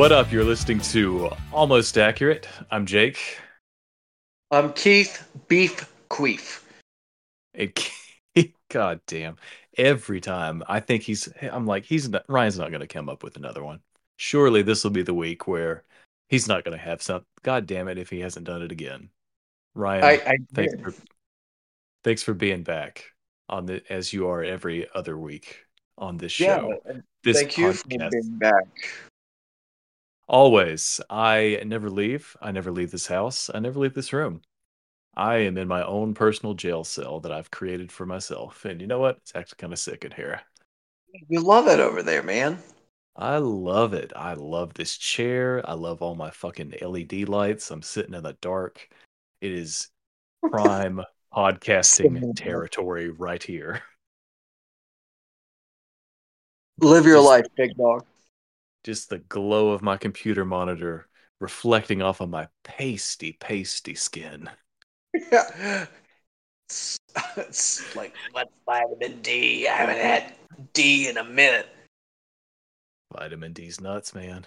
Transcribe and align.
What 0.00 0.12
up? 0.12 0.32
You're 0.32 0.44
listening 0.44 0.80
to 0.80 1.28
Almost 1.52 1.98
Accurate. 1.98 2.48
I'm 2.70 2.86
Jake. 2.86 3.18
I'm 4.50 4.72
Keith 4.72 5.28
Beef 5.46 5.92
Queef. 6.08 6.62
And 7.52 7.78
God 8.70 9.02
damn, 9.06 9.36
every 9.76 10.22
time 10.22 10.62
I 10.66 10.80
think 10.80 11.02
he's, 11.02 11.28
I'm 11.42 11.66
like, 11.66 11.84
he's 11.84 12.08
not, 12.08 12.24
Ryan's 12.30 12.58
not 12.58 12.70
going 12.70 12.80
to 12.80 12.86
come 12.86 13.10
up 13.10 13.22
with 13.22 13.36
another 13.36 13.62
one. 13.62 13.80
Surely 14.16 14.62
this 14.62 14.84
will 14.84 14.90
be 14.90 15.02
the 15.02 15.12
week 15.12 15.46
where 15.46 15.84
he's 16.30 16.48
not 16.48 16.64
going 16.64 16.78
to 16.78 16.82
have 16.82 17.02
some. 17.02 17.26
God 17.42 17.66
damn 17.66 17.86
it, 17.86 17.98
if 17.98 18.08
he 18.08 18.20
hasn't 18.20 18.46
done 18.46 18.62
it 18.62 18.72
again. 18.72 19.10
Ryan, 19.74 20.04
I, 20.04 20.12
I 20.12 20.38
thanks 20.54 20.80
for, 20.82 20.94
thanks 22.04 22.22
for 22.22 22.32
being 22.32 22.62
back 22.62 23.04
on 23.50 23.66
the 23.66 23.82
as 23.92 24.14
you 24.14 24.28
are 24.28 24.42
every 24.42 24.88
other 24.94 25.18
week 25.18 25.66
on 25.98 26.16
this 26.16 26.32
show. 26.32 26.80
Yeah, 26.86 27.00
this 27.22 27.36
thank 27.36 27.58
you 27.58 27.74
for 27.74 27.86
podcast. 27.86 28.10
being 28.12 28.38
back. 28.38 28.64
Always. 30.30 31.00
I 31.10 31.60
never 31.66 31.90
leave. 31.90 32.36
I 32.40 32.52
never 32.52 32.70
leave 32.70 32.92
this 32.92 33.08
house. 33.08 33.50
I 33.52 33.58
never 33.58 33.80
leave 33.80 33.94
this 33.94 34.12
room. 34.12 34.42
I 35.16 35.38
am 35.38 35.58
in 35.58 35.66
my 35.66 35.82
own 35.84 36.14
personal 36.14 36.54
jail 36.54 36.84
cell 36.84 37.18
that 37.20 37.32
I've 37.32 37.50
created 37.50 37.90
for 37.90 38.06
myself. 38.06 38.64
And 38.64 38.80
you 38.80 38.86
know 38.86 39.00
what? 39.00 39.16
It's 39.16 39.34
actually 39.34 39.56
kind 39.58 39.72
of 39.72 39.80
sick 39.80 40.04
in 40.04 40.12
here. 40.12 40.40
You 41.28 41.40
love 41.40 41.66
it 41.66 41.80
over 41.80 42.04
there, 42.04 42.22
man. 42.22 42.58
I 43.16 43.38
love 43.38 43.92
it. 43.92 44.12
I 44.14 44.34
love 44.34 44.72
this 44.74 44.96
chair. 44.96 45.68
I 45.68 45.72
love 45.74 46.00
all 46.00 46.14
my 46.14 46.30
fucking 46.30 46.74
LED 46.80 47.28
lights. 47.28 47.72
I'm 47.72 47.82
sitting 47.82 48.14
in 48.14 48.22
the 48.22 48.34
dark. 48.34 48.88
It 49.40 49.50
is 49.50 49.88
prime 50.48 51.02
podcasting 51.34 52.36
territory 52.36 53.10
right 53.10 53.42
here. 53.42 53.82
Live 56.78 57.04
your 57.04 57.20
life, 57.20 57.46
big 57.56 57.76
dog. 57.76 58.04
Just 58.84 59.10
the 59.10 59.18
glow 59.18 59.70
of 59.70 59.82
my 59.82 59.96
computer 59.96 60.44
monitor 60.44 61.08
reflecting 61.38 62.02
off 62.02 62.20
of 62.20 62.30
my 62.30 62.48
pasty, 62.64 63.32
pasty 63.40 63.94
skin. 63.94 64.48
Yeah. 65.30 65.86
It's, 66.68 66.98
it's 67.36 67.96
like, 67.96 68.14
what's 68.32 68.52
vitamin 68.64 69.20
D? 69.22 69.66
I 69.68 69.72
haven't 69.72 69.98
had 69.98 70.32
D 70.72 71.08
in 71.08 71.16
a 71.18 71.24
minute. 71.24 71.68
Vitamin 73.12 73.52
D's 73.52 73.80
nuts, 73.80 74.14
man. 74.14 74.46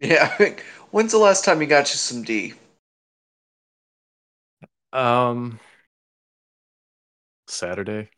Yeah. 0.00 0.56
When's 0.90 1.12
the 1.12 1.18
last 1.18 1.44
time 1.44 1.60
you 1.60 1.66
got 1.66 1.90
you 1.90 1.96
some 1.96 2.22
D? 2.22 2.54
Um, 4.92 5.60
Saturday. 7.46 8.08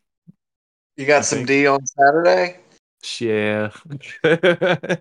You 0.97 1.05
got 1.05 1.19
I 1.19 1.21
some 1.21 1.37
think- 1.39 1.47
D 1.47 1.67
on 1.67 1.85
Saturday? 1.85 2.57
Yeah. 3.19 3.71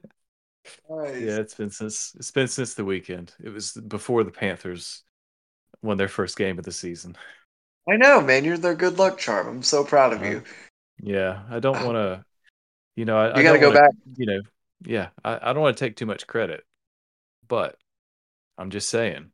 yeah, 0.88 1.38
it's 1.38 1.54
been 1.54 1.70
since 1.70 2.14
it's 2.16 2.30
been 2.30 2.48
since 2.48 2.74
the 2.74 2.84
weekend. 2.84 3.32
It 3.42 3.50
was 3.50 3.72
before 3.72 4.24
the 4.24 4.30
Panthers 4.30 5.02
won 5.82 5.96
their 5.96 6.08
first 6.08 6.36
game 6.36 6.58
of 6.58 6.64
the 6.64 6.72
season. 6.72 7.16
I 7.88 7.96
know, 7.96 8.20
man. 8.20 8.44
You're 8.44 8.58
their 8.58 8.74
good 8.74 8.98
luck 8.98 9.18
charm. 9.18 9.48
I'm 9.48 9.62
so 9.62 9.84
proud 9.84 10.12
of 10.12 10.20
uh-huh. 10.20 10.30
you. 10.30 10.42
Yeah, 11.02 11.42
I 11.50 11.60
don't 11.60 11.84
want 11.84 11.96
to, 11.96 12.24
you 12.96 13.04
know, 13.04 13.16
I, 13.16 13.28
I 13.28 13.38
You 13.38 13.42
got 13.42 13.52
to 13.52 13.58
go 13.58 13.68
wanna- 13.68 13.80
back. 13.80 13.90
You 14.16 14.26
know, 14.26 14.40
yeah, 14.84 15.08
I, 15.24 15.50
I 15.50 15.52
don't 15.52 15.62
want 15.62 15.76
to 15.76 15.84
take 15.84 15.96
too 15.96 16.06
much 16.06 16.26
credit, 16.26 16.64
but 17.48 17.76
I'm 18.58 18.70
just 18.70 18.88
saying, 18.88 19.30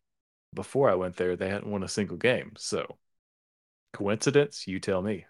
before 0.55 0.91
I 0.91 0.95
went 0.95 1.17
there, 1.17 1.37
they 1.37 1.49
hadn't 1.49 1.71
won 1.71 1.83
a 1.83 1.89
single 1.89 2.17
game. 2.17 2.53
So, 2.57 2.97
coincidence? 3.93 4.67
You 4.67 4.81
tell 4.81 5.03
me. 5.03 5.27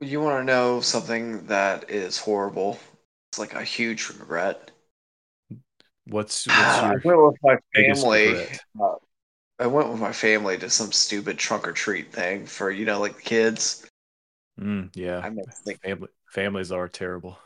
You 0.00 0.20
want 0.20 0.40
to 0.40 0.44
know 0.44 0.80
something 0.80 1.46
that 1.46 1.90
is 1.90 2.18
horrible? 2.18 2.78
It's 3.30 3.38
like 3.38 3.54
a 3.54 3.64
huge 3.64 4.08
regret. 4.08 4.70
What's, 6.06 6.48
I 6.48 6.52
what's 6.92 7.04
your 7.04 7.16
went 7.16 7.38
with 7.42 7.42
my 7.42 7.58
family. 7.74 8.58
Uh, 8.80 8.94
I 9.58 9.66
went 9.66 9.88
with 9.88 10.00
my 10.00 10.12
family 10.12 10.58
to 10.58 10.68
some 10.68 10.92
stupid 10.92 11.38
trunk 11.38 11.68
or 11.68 11.72
treat 11.72 12.12
thing 12.12 12.46
for 12.46 12.70
you 12.70 12.84
know 12.84 13.00
like 13.00 13.16
the 13.16 13.22
kids. 13.22 13.86
Mm, 14.60 14.90
yeah, 14.94 15.20
I 15.22 15.30
mean, 15.30 15.44
like, 15.64 15.80
family 15.82 16.08
families 16.30 16.72
are 16.72 16.88
terrible. 16.88 17.38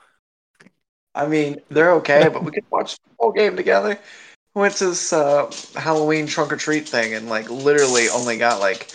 I 1.15 1.27
mean 1.27 1.61
they're 1.71 1.93
okay, 1.95 2.29
but 2.29 2.45
we 2.45 2.53
could 2.53 2.65
watch 2.71 2.97
the 2.97 3.11
whole 3.19 3.33
game 3.33 3.57
together. 3.57 3.99
We 4.55 4.63
went 4.63 4.75
to 4.77 4.87
this 4.87 5.13
uh, 5.13 5.53
Halloween 5.75 6.27
trunk 6.27 6.53
or 6.53 6.57
treat 6.57 6.89
thing 6.89 7.15
and 7.15 7.29
like 7.29 7.51
literally 7.51 8.09
only 8.09 8.39
got 8.39 8.61
like 8.61 8.91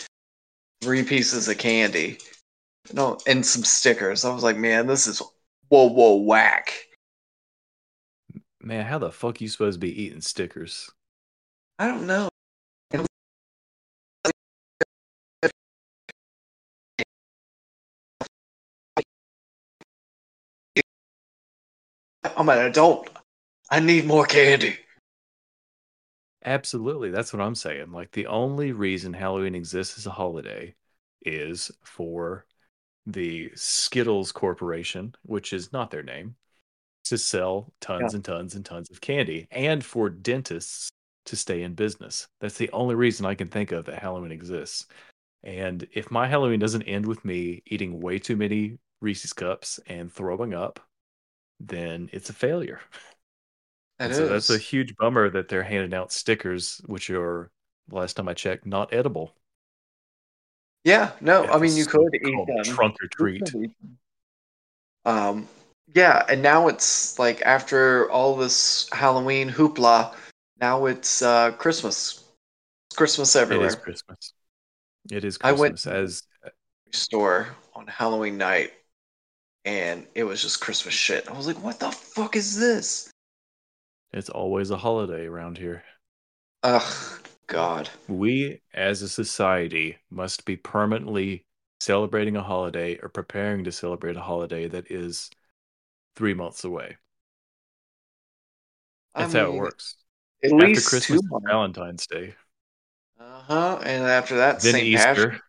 three 0.82 1.02
pieces 1.02 1.48
of 1.48 1.58
candy, 1.58 2.18
no, 2.92 3.18
and 3.26 3.44
some 3.44 3.64
stickers. 3.64 4.24
I 4.24 4.34
was 4.34 4.42
like, 4.42 4.56
man, 4.56 4.86
this 4.86 5.06
is 5.06 5.22
whoa 5.68 5.86
whoa 5.86 6.16
whack. 6.16 6.83
Man, 8.64 8.86
how 8.86 8.98
the 8.98 9.12
fuck 9.12 9.42
you 9.42 9.48
supposed 9.48 9.74
to 9.74 9.86
be 9.86 10.02
eating 10.02 10.22
stickers? 10.22 10.90
I 11.78 11.86
don't 11.86 12.06
know. 12.06 12.30
I'm 22.36 22.48
an 22.48 22.58
adult. 22.58 23.10
I 23.70 23.80
need 23.80 24.06
more 24.06 24.24
candy. 24.24 24.78
Absolutely, 26.42 27.10
that's 27.10 27.34
what 27.34 27.42
I'm 27.42 27.54
saying. 27.54 27.92
Like 27.92 28.12
the 28.12 28.26
only 28.28 28.72
reason 28.72 29.12
Halloween 29.12 29.54
exists 29.54 29.98
as 29.98 30.06
a 30.06 30.10
holiday 30.10 30.74
is 31.20 31.70
for 31.82 32.46
the 33.04 33.50
Skittles 33.54 34.32
Corporation, 34.32 35.14
which 35.22 35.52
is 35.52 35.70
not 35.70 35.90
their 35.90 36.02
name, 36.02 36.36
to 37.04 37.18
sell 37.18 37.72
tons 37.80 38.12
Yeah. 38.12 38.16
and 38.16 38.24
tons 38.24 38.54
and 38.54 38.64
tons 38.64 38.90
of 38.90 39.00
candy, 39.00 39.46
and 39.50 39.84
for 39.84 40.08
dentists 40.10 40.90
to 41.26 41.36
stay 41.36 41.62
in 41.62 41.74
business. 41.74 42.26
That's 42.40 42.58
the 42.58 42.70
only 42.72 42.94
reason 42.94 43.24
I 43.26 43.34
can 43.34 43.48
think 43.48 43.72
of 43.72 43.86
that 43.86 43.98
Halloween 43.98 44.32
exists. 44.32 44.86
And 45.42 45.86
if 45.92 46.10
my 46.10 46.26
Halloween 46.26 46.60
doesn't 46.60 46.82
end 46.82 47.06
with 47.06 47.24
me 47.24 47.62
eating 47.66 48.00
way 48.00 48.18
too 48.18 48.36
many 48.36 48.78
Reese's 49.00 49.32
cups 49.32 49.78
and 49.86 50.10
throwing 50.12 50.54
up, 50.54 50.80
then 51.60 52.08
it's 52.12 52.30
a 52.30 52.34
failure. 52.34 52.80
That 53.98 54.14
so 54.14 54.26
that's 54.26 54.50
a 54.50 54.58
huge 54.58 54.96
bummer 54.96 55.30
that 55.30 55.48
they're 55.48 55.62
handing 55.62 55.94
out 55.94 56.10
stickers, 56.12 56.80
which 56.86 57.10
are 57.10 57.50
last 57.90 58.14
time 58.14 58.28
I 58.28 58.34
checked, 58.34 58.66
not 58.66 58.92
edible. 58.92 59.34
Yeah, 60.82 61.12
no, 61.20 61.44
I 61.44 61.58
mean 61.58 61.76
you 61.76 61.86
could 61.86 62.14
eat 62.14 62.46
them. 62.46 62.64
trunk 62.64 62.96
or 63.02 63.08
treat. 63.08 63.44
could 63.44 63.64
eat 63.64 63.70
them. 63.80 63.98
Um, 65.06 65.48
yeah, 65.94 66.24
and 66.28 66.42
now 66.42 66.68
it's 66.68 67.18
like 67.18 67.40
after 67.42 68.10
all 68.10 68.36
this 68.36 68.88
Halloween 68.92 69.48
hoopla, 69.48 70.14
now 70.60 70.86
it's 70.86 71.22
uh, 71.22 71.52
Christmas. 71.52 72.24
It's 72.88 72.96
Christmas 72.96 73.34
everywhere. 73.34 73.66
It 73.66 73.70
is 73.70 73.76
Christmas. 73.76 74.32
It 75.10 75.24
is 75.24 75.38
Christmas 75.38 75.86
I 75.86 75.90
went-. 75.90 76.04
As 76.04 76.22
Store 76.92 77.48
on 77.74 77.86
Halloween 77.86 78.38
night, 78.38 78.72
and 79.64 80.06
it 80.14 80.24
was 80.24 80.42
just 80.42 80.60
Christmas 80.60 80.94
shit. 80.94 81.28
I 81.28 81.32
was 81.32 81.46
like, 81.46 81.62
what 81.62 81.80
the 81.80 81.90
fuck 81.90 82.36
is 82.36 82.58
this? 82.58 83.10
it's 84.14 84.30
always 84.30 84.70
a 84.70 84.76
holiday 84.76 85.26
around 85.26 85.58
here. 85.58 85.82
Ugh, 86.62 87.20
God. 87.48 87.90
We, 88.08 88.60
as 88.72 89.02
a 89.02 89.08
society, 89.08 89.98
must 90.08 90.44
be 90.44 90.56
permanently 90.56 91.46
celebrating 91.80 92.36
a 92.36 92.42
holiday 92.42 92.96
or 93.02 93.08
preparing 93.08 93.64
to 93.64 93.72
celebrate 93.72 94.16
a 94.16 94.20
holiday 94.20 94.68
that 94.68 94.90
is 94.90 95.30
three 96.16 96.34
months 96.34 96.64
away. 96.64 96.96
I 99.14 99.22
That's 99.22 99.34
how 99.34 99.46
it 99.46 99.54
works. 99.54 99.96
At 100.42 100.52
After 100.52 100.66
least 100.66 100.88
Christmas 100.88 101.22
months. 101.24 101.46
Valentine's 101.48 102.06
Day. 102.06 102.34
Uh 103.20 103.40
huh. 103.42 103.78
And 103.84 104.04
after 104.04 104.36
that, 104.38 104.60
Then 104.60 104.72
St. 104.74 104.84
Easter. 104.86 105.06
Patrick. 105.06 105.40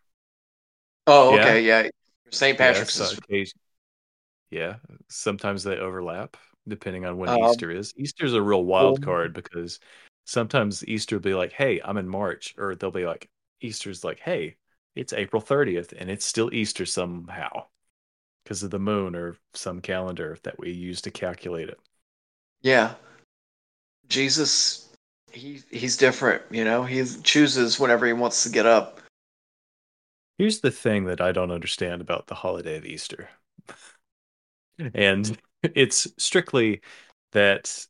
Oh, 1.07 1.35
okay, 1.38 1.62
yeah. 1.62 1.89
St. 2.31 2.57
Patrick's 2.57 3.00
is 3.00 3.17
occasion- 3.17 3.59
yeah, 4.51 4.75
sometimes 5.09 5.63
they 5.63 5.77
overlap 5.77 6.38
depending 6.67 7.06
on 7.06 7.17
when 7.17 7.29
Um, 7.29 7.44
Easter 7.44 7.69
is. 7.71 7.94
Easter's 7.97 8.33
a 8.33 8.41
real 8.41 8.63
wild 8.63 9.00
well- 9.00 9.06
card 9.06 9.33
because 9.33 9.79
sometimes 10.25 10.88
Easter 10.88 11.15
will 11.17 11.21
be 11.21 11.33
like, 11.35 11.51
"Hey, 11.51 11.79
I'm 11.83 11.97
in 11.97 12.07
March," 12.07 12.56
or 12.57 12.75
they'll 12.75 12.89
be 12.91 13.06
like, 13.06 13.29
Easter's 13.62 14.03
like, 14.03 14.19
hey, 14.19 14.57
it's 14.95 15.13
April 15.13 15.41
30th 15.41 15.94
and 15.97 16.09
it's 16.09 16.25
still 16.25 16.53
Easter 16.53 16.85
somehow 16.85 17.67
because 18.45 18.62
of 18.62 18.69
the 18.69 18.80
moon 18.80 19.15
or 19.15 19.36
some 19.53 19.81
calendar 19.81 20.38
that 20.44 20.59
we 20.59 20.71
use 20.71 21.01
to 21.01 21.12
calculate 21.12 21.68
it. 21.68 21.80
Yeah. 22.62 22.94
Jesus, 24.07 24.89
he 25.31 25.62
he's 25.71 25.97
different, 25.97 26.44
you 26.51 26.63
know. 26.63 26.83
He 26.83 27.03
chooses 27.24 27.80
whenever 27.80 28.06
he 28.06 28.13
wants 28.13 28.44
to 28.44 28.50
get 28.50 28.68
up. 28.68 29.01
Here's 30.38 30.59
the 30.59 30.71
thing 30.71 31.06
that 31.06 31.21
I 31.21 31.31
don't 31.31 31.51
understand 31.51 32.01
about 32.01 32.27
the 32.27 32.36
holiday 32.36 32.77
of 32.77 32.86
Easter. 32.86 33.30
and 34.94 35.38
it's 35.63 36.07
strictly 36.18 36.81
that 37.31 37.88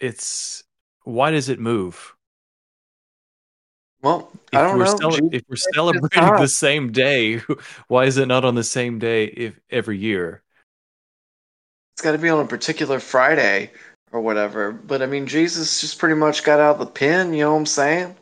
it's 0.00 0.64
why 1.04 1.30
does 1.30 1.50
it 1.50 1.60
move? 1.60 2.14
Well, 4.02 4.30
If 4.52 4.58
I 4.58 4.62
don't 4.62 4.78
we're 4.78 4.84
know. 4.84 5.28
if 5.32 5.42
we're 5.48 5.56
celebrating 5.56 6.36
the 6.36 6.48
same 6.48 6.92
day, 6.92 7.38
why 7.88 8.04
is 8.04 8.16
it 8.16 8.26
not 8.26 8.44
on 8.44 8.54
the 8.54 8.64
same 8.64 8.98
day 8.98 9.24
if 9.24 9.58
every 9.70 9.98
year? 9.98 10.42
It's 11.94 12.02
got 12.02 12.12
to 12.12 12.18
be 12.18 12.28
on 12.28 12.38
a 12.38 12.46
particular 12.46 13.00
Friday 13.00 13.72
or 14.12 14.20
whatever. 14.20 14.70
But 14.70 15.02
I 15.02 15.06
mean, 15.06 15.26
Jesus 15.26 15.80
just 15.80 15.98
pretty 15.98 16.14
much 16.14 16.44
got 16.44 16.60
out 16.60 16.74
of 16.74 16.78
the 16.78 16.86
pen. 16.86 17.32
You 17.32 17.40
know 17.40 17.52
what 17.54 17.58
I'm 17.58 17.66
saying? 17.66 18.14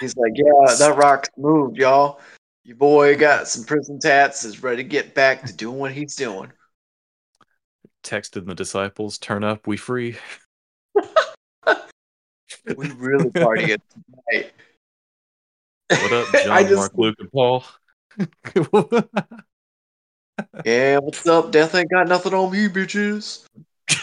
He's 0.00 0.16
like, 0.16 0.32
yeah, 0.34 0.74
that 0.78 0.96
rock's 0.96 1.30
moved, 1.38 1.78
y'all. 1.78 2.20
Your 2.64 2.76
boy 2.76 3.16
got 3.16 3.48
some 3.48 3.64
prison 3.64 3.98
tats. 3.98 4.44
Is 4.44 4.62
ready 4.62 4.82
to 4.82 4.88
get 4.88 5.14
back 5.14 5.44
to 5.46 5.52
doing 5.52 5.78
what 5.78 5.92
he's 5.92 6.14
doing. 6.14 6.52
Texted 8.04 8.46
the 8.46 8.54
disciples, 8.54 9.16
turn 9.16 9.44
up, 9.44 9.66
we 9.66 9.76
free. 9.76 10.16
We 12.64 12.90
really 12.92 13.30
partying 13.30 13.80
tonight. 13.90 14.52
What 15.88 16.12
up, 16.12 16.28
John, 16.44 16.62
just- 16.62 16.76
Mark, 16.76 16.92
Luke, 16.96 17.16
and 17.18 17.32
Paul? 17.32 17.64
Yeah, 20.64 20.98
what's 20.98 21.26
up? 21.26 21.50
Death 21.50 21.74
ain't 21.74 21.90
got 21.90 22.06
nothing 22.08 22.34
on 22.34 22.52
me, 22.52 22.68
bitches. 22.68 23.44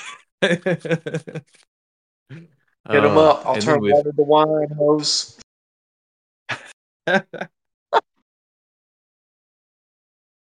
Get 0.42 0.66
him 0.66 1.44
Uh, 3.18 3.30
up. 3.30 3.46
I'll 3.46 3.62
turn 3.62 3.82
water 3.82 4.12
to 4.12 4.24
wine, 4.24 4.68
hose. 4.78 5.40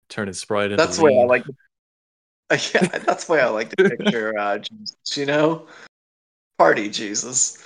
Turning 0.08 0.34
Sprite 0.34 0.72
into 0.72 0.76
That's 0.76 0.96
the 0.98 1.04
way 1.04 1.18
I 1.18 1.24
like. 1.24 1.44
To, 1.44 1.54
yeah, 2.74 2.86
that's 2.98 3.24
the 3.26 3.32
way 3.32 3.40
I 3.40 3.48
like 3.48 3.70
to 3.70 3.76
picture 3.90 4.36
uh, 4.38 4.58
Jesus. 4.58 5.16
You 5.16 5.24
know, 5.26 5.66
party 6.58 6.90
Jesus. 6.90 7.64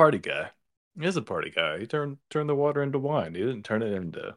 Party 0.00 0.16
guy. 0.18 0.48
He 0.98 1.06
is 1.06 1.18
a 1.18 1.22
party 1.22 1.50
guy. 1.50 1.78
He 1.78 1.86
turned 1.86 2.16
turned 2.30 2.48
the 2.48 2.54
water 2.54 2.82
into 2.82 2.98
wine. 2.98 3.34
He 3.34 3.40
didn't 3.40 3.64
turn 3.64 3.82
it 3.82 3.92
into 3.92 4.34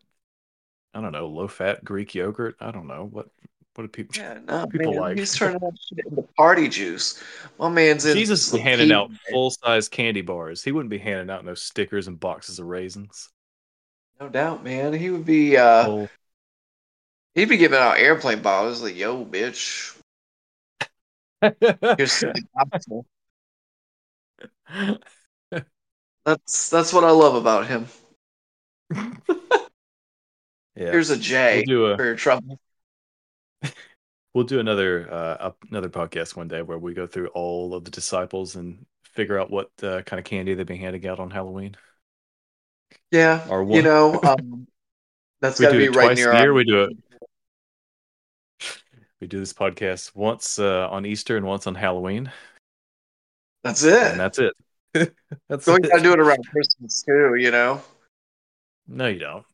I 0.93 0.99
don't 0.99 1.13
know, 1.13 1.25
low 1.27 1.47
fat 1.47 1.85
Greek 1.85 2.13
yogurt. 2.13 2.57
I 2.59 2.71
don't 2.71 2.85
know. 2.85 3.07
What 3.09 3.29
what 3.75 3.83
do 3.83 3.87
people 3.87 4.13
Yeah, 4.21 4.39
no, 4.45 4.67
People 4.67 4.91
man, 4.91 5.01
like- 5.01 5.17
he's 5.17 5.33
turning 5.33 5.59
that 5.59 5.71
shit 5.79 6.05
into 6.05 6.21
party 6.35 6.67
juice. 6.67 7.23
My 7.57 7.69
man's 7.69 8.03
in. 8.03 8.17
Jesus 8.17 8.53
is 8.53 8.59
handing 8.59 8.91
out 8.91 9.09
full 9.31 9.51
size 9.51 9.87
candy 9.87 10.21
bars. 10.21 10.61
He 10.61 10.73
wouldn't 10.73 10.89
be 10.89 10.97
handing 10.97 11.29
out 11.29 11.45
no 11.45 11.53
stickers 11.55 12.09
and 12.09 12.19
boxes 12.19 12.59
of 12.59 12.65
raisins. 12.65 13.29
No 14.19 14.27
doubt, 14.27 14.65
man. 14.65 14.91
He 14.91 15.11
would 15.11 15.25
be. 15.25 15.55
uh 15.55 15.85
Full- 15.85 16.09
He'd 17.35 17.47
be 17.49 17.55
giving 17.57 17.79
out 17.79 17.97
airplane 17.97 18.41
bottles 18.41 18.83
like, 18.83 18.97
"Yo, 18.97 19.23
bitch, 19.25 19.97
here's 21.41 22.19
the 22.19 22.43
gospel." 22.53 23.05
That's 26.25 26.69
that's 26.69 26.93
what 26.93 27.03
I 27.03 27.11
love 27.11 27.35
about 27.35 27.67
him. 27.67 27.87
yeah. 28.95 29.11
Here's 30.75 31.09
a 31.09 31.17
J 31.17 31.63
We'll 31.67 31.77
do 31.77 31.85
a 31.87 31.97
for 31.97 32.05
your 32.05 32.15
trouble. 32.15 32.59
we'll 34.33 34.43
do 34.45 34.59
another 34.59 35.11
uh 35.11 35.51
another 35.69 35.89
podcast 35.89 36.35
one 36.35 36.47
day 36.47 36.61
where 36.61 36.77
we 36.77 36.93
go 36.93 37.07
through 37.07 37.27
all 37.29 37.73
of 37.73 37.83
the 37.83 37.91
disciples 37.91 38.55
and 38.55 38.85
figure 39.03 39.39
out 39.39 39.51
what 39.51 39.69
uh, 39.83 40.01
kind 40.03 40.19
of 40.19 40.25
candy 40.25 40.53
they've 40.53 40.65
been 40.65 40.77
handing 40.77 41.05
out 41.07 41.19
on 41.19 41.29
Halloween. 41.29 41.75
Yeah, 43.11 43.45
Or 43.47 43.63
you 43.63 43.83
know, 43.83 44.19
um, 44.23 44.67
that's 45.39 45.59
got 45.59 45.71
to 45.71 45.77
be 45.77 45.89
right 45.89 46.15
near 46.15 46.33
year. 46.33 46.47
our- 46.47 46.53
We 46.53 46.63
do 46.63 46.83
it. 46.85 46.97
We 49.21 49.27
do 49.27 49.39
this 49.39 49.53
podcast 49.53 50.15
once 50.15 50.57
uh, 50.59 50.89
on 50.89 51.05
Easter 51.05 51.37
and 51.37 51.45
once 51.45 51.67
on 51.67 51.75
Halloween, 51.75 52.31
That's 53.63 53.83
it. 53.83 54.01
and 54.11 54.19
that's 54.19 54.39
it. 54.39 54.53
that's 55.49 55.65
So 55.65 55.73
we 55.73 55.79
it. 55.79 55.89
gotta 55.89 56.03
do 56.03 56.13
it 56.13 56.19
around 56.19 56.45
Christmas 56.49 57.03
too. 57.03 57.35
You 57.35 57.51
know, 57.51 57.81
No, 58.87 59.07
you 59.07 59.19
don't. 59.19 59.45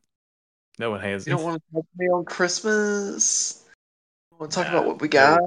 No 0.78 0.92
one 0.92 1.02
hands. 1.02 1.28
you 1.28 1.34
don't 1.34 1.44
want 1.44 1.62
to 1.62 1.74
talk 1.74 1.84
to 1.84 1.90
me 1.98 2.08
on 2.08 2.26
Christmas. 2.26 3.66
You 4.32 4.38
want 4.40 4.52
to 4.52 4.56
talk 4.56 4.68
Nah, 4.72 4.78
about 4.80 4.88
what 4.88 5.02
we 5.02 5.08
got? 5.08 5.40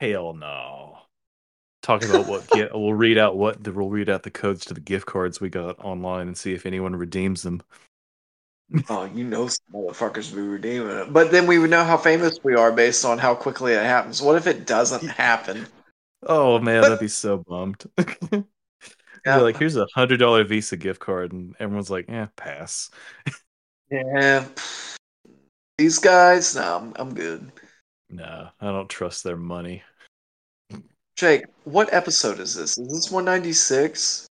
Hell 0.00 0.34
no. 0.34 0.98
Talk 1.82 2.04
about 2.04 2.26
what 2.26 2.48
get. 2.50 2.72
We'll 2.74 2.94
read 2.94 3.18
out 3.18 3.36
what 3.36 3.62
the. 3.62 3.72
We'll 3.72 3.90
read 3.90 4.08
out 4.08 4.22
the 4.22 4.30
codes 4.30 4.64
to 4.66 4.74
the 4.74 4.80
gift 4.80 5.06
cards 5.06 5.40
we 5.40 5.50
got 5.50 5.78
online 5.84 6.26
and 6.28 6.36
see 6.36 6.52
if 6.54 6.66
anyone 6.66 6.96
redeems 6.96 7.42
them. 7.42 7.62
Oh, 8.88 9.04
you 9.04 9.24
know, 9.24 9.46
some 9.46 9.66
motherfuckers 9.74 10.34
be 10.34 10.40
redeeming 10.40 10.96
it. 10.96 11.12
But 11.12 11.30
then 11.30 11.46
we 11.46 11.58
would 11.58 11.70
know 11.70 11.84
how 11.84 11.98
famous 11.98 12.40
we 12.42 12.54
are 12.54 12.72
based 12.72 13.04
on 13.04 13.18
how 13.18 13.34
quickly 13.34 13.72
it 13.74 13.84
happens. 13.84 14.22
What 14.22 14.36
if 14.36 14.46
it 14.46 14.66
doesn't 14.66 15.06
happen? 15.06 15.66
Oh 16.26 16.58
man, 16.58 16.82
that'd 16.82 16.98
be 16.98 17.08
so 17.08 17.38
bummed. 17.38 17.84
Yeah. 19.26 19.38
Like, 19.38 19.56
here's 19.56 19.76
a 19.76 19.86
hundred 19.94 20.18
dollar 20.18 20.44
Visa 20.44 20.76
gift 20.76 21.00
card, 21.00 21.32
and 21.32 21.54
everyone's 21.58 21.90
like, 21.90 22.06
"Yeah, 22.08 22.28
pass." 22.36 22.90
Yeah. 23.90 24.44
These 25.78 25.98
guys, 25.98 26.54
no, 26.54 26.76
I'm, 26.76 26.92
I'm 26.96 27.14
good. 27.14 27.50
No, 28.10 28.48
I 28.60 28.66
don't 28.66 28.88
trust 28.88 29.24
their 29.24 29.36
money. 29.36 29.82
Jake, 31.16 31.44
what 31.64 31.92
episode 31.92 32.38
is 32.38 32.54
this? 32.54 32.76
Is 32.76 32.88
this 32.88 33.10
196? 33.10 34.26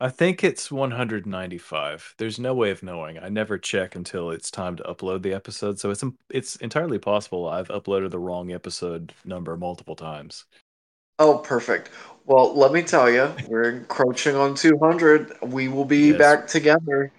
I 0.00 0.08
think 0.08 0.42
it's 0.42 0.70
195. 0.72 2.14
There's 2.18 2.38
no 2.38 2.54
way 2.54 2.70
of 2.70 2.82
knowing. 2.82 3.18
I 3.18 3.28
never 3.28 3.58
check 3.58 3.94
until 3.94 4.30
it's 4.30 4.50
time 4.50 4.76
to 4.76 4.82
upload 4.84 5.22
the 5.22 5.34
episode, 5.34 5.78
so 5.78 5.90
it's 5.90 6.04
it's 6.30 6.56
entirely 6.56 6.98
possible 6.98 7.48
I've 7.48 7.68
uploaded 7.68 8.10
the 8.10 8.18
wrong 8.18 8.52
episode 8.52 9.12
number 9.24 9.56
multiple 9.56 9.96
times. 9.96 10.46
Oh, 11.20 11.36
perfect. 11.36 11.90
Well, 12.24 12.54
let 12.56 12.72
me 12.72 12.82
tell 12.82 13.10
you, 13.10 13.30
we're 13.46 13.70
encroaching 13.70 14.34
on 14.34 14.54
200. 14.54 15.36
We 15.42 15.68
will 15.68 15.84
be 15.84 16.08
Yes. 16.12 16.18
back 16.18 16.46
together. 16.46 17.12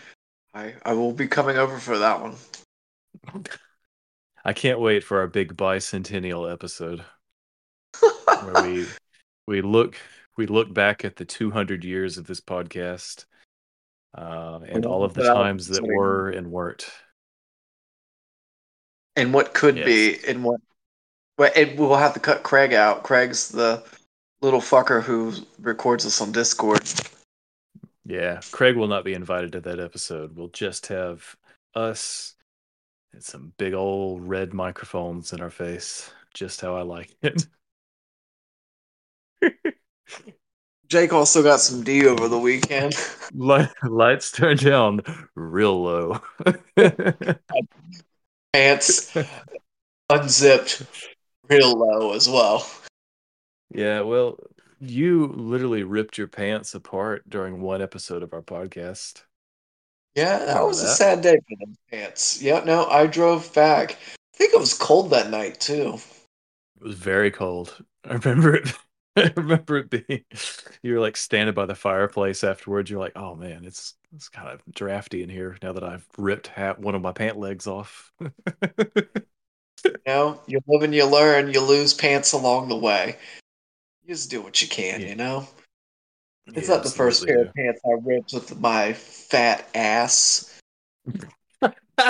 I, 0.55 0.73
I 0.83 0.93
will 0.93 1.13
be 1.13 1.27
coming 1.27 1.57
over 1.57 1.77
for 1.77 1.99
that 1.99 2.19
one. 2.19 2.35
I 4.43 4.53
can't 4.53 4.79
wait 4.79 5.03
for 5.03 5.19
our 5.19 5.27
big 5.27 5.55
bicentennial 5.55 6.51
episode 6.51 7.05
where 8.43 8.63
we 8.63 8.87
we 9.47 9.61
look 9.61 9.97
we 10.35 10.47
look 10.47 10.73
back 10.73 11.05
at 11.05 11.17
the 11.17 11.25
200 11.25 11.83
years 11.83 12.17
of 12.17 12.25
this 12.25 12.41
podcast 12.41 13.25
uh, 14.17 14.61
and 14.67 14.87
all 14.87 15.03
of 15.03 15.13
the 15.13 15.21
times 15.23 15.67
that 15.67 15.85
were 15.85 16.29
and 16.29 16.47
weren't. 16.51 16.89
and 19.15 19.31
what 19.31 19.53
could 19.53 19.77
Yes. 19.77 19.85
be, 19.85 20.17
and 20.27 20.43
what. 20.43 20.59
Well, 21.41 21.49
and 21.55 21.79
we'll 21.79 21.95
have 21.95 22.13
to 22.13 22.19
cut 22.19 22.43
Craig 22.43 22.71
out. 22.71 23.01
Craig's 23.01 23.49
the 23.49 23.83
little 24.43 24.61
fucker 24.61 25.01
who 25.01 25.33
records 25.59 26.05
us 26.05 26.21
on 26.21 26.31
Discord. 26.31 26.83
Yeah, 28.05 28.41
Craig 28.51 28.75
will 28.75 28.87
not 28.87 29.03
be 29.03 29.15
invited 29.15 29.53
to 29.53 29.61
that 29.61 29.79
episode. 29.79 30.35
We'll 30.35 30.49
just 30.49 30.85
have 30.85 31.35
us 31.73 32.35
and 33.11 33.23
some 33.23 33.53
big 33.57 33.73
old 33.73 34.27
red 34.27 34.53
microphones 34.53 35.33
in 35.33 35.41
our 35.41 35.49
face, 35.49 36.11
just 36.35 36.61
how 36.61 36.75
I 36.75 36.83
like 36.83 37.09
it. 37.23 37.47
Jake 40.89 41.11
also 41.11 41.41
got 41.41 41.59
some 41.59 41.83
D 41.83 42.05
over 42.05 42.27
the 42.27 42.37
weekend. 42.37 42.93
Light, 43.33 43.71
lights 43.83 44.31
turned 44.31 44.59
down 44.59 45.01
real 45.33 45.81
low. 45.81 46.21
Pants 48.53 49.17
unzipped 50.07 50.85
real 51.51 51.73
low 51.73 52.13
as 52.13 52.29
well. 52.29 52.65
yeah, 53.73 54.01
well, 54.01 54.37
you 54.79 55.27
literally 55.27 55.83
ripped 55.83 56.17
your 56.17 56.27
pants 56.27 56.73
apart 56.73 57.29
during 57.29 57.61
one 57.61 57.81
episode 57.81 58.23
of 58.23 58.33
our 58.33 58.41
podcast. 58.41 59.23
Yeah, 60.15 60.39
that 60.39 60.65
was 60.65 60.81
a 60.81 60.87
sad 60.87 61.21
day 61.21 61.37
for 61.47 61.55
the 61.59 61.75
pants. 61.89 62.41
Yeah, 62.41 62.63
no, 62.65 62.85
I 62.87 63.07
drove 63.07 63.53
back. 63.53 63.91
I 63.93 64.37
think 64.37 64.53
it 64.53 64.59
was 64.59 64.73
cold 64.73 65.09
that 65.11 65.29
night 65.29 65.59
too. 65.59 65.99
It 66.77 66.83
was 66.83 66.95
very 66.95 67.31
cold. 67.31 67.77
I 68.05 68.13
remember 68.15 68.55
it. 68.55 68.73
I 69.15 69.31
remember 69.35 69.77
it 69.77 69.89
being. 69.89 70.23
You 70.83 70.95
were 70.95 70.99
like 70.99 71.15
standing 71.15 71.53
by 71.53 71.67
the 71.67 71.75
fireplace 71.75 72.43
afterwards. 72.43 72.89
You're 72.89 72.99
like, 72.99 73.15
"Oh 73.15 73.35
man, 73.35 73.65
it's 73.65 73.93
it's 74.15 74.29
kind 74.29 74.49
of 74.49 74.63
drafty 74.73 75.21
in 75.21 75.29
here 75.29 75.55
now 75.61 75.73
that 75.73 75.83
I've 75.83 76.07
ripped 76.17 76.47
hat 76.47 76.79
one 76.79 76.95
of 76.95 77.03
my 77.03 77.11
pant 77.11 77.37
legs 77.37 77.67
off." 77.67 78.11
You 79.85 80.13
know, 80.13 80.39
you 80.47 80.59
live 80.67 80.83
and 80.83 80.93
you 80.93 81.05
learn. 81.05 81.53
You 81.53 81.61
lose 81.61 81.93
pants 81.93 82.33
along 82.33 82.69
the 82.69 82.75
way. 82.75 83.17
You 84.03 84.13
just 84.13 84.29
do 84.29 84.41
what 84.41 84.61
you 84.61 84.67
can, 84.67 85.01
Yeah. 85.01 85.07
you 85.07 85.15
know. 85.15 85.47
It's 86.47 86.67
Yeah, 86.67 86.75
not 86.75 86.83
the 86.83 86.89
first 86.89 87.25
pair 87.25 87.41
absolutely 87.41 87.49
of 87.49 87.53
pants 87.55 87.81
I 87.85 87.91
ripped 88.01 88.33
with 88.33 88.59
my 88.59 88.93
fat 88.93 89.67
ass. 89.75 90.59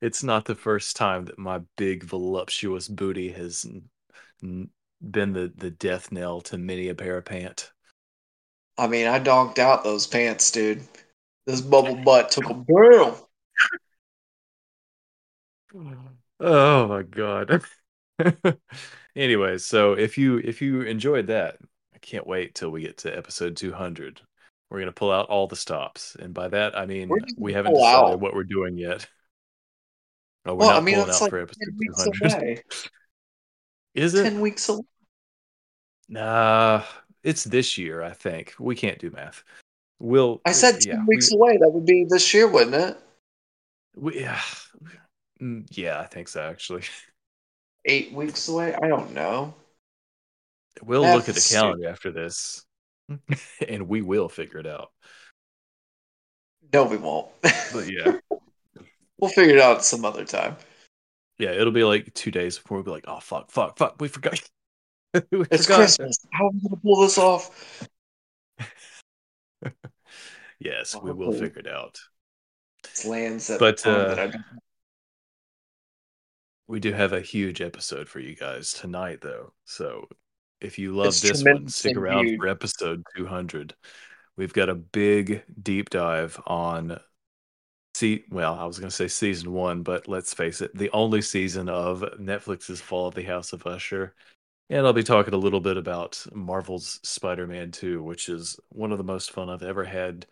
it's 0.00 0.22
not 0.22 0.44
the 0.46 0.54
first 0.54 0.96
time 0.96 1.26
that 1.26 1.38
my 1.38 1.60
big 1.76 2.04
voluptuous 2.04 2.88
booty 2.88 3.30
has 3.32 3.66
been 4.40 5.32
the, 5.32 5.52
the 5.56 5.70
death 5.70 6.10
knell 6.10 6.40
to 6.42 6.58
many 6.58 6.88
a 6.88 6.94
pair 6.94 7.18
of 7.18 7.24
pant. 7.24 7.72
I 8.76 8.86
mean, 8.86 9.06
I 9.06 9.18
donked 9.18 9.58
out 9.58 9.84
those 9.84 10.06
pants, 10.06 10.50
dude. 10.50 10.82
This 11.48 11.62
bubble 11.62 11.96
butt 11.96 12.30
took 12.30 12.50
a 12.50 12.52
burn. 12.52 13.14
Oh 16.40 16.86
my 16.88 17.02
god. 17.04 17.62
Anyways, 19.16 19.64
so 19.64 19.94
if 19.94 20.18
you 20.18 20.36
if 20.44 20.60
you 20.60 20.82
enjoyed 20.82 21.28
that, 21.28 21.56
I 21.94 21.98
can't 22.00 22.26
wait 22.26 22.54
till 22.54 22.68
we 22.68 22.82
get 22.82 22.98
to 22.98 23.16
episode 23.16 23.56
200. 23.56 24.20
We're 24.68 24.80
gonna 24.80 24.92
pull 24.92 25.10
out 25.10 25.30
all 25.30 25.46
the 25.46 25.56
stops, 25.56 26.18
and 26.20 26.34
by 26.34 26.48
that 26.48 26.76
I 26.76 26.84
mean 26.84 27.08
we 27.38 27.54
haven't 27.54 27.72
decided 27.72 28.12
out. 28.12 28.20
what 28.20 28.34
we're 28.34 28.44
doing 28.44 28.76
yet. 28.76 29.08
Oh, 30.44 30.52
we're 30.52 30.58
Well, 30.58 30.68
I 30.68 30.74
not 30.74 30.84
mean, 30.84 30.96
pulling 30.96 31.08
it's 31.08 31.16
out 31.22 31.22
like 31.22 31.30
for 31.30 31.46
10 31.46 31.48
episode 31.48 31.78
weeks 31.78 32.04
200. 32.04 32.42
away. 32.42 32.62
Is 33.94 34.14
it? 34.14 34.24
10 34.24 34.40
weeks 34.42 34.68
away. 34.68 34.82
Nah, 36.10 36.82
it's 37.22 37.44
this 37.44 37.78
year, 37.78 38.02
I 38.02 38.12
think. 38.12 38.54
We 38.60 38.74
can't 38.76 38.98
do 38.98 39.10
math. 39.10 39.42
We'll 40.00 40.40
I 40.44 40.52
said 40.52 40.80
two 40.80 40.90
yeah, 40.90 41.04
weeks 41.06 41.30
we, 41.32 41.36
away. 41.36 41.56
That 41.58 41.70
would 41.70 41.86
be 41.86 42.04
this 42.08 42.32
year, 42.32 42.46
wouldn't 42.48 42.74
it? 42.74 42.96
we 43.96 44.20
yeah. 44.20 44.40
Mm, 45.40 45.66
yeah, 45.70 46.00
I 46.00 46.06
think 46.06 46.28
so 46.28 46.42
actually. 46.42 46.82
Eight 47.84 48.12
weeks 48.12 48.48
away? 48.48 48.74
I 48.74 48.88
don't 48.88 49.12
know. 49.14 49.54
We'll 50.82 51.02
Math 51.02 51.16
look 51.16 51.28
at 51.28 51.34
the 51.34 51.40
calendar 51.54 51.88
after 51.88 52.10
this, 52.12 52.64
and 53.68 53.88
we 53.88 54.02
will 54.02 54.28
figure 54.28 54.58
it 54.58 54.66
out. 54.66 54.90
No, 56.72 56.84
we 56.84 56.96
won't. 56.98 57.28
But 57.42 57.90
yeah, 57.90 58.18
we'll 59.18 59.30
figure 59.30 59.56
it 59.56 59.60
out 59.60 59.84
some 59.84 60.04
other 60.04 60.24
time. 60.24 60.56
yeah, 61.38 61.50
it'll 61.50 61.72
be 61.72 61.84
like 61.84 62.12
two 62.14 62.30
days 62.30 62.58
before 62.58 62.78
we'll 62.78 62.84
be 62.84 62.90
like, 62.90 63.04
oh 63.08 63.20
fuck, 63.20 63.50
fuck, 63.50 63.78
fuck, 63.78 63.96
we 64.00 64.08
forgot. 64.08 64.40
we 65.32 65.44
It's 65.50 65.66
forgot. 65.66 65.76
Christmas. 65.76 66.18
How 66.32 66.46
are 66.46 66.50
we 66.50 66.60
going 66.60 66.70
to 66.70 66.80
pull 66.82 67.00
this 67.02 67.18
off? 67.18 67.88
Yes, 70.60 70.94
Well, 70.94 71.04
we 71.04 71.12
will 71.12 71.32
figure 71.32 71.60
it 71.60 71.68
out. 71.68 72.00
It's 72.84 73.04
lands 73.04 73.48
at 73.48 73.60
But, 73.60 73.82
the 73.82 73.90
uh, 73.90 74.14
that 74.16 74.34
We 76.66 76.80
do 76.80 76.92
have 76.92 77.12
a 77.12 77.20
huge 77.20 77.60
episode 77.60 78.08
for 78.08 78.18
you 78.18 78.34
guys 78.34 78.72
tonight, 78.72 79.20
though. 79.20 79.52
So 79.64 80.08
if 80.60 80.78
you 80.78 80.94
love 80.94 81.08
It's 81.08 81.20
this 81.20 81.44
one, 81.44 81.68
stick 81.68 81.96
around 81.96 82.26
huge. 82.26 82.40
for 82.40 82.48
episode 82.48 83.04
200. 83.16 83.74
We've 84.36 84.52
got 84.52 84.68
a 84.68 84.74
big 84.74 85.44
deep 85.62 85.90
dive 85.90 86.40
on. 86.46 86.98
See, 87.94 88.24
well, 88.30 88.54
I 88.54 88.64
was 88.64 88.78
going 88.78 88.90
to 88.90 88.94
say 88.94 89.08
season 89.08 89.52
one, 89.52 89.82
but 89.82 90.08
let's 90.08 90.34
face 90.34 90.60
it, 90.60 90.76
the 90.76 90.90
only 90.90 91.22
season 91.22 91.68
of 91.68 92.00
Netflix's 92.20 92.80
Fall 92.80 93.08
of 93.08 93.14
the 93.14 93.22
House 93.22 93.52
of 93.52 93.66
Usher. 93.66 94.14
And 94.70 94.86
I'll 94.86 94.92
be 94.92 95.02
talking 95.02 95.32
a 95.32 95.38
little 95.38 95.60
bit 95.60 95.76
about 95.78 96.24
Marvel's 96.32 97.00
Spider 97.02 97.46
Man 97.46 97.70
2, 97.70 98.02
which 98.02 98.28
is 98.28 98.60
one 98.68 98.92
of 98.92 98.98
the 98.98 99.04
most 99.04 99.30
fun 99.30 99.48
I've 99.48 99.62
ever 99.62 99.84
had 99.84 100.26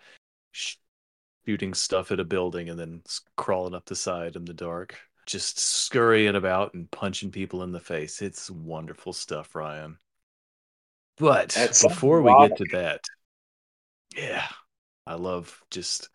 shooting 0.53 1.73
stuff 1.73 2.13
at 2.13 2.21
a 2.21 2.25
building 2.25 2.69
and 2.69 2.79
then 2.79 3.03
crawling 3.37 3.75
up 3.75 3.87
the 3.87 3.97
side 3.97 4.37
in 4.37 4.45
the 4.45 4.53
dark, 4.53 4.99
just 5.25 5.59
scurrying 5.59 6.37
about 6.37 6.75
and 6.75 6.91
punching 6.91 7.31
people 7.31 7.63
in 7.63 7.73
the 7.73 7.81
face. 7.81 8.21
It's 8.21 8.51
wonderful 8.51 9.15
stuff, 9.15 9.55
Ryan. 9.55 9.99
But 11.17 11.51
That 11.51 11.75
sounds 11.75 11.95
before 11.95 12.21
we 12.21 12.49
get 12.49 12.59
to 12.59 12.67
that, 12.73 13.01
yeah, 14.15 14.47
I 15.07 15.15
love 15.15 15.63
just 15.71 16.11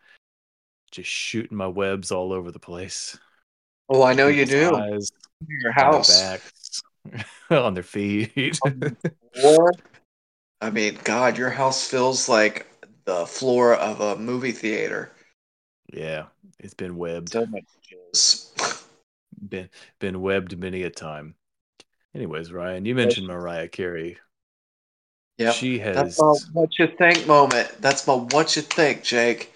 just 0.92 1.10
shooting 1.10 1.56
my 1.56 1.66
webs 1.66 2.12
all 2.12 2.32
over 2.32 2.52
the 2.52 2.60
place. 2.60 3.18
Oh, 3.88 4.02
I 4.02 4.12
know 4.12 4.28
you 4.28 4.44
do. 4.44 4.76
Eyes, 4.76 5.10
Your 5.48 5.72
house. 5.72 6.08
on 7.50 7.74
their 7.74 7.82
feet. 7.82 8.58
Or, 9.42 9.72
I 10.60 10.68
mean, 10.68 10.98
God, 11.04 11.38
your 11.38 11.48
house 11.48 11.88
feels 11.88 12.28
like 12.28 12.66
the 13.06 13.24
floor 13.24 13.74
of 13.74 14.02
a 14.02 14.16
movie 14.16 14.52
theater. 14.52 15.10
yeah, 15.90 16.26
it's 16.58 16.74
been 16.74 16.98
webbed. 16.98 17.30
So 17.30 17.46
much 17.46 17.64
jizz. 18.14 18.84
been 19.48 19.70
been 20.00 20.20
webbed 20.20 20.58
many 20.58 20.82
a 20.82 20.90
time. 20.90 21.34
Anyways, 22.14 22.52
Ryan, 22.52 22.84
you 22.84 22.94
mentioned 22.94 23.26
Mariah 23.26 23.68
Carey. 23.68 24.18
Yep. 25.38 25.54
She 25.54 25.78
has 25.78 25.96
That's 25.96 26.20
my 26.20 26.34
what 26.52 26.78
you 26.78 26.86
think 26.86 27.26
moment. 27.26 27.72
That's 27.80 28.06
my 28.06 28.14
what 28.14 28.54
you 28.54 28.60
think, 28.60 29.02
Jake. 29.02 29.52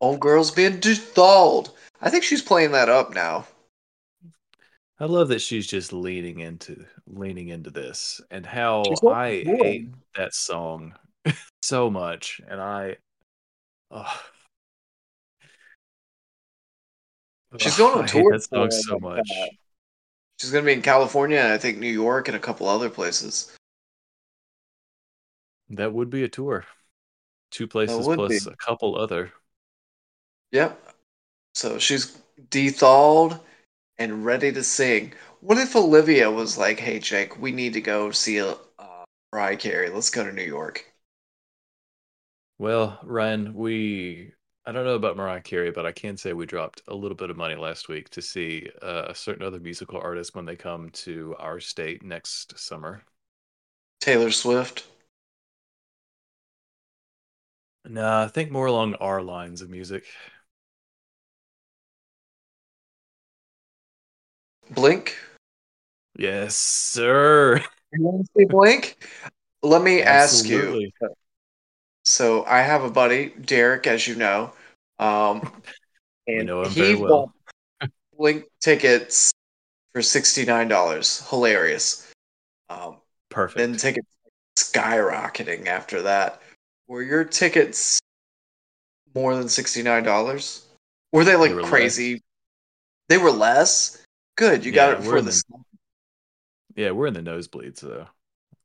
Old 0.00 0.20
girl's 0.20 0.50
being 0.50 0.80
thawed. 0.80 1.68
I 2.00 2.08
think 2.08 2.24
she's 2.24 2.42
playing 2.42 2.72
that 2.72 2.88
up 2.88 3.14
now. 3.14 3.46
I 4.98 5.04
love 5.04 5.28
that 5.28 5.42
she's 5.42 5.66
just 5.66 5.92
leaning 5.92 6.40
into 6.40 6.84
leaning 7.06 7.48
into 7.48 7.70
this 7.70 8.20
and 8.30 8.46
how 8.46 8.84
I 9.10 9.42
hate 9.44 9.90
that 10.16 10.34
song 10.34 10.94
so 11.62 11.90
much 11.90 12.40
and 12.48 12.60
I 12.60 12.96
oh, 13.90 14.20
She's 17.58 17.76
going 17.76 17.98
on 17.98 18.04
I 18.04 18.08
hate 18.08 18.22
tour 18.22 18.32
that 18.32 18.42
song 18.42 18.70
so 18.70 18.98
much. 18.98 19.30
uh, 19.30 19.46
She's 20.40 20.50
gonna 20.50 20.64
be 20.64 20.72
in 20.72 20.82
California 20.82 21.38
and 21.38 21.52
I 21.52 21.58
think 21.58 21.78
New 21.78 21.92
York 21.92 22.28
and 22.28 22.36
a 22.36 22.40
couple 22.40 22.68
other 22.68 22.90
places. 22.90 23.54
That 25.70 25.92
would 25.92 26.10
be 26.10 26.24
a 26.24 26.28
tour. 26.28 26.64
Two 27.50 27.66
places 27.66 28.06
plus 28.06 28.44
be. 28.44 28.50
a 28.50 28.56
couple 28.56 28.96
other. 28.96 29.32
Yep. 30.52 30.94
So 31.54 31.78
she's 31.78 32.18
thawed 32.50 33.40
and 33.98 34.24
ready 34.24 34.52
to 34.52 34.62
sing. 34.62 35.12
What 35.40 35.58
if 35.58 35.76
Olivia 35.76 36.30
was 36.30 36.58
like, 36.58 36.80
"Hey, 36.80 36.98
Jake, 36.98 37.40
we 37.40 37.52
need 37.52 37.72
to 37.74 37.80
go 37.80 38.10
see 38.10 38.40
uh, 38.40 38.54
Mariah 39.32 39.56
Carey. 39.56 39.90
Let's 39.90 40.10
go 40.10 40.24
to 40.24 40.32
New 40.32 40.42
York." 40.42 40.84
Well, 42.58 42.98
Ryan, 43.02 43.54
we 43.54 44.32
I 44.66 44.72
don't 44.72 44.84
know 44.84 44.96
about 44.96 45.16
Mariah 45.16 45.42
Carey, 45.42 45.70
but 45.70 45.86
I 45.86 45.92
can 45.92 46.16
say 46.16 46.32
we 46.32 46.44
dropped 46.44 46.82
a 46.88 46.94
little 46.94 47.16
bit 47.16 47.30
of 47.30 47.36
money 47.36 47.54
last 47.54 47.88
week 47.88 48.10
to 48.10 48.20
see 48.20 48.68
uh, 48.82 49.04
a 49.08 49.14
certain 49.14 49.46
other 49.46 49.60
musical 49.60 50.00
artist 50.00 50.34
when 50.34 50.44
they 50.44 50.56
come 50.56 50.90
to 50.90 51.36
our 51.38 51.60
state 51.60 52.02
next 52.02 52.58
summer. 52.58 53.02
Taylor 54.00 54.32
Swift. 54.32 54.86
Nah, 57.84 58.24
I 58.24 58.28
think 58.28 58.50
more 58.50 58.66
along 58.66 58.94
our 58.94 59.22
lines 59.22 59.62
of 59.62 59.70
music. 59.70 60.04
Blink. 64.70 65.16
Yes, 66.16 66.56
sir. 66.56 67.62
You 67.92 68.02
want 68.02 68.26
to 68.26 68.32
see 68.36 68.44
Blink? 68.46 69.08
Let 69.62 69.82
me 69.82 70.02
ask 70.02 70.48
you. 70.48 70.90
So 72.04 72.44
I 72.44 72.60
have 72.60 72.84
a 72.84 72.90
buddy, 72.90 73.30
Derek, 73.30 73.86
as 73.86 74.06
you 74.06 74.14
know, 74.14 74.52
um, 74.98 75.50
and 76.26 76.46
know 76.46 76.62
him 76.62 76.72
he 76.72 76.94
well. 76.94 77.32
bought 77.80 77.90
Blink 78.16 78.44
tickets 78.60 79.32
for 79.92 80.02
sixty 80.02 80.44
nine 80.44 80.68
dollars. 80.68 81.26
Hilarious. 81.28 82.10
Um, 82.68 82.98
Perfect. 83.30 83.58
then 83.58 83.76
tickets 83.76 84.08
skyrocketing 84.56 85.66
after 85.66 86.02
that. 86.02 86.40
Were 86.86 87.02
your 87.02 87.24
tickets 87.24 87.98
more 89.14 89.34
than 89.36 89.48
sixty 89.48 89.82
nine 89.82 90.04
dollars? 90.04 90.66
Were 91.12 91.24
they 91.24 91.36
like 91.36 91.50
They 91.50 91.56
were 91.56 91.62
crazy? 91.62 92.22
They 93.08 93.18
were 93.18 93.30
less. 93.30 94.02
Good, 94.36 94.64
you 94.64 94.72
got 94.72 94.90
Yeah, 94.90 94.94
it 94.94 94.98
we're 94.98 95.10
for 95.10 95.22
the. 95.22 95.30
the- 95.30 96.82
yeah, 96.82 96.90
we're 96.90 97.06
in 97.06 97.14
the 97.14 97.20
nosebleeds 97.22 97.80
though. 97.80 98.06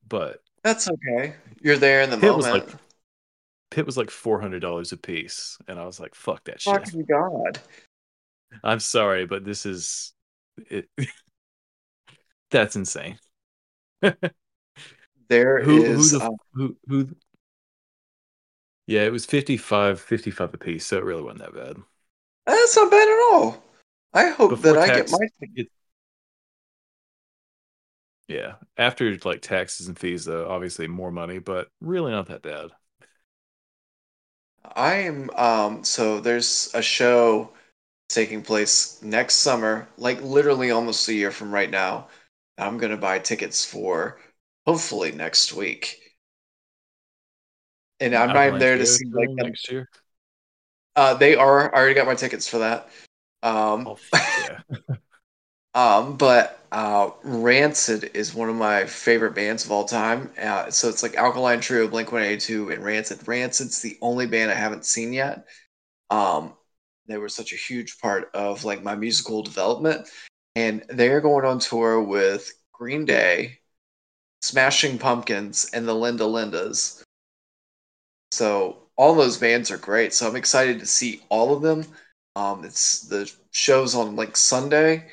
But 0.08 0.42
That's 0.64 0.90
okay. 0.90 1.36
You're 1.62 1.78
there 1.78 2.02
in 2.02 2.10
the 2.10 2.18
Pit 2.18 2.36
was 2.36 2.46
moment. 2.46 2.68
like 2.70 2.80
Pit 3.70 3.86
was 3.86 3.98
like 3.98 4.12
four 4.12 4.42
hundred 4.42 4.60
dollars 4.60 4.92
a 4.92 4.98
piece, 4.98 5.58
and 5.68 5.80
I 5.80 5.86
was 5.86 6.00
like, 6.00 6.14
"Fuck 6.14 6.44
that 6.46 6.62
shit." 6.62 6.74
Fucking 6.74 7.06
God. 7.06 7.60
I'm 8.64 8.80
sorry, 8.82 9.26
but 9.26 9.46
this 9.46 9.66
is 9.66 10.14
it. 10.70 10.90
That's 12.52 12.76
insane. 12.76 13.18
There 15.30 15.64
who 15.64 15.82
is, 15.82 16.12
who 16.12 16.20
the 16.20 16.26
um, 16.26 16.36
who 16.54 16.76
who 16.90 17.08
yeah 18.86 19.04
it 19.06 19.12
was 19.14 19.26
55 19.26 20.02
55 20.02 20.54
a 20.54 20.58
piece 20.58 20.86
so 20.86 20.98
it 20.98 21.06
really 21.06 21.22
wasn't 21.22 21.40
that 21.40 21.54
bad 21.54 21.78
That's 22.46 22.76
not 22.76 22.92
bad 22.92 23.08
at 23.08 23.34
all. 23.34 23.64
I 24.14 24.30
hope 24.30 24.62
Before 24.62 24.78
that 24.78 24.78
I 24.78 24.90
get 24.90 25.10
my 25.10 25.28
ticket. 25.42 25.68
yeah 28.28 28.56
after 28.78 29.16
like 29.26 29.42
taxes 29.42 29.88
and 29.88 29.98
fees 30.00 30.26
though 30.26 30.48
obviously 30.50 30.88
more 30.88 31.12
money 31.12 31.40
but 31.40 31.68
really 31.82 32.12
not 32.12 32.28
that 32.28 32.42
bad 32.42 32.70
I 34.76 34.96
am 34.96 35.30
um 35.32 35.84
so 35.84 36.20
there's 36.20 36.72
a 36.74 36.82
show 36.82 37.54
taking 38.10 38.44
place 38.44 39.02
next 39.04 39.36
summer, 39.36 39.90
like 39.98 40.22
literally 40.22 40.72
almost 40.72 41.08
a 41.10 41.14
year 41.14 41.32
from 41.32 41.54
right 41.54 41.70
now, 41.70 42.10
I'm 42.58 42.78
gonna 42.80 42.98
buy 42.98 43.20
tickets 43.20 43.66
for 43.66 44.20
hopefully 44.66 45.12
next 45.12 45.54
week. 45.54 46.18
And 48.00 48.16
I'm 48.16 48.34
not 48.34 48.46
even 48.48 48.58
there 48.58 48.78
to 48.78 48.86
see 48.86 49.06
like 49.14 49.32
next 49.36 49.70
year. 49.72 49.88
Uh, 50.96 51.14
they 51.14 51.36
are. 51.36 51.74
I 51.74 51.78
already 51.78 51.96
got 51.96 52.06
my 52.08 52.16
tickets 52.16 52.48
for 52.48 52.60
that. 52.60 52.90
Um, 53.44 53.88
oh, 53.88 53.98
yeah. 54.14 54.60
um, 55.74 56.18
but 56.18 56.64
uh, 56.72 57.12
Rancid 57.24 58.12
is 58.14 58.34
one 58.34 58.50
of 58.50 58.56
my 58.56 58.86
favorite 58.86 59.36
bands 59.36 59.66
of 59.66 59.72
all 59.72 59.86
time. 59.86 60.32
Uh, 60.42 60.70
so 60.70 60.90
it's 60.90 61.04
like 61.04 61.16
Alkaline 61.16 61.60
Trio, 61.60 61.88
Blink 61.88 62.12
182, 62.12 62.72
and 62.72 62.84
Rancid. 62.84 63.28
Rancid's 63.28 63.82
the 63.82 63.98
only 64.02 64.28
band 64.28 64.52
I 64.52 64.56
haven't 64.56 64.86
seen 64.86 65.12
yet. 65.12 65.46
Um, 66.10 66.54
they 67.08 67.18
were 67.18 67.30
such 67.30 67.52
a 67.52 67.58
huge 67.58 68.00
part 68.00 68.30
of 68.34 68.64
like 68.64 68.84
my 68.84 68.96
musical 68.96 69.44
development, 69.44 70.08
and 70.56 70.84
they're 70.90 71.22
going 71.22 71.46
on 71.46 71.60
tour 71.60 72.02
with 72.02 72.52
Green 72.72 73.06
Day, 73.06 73.60
Smashing 74.42 74.98
Pumpkins, 74.98 75.70
and 75.74 75.88
the 75.88 75.96
Linda 75.96 76.24
Lindas. 76.24 77.04
So 78.32 78.84
all 78.96 79.16
those 79.16 79.38
bands 79.38 79.72
are 79.72 79.78
great. 79.78 80.14
So 80.14 80.28
I'm 80.28 80.36
excited 80.36 80.80
to 80.80 80.86
see 80.86 81.22
all 81.30 81.54
of 81.54 81.62
them. 81.62 81.86
Um, 82.36 82.64
it's 82.64 83.02
the 83.02 83.32
shows 83.52 83.96
on 83.96 84.16
like 84.16 84.38
Sunday. 84.38 85.08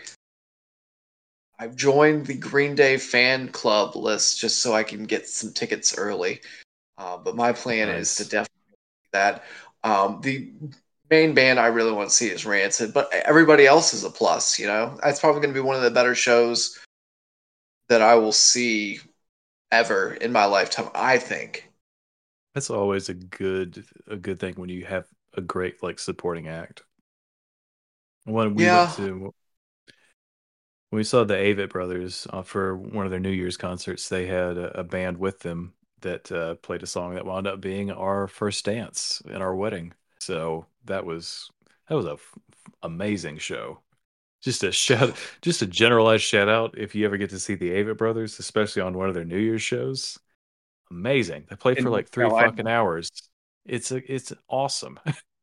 I've 1.59 1.75
joined 1.75 2.27
the 2.27 2.35
Green 2.35 2.75
Day 2.75 2.99
fan 2.99 3.49
club 3.49 3.97
list 3.97 4.39
just 4.39 4.63
so 4.63 4.75
I 4.75 4.85
can 4.85 5.05
get 5.05 5.29
some 5.29 5.53
tickets 5.53 5.99
early. 5.99 6.41
Uh, 6.97 7.17
but 7.17 7.35
my 7.35 7.53
plan 7.53 7.89
nice. 7.89 8.13
is 8.13 8.17
to 8.17 8.25
definitely 8.25 8.77
that. 9.13 9.45
Um, 9.83 10.21
the 10.23 10.53
main 11.11 11.35
band 11.35 11.59
I 11.59 11.67
really 11.69 11.93
want 11.93 12.11
to 12.11 12.15
see 12.15 12.29
is 12.29 12.47
Rancid, 12.47 12.93
but 12.93 13.13
everybody 13.13 13.67
else 13.67 13.95
is 13.95 14.05
a 14.05 14.11
plus. 14.11 14.59
You 14.59 14.67
know, 14.67 14.99
that's 15.03 15.21
probably 15.21 15.41
going 15.41 15.55
to 15.55 15.61
be 15.61 15.67
one 15.67 15.77
of 15.77 15.83
the 15.83 15.91
better 15.91 16.15
shows 16.15 16.79
that 17.89 18.03
I 18.03 18.15
will 18.17 18.33
see 18.33 19.01
ever 19.73 20.15
in 20.15 20.31
my 20.33 20.45
lifetime. 20.45 20.91
I 20.95 21.19
think. 21.19 21.71
That's 22.55 22.71
always 22.71 23.09
a 23.09 23.15
good 23.15 23.85
a 24.07 24.17
good 24.17 24.39
thing 24.39 24.55
when 24.55 24.69
you 24.69 24.85
have 24.85 25.07
a 25.35 25.41
great 25.41 25.83
like 25.83 25.99
supporting 25.99 26.49
act. 26.49 26.83
When 28.25 28.55
we 28.55 28.65
yeah. 28.65 28.85
went 28.85 28.97
to 28.97 29.35
when 30.91 30.99
we 30.99 31.05
saw 31.05 31.25
the 31.25 31.35
Avett 31.35 31.71
Brothers 31.71 32.27
uh, 32.31 32.43
for 32.43 32.77
one 32.77 33.05
of 33.05 33.11
their 33.11 33.21
New 33.21 33.31
Year's 33.31 33.57
concerts, 33.57 34.09
they 34.09 34.27
had 34.27 34.57
a, 34.57 34.81
a 34.81 34.85
band 34.85 35.19
with 35.19 35.41
them 35.41 35.75
that 36.01 36.31
uh, 36.33 36.55
played 36.57 36.83
a 36.83 36.87
song 36.87 37.15
that 37.15 37.27
wound 37.27 37.47
up 37.47 37.61
being 37.61 37.91
our 37.91 38.27
first 38.27 38.65
dance 38.65 39.21
in 39.27 39.43
our 39.43 39.55
wedding. 39.55 39.93
So 40.21 40.67
that 40.85 41.05
was 41.05 41.51
that 41.89 41.95
was 41.95 42.07
a 42.07 42.13
f- 42.13 42.35
amazing 42.83 43.39
show. 43.39 43.81
Just 44.41 44.63
a 44.63 44.73
shout, 44.73 45.17
just 45.43 45.63
a 45.63 45.67
generalized 45.67 46.25
shout 46.25 46.49
out 46.49 46.79
if 46.79 46.95
you 46.95 47.05
ever 47.05 47.17
get 47.17 47.31
to 47.31 47.39
see 47.39 47.55
the 47.55 47.71
Avett 47.71 47.99
Brothers, 47.99 48.39
especially 48.39 48.83
on 48.83 48.97
one 48.97 49.09
of 49.09 49.15
their 49.15 49.25
New 49.25 49.39
Year's 49.39 49.63
shows. 49.63 50.19
Amazing. 50.91 51.45
They 51.51 51.57
played 51.57 51.79
for 51.83 51.91
like 51.91 52.09
three 52.09 52.29
fucking 52.31 52.67
hours. 52.67 53.11
It's 53.67 53.93
a, 53.93 54.13
it's 54.13 54.33
awesome. 54.49 54.99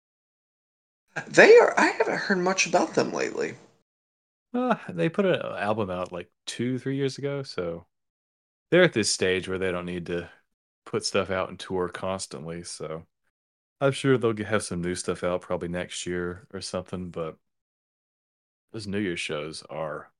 they 1.27 1.57
are. 1.57 1.73
I 1.77 1.87
haven't 1.87 2.17
heard 2.17 2.37
much 2.39 2.67
about 2.67 2.93
them 2.93 3.11
lately. 3.11 3.55
Uh, 4.53 4.75
they 4.89 5.09
put 5.09 5.25
an 5.25 5.41
album 5.41 5.89
out 5.89 6.11
like 6.11 6.29
two, 6.45 6.79
three 6.79 6.95
years 6.95 7.17
ago, 7.17 7.43
so 7.43 7.85
they're 8.71 8.83
at 8.83 8.93
this 8.93 9.11
stage 9.11 9.47
where 9.47 9.57
they 9.57 9.71
don't 9.71 9.85
need 9.85 10.05
to 10.07 10.29
put 10.85 11.05
stuff 11.05 11.29
out 11.29 11.49
and 11.49 11.59
tour 11.59 11.89
constantly. 11.89 12.63
So 12.63 13.05
I'm 13.81 13.91
sure 13.91 14.17
they'll 14.17 14.35
have 14.45 14.63
some 14.63 14.81
new 14.81 14.95
stuff 14.95 15.23
out 15.23 15.41
probably 15.41 15.67
next 15.67 16.05
year 16.05 16.47
or 16.53 16.61
something. 16.61 17.09
But 17.09 17.37
those 18.71 18.87
New 18.87 18.99
Year's 18.99 19.19
shows 19.19 19.63
are 19.69 20.11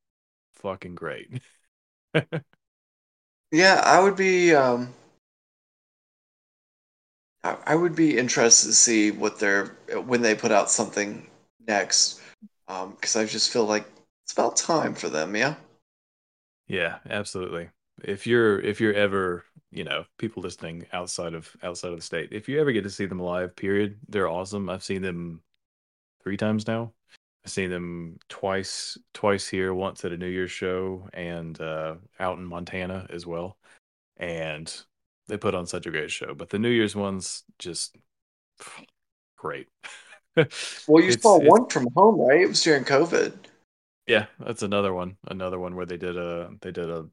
fucking 0.54 0.96
great. 0.96 1.42
yeah, 3.52 3.82
I 3.84 4.00
would 4.02 4.16
be. 4.16 4.54
Um, 4.54 4.94
I, 7.46 7.58
I 7.68 7.75
would 7.75 7.96
be 7.96 8.18
interested 8.18 8.68
to 8.68 8.74
see 8.74 9.12
what 9.12 9.40
they're 9.40 9.68
when 10.05 10.22
they 10.22 10.36
put 10.36 10.51
out 10.51 10.70
something 10.70 11.25
next, 11.68 12.20
because 12.68 13.16
um, 13.16 13.22
I 13.22 13.25
just 13.25 13.51
feel 13.51 13.66
like 13.66 13.86
it's 14.24 14.34
about 14.34 14.58
time 14.58 14.96
for 14.96 15.10
them. 15.10 15.36
Yeah. 15.36 15.55
Yeah, 16.68 16.98
absolutely. 17.08 17.70
If 18.03 18.25
you're 18.25 18.60
if 18.60 18.81
you're 18.81 18.94
ever 18.94 19.46
you 19.72 19.84
know 19.84 20.05
people 20.18 20.42
listening 20.42 20.88
outside 20.94 21.34
of 21.34 21.55
outside 21.62 21.92
of 21.92 21.98
the 21.98 22.01
state 22.01 22.29
if 22.31 22.48
you 22.48 22.60
ever 22.60 22.72
get 22.72 22.84
to 22.84 22.90
see 22.90 23.05
them 23.05 23.20
live 23.20 23.55
period 23.55 23.98
they're 24.08 24.29
awesome 24.29 24.70
i've 24.70 24.84
seen 24.84 25.01
them 25.01 25.42
three 26.24 26.38
times 26.38 26.66
now 26.66 26.94
i've 27.44 27.51
seen 27.51 27.70
them 27.70 28.18
twice 28.29 28.98
twice 29.14 29.48
here 29.48 29.74
once 29.74 30.05
at 30.05 30.14
a 30.14 30.18
new 30.18 30.27
year's 30.27 30.51
show 30.51 31.08
and 31.14 31.60
uh, 31.60 31.96
out 32.20 32.38
in 32.38 32.46
montana 32.46 33.05
as 33.10 33.25
well 33.25 33.58
and 34.18 34.86
they 35.27 35.38
put 35.38 35.55
on 35.55 35.66
such 35.66 35.85
a 35.85 35.92
great 35.92 36.11
show 36.11 36.33
but 36.33 36.50
the 36.50 36.59
new 36.59 36.70
year's 36.70 36.96
ones 36.96 37.44
just 37.59 37.96
great 39.38 39.68
well 40.35 41.01
you 41.01 41.09
it's, 41.09 41.22
saw 41.22 41.38
it's, 41.38 41.50
one 41.50 41.68
from 41.70 41.88
home 41.96 42.20
right 42.20 42.42
it 42.42 42.48
was 42.48 42.61
during 42.64 42.83
covid 42.83 43.33
yeah 44.07 44.25
that's 44.40 44.64
another 44.64 44.94
one 44.94 45.18
another 45.27 45.59
one 45.59 45.75
where 45.75 45.85
they 45.85 45.98
did 45.98 46.18
a 46.18 46.50
they 46.61 46.72
did 46.72 46.90
a 46.90 47.05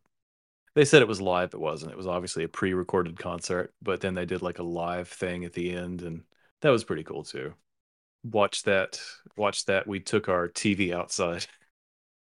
they 0.75 0.85
said 0.85 1.03
it 1.03 1.09
was 1.09 1.20
live. 1.20 1.53
It 1.53 1.61
wasn't. 1.61 1.92
It 1.92 1.98
was 1.98 2.07
obviously 2.07 2.44
a 2.44 2.48
pre-recorded 2.48 3.18
concert, 3.18 3.75
but 3.83 4.01
then 4.01 4.14
they 4.14 4.25
did 4.25 4.42
like 4.42 4.59
a 4.59 4.64
live 4.64 5.09
thing 5.09 5.44
at 5.44 5.53
the 5.53 5.72
end, 5.72 6.03
and 6.03 6.22
that 6.62 6.70
was 6.70 6.85
pretty 6.85 7.05
cool 7.05 7.25
too. 7.25 7.55
Watch 8.25 8.62
that. 8.62 9.01
Watch 9.37 9.66
that. 9.66 9.87
We 9.87 10.01
took 10.01 10.29
our 10.29 10.48
TV 10.48 10.94
outside 10.94 11.46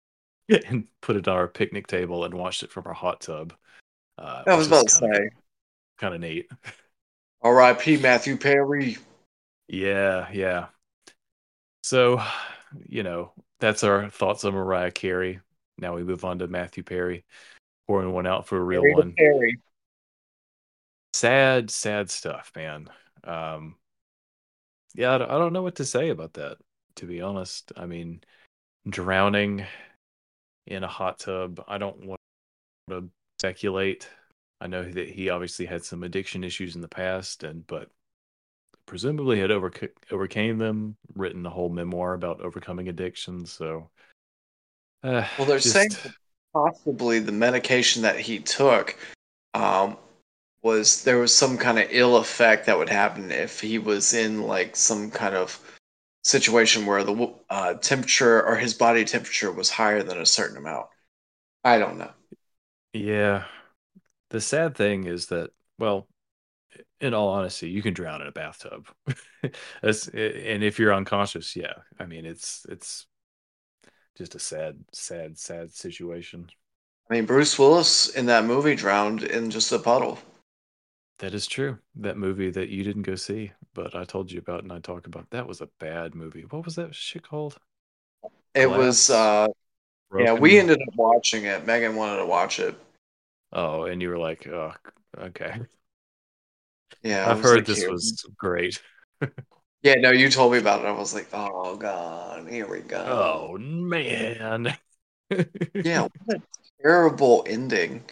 and 0.67 0.85
put 1.01 1.15
it 1.15 1.27
on 1.27 1.35
our 1.35 1.47
picnic 1.47 1.87
table 1.87 2.23
and 2.23 2.33
watched 2.33 2.63
it 2.63 2.71
from 2.71 2.87
our 2.87 2.93
hot 2.93 3.21
tub. 3.21 3.53
Uh, 4.17 4.43
I 4.47 4.55
was 4.55 4.67
about 4.67 4.87
to 4.87 4.93
say, 4.93 5.29
kind 5.99 6.15
of 6.15 6.21
neat. 6.21 6.49
R.I.P. 7.41 7.97
Matthew 7.97 8.37
Perry. 8.37 8.97
Yeah, 9.67 10.27
yeah. 10.31 10.67
So, 11.83 12.21
you 12.87 13.03
know, 13.03 13.33
that's 13.59 13.83
our 13.83 14.09
thoughts 14.09 14.43
on 14.43 14.53
Mariah 14.53 14.91
Carey. 14.91 15.39
Now 15.77 15.95
we 15.95 16.03
move 16.03 16.25
on 16.25 16.39
to 16.39 16.47
Matthew 16.47 16.83
Perry 16.83 17.23
pouring 17.87 18.11
one 18.11 18.27
out 18.27 18.47
for 18.47 18.57
a 18.57 18.63
real 18.63 18.83
one. 18.83 19.13
Perry. 19.17 19.59
Sad, 21.13 21.71
sad 21.71 22.09
stuff, 22.09 22.51
man. 22.55 22.89
Um, 23.23 23.75
yeah, 24.95 25.15
I 25.15 25.17
don't 25.17 25.53
know 25.53 25.63
what 25.63 25.75
to 25.75 25.85
say 25.85 26.09
about 26.09 26.33
that. 26.33 26.57
To 26.97 27.05
be 27.05 27.21
honest, 27.21 27.71
I 27.77 27.85
mean, 27.85 28.21
drowning 28.87 29.65
in 30.67 30.83
a 30.83 30.87
hot 30.87 31.19
tub. 31.19 31.63
I 31.67 31.77
don't 31.77 32.05
want 32.05 32.19
to 32.89 33.09
speculate. 33.39 34.09
I 34.61 34.67
know 34.67 34.83
that 34.83 35.09
he 35.09 35.29
obviously 35.29 35.65
had 35.65 35.83
some 35.83 36.03
addiction 36.03 36.43
issues 36.43 36.75
in 36.75 36.81
the 36.81 36.87
past, 36.87 37.43
and 37.43 37.65
but 37.65 37.89
presumably 38.85 39.39
had 39.39 39.51
over, 39.51 39.71
overcame 40.11 40.57
them. 40.57 40.97
Written 41.15 41.45
a 41.45 41.49
whole 41.49 41.69
memoir 41.69 42.13
about 42.13 42.41
overcoming 42.41 42.89
addiction. 42.89 43.45
So, 43.45 43.89
uh, 45.03 45.25
well, 45.37 45.47
they're 45.47 45.59
just, 45.59 45.73
saying 45.73 45.91
possibly 46.53 47.19
the 47.19 47.31
medication 47.31 48.01
that 48.01 48.19
he 48.19 48.39
took 48.39 48.97
um, 49.53 49.97
was 50.61 51.03
there 51.03 51.19
was 51.19 51.35
some 51.35 51.57
kind 51.57 51.79
of 51.79 51.87
ill 51.89 52.17
effect 52.17 52.65
that 52.65 52.77
would 52.77 52.89
happen 52.89 53.31
if 53.31 53.61
he 53.61 53.77
was 53.77 54.13
in 54.13 54.43
like 54.43 54.75
some 54.75 55.09
kind 55.09 55.35
of 55.35 55.59
situation 56.23 56.85
where 56.85 57.03
the 57.03 57.33
uh, 57.49 57.73
temperature 57.75 58.45
or 58.45 58.55
his 58.55 58.73
body 58.73 59.05
temperature 59.05 59.51
was 59.51 59.69
higher 59.69 60.03
than 60.03 60.19
a 60.19 60.25
certain 60.25 60.57
amount. 60.57 60.87
I 61.63 61.77
don't 61.77 61.97
know. 61.97 62.11
Yeah. 62.93 63.45
The 64.29 64.41
sad 64.41 64.75
thing 64.75 65.05
is 65.05 65.27
that, 65.27 65.51
well, 65.77 66.07
in 67.01 67.13
all 67.13 67.29
honesty, 67.29 67.69
you 67.69 67.81
can 67.81 67.93
drown 67.93 68.21
in 68.21 68.27
a 68.27 68.31
bathtub. 68.31 68.87
and 69.43 70.63
if 70.63 70.79
you're 70.79 70.93
unconscious, 70.93 71.55
yeah. 71.55 71.73
I 71.99 72.05
mean, 72.05 72.25
it's 72.25 72.65
it's 72.69 73.07
just 74.15 74.35
a 74.35 74.39
sad, 74.39 74.77
sad, 74.91 75.37
sad 75.37 75.71
situation. 75.71 76.49
I 77.09 77.13
mean, 77.13 77.25
Bruce 77.25 77.59
Willis 77.59 78.07
in 78.09 78.25
that 78.27 78.45
movie 78.45 78.73
drowned 78.75 79.21
in 79.23 79.51
just 79.51 79.71
a 79.71 79.79
puddle. 79.79 80.17
That 81.19 81.35
is 81.35 81.45
true. 81.45 81.77
That 81.95 82.17
movie 82.17 82.49
that 82.49 82.69
you 82.69 82.83
didn't 82.83 83.03
go 83.03 83.13
see, 83.15 83.51
but 83.75 83.93
I 83.95 84.05
told 84.05 84.31
you 84.31 84.39
about 84.39 84.63
and 84.63 84.71
I 84.73 84.79
talked 84.79 85.05
about. 85.05 85.29
That 85.29 85.47
was 85.47 85.61
a 85.61 85.69
bad 85.79 86.15
movie. 86.15 86.45
What 86.49 86.65
was 86.65 86.75
that 86.77 86.95
shit 86.95 87.21
called? 87.21 87.59
It 88.53 88.67
Glass? 88.67 88.77
was 88.77 89.09
uh 89.09 89.47
Broken. 90.09 90.25
yeah, 90.25 90.33
we 90.33 90.59
ended 90.59 90.81
up 90.87 90.95
watching 90.95 91.45
it. 91.45 91.65
Megan 91.67 91.95
wanted 91.95 92.17
to 92.17 92.25
watch 92.27 92.59
it. 92.59 92.75
Oh, 93.51 93.83
and 93.83 94.01
you 94.01 94.09
were 94.09 94.17
like, 94.17 94.47
"Oh, 94.47 94.73
okay." 95.17 95.59
Yeah, 97.03 97.29
I've 97.29 97.41
heard 97.41 97.57
like, 97.57 97.65
this 97.65 97.87
was 97.87 98.25
great. 98.37 98.81
Yeah, 99.81 99.95
no, 99.95 100.11
you 100.11 100.29
told 100.29 100.51
me 100.51 100.57
about 100.57 100.81
it. 100.81 100.87
I 100.87 100.91
was 100.91 101.13
like, 101.13 101.29
oh 101.31 101.77
god, 101.77 102.49
here 102.49 102.67
we 102.67 102.81
go. 102.81 103.03
Oh 103.07 103.57
man. 103.57 104.75
yeah, 105.83 106.01
what 106.25 106.37
a 106.37 106.41
terrible 106.81 107.45
ending. 107.47 108.03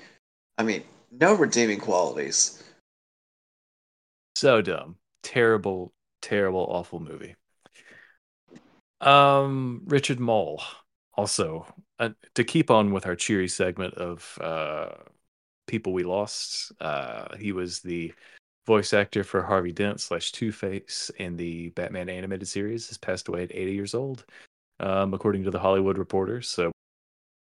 I 0.58 0.64
mean, 0.64 0.84
no 1.12 1.34
redeeming 1.34 1.80
qualities. 1.80 2.64
So 4.36 4.62
dumb. 4.62 4.96
Terrible, 5.24 5.94
terrible, 6.22 6.66
awful 6.70 7.00
movie. 7.00 7.36
Um, 9.02 9.82
Richard 9.86 10.20
Moll, 10.20 10.64
also 11.16 11.68
uh, 12.00 12.10
to 12.36 12.44
keep 12.44 12.72
on 12.72 12.94
with 12.94 13.06
our 13.06 13.16
cheery 13.16 13.48
segment 13.48 13.96
of 13.96 14.38
uh, 14.42 14.90
people 15.68 15.94
we 15.94 16.04
lost, 16.04 16.72
uh, 16.82 17.36
he 17.38 17.52
was 17.52 17.80
the 17.80 18.14
voice 18.66 18.94
actor 18.94 19.24
for 19.24 19.42
Harvey 19.44 19.72
Dent 19.72 20.02
slash 20.02 20.32
Two 20.32 20.52
Face 20.52 21.12
in 21.18 21.38
the 21.38 21.70
Batman 21.70 22.10
animated 22.10 22.48
series. 22.48 22.88
Has 22.88 22.98
passed 22.98 23.28
away 23.28 23.44
at 23.44 23.56
80 23.56 23.72
years 23.74 23.94
old, 23.94 24.26
um, 24.80 25.14
according 25.14 25.44
to 25.44 25.52
the 25.52 25.60
Hollywood 25.60 25.98
Reporter. 25.98 26.42
So 26.42 26.72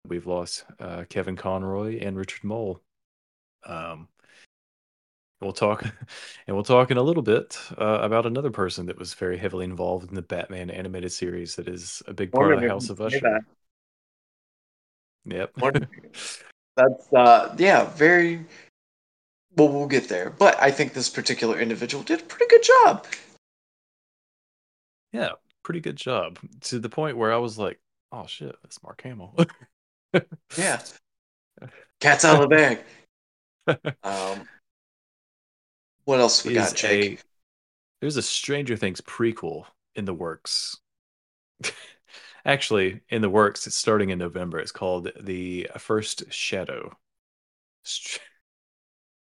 we've 0.07 0.27
lost 0.27 0.65
uh, 0.79 1.05
Kevin 1.09 1.37
Conroy 1.37 1.99
and 2.01 2.17
Richard 2.17 2.45
Moll. 2.45 2.81
Um, 3.67 4.09
we'll 5.41 5.53
talk, 5.53 5.83
and 6.47 6.57
we'll 6.57 6.65
talk 6.65 6.91
in 6.91 6.97
a 6.97 7.03
little 7.03 7.23
bit 7.23 7.59
uh, 7.79 8.01
about 8.03 8.27
another 8.27 8.51
person 8.51 8.87
that 8.87 8.99
was 8.99 9.15
very 9.15 9.37
heavily 9.37 9.65
involved 9.65 10.09
in 10.09 10.15
the 10.15 10.23
Batman 10.23 10.71
animated 10.71 11.13
series. 11.13 11.57
That 11.57 11.69
is 11.69 12.03
a 12.07 12.15
big 12.15 12.33
part 12.33 12.53
of 12.53 12.61
the 12.61 12.69
House 12.69 12.91
of 12.91 13.01
Usher. 13.01 13.41
Yep. 15.27 15.53
That's 16.81 17.13
uh, 17.13 17.55
yeah, 17.59 17.85
very. 17.91 18.41
Well, 19.57 19.69
we'll 19.69 19.89
get 19.89 20.09
there, 20.09 20.31
but 20.31 20.61
I 20.63 20.71
think 20.71 20.95
this 20.95 21.11
particular 21.11 21.61
individual 21.61 22.03
did 22.03 22.21
a 22.21 22.25
pretty 22.25 22.47
good 22.49 22.63
job. 22.63 23.07
Yeah, 25.13 25.33
pretty 25.63 25.81
good 25.81 25.97
job 25.97 26.39
to 26.63 26.79
the 26.79 26.89
point 26.89 27.19
where 27.19 27.33
I 27.33 27.37
was 27.37 27.59
like, 27.59 27.81
"Oh 28.13 28.27
shit, 28.27 28.57
that's 28.63 28.83
Mark 28.83 29.03
Hamill." 29.03 29.37
yeah, 30.57 30.81
cat's 32.01 32.25
out 32.25 32.43
of 32.43 32.49
the 32.49 32.57
bag. 32.57 32.79
um, 34.03 34.49
what 36.05 36.21
else 36.21 36.45
we 36.45 36.55
got, 36.55 36.75
Jake? 36.75 37.21
A, 37.21 37.23
there's 38.01 38.17
a 38.17 38.23
Stranger 38.23 38.77
Things 38.77 39.03
prequel 39.03 39.67
in 39.95 40.07
the 40.07 40.15
works. 40.15 40.79
Actually, 42.45 43.01
in 43.09 43.23
the 43.23 43.31
works, 43.31 43.67
it's 43.67 43.77
starting 43.77 44.11
in 44.11 44.19
November. 44.19 44.59
It's 44.59 44.73
called 44.73 45.11
The 45.21 45.69
First 45.79 46.33
Shadow. 46.33 46.97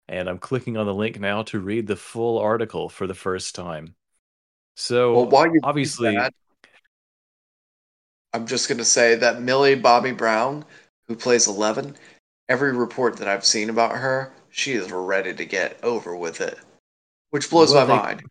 And 0.09 0.29
I'm 0.29 0.39
clicking 0.39 0.77
on 0.77 0.87
the 0.87 0.95
link 0.95 1.21
now 1.21 1.43
to 1.45 1.61
read 1.61 1.87
the 1.87 1.97
full 1.97 2.39
article 2.39 2.89
for 2.89 3.07
the 3.07 3.15
first 3.15 3.55
time. 3.55 3.95
So, 4.77 5.15
well, 5.15 5.29
while 5.29 5.53
you 5.53 5.61
obviously, 5.63 6.15
that, 6.15 6.33
I'm 8.33 8.47
just 8.47 8.69
going 8.69 8.79
to 8.79 8.85
say 8.85 9.17
that 9.17 9.43
Millie 9.43 9.75
Bobby 9.75 10.13
Brown, 10.13 10.65
who 11.09 11.17
plays 11.17 11.47
Eleven, 11.47 11.97
every 12.49 12.77
report 12.77 13.17
that 13.17 13.29
I've 13.29 13.45
seen 13.45 13.71
about 13.71 13.97
her, 13.97 14.33
she 14.51 14.73
is 14.73 14.91
ready 14.93 15.35
to 15.35 15.45
get 15.45 15.79
over 15.83 16.17
with 16.17 16.41
it, 16.41 16.59
which 17.31 17.51
blows 17.51 17.73
well, 17.73 17.87
my 17.87 17.95
they, 17.95 18.01
mind. 18.01 18.23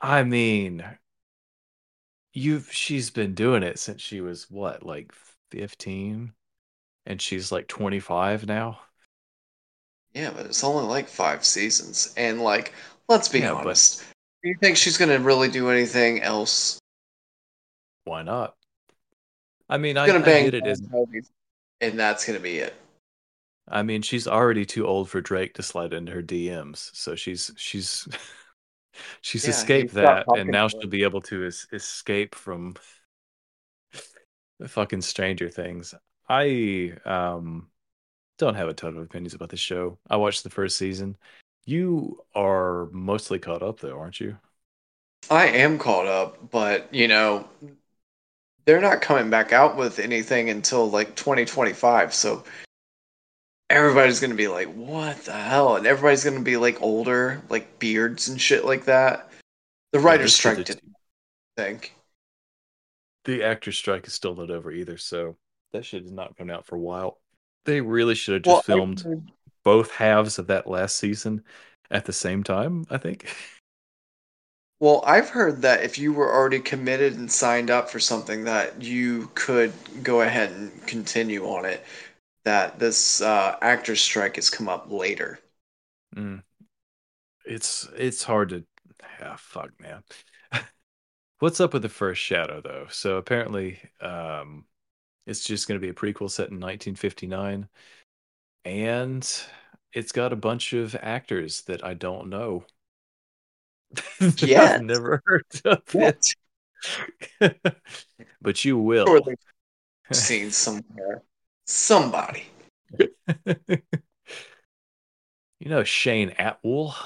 I 0.00 0.22
mean, 0.24 0.84
you've 2.32 2.72
she's 2.72 3.10
been 3.10 3.34
doing 3.34 3.62
it 3.62 3.78
since 3.78 4.00
she 4.02 4.20
was 4.20 4.50
what, 4.50 4.84
like 4.84 5.12
15, 5.50 6.32
and 7.06 7.22
she's 7.22 7.50
like 7.52 7.68
25 7.68 8.46
now. 8.46 8.80
Yeah, 10.14 10.30
but 10.34 10.46
it's 10.46 10.64
only 10.64 10.84
like 10.84 11.08
five 11.08 11.44
seasons, 11.44 12.12
and 12.16 12.40
like, 12.40 12.72
let's 13.08 13.28
be 13.28 13.40
yeah, 13.40 13.52
honest. 13.52 14.04
Do 14.42 14.48
you 14.48 14.56
think 14.60 14.76
she's 14.76 14.96
to 15.10 15.22
really 15.22 15.48
do 15.48 15.70
anything 15.70 16.22
else? 16.22 16.78
Why 18.04 18.22
not? 18.22 18.56
I 19.68 19.78
mean, 19.78 19.96
I, 19.96 20.06
gonna 20.06 20.20
bang 20.20 20.46
I 20.46 20.50
get 20.50 20.54
it 20.54 20.66
and 21.80 21.98
that's 21.98 22.24
to 22.38 22.42
be 22.42 22.58
it. 22.58 22.74
I 23.68 23.82
mean, 23.84 24.02
she's 24.02 24.26
already 24.26 24.66
too 24.66 24.86
old 24.86 25.08
for 25.08 25.20
Drake 25.20 25.54
to 25.54 25.62
slide 25.62 25.92
into 25.92 26.10
her 26.12 26.22
DMs, 26.22 26.90
so 26.92 27.14
she's 27.14 27.52
she's 27.56 28.08
she's 29.20 29.44
yeah, 29.44 29.50
escaped 29.50 29.94
that, 29.94 30.26
and 30.36 30.50
now 30.50 30.68
she'll 30.68 30.88
be 30.88 31.02
able 31.02 31.20
to 31.22 31.46
es- 31.46 31.66
escape 31.72 32.34
from 32.34 32.74
the 34.58 34.68
fucking 34.68 35.00
Stranger 35.02 35.48
Things. 35.48 35.94
I 36.28 36.92
um 37.04 37.68
don't 38.38 38.54
have 38.54 38.68
a 38.68 38.74
ton 38.74 38.96
of 38.96 39.02
opinions 39.02 39.34
about 39.34 39.50
the 39.50 39.56
show. 39.56 39.98
I 40.08 40.16
watched 40.16 40.44
the 40.44 40.50
first 40.50 40.78
season. 40.78 41.16
You 41.66 42.24
are 42.34 42.88
mostly 42.92 43.38
caught 43.38 43.62
up 43.62 43.80
though, 43.80 43.98
aren't 43.98 44.20
you? 44.20 44.36
I 45.28 45.46
am 45.48 45.78
caught 45.78 46.06
up, 46.06 46.50
but 46.50 46.92
you 46.92 47.06
know, 47.06 47.48
they're 48.64 48.80
not 48.80 49.02
coming 49.02 49.30
back 49.30 49.52
out 49.52 49.76
with 49.76 49.98
anything 49.98 50.50
until 50.50 50.88
like 50.88 51.14
2025. 51.16 52.14
So 52.14 52.44
everybody's 53.70 54.20
gonna 54.20 54.34
be 54.34 54.48
like, 54.48 54.68
"What 54.68 55.24
the 55.24 55.32
hell?" 55.32 55.76
And 55.76 55.86
everybody's 55.86 56.24
gonna 56.24 56.40
be 56.40 56.56
like 56.56 56.82
older, 56.82 57.40
like 57.48 57.78
beards 57.78 58.28
and 58.28 58.40
shit 58.40 58.64
like 58.64 58.84
that. 58.84 59.30
The 59.92 60.00
writer's 60.00 60.34
strike 60.34 60.64
didn't 60.64 60.94
think. 61.56 61.94
The 63.24 63.44
actor's 63.44 63.78
strike 63.78 64.06
is 64.06 64.14
still 64.14 64.34
not 64.34 64.50
over 64.50 64.72
either, 64.72 64.98
so 64.98 65.36
that 65.72 65.84
shit 65.84 66.04
is 66.04 66.12
not 66.12 66.36
coming 66.36 66.54
out 66.54 66.66
for 66.66 66.76
a 66.76 66.80
while. 66.80 67.18
They 67.64 67.80
really 67.80 68.14
should 68.14 68.34
have 68.34 68.42
just 68.42 68.68
well, 68.68 68.78
filmed 68.78 69.04
I... 69.06 69.32
both 69.62 69.92
halves 69.92 70.38
of 70.38 70.48
that 70.48 70.66
last 70.66 70.96
season 70.96 71.44
at 71.90 72.04
the 72.04 72.12
same 72.12 72.42
time. 72.42 72.84
I 72.90 72.98
think. 72.98 73.34
Well, 74.82 75.02
I've 75.06 75.28
heard 75.28 75.60
that 75.60 75.84
if 75.84 75.98
you 75.98 76.14
were 76.14 76.32
already 76.32 76.58
committed 76.58 77.12
and 77.18 77.30
signed 77.30 77.70
up 77.70 77.90
for 77.90 78.00
something, 78.00 78.44
that 78.44 78.80
you 78.80 79.30
could 79.34 79.74
go 80.02 80.22
ahead 80.22 80.52
and 80.52 80.86
continue 80.86 81.44
on 81.44 81.66
it 81.66 81.84
that 82.44 82.78
this 82.78 83.20
uh, 83.20 83.56
actors 83.60 84.00
strike 84.00 84.36
has 84.36 84.50
come 84.50 84.68
up 84.68 84.90
later. 84.90 85.38
Mm. 86.16 86.42
It's 87.44 87.88
it's 87.96 88.22
hard 88.22 88.50
to 88.50 88.64
yeah, 89.20 89.36
fuck 89.38 89.70
man. 89.80 90.02
What's 91.38 91.60
up 91.60 91.72
with 91.72 91.82
the 91.82 91.88
first 91.88 92.20
shadow 92.20 92.60
though? 92.60 92.86
So 92.90 93.16
apparently 93.16 93.78
um 94.00 94.64
it's 95.26 95.44
just 95.44 95.68
going 95.68 95.78
to 95.78 95.84
be 95.84 95.90
a 95.90 95.94
prequel 95.94 96.30
set 96.30 96.48
in 96.48 96.58
1959 96.58 97.68
and 98.64 99.42
it's 99.92 100.12
got 100.12 100.32
a 100.32 100.36
bunch 100.36 100.72
of 100.72 100.96
actors 101.00 101.62
that 101.62 101.84
I 101.84 101.94
don't 101.94 102.28
know. 102.28 102.64
yeah, 104.38 104.74
I've 104.74 104.82
never 104.82 105.22
heard 105.24 105.44
of 105.64 105.82
it. 105.94 106.34
but 108.40 108.64
you 108.64 108.78
will. 108.78 109.20
Seen 110.12 110.50
somewhere. 110.50 111.22
Somebody. 111.70 112.46
you 112.98 113.06
know 115.60 115.84
Shane 115.84 116.34
Atwell? 116.36 116.96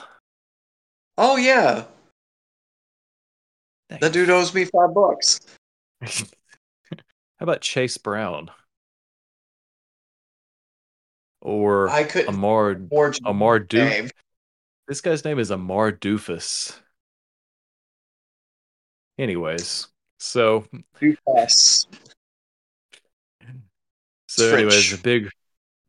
Oh 1.18 1.36
yeah. 1.36 1.84
That 3.90 4.14
dude 4.14 4.30
owes 4.30 4.54
me 4.54 4.64
five 4.64 4.94
bucks. 4.94 5.38
How 6.00 6.24
about 7.40 7.60
Chase 7.60 7.98
Brown? 7.98 8.50
Or 11.42 11.90
I 11.90 12.04
could 12.04 12.26
Amar 12.26 12.80
Amar 13.26 13.60
Doofus. 13.60 14.10
This 14.88 15.02
guy's 15.02 15.26
name 15.26 15.38
is 15.38 15.50
Amar 15.50 15.92
Doofus. 15.92 16.80
Anyways, 19.18 19.88
so 20.18 20.64
Doofus. 20.98 21.86
So, 24.36 24.54
anyways, 24.54 24.92
a 24.92 24.98
big, 24.98 25.30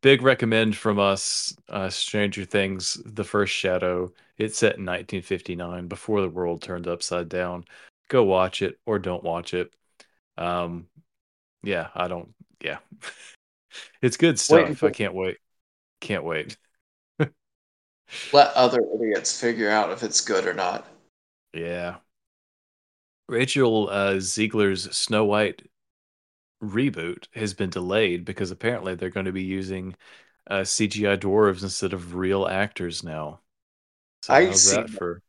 big 0.02 0.22
recommend 0.22 0.76
from 0.76 0.98
us. 0.98 1.56
Uh, 1.68 1.88
Stranger 1.88 2.44
Things: 2.44 3.00
The 3.04 3.24
First 3.24 3.52
Shadow. 3.52 4.12
It's 4.38 4.58
set 4.58 4.76
in 4.76 4.84
1959, 4.84 5.88
before 5.88 6.20
the 6.20 6.28
world 6.28 6.62
turned 6.62 6.86
upside 6.86 7.28
down. 7.28 7.64
Go 8.08 8.22
watch 8.22 8.62
it 8.62 8.78
or 8.86 8.98
don't 8.98 9.24
watch 9.24 9.52
it. 9.52 9.72
Um, 10.38 10.86
yeah, 11.62 11.88
I 11.94 12.06
don't. 12.06 12.34
Yeah, 12.62 12.78
it's 14.02 14.16
good 14.16 14.38
stuff. 14.38 14.82
I 14.84 14.90
can't 14.90 15.14
wait. 15.14 15.38
Can't 16.00 16.24
wait. 16.24 16.56
Let 17.18 18.52
other 18.54 18.78
idiots 18.94 19.40
figure 19.40 19.70
out 19.70 19.90
if 19.90 20.04
it's 20.04 20.20
good 20.20 20.46
or 20.46 20.54
not. 20.54 20.86
Yeah. 21.52 21.96
Rachel 23.28 23.88
uh, 23.90 24.14
Zegler's 24.14 24.96
Snow 24.96 25.24
White 25.24 25.62
reboot 26.62 27.26
has 27.34 27.54
been 27.54 27.70
delayed 27.70 28.24
because 28.24 28.50
apparently 28.50 28.94
they're 28.94 29.10
going 29.10 29.26
to 29.26 29.32
be 29.32 29.42
using 29.42 29.94
uh, 30.48 30.60
CGI 30.60 31.18
dwarves 31.18 31.62
instead 31.62 31.92
of 31.92 32.14
real 32.14 32.46
actors 32.46 33.02
now. 33.02 33.40
So 34.22 34.34
I 34.34 34.46
how's 34.46 34.70
that 34.72 34.90
for? 34.90 35.22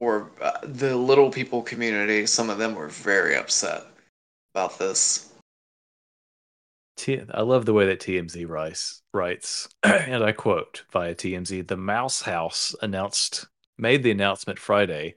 Or 0.00 0.30
uh, 0.40 0.58
the 0.62 0.96
little 0.96 1.30
people 1.30 1.62
community, 1.62 2.26
some 2.26 2.50
of 2.50 2.58
them 2.58 2.74
were 2.74 2.88
very 2.88 3.36
upset 3.36 3.84
about 4.54 4.78
this. 4.78 5.32
T- 6.96 7.22
I 7.32 7.42
love 7.42 7.64
the 7.64 7.72
way 7.72 7.86
that 7.86 8.00
TMZ 8.00 8.48
writes, 8.48 9.02
writes, 9.12 9.68
and 9.82 10.22
I 10.22 10.32
quote 10.32 10.84
via 10.90 11.14
TMZ: 11.14 11.66
"The 11.66 11.76
Mouse 11.76 12.22
House 12.22 12.74
announced 12.82 13.46
made 13.78 14.02
the 14.02 14.10
announcement 14.10 14.58
Friday. 14.58 15.14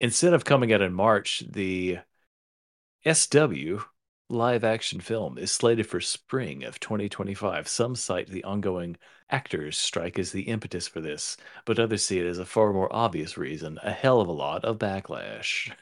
Instead 0.00 0.34
of 0.34 0.44
coming 0.44 0.72
out 0.72 0.82
in 0.82 0.92
March, 0.92 1.42
the 1.48 1.98
SW 3.10 3.80
live 4.28 4.64
action 4.64 5.00
film 5.00 5.38
is 5.38 5.52
slated 5.52 5.86
for 5.86 6.00
spring 6.00 6.64
of 6.64 6.80
2025. 6.80 7.68
Some 7.68 7.94
cite 7.96 8.28
the 8.28 8.44
ongoing 8.44 8.96
actors' 9.30 9.76
strike 9.76 10.18
as 10.18 10.32
the 10.32 10.42
impetus 10.42 10.88
for 10.88 11.00
this, 11.00 11.36
but 11.64 11.78
others 11.78 12.04
see 12.04 12.18
it 12.18 12.26
as 12.26 12.38
a 12.38 12.46
far 12.46 12.72
more 12.72 12.94
obvious 12.94 13.36
reason 13.36 13.78
a 13.82 13.90
hell 13.90 14.20
of 14.20 14.28
a 14.28 14.32
lot 14.32 14.64
of 14.64 14.78
backlash. 14.78 15.72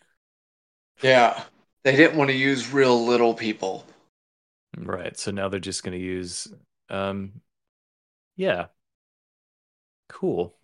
Yeah, 1.03 1.43
they 1.85 1.97
didn't 1.97 2.17
want 2.17 2.31
to 2.31 2.37
use 2.37 2.73
real 2.73 3.05
little 3.05 3.35
people. 3.35 3.85
Right. 4.77 5.19
So 5.19 5.31
now 5.31 5.49
they're 5.49 5.61
just 5.61 5.83
going 5.83 5.99
to 5.99 6.05
use 6.05 6.49
um 6.89 7.41
yeah. 8.37 8.67
Cool. 10.09 10.55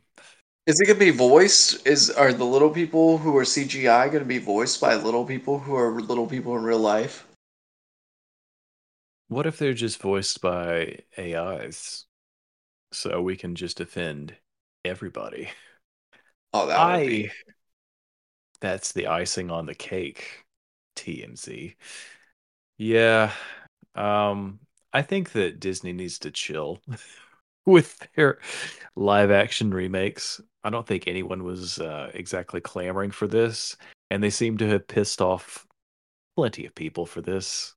Is 0.66 0.80
it 0.80 0.86
gonna 0.86 0.98
be 0.98 1.10
voiced? 1.10 1.86
Is 1.86 2.10
are 2.10 2.32
the 2.32 2.44
little 2.44 2.70
people 2.70 3.18
who 3.18 3.36
are 3.38 3.44
CGI 3.44 4.08
gonna 4.12 4.24
be 4.24 4.38
voiced 4.38 4.80
by 4.80 4.94
little 4.96 5.24
people 5.24 5.58
who 5.58 5.74
are 5.74 6.00
little 6.00 6.26
people 6.26 6.56
in 6.56 6.62
real 6.62 6.78
life? 6.78 7.27
What 9.28 9.46
if 9.46 9.58
they're 9.58 9.74
just 9.74 10.00
voiced 10.00 10.40
by 10.40 10.98
AIs? 11.18 12.06
So 12.92 13.20
we 13.22 13.36
can 13.36 13.54
just 13.54 13.80
offend 13.80 14.36
everybody. 14.84 15.50
Oh, 16.52 16.66
that 16.66 16.84
would 16.84 16.96
I 16.96 17.06
be. 17.06 17.30
that's 18.60 18.92
the 18.92 19.06
icing 19.08 19.50
on 19.50 19.66
the 19.66 19.74
cake, 19.74 20.44
TMZ. 20.96 21.76
Yeah. 22.78 23.32
Um 23.94 24.60
I 24.92 25.02
think 25.02 25.32
that 25.32 25.60
Disney 25.60 25.92
needs 25.92 26.18
to 26.20 26.30
chill 26.30 26.80
with 27.66 27.98
their 28.16 28.40
live 28.96 29.30
action 29.30 29.72
remakes. 29.72 30.40
I 30.64 30.70
don't 30.70 30.86
think 30.86 31.06
anyone 31.08 31.44
was 31.44 31.78
uh, 31.78 32.10
exactly 32.14 32.60
clamoring 32.60 33.10
for 33.10 33.26
this, 33.28 33.76
and 34.10 34.22
they 34.22 34.30
seem 34.30 34.58
to 34.58 34.68
have 34.68 34.88
pissed 34.88 35.20
off 35.22 35.66
plenty 36.36 36.66
of 36.66 36.74
people 36.74 37.06
for 37.06 37.20
this. 37.22 37.74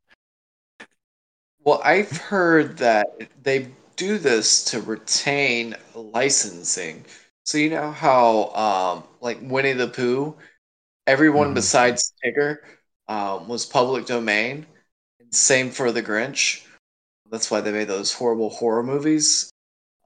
Well, 1.63 1.81
I've 1.83 2.15
heard 2.17 2.77
that 2.79 3.07
they 3.43 3.71
do 3.95 4.17
this 4.17 4.63
to 4.65 4.81
retain 4.81 5.75
licensing. 5.93 7.05
So 7.45 7.57
you 7.57 7.69
know 7.69 7.91
how, 7.91 8.49
um, 8.53 9.03
like 9.21 9.37
Winnie 9.41 9.73
the 9.73 9.87
Pooh, 9.87 10.35
everyone 11.07 11.51
Mhm. 11.51 11.55
besides 11.55 12.13
Tigger 12.23 12.59
um, 13.07 13.47
was 13.47 13.65
public 13.65 14.05
domain. 14.05 14.65
Same 15.31 15.71
for 15.71 15.91
the 15.91 16.03
Grinch. 16.03 16.65
That's 17.29 17.51
why 17.51 17.61
they 17.61 17.71
made 17.71 17.87
those 17.87 18.13
horrible 18.13 18.49
horror 18.49 18.83
movies. 18.83 19.51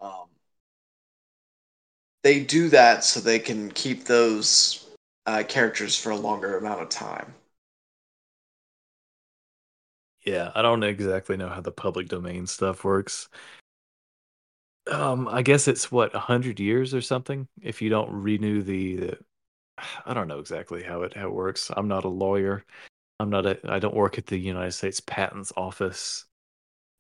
Um, 0.02 0.30
they 2.24 2.40
do 2.42 2.70
that 2.70 3.04
so 3.04 3.20
they 3.20 3.40
can 3.40 3.72
keep 3.72 4.06
those 4.06 4.86
uh, 5.26 5.44
characters 5.48 5.98
for 5.98 6.12
a 6.12 6.16
longer 6.16 6.58
amount 6.58 6.82
of 6.82 6.90
time. 6.90 7.34
Yeah, 10.26 10.52
I 10.56 10.62
don't 10.64 10.84
exactly 10.84 11.38
know 11.38 11.50
how 11.50 11.62
the 11.62 11.72
public 11.72 12.08
domain 12.08 12.48
stuff 12.48 12.84
works. 12.84 13.30
Um, 14.92 15.28
I 15.28 15.42
guess 15.42 15.68
it's 15.68 15.92
what 15.92 16.14
a 16.16 16.20
hundred 16.20 16.60
years 16.60 16.94
or 16.94 17.02
something 17.02 17.48
if 17.62 17.82
you 17.82 17.90
don't 17.90 18.12
renew 18.12 18.62
the, 18.62 18.96
the. 18.96 19.20
I 20.06 20.14
don't 20.14 20.28
know 20.28 20.40
exactly 20.40 20.84
how 20.84 21.04
it 21.04 21.14
how 21.16 21.28
it 21.28 21.34
works. 21.34 21.72
I'm 21.76 21.88
not 21.88 22.06
a 22.06 22.10
lawyer. 22.10 22.64
I'm 23.20 23.30
not 23.30 23.46
a. 23.46 23.60
I 23.66 23.80
don't 23.80 23.96
work 23.96 24.18
at 24.18 24.26
the 24.28 24.38
United 24.38 24.72
States 24.72 25.00
Patents 25.00 25.54
Office. 25.56 26.26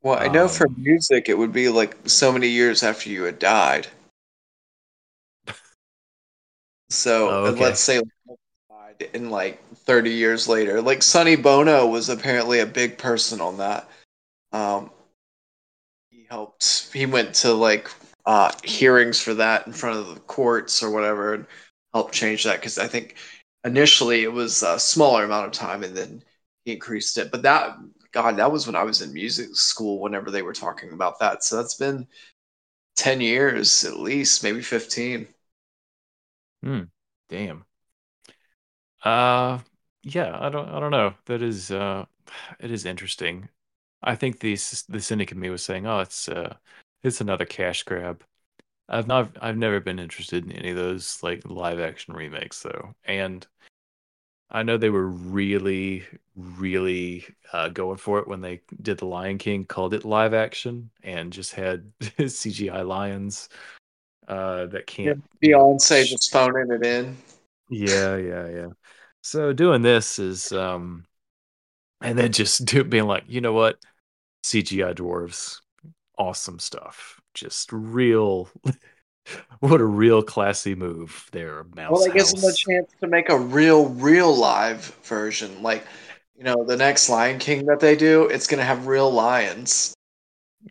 Well, 0.01 0.19
I 0.19 0.27
know 0.27 0.47
for 0.47 0.67
Um, 0.67 0.75
music, 0.77 1.29
it 1.29 1.37
would 1.37 1.51
be 1.51 1.67
like 1.69 1.97
so 2.07 2.31
many 2.31 2.47
years 2.47 2.83
after 2.83 3.09
you 3.09 3.23
had 3.23 3.39
died. 3.39 3.87
So 6.89 7.29
Oh, 7.29 7.45
okay. 7.45 7.59
let's 7.61 7.79
say 7.81 8.01
in 9.13 9.29
like 9.29 9.63
30 9.75 10.11
years 10.11 10.47
later. 10.47 10.81
Like 10.81 11.03
Sonny 11.03 11.35
Bono 11.35 11.87
was 11.87 12.09
apparently 12.09 12.59
a 12.59 12.65
big 12.65 12.97
person 12.97 13.41
on 13.41 13.57
that. 13.57 13.89
Um, 14.51 14.91
he 16.09 16.25
helped. 16.29 16.89
He 16.93 17.05
went 17.05 17.33
to 17.35 17.53
like 17.53 17.89
uh, 18.25 18.51
hearings 18.63 19.21
for 19.21 19.33
that 19.35 19.67
in 19.67 19.73
front 19.73 19.97
of 19.99 20.13
the 20.13 20.19
courts 20.21 20.81
or 20.81 20.91
whatever, 20.91 21.33
and 21.33 21.45
helped 21.93 22.13
change 22.13 22.43
that 22.43 22.59
because 22.59 22.77
I 22.77 22.87
think 22.87 23.15
initially 23.63 24.23
it 24.23 24.31
was 24.31 24.63
a 24.63 24.79
smaller 24.79 25.23
amount 25.23 25.47
of 25.47 25.51
time, 25.51 25.83
and 25.83 25.95
then 25.95 26.23
he 26.63 26.73
increased 26.73 27.17
it. 27.17 27.31
But 27.31 27.43
that, 27.43 27.77
God, 28.11 28.37
that 28.37 28.51
was 28.51 28.65
when 28.65 28.75
I 28.75 28.83
was 28.83 29.01
in 29.01 29.13
music 29.13 29.55
school. 29.55 29.99
Whenever 29.99 30.31
they 30.31 30.41
were 30.41 30.53
talking 30.53 30.93
about 30.93 31.19
that, 31.19 31.43
so 31.43 31.57
that's 31.57 31.75
been 31.75 32.07
10 32.95 33.21
years 33.21 33.83
at 33.83 33.99
least, 33.99 34.43
maybe 34.43 34.61
15. 34.61 35.27
Hmm. 36.63 36.81
Damn. 37.29 37.65
Uh, 39.05 39.59
yeah. 40.03 40.37
I 40.39 40.49
don't. 40.49 40.67
I 40.69 40.79
don't 40.79 40.91
know. 40.91 41.13
That 41.27 41.41
is. 41.41 41.71
Uh, 41.71 42.05
it 42.59 42.71
is 42.71 42.85
interesting. 42.85 43.49
I 44.03 44.15
think 44.15 44.39
the 44.39 44.55
the 44.89 45.01
cynic 45.01 45.31
in 45.31 45.39
me 45.39 45.49
was 45.49 45.63
saying, 45.63 45.87
"Oh, 45.87 45.99
it's 45.99 46.27
uh, 46.27 46.55
it's 47.03 47.21
another 47.21 47.45
cash 47.45 47.83
grab." 47.83 48.23
I've 48.89 49.07
not. 49.07 49.37
I've 49.41 49.57
never 49.57 49.79
been 49.79 49.99
interested 49.99 50.45
in 50.45 50.51
any 50.51 50.71
of 50.71 50.75
those 50.75 51.23
like 51.23 51.47
live 51.49 51.79
action 51.79 52.13
remakes 52.13 52.61
though, 52.61 52.95
and 53.05 53.45
I 54.51 54.63
know 54.63 54.77
they 54.77 54.89
were 54.89 55.07
really, 55.07 56.03
really 56.35 57.25
uh, 57.51 57.69
going 57.69 57.97
for 57.97 58.19
it 58.19 58.27
when 58.27 58.41
they 58.41 58.61
did 58.81 58.99
The 58.99 59.05
Lion 59.05 59.37
King, 59.37 59.65
called 59.65 59.93
it 59.93 60.05
live 60.05 60.33
action, 60.33 60.91
and 61.03 61.33
just 61.33 61.53
had 61.53 61.91
CGI 61.99 62.85
lions 62.85 63.49
uh, 64.27 64.67
that 64.67 64.85
can't, 64.87 65.17
know, 65.17 65.23
Beyonce 65.43 66.05
just 66.05 66.31
phoning 66.31 66.71
it 66.71 66.85
in. 66.85 67.17
yeah, 67.69 68.15
yeah, 68.17 68.47
yeah. 68.47 68.67
So 69.25 69.53
doing 69.53 69.81
this 69.81 70.19
is, 70.19 70.51
um, 70.51 71.03
and 71.99 72.15
then 72.15 72.31
just 72.31 72.63
do, 72.65 72.83
being 72.83 73.07
like, 73.07 73.23
you 73.27 73.41
know 73.41 73.53
what, 73.53 73.79
CGI 74.43 74.93
dwarves, 74.93 75.61
awesome 76.15 76.59
stuff, 76.59 77.19
just 77.33 77.73
real. 77.73 78.49
What 79.59 79.81
a 79.81 79.85
real 79.85 80.21
classy 80.21 80.75
move 80.75 81.27
there, 81.31 81.65
Well, 81.75 81.93
Mouse 81.93 82.05
that 82.05 82.13
gives 82.13 82.33
them 82.33 82.47
a 82.47 82.53
chance 82.53 82.91
to 83.01 83.07
make 83.07 83.29
a 83.29 83.39
real, 83.39 83.87
real 83.87 84.31
live 84.31 84.85
version. 85.01 85.63
Like, 85.63 85.83
you 86.37 86.43
know, 86.43 86.63
the 86.63 86.77
next 86.77 87.09
Lion 87.09 87.39
King 87.39 87.65
that 87.65 87.79
they 87.79 87.95
do, 87.95 88.27
it's 88.27 88.45
gonna 88.45 88.63
have 88.63 88.85
real 88.85 89.09
lions. 89.09 89.95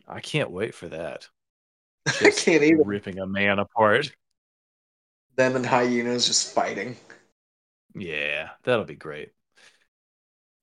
I 0.07 0.21
can't 0.21 0.51
wait 0.51 0.73
for 0.73 0.87
that. 0.87 1.27
I 2.07 2.31
can't 2.31 2.63
even. 2.63 2.87
ripping 2.87 3.19
a 3.19 3.27
man 3.27 3.59
apart. 3.59 4.15
Them 5.35 5.57
and 5.57 5.65
hyenas 5.65 6.27
just 6.27 6.55
fighting. 6.55 6.95
Yeah, 7.95 8.51
that'll 8.63 8.85
be 8.85 8.95
great. 8.95 9.33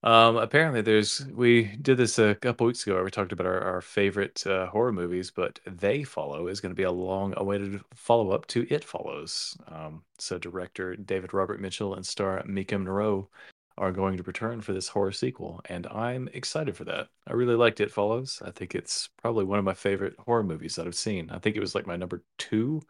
Um, 0.04 0.36
apparently 0.36 0.80
there's 0.82 1.24
we 1.26 1.76
did 1.76 1.96
this 1.96 2.18
a 2.18 2.34
couple 2.34 2.66
weeks 2.66 2.84
ago 2.84 2.94
where 2.96 3.04
we 3.04 3.10
talked 3.12 3.30
about 3.30 3.46
our, 3.46 3.60
our 3.60 3.80
favorite 3.80 4.44
uh, 4.46 4.66
horror 4.66 4.92
movies, 4.92 5.30
but 5.30 5.60
They 5.64 6.02
Follow 6.02 6.48
is 6.48 6.60
going 6.60 6.70
to 6.72 6.76
be 6.76 6.82
a 6.82 6.90
long 6.90 7.34
awaited 7.36 7.80
follow 7.94 8.32
up 8.32 8.46
to 8.48 8.66
It 8.68 8.82
Follows. 8.84 9.56
Um, 9.68 10.02
so 10.18 10.38
director 10.38 10.96
David 10.96 11.32
Robert 11.32 11.60
Mitchell 11.60 11.94
and 11.94 12.04
star 12.04 12.42
Maika 12.42 12.72
Monroe 12.72 13.30
are 13.78 13.92
going 13.92 14.16
to 14.16 14.24
return 14.24 14.60
for 14.60 14.72
this 14.72 14.88
horror 14.88 15.12
sequel, 15.12 15.60
and 15.66 15.86
I'm 15.86 16.28
excited 16.34 16.76
for 16.76 16.84
that. 16.84 17.08
I 17.28 17.32
really 17.34 17.54
liked 17.54 17.80
It 17.80 17.92
Follows. 17.92 18.42
I 18.44 18.50
think 18.50 18.74
it's 18.74 19.08
probably 19.22 19.44
one 19.44 19.60
of 19.60 19.64
my 19.64 19.74
favorite 19.74 20.16
horror 20.18 20.42
movies 20.42 20.74
that 20.76 20.86
I've 20.88 20.96
seen. 20.96 21.30
I 21.30 21.38
think 21.38 21.54
it 21.56 21.60
was 21.60 21.76
like 21.76 21.86
my 21.86 21.96
number 21.96 22.24
two 22.38 22.82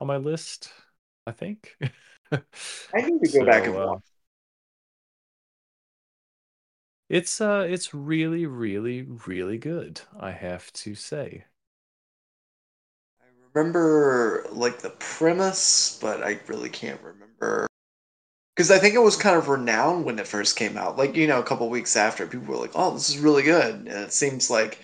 on 0.00 0.08
my 0.08 0.18
list. 0.18 0.72
I 1.26 1.32
think. 1.32 1.76
I 2.94 3.00
need 3.02 3.20
to 3.22 3.28
go 3.28 3.44
back 3.44 3.66
and 3.66 3.74
So, 3.74 3.80
uh, 3.80 3.94
watch. 3.94 4.02
It's 7.10 7.42
uh 7.42 7.66
it's 7.68 7.92
really 7.92 8.46
really 8.46 9.02
really 9.02 9.58
good, 9.58 10.00
I 10.18 10.30
have 10.30 10.72
to 10.72 10.94
say. 10.94 11.44
I 13.20 13.24
remember 13.54 14.46
like 14.50 14.80
the 14.80 14.90
premise, 14.90 15.98
but 16.00 16.22
I 16.22 16.40
really 16.46 16.68
can't 16.68 17.00
remember 17.02 17.66
because 18.56 18.70
I 18.70 18.78
think 18.78 18.94
it 18.94 18.98
was 19.00 19.16
kind 19.16 19.36
of 19.36 19.48
renowned 19.48 20.04
when 20.04 20.18
it 20.18 20.26
first 20.28 20.56
came 20.56 20.76
out. 20.76 20.98
Like 20.98 21.16
you 21.16 21.26
know, 21.26 21.40
a 21.40 21.44
couple 21.44 21.68
weeks 21.70 21.96
after, 21.96 22.26
people 22.26 22.48
were 22.54 22.60
like, 22.60 22.72
"Oh, 22.74 22.92
this 22.94 23.08
is 23.10 23.18
really 23.18 23.42
good," 23.44 23.74
and 23.76 23.88
it 23.88 24.12
seems 24.12 24.50
like 24.50 24.80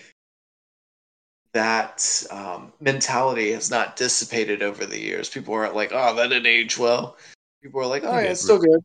that 1.53 2.23
um, 2.31 2.71
mentality 2.79 3.51
has 3.51 3.69
not 3.71 3.95
dissipated 3.95 4.61
over 4.61 4.85
the 4.85 4.99
years. 4.99 5.29
People 5.29 5.53
aren't 5.53 5.75
like, 5.75 5.91
"Oh, 5.93 6.15
that 6.15 6.27
didn't 6.27 6.45
age 6.45 6.77
well." 6.77 7.17
People 7.61 7.81
are 7.81 7.85
like, 7.87 8.03
"Oh, 8.03 8.17
yeah, 8.17 8.31
it's 8.31 8.41
still 8.41 8.59
good." 8.59 8.83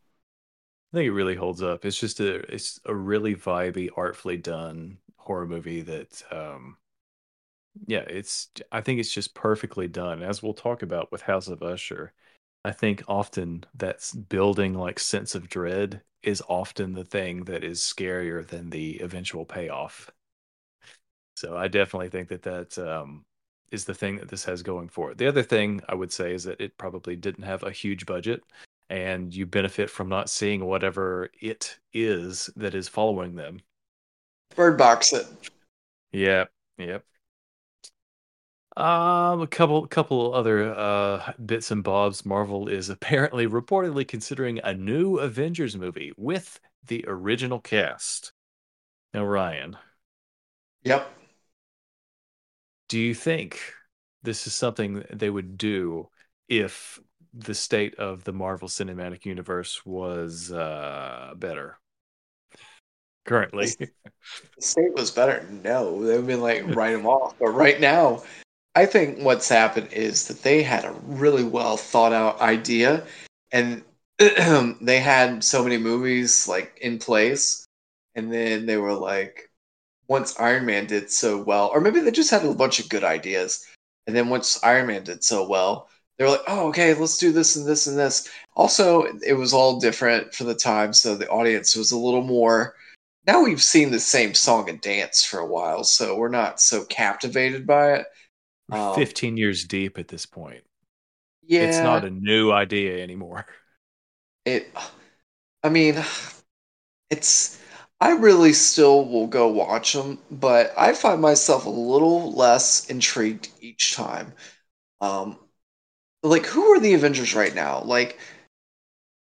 I 0.93 0.97
think 0.97 1.07
it 1.09 1.13
really 1.13 1.35
holds 1.35 1.63
up. 1.63 1.85
It's 1.85 1.99
just 1.99 2.21
a 2.21 2.37
it's 2.53 2.81
a 2.87 2.95
really 2.95 3.35
vibey, 3.35 3.89
artfully 3.97 4.37
done 4.39 4.99
horror 5.17 5.47
movie 5.47 5.83
that 5.83 6.23
um 6.33 6.77
yeah, 7.87 8.01
it's 8.01 8.49
I 8.71 8.81
think 8.81 9.01
it's 9.01 9.13
just 9.13 9.35
perfectly 9.35 9.89
done. 9.89 10.23
As 10.23 10.43
we'll 10.43 10.55
talk 10.55 10.83
about 10.83 11.11
with 11.13 11.23
House 11.23 11.49
of 11.49 11.63
Usher, 11.63 12.13
I 12.65 12.73
think 12.73 13.03
often 13.09 13.65
that's 13.75 14.13
building 14.15 14.75
like 14.75 14.99
sense 14.99 15.35
of 15.35 15.49
dread 15.49 16.03
is 16.23 16.43
often 16.49 16.93
the 16.95 17.05
thing 17.05 17.45
that 17.45 17.65
is 17.65 17.81
scarier 17.81 18.47
than 18.47 18.71
the 18.71 18.99
eventual 19.01 19.45
payoff. 19.45 20.11
So 21.37 21.57
I 21.57 21.69
definitely 21.69 22.09
think 22.09 22.29
that 22.29 22.43
that 22.43 22.79
um, 22.79 23.25
is 23.73 23.85
the 23.85 23.95
thing 23.95 24.17
that 24.17 24.29
this 24.29 24.45
has 24.45 24.63
going 24.63 24.89
for 24.89 25.11
it. 25.11 25.19
The 25.19 25.27
other 25.27 25.43
thing 25.43 25.81
I 25.89 25.95
would 25.95 26.13
say 26.13 26.35
is 26.35 26.45
that 26.45 26.61
it 26.61 26.79
probably 26.79 27.17
didn't 27.17 27.45
have 27.45 27.63
a 27.63 27.73
huge 27.73 28.07
budget, 28.07 28.43
and 28.91 29.35
you 29.35 29.47
benefit 29.47 29.91
from 29.91 30.09
not 30.09 30.31
seeing 30.31 30.65
whatever 30.65 31.31
it 31.41 31.79
is 31.93 32.51
that 32.57 32.75
is 32.75 32.89
following 32.89 33.35
them. 33.35 33.61
Bird 34.55 34.79
box 34.79 35.13
it. 35.13 35.27
Yep, 36.13 36.51
yep. 36.79 37.05
Um, 38.77 39.43
a 39.43 39.47
couple, 39.47 39.87
couple 39.87 40.35
other 40.35 40.75
uh, 40.75 41.33
bits 41.45 41.71
and 41.71 41.83
bobs. 41.83 42.25
Marvel 42.25 42.69
is 42.69 42.89
apparently 42.91 43.47
reportedly 43.47 44.07
considering 44.07 44.61
a 44.63 44.75
new 44.75 45.19
Avengers 45.19 45.77
movie 45.77 46.13
with 46.17 46.61
the 46.87 47.05
original 47.09 47.61
cast. 47.61 48.33
Now, 49.15 49.25
Ryan, 49.25 49.77
Yep. 50.85 51.09
Do 52.93 53.01
you 53.01 53.15
think 53.15 53.59
this 54.23 54.47
is 54.47 54.53
something 54.53 55.03
they 55.11 55.31
would 55.31 55.57
do 55.57 56.11
if 56.47 57.01
the 57.33 57.55
state 57.55 57.95
of 57.95 58.23
the 58.25 58.35
Marvel 58.35 58.69
Cinematic 58.69 59.25
Universe 59.25 59.81
was 59.87 60.53
uh, 60.53 61.33
better 61.35 61.79
currently? 63.25 63.69
The 63.79 63.89
state 64.61 64.93
was 64.93 65.11
better. 65.11 65.43
No, 65.65 66.05
they've 66.05 66.27
been 66.27 66.43
like 66.43 66.67
write 66.77 66.93
them 66.93 67.07
off. 67.07 67.35
But 67.39 67.53
right 67.53 67.81
now, 67.81 68.25
I 68.75 68.85
think 68.85 69.21
what's 69.21 69.49
happened 69.49 69.91
is 69.95 70.29
that 70.29 70.43
they 70.43 70.63
had 70.63 70.85
a 70.85 70.93
really 71.07 71.45
well 71.45 71.79
thought 71.79 72.13
out 72.13 72.43
idea, 72.43 73.07
and 73.53 73.83
they 74.19 75.01
had 75.01 75.43
so 75.43 75.65
many 75.65 75.79
movies 75.79 76.47
like 76.47 76.77
in 76.83 76.99
place, 76.99 77.65
and 78.15 78.31
then 78.31 78.67
they 78.67 78.77
were 78.77 78.93
like, 78.93 79.49
once 80.13 80.39
Iron 80.39 80.67
Man 80.67 80.87
did 80.87 81.11
so 81.11 81.43
well, 81.43 81.69
or 81.73 81.81
maybe 81.81 81.99
they 82.01 82.11
just 82.11 82.31
had 82.31 82.45
a 82.45 82.55
bunch 82.55 82.79
of 82.79 82.91
good 82.91 83.03
ideas, 83.03 83.67
and 84.07 84.15
then 84.15 84.29
once 84.29 84.63
Iron 84.63 84.87
Man 84.87 85.05
did 85.05 85.25
so 85.25 85.49
well, 85.49 85.89
they 86.19 86.25
were 86.25 86.33
like, 86.33 86.43
oh, 86.47 86.69
okay, 86.69 86.93
let's 86.93 87.17
do 87.17 87.33
this 87.33 87.57
and 87.57 87.67
this 87.67 87.87
and 87.87 87.99
this. 87.99 88.29
Also, 88.55 89.05
it 89.27 89.33
was 89.33 89.55
all 89.55 89.81
different 89.81 90.35
for 90.35 90.45
the 90.45 90.55
time, 90.55 90.93
so 90.93 91.17
the 91.17 91.29
audience 91.31 91.75
was 91.75 91.93
a 91.93 91.99
little 91.99 92.23
more. 92.23 92.75
Now 93.27 93.43
we've 93.43 93.63
seen 93.63 93.91
the 93.91 93.99
same 93.99 94.35
song 94.35 94.69
and 94.69 94.81
dance 94.83 95.25
for 95.25 95.41
a 95.41 95.47
while, 95.47 95.83
so 95.83 96.15
we're 96.15 96.29
not 96.29 96.61
so 96.61 96.85
captivated 96.85 97.67
by 97.67 97.95
it. 97.95 98.07
Um, 98.71 98.95
15 98.95 99.39
years 99.39 99.65
deep 99.65 99.99
at 99.99 100.09
this 100.09 100.27
point. 100.27 100.63
Yeah, 101.43 101.63
It's 101.63 101.79
not 101.79 102.05
a 102.05 102.11
new 102.11 102.53
idea 102.53 103.03
anymore. 103.03 103.47
it. 104.45 104.69
I 105.63 105.71
mean, 105.71 106.03
it's. 107.09 107.62
I 108.03 108.11
really 108.17 108.53
still 108.53 109.05
will 109.05 109.29
go 109.29 109.47
watch 109.47 109.93
them, 109.93 110.19
but 110.29 110.75
I 110.77 110.93
find 110.93 111.21
myself 111.21 111.67
a 111.67 111.71
little 111.71 112.33
less 112.33 112.91
intrigued 112.91 113.49
each 113.61 113.95
time. 113.95 114.33
Um, 115.01 115.39
like 116.25 116.45
who 116.45 116.65
are 116.73 116.81
the 116.81 116.95
Avengers 116.95 117.37
right 117.37 117.55
now? 117.55 117.81
Like, 117.85 118.19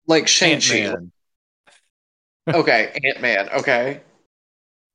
like 0.08 0.28
Shang 0.28 0.60
Chi. 0.60 0.92
Okay, 2.52 3.00
Ant 3.04 3.22
Man. 3.22 3.48
Okay, 3.50 4.02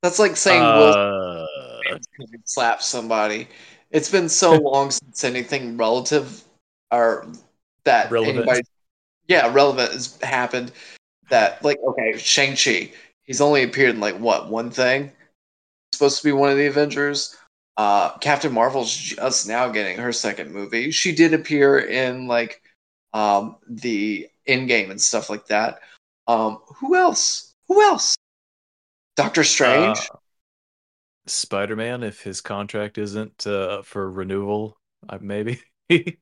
that's 0.02 0.18
like 0.18 0.36
saying 0.36 0.60
Will 0.60 0.92
Uh, 0.92 1.98
Smith 2.16 2.40
slap 2.46 2.82
somebody. 2.82 3.46
It's 3.92 4.10
been 4.10 4.28
so 4.28 4.54
long 4.60 4.90
since 4.90 5.22
anything 5.22 5.76
relative 5.76 6.42
or 6.90 7.28
that 7.84 8.10
Relevant. 8.10 8.38
anybody, 8.38 8.62
yeah, 9.28 9.52
relevant 9.54 9.92
has 9.92 10.18
happened. 10.20 10.72
That 11.30 11.62
like 11.62 11.78
okay, 11.86 12.16
Shang 12.18 12.56
Chi. 12.56 12.90
He's 13.28 13.42
only 13.42 13.62
appeared 13.62 13.94
in 13.94 14.00
like 14.00 14.18
what 14.18 14.50
one 14.50 14.70
thing? 14.70 15.12
Supposed 15.92 16.18
to 16.18 16.24
be 16.24 16.32
one 16.32 16.50
of 16.50 16.56
the 16.56 16.66
Avengers. 16.66 17.36
Uh, 17.76 18.16
Captain 18.18 18.52
Marvel's 18.52 18.94
just 18.96 19.46
now 19.46 19.68
getting 19.68 19.98
her 19.98 20.12
second 20.12 20.50
movie. 20.50 20.90
She 20.90 21.14
did 21.14 21.34
appear 21.34 21.78
in 21.78 22.26
like 22.26 22.62
um, 23.12 23.56
the 23.68 24.28
Endgame 24.48 24.90
and 24.90 25.00
stuff 25.00 25.28
like 25.28 25.46
that. 25.48 25.80
Um, 26.26 26.58
who 26.80 26.96
else? 26.96 27.54
Who 27.68 27.82
else? 27.82 28.16
Doctor 29.14 29.44
Strange. 29.44 29.98
uh, 29.98 30.16
Spider-Man, 31.26 32.02
if 32.02 32.22
his 32.22 32.40
contract 32.40 32.96
isn't 32.96 33.46
uh, 33.46 33.82
for 33.82 34.10
renewal, 34.10 34.78
uh, 35.08 35.18
maybe. 35.20 35.60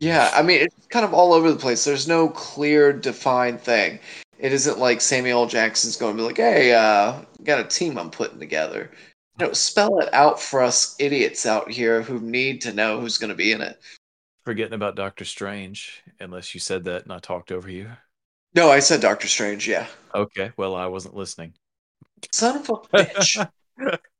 Yeah, 0.00 0.30
I 0.32 0.42
mean 0.42 0.62
it's 0.62 0.86
kind 0.86 1.04
of 1.04 1.12
all 1.12 1.34
over 1.34 1.52
the 1.52 1.58
place. 1.58 1.84
There's 1.84 2.08
no 2.08 2.30
clear 2.30 2.90
defined 2.90 3.60
thing. 3.60 4.00
It 4.40 4.52
isn't 4.52 4.78
like 4.78 5.00
Samuel. 5.00 5.46
Jackson's 5.46 5.96
going 5.96 6.16
to 6.16 6.22
be 6.22 6.26
like, 6.26 6.36
"Hey, 6.38 6.72
uh, 6.72 7.20
got 7.44 7.60
a 7.60 7.64
team 7.64 7.98
I'm 7.98 8.10
putting 8.10 8.38
together." 8.38 8.90
You 9.38 9.46
know, 9.46 9.52
spell 9.52 9.98
it 10.00 10.12
out 10.12 10.40
for 10.40 10.62
us 10.62 10.96
idiots 10.98 11.46
out 11.46 11.70
here 11.70 12.02
who 12.02 12.20
need 12.20 12.60
to 12.62 12.72
know 12.72 13.00
who's 13.00 13.18
going 13.18 13.30
to 13.30 13.36
be 13.36 13.52
in 13.52 13.60
it. 13.60 13.80
Forgetting 14.44 14.74
about 14.74 14.96
Doctor 14.96 15.24
Strange, 15.24 16.02
unless 16.20 16.54
you 16.54 16.60
said 16.60 16.84
that 16.84 17.04
and 17.04 17.12
I 17.12 17.18
talked 17.18 17.52
over 17.52 17.70
you. 17.70 17.90
No, 18.54 18.70
I 18.70 18.80
said 18.80 19.00
Doctor 19.00 19.28
Strange. 19.28 19.68
Yeah, 19.68 19.86
Okay, 20.14 20.52
well, 20.56 20.74
I 20.74 20.86
wasn't 20.86 21.14
listening. 21.14 21.52
son 22.32 22.56
of 22.56 22.68
a 22.70 22.72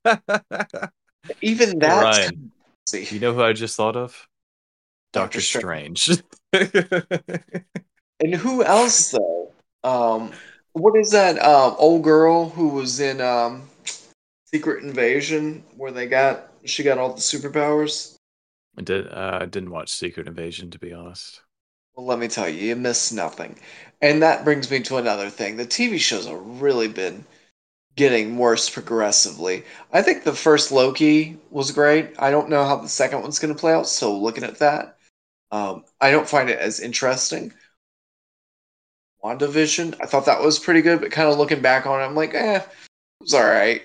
bitch. 0.04 0.50
Even 1.42 1.78
that. 1.80 2.02
Ryan, 2.02 2.50
kind 2.90 3.04
of 3.04 3.12
you 3.12 3.20
know 3.20 3.34
who 3.34 3.42
I 3.42 3.52
just 3.52 3.76
thought 3.76 3.96
of? 3.96 4.28
Doctor 5.12 5.38
Doctor 5.38 5.40
Strange. 5.40 6.10
And 8.22 8.34
who 8.34 8.62
else 8.62 9.12
though? 9.12 9.49
Um, 9.84 10.32
what 10.72 10.96
is 10.96 11.10
that 11.10 11.38
um, 11.42 11.74
old 11.78 12.04
girl 12.04 12.48
who 12.48 12.68
was 12.68 13.00
in 13.00 13.20
um, 13.20 13.68
Secret 14.46 14.84
Invasion 14.84 15.64
where 15.76 15.92
they 15.92 16.06
got 16.06 16.48
she 16.64 16.82
got 16.82 16.98
all 16.98 17.12
the 17.12 17.20
superpowers? 17.20 18.16
I 18.78 18.82
did 18.82 19.08
uh, 19.08 19.38
I 19.42 19.46
didn't 19.46 19.70
watch 19.70 19.90
Secret 19.90 20.26
Invasion 20.28 20.70
to 20.70 20.78
be 20.78 20.92
honest. 20.92 21.40
Well, 21.94 22.06
let 22.06 22.18
me 22.18 22.28
tell 22.28 22.48
you, 22.48 22.68
you 22.68 22.76
miss 22.76 23.12
nothing. 23.12 23.56
And 24.00 24.22
that 24.22 24.44
brings 24.44 24.70
me 24.70 24.80
to 24.80 24.96
another 24.96 25.28
thing. 25.28 25.56
The 25.56 25.66
TV 25.66 25.98
shows 25.98 26.26
have 26.26 26.62
really 26.62 26.88
been 26.88 27.24
getting 27.96 28.38
worse 28.38 28.70
progressively. 28.70 29.64
I 29.92 30.00
think 30.02 30.24
the 30.24 30.32
first 30.32 30.72
Loki 30.72 31.36
was 31.50 31.72
great. 31.72 32.14
I 32.18 32.30
don't 32.30 32.48
know 32.48 32.64
how 32.64 32.76
the 32.76 32.88
second 32.88 33.22
one's 33.22 33.38
going 33.38 33.52
to 33.52 33.60
play 33.60 33.72
out, 33.72 33.88
so 33.88 34.16
looking 34.16 34.44
at 34.44 34.58
that, 34.60 34.96
um, 35.50 35.84
I 36.00 36.10
don't 36.10 36.28
find 36.28 36.48
it 36.48 36.58
as 36.58 36.80
interesting. 36.80 37.52
WandaVision, 39.24 39.96
I 40.00 40.06
thought 40.06 40.26
that 40.26 40.42
was 40.42 40.58
pretty 40.58 40.82
good, 40.82 41.00
but 41.00 41.10
kind 41.10 41.28
of 41.28 41.38
looking 41.38 41.60
back 41.60 41.86
on 41.86 42.00
it, 42.00 42.04
I'm 42.04 42.14
like, 42.14 42.34
eh, 42.34 42.56
it 42.56 42.66
was 43.20 43.34
all 43.34 43.44
right. 43.44 43.82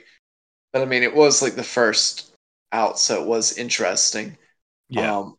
But 0.73 0.81
I 0.81 0.85
mean, 0.85 1.03
it 1.03 1.15
was 1.15 1.41
like 1.41 1.55
the 1.55 1.63
first 1.63 2.31
out, 2.71 2.99
so 2.99 3.21
it 3.21 3.27
was 3.27 3.57
interesting. 3.57 4.37
Yeah. 4.89 5.17
Um, 5.17 5.37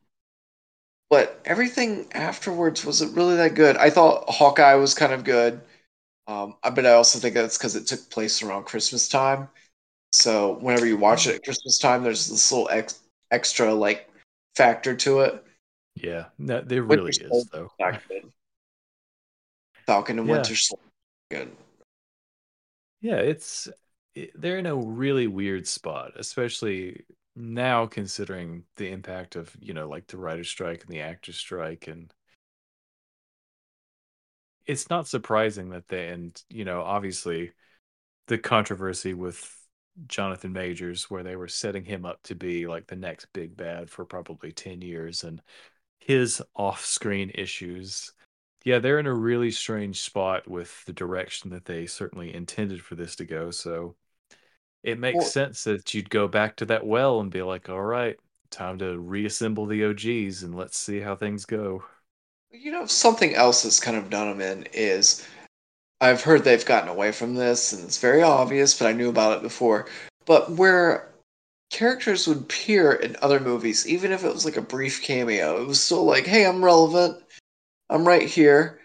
but 1.09 1.41
everything 1.45 2.07
afterwards 2.13 2.85
wasn't 2.85 3.17
really 3.17 3.37
that 3.37 3.55
good. 3.55 3.77
I 3.77 3.91
thought 3.91 4.29
Hawkeye 4.29 4.75
was 4.75 4.95
kind 4.95 5.13
of 5.13 5.25
good. 5.25 5.61
Um, 6.27 6.57
but 6.63 6.85
I 6.85 6.95
also 6.95 7.19
think 7.19 7.35
that's 7.35 7.57
because 7.57 7.77
it 7.77 7.87
took 7.87 8.11
place 8.11 8.43
around 8.43 8.65
Christmas 8.65 9.09
time. 9.09 9.49
So 10.13 10.55
whenever 10.59 10.87
you 10.87 10.97
watch 10.97 11.27
it 11.27 11.37
at 11.37 11.45
Christmas 11.45 11.79
time, 11.79 12.03
there's 12.03 12.27
this 12.29 12.51
little 12.51 12.69
ex- 12.71 13.01
extra 13.31 13.73
like 13.73 14.11
factor 14.57 14.97
to 14.97 15.21
it. 15.21 15.45
yeah. 15.95 16.27
No, 16.39 16.61
there 16.61 16.83
really 16.83 17.13
is 17.13 17.47
though. 17.53 17.71
Falcon 19.87 20.19
and 20.19 20.29
Yeah. 20.29 20.33
Winter 20.33 20.57
Soldier, 20.57 20.83
good. 21.31 21.57
Yeah, 23.01 23.17
it's 23.17 23.69
it, 24.15 24.31
they're 24.35 24.59
in 24.59 24.67
a 24.67 24.77
really 24.77 25.27
weird 25.27 25.67
spot, 25.67 26.13
especially 26.17 27.05
now 27.35 27.87
considering 27.87 28.65
the 28.77 28.89
impact 28.91 29.37
of, 29.37 29.55
you 29.61 29.75
know, 29.75 29.89
like 29.89 30.07
the 30.07 30.19
writer's 30.19 30.49
strike 30.49 30.83
and 30.85 30.91
the 30.91 31.01
actor's 31.01 31.37
strike 31.37 31.87
and 31.89 32.13
it's 34.67 34.91
not 34.91 35.07
surprising 35.09 35.71
that 35.71 35.89
they 35.89 36.09
and 36.09 36.43
you 36.49 36.65
know, 36.65 36.83
obviously 36.83 37.53
the 38.29 38.39
controversy 38.39 39.15
with 39.15 39.53
Jonathan 40.09 40.53
Majors 40.53 41.11
where 41.11 41.23
they 41.23 41.37
were 41.37 41.49
setting 41.49 41.85
him 41.85 42.05
up 42.07 42.23
to 42.25 42.35
be 42.35 42.67
like 42.67 42.87
the 42.87 42.97
next 42.97 43.27
big 43.33 43.57
bad 43.57 43.91
for 43.91 44.05
probably 44.05 44.53
10 44.53 44.83
years 44.83 45.25
and 45.25 45.43
his 46.01 46.43
off-screen 46.57 47.31
issues. 47.35 48.13
Yeah, 48.67 48.81
they're 48.81 48.99
in 48.99 49.07
a 49.07 49.15
really 49.15 49.53
strange 49.53 50.01
spot 50.01 50.49
with 50.49 50.85
the 50.87 50.93
direction 50.93 51.51
that 51.51 51.67
they 51.67 51.87
certainly 51.87 52.35
intended 52.35 52.83
for 52.83 52.97
this 52.97 53.15
to 53.15 53.25
go. 53.25 53.53
So 53.53 53.95
it 54.83 54.99
makes 54.99 55.15
Well- 55.15 55.25
sense 55.25 55.63
that 55.65 55.95
you'd 55.95 56.11
go 56.11 56.27
back 56.27 56.57
to 56.57 56.65
that 56.65 56.85
well 56.85 57.21
and 57.21 57.31
be 57.31 57.43
like, 57.43 57.69
all 57.69 57.81
right, 57.81 58.19
time 58.51 58.77
to 58.79 58.99
reassemble 58.99 59.67
the 59.67 59.85
OGs 59.85 60.43
and 60.43 60.53
let's 60.53 60.77
see 60.77 60.99
how 60.99 61.15
things 61.15 61.45
go. 61.45 61.85
You 62.51 62.73
know, 62.73 62.87
something 62.87 63.37
else 63.37 63.63
that's 63.63 63.79
kind 63.79 63.97
of 63.97 64.11
done 64.11 64.37
them 64.37 64.41
in 64.41 64.67
is 64.73 65.25
I've 66.01 66.23
heard 66.23 66.43
they've 66.43 66.67
gotten 66.67 66.89
away 66.89 67.13
from 67.13 67.37
this, 67.37 67.73
and 67.73 67.85
it's 67.85 67.99
very 67.99 68.23
obvious, 68.23 68.77
but 68.77 68.89
I 68.89 68.93
knew 68.93 69.11
about 69.11 69.37
it 69.37 69.43
before. 69.43 69.87
But 70.25 70.51
where 70.51 71.15
characters 71.71 72.27
would 72.27 72.39
appear 72.39 72.93
in 72.95 73.17
other 73.23 73.39
movies, 73.39 73.87
even 73.87 74.11
if 74.11 74.25
it 74.25 74.33
was 74.35 74.45
like 74.45 74.57
a 74.57 74.61
brief 74.63 75.03
cameo, 75.03 75.63
it 75.63 75.69
was 75.69 75.81
still 75.81 76.05
like, 76.05 76.27
hey, 76.27 76.45
I'm 76.47 76.65
relevant. 76.65 77.23
I'm 77.91 78.07
right 78.07 78.29
here. 78.29 78.81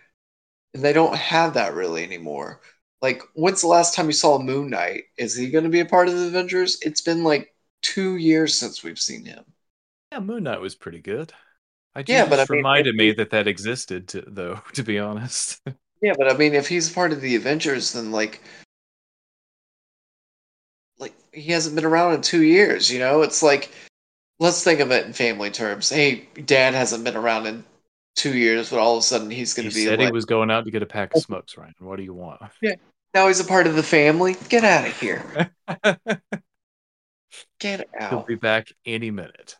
And 0.73 0.83
they 0.83 0.93
don't 0.93 1.15
have 1.15 1.55
that 1.55 1.73
really 1.75 2.03
anymore. 2.03 2.61
Like, 3.01 3.23
when's 3.35 3.61
the 3.61 3.67
last 3.67 3.95
time 3.95 4.07
you 4.07 4.13
saw 4.13 4.39
Moon 4.39 4.69
Knight? 4.69 5.05
Is 5.17 5.35
he 5.35 5.51
going 5.51 5.65
to 5.65 5.69
be 5.71 5.81
a 5.81 5.85
part 5.85 6.07
of 6.09 6.15
the 6.15 6.27
Avengers? 6.27 6.79
It's 6.81 7.01
been 7.01 7.23
like 7.23 7.55
two 7.81 8.17
years 8.17 8.57
since 8.59 8.83
we've 8.83 8.99
seen 8.99 9.25
him. 9.25 9.45
Yeah, 10.11 10.19
Moon 10.19 10.43
Knight 10.43 10.61
was 10.61 10.75
pretty 10.75 10.99
good. 10.99 11.33
I 11.95 12.03
Yeah, 12.05 12.25
just 12.25 12.29
but 12.29 12.39
I 12.39 12.45
mean, 12.49 12.63
reminded 12.63 12.95
me 12.95 13.13
that 13.13 13.31
that 13.31 13.47
existed, 13.47 14.07
to, 14.09 14.21
though. 14.27 14.61
To 14.73 14.83
be 14.83 14.99
honest, 14.99 15.61
Yeah, 16.01 16.13
but 16.17 16.29
I 16.29 16.37
mean, 16.37 16.53
if 16.53 16.67
he's 16.67 16.89
a 16.91 16.93
part 16.93 17.11
of 17.11 17.21
the 17.21 17.35
Avengers, 17.35 17.93
then 17.93 18.11
like, 18.11 18.41
like 20.97 21.13
he 21.33 21.51
hasn't 21.51 21.75
been 21.75 21.85
around 21.85 22.13
in 22.13 22.21
two 22.21 22.43
years. 22.43 22.89
You 22.91 22.99
know, 22.99 23.21
it's 23.21 23.43
like, 23.43 23.71
let's 24.39 24.63
think 24.63 24.79
of 24.79 24.91
it 24.91 25.05
in 25.05 25.13
family 25.13 25.51
terms. 25.51 25.89
Hey, 25.89 26.27
Dad 26.45 26.73
hasn't 26.73 27.03
been 27.03 27.17
around 27.17 27.47
in 27.47 27.63
two 28.15 28.37
years, 28.37 28.69
but 28.69 28.79
all 28.79 28.97
of 28.97 28.99
a 28.99 29.03
sudden 29.03 29.29
he's 29.29 29.53
going 29.53 29.65
he 29.65 29.69
to 29.69 29.75
be 29.75 29.85
said 29.85 29.99
like, 29.99 30.07
he 30.07 30.11
was 30.11 30.25
going 30.25 30.51
out 30.51 30.65
to 30.65 30.71
get 30.71 30.83
a 30.83 30.85
pack 30.85 31.15
of 31.15 31.21
smokes. 31.21 31.57
Ryan, 31.57 31.73
what 31.79 31.97
do 31.97 32.03
you 32.03 32.13
want? 32.13 32.41
Yeah. 32.61 32.75
now 33.13 33.27
he's 33.27 33.39
a 33.39 33.45
part 33.45 33.67
of 33.67 33.75
the 33.75 33.83
family. 33.83 34.35
Get 34.49 34.63
out 34.65 34.87
of 34.87 34.99
here. 34.99 35.51
Get 37.59 37.87
out. 37.99 38.09
He'll 38.09 38.23
be 38.23 38.35
back 38.35 38.71
any 38.85 39.11
minute. 39.11 39.55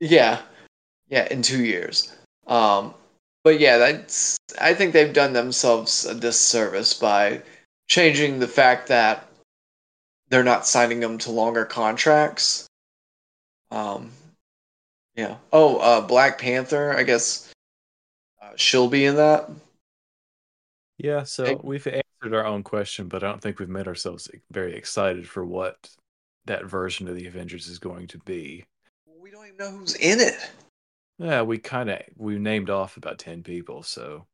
Yeah. 0.00 0.40
Yeah, 1.08 1.28
in 1.30 1.42
two 1.42 1.64
years. 1.64 2.12
Um, 2.46 2.94
but 3.44 3.60
yeah, 3.60 3.78
that's 3.78 4.38
I 4.60 4.74
think 4.74 4.92
they've 4.92 5.12
done 5.12 5.32
themselves 5.32 6.04
a 6.04 6.14
disservice 6.14 6.94
by 6.94 7.42
changing 7.88 8.38
the 8.38 8.48
fact 8.48 8.88
that 8.88 9.28
they're 10.28 10.44
not 10.44 10.66
signing 10.66 11.00
them 11.00 11.18
to 11.18 11.30
longer 11.30 11.64
contracts. 11.64 12.66
Um, 13.70 14.10
yeah. 15.14 15.36
Oh, 15.52 15.76
uh, 15.76 16.00
Black 16.00 16.38
Panther. 16.38 16.94
I 16.96 17.02
guess 17.02 17.51
she'll 18.56 18.88
be 18.88 19.04
in 19.04 19.16
that. 19.16 19.50
Yeah, 20.98 21.24
so 21.24 21.60
we've 21.62 21.86
answered 21.86 22.34
our 22.34 22.46
own 22.46 22.62
question, 22.62 23.08
but 23.08 23.24
I 23.24 23.28
don't 23.28 23.40
think 23.40 23.58
we've 23.58 23.68
made 23.68 23.88
ourselves 23.88 24.30
very 24.50 24.74
excited 24.76 25.28
for 25.28 25.44
what 25.44 25.90
that 26.44 26.64
version 26.66 27.08
of 27.08 27.16
the 27.16 27.26
Avengers 27.26 27.66
is 27.68 27.78
going 27.78 28.06
to 28.08 28.18
be. 28.18 28.64
We 29.20 29.30
don't 29.30 29.46
even 29.46 29.56
know 29.58 29.70
who's 29.70 29.94
in 29.96 30.20
it. 30.20 30.50
Yeah, 31.18 31.42
we 31.42 31.58
kind 31.58 31.90
of 31.90 32.02
we 32.16 32.38
named 32.38 32.70
off 32.70 32.96
about 32.96 33.18
ten 33.18 33.42
people, 33.42 33.82
so 33.82 34.26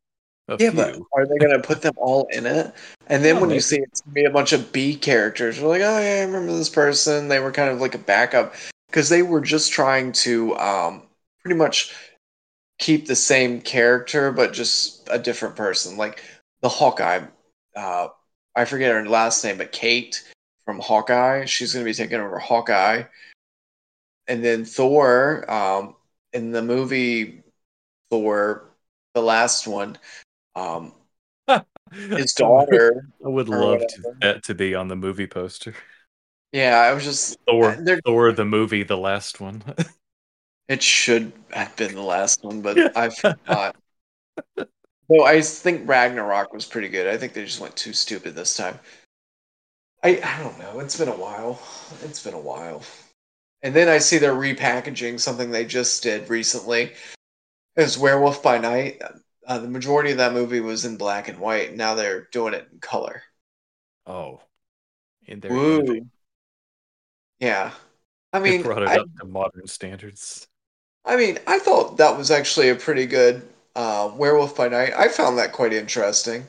a 0.48 0.56
Yeah, 0.58 0.70
few. 0.70 0.78
but 0.78 0.96
are 1.12 1.26
they 1.26 1.38
going 1.38 1.60
to 1.60 1.66
put 1.66 1.82
them 1.82 1.94
all 1.96 2.26
in 2.32 2.46
it? 2.46 2.72
And 3.06 3.24
then 3.24 3.40
when 3.40 3.50
you 3.50 3.60
see 3.60 3.78
it's 3.78 4.00
gonna 4.02 4.14
be 4.14 4.24
a 4.24 4.30
bunch 4.30 4.52
of 4.52 4.72
B 4.72 4.96
characters, 4.96 5.58
you're 5.58 5.68
like, 5.68 5.82
oh 5.82 5.98
yeah, 5.98 6.20
I 6.20 6.24
remember 6.24 6.52
this 6.52 6.68
person. 6.70 7.28
They 7.28 7.40
were 7.40 7.52
kind 7.52 7.70
of 7.70 7.80
like 7.80 7.94
a 7.94 7.98
backup 7.98 8.54
because 8.88 9.08
they 9.08 9.22
were 9.22 9.40
just 9.40 9.72
trying 9.72 10.12
to 10.12 10.56
um, 10.58 11.02
pretty 11.42 11.56
much 11.56 11.94
keep 12.78 13.06
the 13.06 13.16
same 13.16 13.60
character, 13.60 14.32
but 14.32 14.52
just 14.52 15.08
a 15.10 15.18
different 15.18 15.56
person. 15.56 15.96
Like 15.96 16.22
the 16.62 16.68
Hawkeye, 16.68 17.22
uh, 17.76 18.08
I 18.56 18.64
forget 18.64 18.92
her 18.92 19.08
last 19.08 19.44
name, 19.44 19.58
but 19.58 19.72
Kate 19.72 20.24
from 20.64 20.78
Hawkeye. 20.80 21.44
She's 21.44 21.72
going 21.72 21.84
to 21.84 21.88
be 21.88 21.94
taking 21.94 22.20
over 22.20 22.38
Hawkeye. 22.38 23.04
And 24.26 24.44
then 24.44 24.64
Thor, 24.64 25.50
um, 25.50 25.96
in 26.32 26.52
the 26.52 26.62
movie 26.62 27.42
Thor, 28.10 28.64
the 29.14 29.22
last 29.22 29.66
one, 29.66 29.96
um, 30.54 30.92
his 31.92 32.34
daughter. 32.34 33.06
I 33.24 33.28
would 33.28 33.48
love 33.48 33.80
to, 33.80 34.02
that 34.20 34.42
to 34.44 34.54
be 34.54 34.74
on 34.74 34.88
the 34.88 34.96
movie 34.96 35.26
poster. 35.26 35.74
Yeah, 36.52 36.78
I 36.78 36.92
was 36.92 37.04
just. 37.04 37.38
Thor, 37.46 37.82
Thor, 38.04 38.32
the 38.32 38.44
movie, 38.44 38.82
the 38.82 38.98
last 38.98 39.40
one. 39.40 39.62
It 40.68 40.82
should 40.82 41.32
have 41.52 41.74
been 41.76 41.94
the 41.94 42.02
last 42.02 42.42
one, 42.44 42.62
but 42.62 42.82
I 42.94 43.10
forgot. 43.10 43.76
Though 45.08 45.24
I 45.24 45.40
think 45.42 45.88
Ragnarok 45.88 46.52
was 46.52 46.66
pretty 46.66 46.88
good. 46.88 47.06
I 47.06 47.16
think 47.18 47.32
they 47.32 47.44
just 47.44 47.60
went 47.60 47.76
too 47.76 47.92
stupid 47.92 48.34
this 48.34 48.56
time. 48.56 48.78
I 50.02 50.20
I 50.22 50.42
don't 50.42 50.58
know. 50.58 50.80
It's 50.80 50.98
been 50.98 51.08
a 51.08 51.16
while. 51.16 51.60
It's 52.02 52.22
been 52.22 52.34
a 52.34 52.40
while. 52.40 52.82
And 53.62 53.74
then 53.74 53.88
I 53.88 53.98
see 53.98 54.18
they're 54.18 54.34
repackaging 54.34 55.20
something 55.20 55.50
they 55.50 55.64
just 55.64 56.02
did 56.02 56.28
recently. 56.30 56.94
It's 57.76 57.98
Werewolf 57.98 58.42
by 58.42 58.58
Night. 58.58 59.02
Uh, 59.46 59.58
the 59.58 59.68
majority 59.68 60.12
of 60.12 60.18
that 60.18 60.34
movie 60.34 60.60
was 60.60 60.84
in 60.84 60.96
black 60.98 61.28
and 61.28 61.38
white. 61.38 61.74
Now 61.76 61.94
they're 61.94 62.28
doing 62.32 62.54
it 62.54 62.68
in 62.72 62.80
color. 62.80 63.22
oh, 64.06 64.40
and 65.28 65.42
they're 65.42 65.52
Woo. 65.52 66.08
Yeah. 67.40 67.72
I 68.32 68.40
They 68.42 68.58
mean, 68.58 68.62
brought 68.62 68.82
it 68.82 68.88
I, 68.88 68.98
up 68.98 69.06
to 69.20 69.26
modern 69.26 69.66
standards. 69.66 70.48
I 71.04 71.16
mean, 71.16 71.38
I 71.46 71.58
thought 71.58 71.96
that 71.96 72.16
was 72.16 72.30
actually 72.30 72.68
a 72.68 72.74
pretty 72.74 73.06
good 73.06 73.48
uh, 73.74 74.12
Werewolf 74.14 74.56
by 74.56 74.68
Night. 74.68 74.92
I 74.96 75.08
found 75.08 75.38
that 75.38 75.52
quite 75.52 75.72
interesting, 75.72 76.46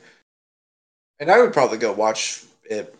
and 1.19 1.31
I 1.31 1.39
would 1.39 1.53
probably 1.53 1.77
go 1.77 1.91
watch 1.91 2.43
it 2.63 2.95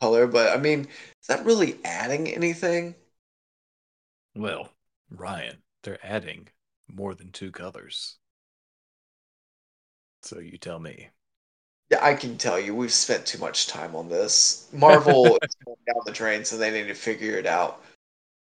color. 0.00 0.26
But 0.26 0.56
I 0.56 0.60
mean, 0.60 0.80
is 0.80 1.26
that 1.28 1.44
really 1.44 1.78
adding 1.84 2.28
anything? 2.28 2.94
Well, 4.34 4.72
Ryan, 5.10 5.62
they're 5.82 6.04
adding 6.04 6.48
more 6.88 7.14
than 7.14 7.30
two 7.30 7.52
colors. 7.52 8.18
So 10.22 10.40
you 10.40 10.58
tell 10.58 10.78
me. 10.78 11.10
Yeah, 11.90 12.04
I 12.04 12.14
can 12.14 12.38
tell 12.38 12.58
you, 12.58 12.74
we've 12.74 12.92
spent 12.92 13.26
too 13.26 13.38
much 13.38 13.66
time 13.66 13.94
on 13.94 14.08
this. 14.08 14.68
Marvel 14.72 15.38
is 15.42 15.54
going 15.64 15.76
down 15.86 16.02
the 16.06 16.12
drain, 16.12 16.44
so 16.44 16.56
they 16.56 16.70
need 16.70 16.88
to 16.88 16.94
figure 16.94 17.36
it 17.36 17.46
out. 17.46 17.82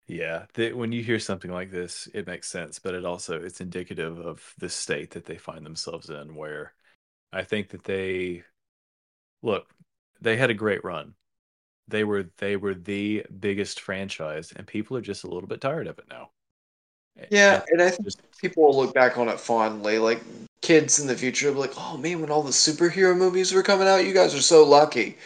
Yeah, 0.09 0.47
the, 0.55 0.73
when 0.73 0.93
you 0.93 1.03
hear 1.03 1.19
something 1.19 1.51
like 1.51 1.71
this, 1.71 2.09
it 2.15 2.27
makes 2.27 2.49
sense, 2.49 2.79
but 2.79 2.95
it 2.95 3.05
also 3.05 3.43
it's 3.43 3.61
indicative 3.61 4.19
of 4.21 4.55
the 4.59 4.69
state 4.69 5.11
that 5.13 5.25
they 5.25 5.37
find 5.37 5.67
themselves 5.67 6.11
in. 6.11 6.35
Where 6.37 6.75
I 7.33 7.45
think 7.45 7.71
that 7.71 7.85
they 7.85 8.45
look, 9.43 9.69
they 10.21 10.37
had 10.37 10.51
a 10.51 10.55
great 10.55 10.85
run. 10.85 11.15
They 11.89 12.05
were 12.05 12.25
they 12.39 12.57
were 12.57 12.75
the 12.75 13.27
biggest 13.41 13.81
franchise, 13.81 14.53
and 14.53 14.67
people 14.67 14.97
are 14.97 15.03
just 15.03 15.25
a 15.25 15.29
little 15.29 15.49
bit 15.49 15.61
tired 15.63 15.89
of 15.89 15.99
it 16.01 16.09
now. 16.11 16.33
Yeah, 17.31 17.61
And 17.61 17.65
and 17.69 17.83
I 17.83 17.91
think 17.91 18.01
just 18.05 18.23
people 18.39 18.65
will 18.65 18.77
look 18.77 18.95
back 18.95 19.19
on 19.19 19.29
it 19.29 19.41
fondly. 19.41 19.99
Like 19.99 20.23
kids 20.63 20.99
in 21.01 21.07
the 21.07 21.17
future 21.17 21.49
will 21.49 21.55
be 21.55 21.61
like, 21.69 21.75
"Oh 21.77 21.97
man, 21.97 22.21
when 22.21 22.31
all 22.31 22.43
the 22.43 22.51
superhero 22.53 23.17
movies 23.17 23.53
were 23.53 23.63
coming 23.63 23.89
out, 23.89 24.05
you 24.05 24.15
guys 24.15 24.35
are 24.35 24.41
so 24.43 24.65
lucky." 24.65 25.19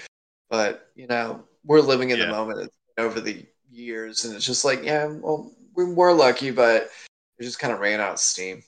But 0.51 0.91
you 0.97 1.07
know, 1.09 1.45
we're 1.65 1.81
living 1.81 2.11
in 2.11 2.19
Yeah. 2.19 2.21
the 2.21 2.27
moment 2.29 2.61
It's 2.61 2.75
over 2.99 3.21
the 3.21 3.47
years, 3.81 4.25
and 4.25 4.35
it's 4.35 4.45
just 4.45 4.65
like, 4.65 4.83
yeah, 4.83 5.07
well, 5.07 5.53
we 5.75 5.85
were 5.85 6.13
lucky, 6.13 6.51
but 6.51 6.91
it 7.39 7.45
just 7.45 7.59
kind 7.59 7.73
of 7.73 7.81
ran 7.81 8.01
out 8.01 8.13
of 8.13 8.19
steam. 8.19 8.63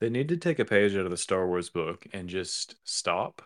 They 0.00 0.10
need 0.10 0.28
to 0.28 0.36
take 0.36 0.58
a 0.58 0.64
page 0.64 0.94
out 0.94 1.06
of 1.06 1.10
the 1.10 1.16
Star 1.16 1.46
Wars 1.46 1.70
book 1.70 2.06
and 2.12 2.28
just 2.28 2.76
stop 2.84 3.42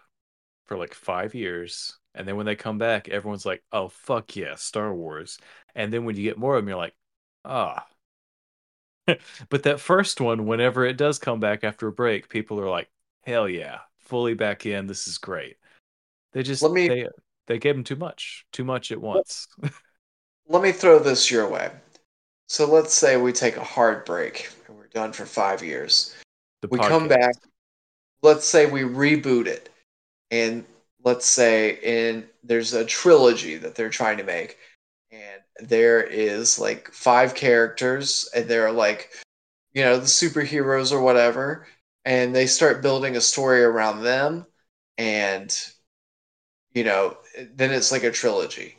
for 0.67 0.77
like 0.77 0.95
five 0.95 1.35
years. 1.35 1.97
And 2.15 2.27
then 2.27 2.37
when 2.37 2.47
they 2.47 2.57
come 2.57 2.79
back, 2.79 3.09
everyone's 3.09 3.47
like, 3.47 3.63
oh, 3.71 3.89
fuck 3.89 4.35
yeah, 4.35 4.57
Star 4.57 4.93
Wars. 4.93 5.39
And 5.75 5.93
then 5.93 6.05
when 6.05 6.17
you 6.17 6.25
get 6.25 6.39
more 6.39 6.57
of 6.57 6.63
them, 6.63 6.69
you're 6.69 6.77
like, 6.77 6.97
ah. 7.45 7.87
but 9.49 9.63
that 9.63 9.81
first 9.81 10.21
one, 10.21 10.47
whenever 10.47 10.85
it 10.85 10.97
does 10.97 11.19
come 11.19 11.39
back 11.39 11.63
after 11.63 11.87
a 11.87 11.93
break, 11.93 12.29
people 12.29 12.59
are 12.61 12.69
like, 12.69 12.91
hell 13.25 13.49
yeah, 13.49 13.79
fully 13.99 14.35
back 14.35 14.67
in. 14.67 14.87
This 14.87 15.07
is 15.07 15.19
great. 15.19 15.57
They 16.33 16.43
just, 16.43 16.63
Let 16.63 16.73
me- 16.73 16.89
they, 16.89 17.07
they 17.47 17.59
gave 17.59 17.77
them 17.77 17.85
too 17.85 17.97
much, 17.97 18.47
too 18.53 18.65
much 18.65 18.91
at 18.91 19.01
once. 19.01 19.47
Let 20.51 20.65
me 20.65 20.73
throw 20.73 20.99
this 20.99 21.31
your 21.31 21.49
way. 21.49 21.71
So 22.49 22.67
let's 22.67 22.93
say 22.93 23.17
we 23.17 23.33
take 23.33 23.57
a 23.57 23.63
hard 23.63 24.05
break 24.05 24.51
and 24.67 24.77
we're 24.77 24.89
done 24.89 25.13
for 25.13 25.25
five 25.25 25.63
years. 25.63 26.17
The 26.61 26.67
we 26.67 26.81
come 26.81 27.07
back. 27.07 27.37
Let's 28.23 28.47
say 28.47 28.67
we 28.69 28.81
reboot 28.81 29.47
it. 29.47 29.69
And 30.33 30.65
let's 31.05 31.25
say 31.25 31.79
in 31.85 32.27
there's 32.43 32.75
a 32.75 32.85
trilogy 32.85 33.59
that 33.59 33.77
they're 33.77 33.91
trying 33.91 34.19
to 34.19 34.25
make. 34.25 34.59
And 35.13 35.41
there 35.61 36.03
is 36.03 36.59
like 36.59 36.91
five 36.91 37.37
characters. 37.37 38.29
And 38.35 38.49
they're 38.49 38.73
like 38.73 39.13
you 39.73 39.85
know 39.85 39.99
the 40.01 40.07
superheroes 40.07 40.91
or 40.91 41.01
whatever. 41.01 41.69
And 42.05 42.35
they 42.35 42.49
start 42.49 42.83
building 42.83 43.15
a 43.15 43.21
story 43.21 43.63
around 43.63 44.03
them. 44.03 44.47
And 44.99 45.57
you 46.75 46.83
know 46.83 47.19
then 47.55 47.71
it's 47.71 47.93
like 47.93 48.03
a 48.03 48.11
trilogy 48.11 48.77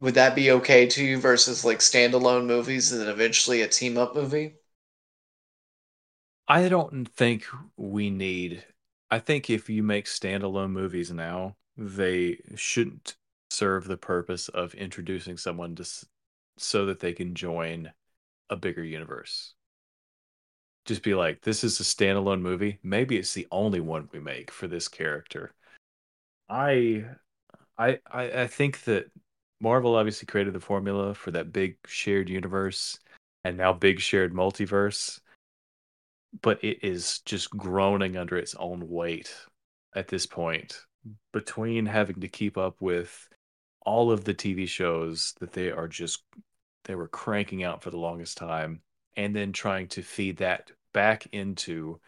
would 0.00 0.14
that 0.14 0.34
be 0.34 0.50
okay 0.50 0.86
to 0.86 1.04
you 1.04 1.18
versus 1.18 1.64
like 1.64 1.78
standalone 1.78 2.46
movies 2.46 2.92
and 2.92 3.00
then 3.00 3.08
eventually 3.08 3.62
a 3.62 3.68
team 3.68 3.98
up 3.98 4.14
movie 4.14 4.54
I 6.50 6.68
don't 6.68 7.08
think 7.08 7.46
we 7.76 8.10
need. 8.10 8.64
I 9.08 9.20
think 9.20 9.48
if 9.50 9.70
you 9.70 9.84
make 9.84 10.06
standalone 10.06 10.72
movies 10.72 11.12
now, 11.12 11.54
they 11.76 12.38
shouldn't 12.56 13.16
serve 13.50 13.86
the 13.86 13.96
purpose 13.96 14.48
of 14.48 14.74
introducing 14.74 15.36
someone 15.36 15.76
to 15.76 15.86
so 16.58 16.86
that 16.86 16.98
they 16.98 17.12
can 17.12 17.36
join 17.36 17.92
a 18.50 18.56
bigger 18.56 18.82
universe. 18.82 19.54
Just 20.86 21.04
be 21.04 21.14
like, 21.14 21.42
this 21.42 21.62
is 21.62 21.78
a 21.78 21.84
standalone 21.84 22.40
movie. 22.40 22.80
Maybe 22.82 23.16
it's 23.16 23.32
the 23.32 23.46
only 23.52 23.80
one 23.80 24.08
we 24.12 24.18
make 24.18 24.50
for 24.50 24.66
this 24.66 24.88
character. 24.88 25.52
I, 26.48 27.04
I, 27.78 28.00
I, 28.10 28.22
I 28.42 28.46
think 28.48 28.82
that 28.86 29.06
Marvel 29.60 29.96
obviously 29.96 30.26
created 30.26 30.54
the 30.54 30.60
formula 30.60 31.14
for 31.14 31.30
that 31.32 31.52
big 31.52 31.76
shared 31.86 32.28
universe, 32.28 32.98
and 33.44 33.56
now 33.56 33.72
big 33.72 34.00
shared 34.00 34.32
multiverse 34.32 35.20
but 36.42 36.62
it 36.62 36.78
is 36.82 37.20
just 37.20 37.50
groaning 37.50 38.16
under 38.16 38.36
its 38.36 38.54
own 38.56 38.88
weight 38.88 39.34
at 39.94 40.08
this 40.08 40.26
point. 40.26 40.84
Between 41.32 41.86
having 41.86 42.20
to 42.20 42.28
keep 42.28 42.58
up 42.58 42.80
with 42.80 43.28
all 43.82 44.10
of 44.10 44.24
the 44.24 44.34
TV 44.34 44.68
shows 44.68 45.34
that 45.40 45.52
they 45.52 45.70
are 45.70 45.88
just 45.88 46.22
they 46.84 46.94
were 46.94 47.08
cranking 47.08 47.62
out 47.62 47.82
for 47.82 47.90
the 47.90 47.98
longest 47.98 48.36
time 48.36 48.80
and 49.16 49.34
then 49.34 49.52
trying 49.52 49.88
to 49.88 50.02
feed 50.02 50.38
that 50.38 50.70
back 50.92 51.26
into 51.32 51.98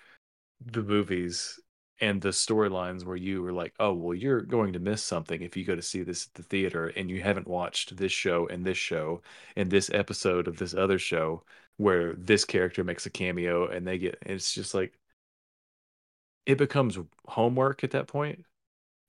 the 0.64 0.82
movies 0.82 1.58
and 2.02 2.20
the 2.20 2.30
storylines 2.30 3.04
where 3.06 3.16
you 3.16 3.40
were 3.42 3.52
like, 3.52 3.72
oh, 3.78 3.92
well, 3.94 4.12
you're 4.12 4.42
going 4.42 4.72
to 4.72 4.80
miss 4.80 5.04
something 5.04 5.40
if 5.40 5.56
you 5.56 5.64
go 5.64 5.76
to 5.76 5.80
see 5.80 6.02
this 6.02 6.26
at 6.26 6.34
the 6.34 6.42
theater 6.42 6.88
and 6.88 7.08
you 7.08 7.22
haven't 7.22 7.46
watched 7.46 7.96
this 7.96 8.10
show 8.10 8.48
and 8.48 8.66
this 8.66 8.76
show 8.76 9.22
and 9.56 9.70
this 9.70 9.88
episode 9.94 10.48
of 10.48 10.58
this 10.58 10.74
other 10.74 10.98
show 10.98 11.44
where 11.76 12.14
this 12.14 12.44
character 12.44 12.82
makes 12.82 13.06
a 13.06 13.10
cameo 13.10 13.68
and 13.68 13.86
they 13.86 13.98
get 13.98 14.18
it's 14.26 14.52
just 14.52 14.74
like 14.74 14.98
it 16.44 16.58
becomes 16.58 16.98
homework 17.28 17.84
at 17.84 17.92
that 17.92 18.08
point. 18.08 18.44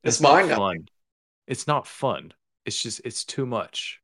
It's 0.04 0.22
mind-numbing. 0.22 0.56
fun. 0.56 0.88
It's 1.48 1.66
not 1.66 1.88
fun. 1.88 2.32
It's 2.64 2.82
just 2.82 3.02
it's 3.04 3.26
too 3.26 3.48
much. 3.48 4.03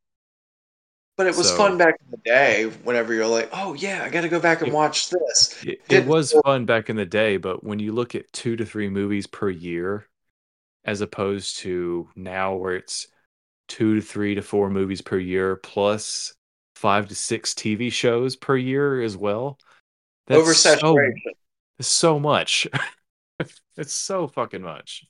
But 1.20 1.28
it 1.28 1.36
was 1.36 1.50
So- 1.50 1.58
fun 1.58 1.78
back 1.78 1.96
in 2.00 2.12
the 2.12 2.18
day. 2.24 2.64
Whenever 2.86 3.14
you're 3.14 3.28
like, 3.28 3.50
"Oh 3.52 3.74
yeah, 3.74 4.06
I 4.06 4.10
got 4.10 4.22
to 4.22 4.30
go 4.30 4.40
back 4.40 4.60
and 4.62 4.70
It- 4.70 4.74
watch 4.74 5.10
this." 5.10 5.62
It, 5.66 5.82
it 5.90 6.06
was 6.06 6.32
fun 6.46 6.64
back 6.66 6.90
in 6.90 6.96
the 6.96 7.06
day, 7.06 7.36
but 7.36 7.62
when 7.62 7.78
you 7.78 7.92
look 7.92 8.16
at 8.16 8.32
two 8.32 8.56
to 8.56 8.66
three 8.66 8.88
movies 8.88 9.28
per 9.28 9.50
year, 9.50 10.08
as 10.86 11.02
opposed 11.02 11.58
to 11.58 12.08
now 12.16 12.56
where 12.56 12.74
it's 12.78 13.08
two 13.68 13.96
to 13.96 14.02
three 14.02 14.34
to 14.36 14.42
four 14.42 14.70
movies 14.70 15.02
per 15.02 15.18
year 15.18 15.58
plus 15.58 16.34
five 16.76 17.10
to 17.10 17.16
six 17.16 17.54
TV 17.54 17.92
shows 17.92 18.38
per 18.38 18.56
year 18.56 19.02
as 19.02 19.18
well. 19.18 19.60
That's 20.28 20.58
so, 20.58 20.78
Oversaturation. 20.78 21.34
so 21.82 22.18
much. 22.18 22.66
it's 23.76 23.92
so 23.94 24.30
fucking 24.30 24.62
much. 24.62 25.04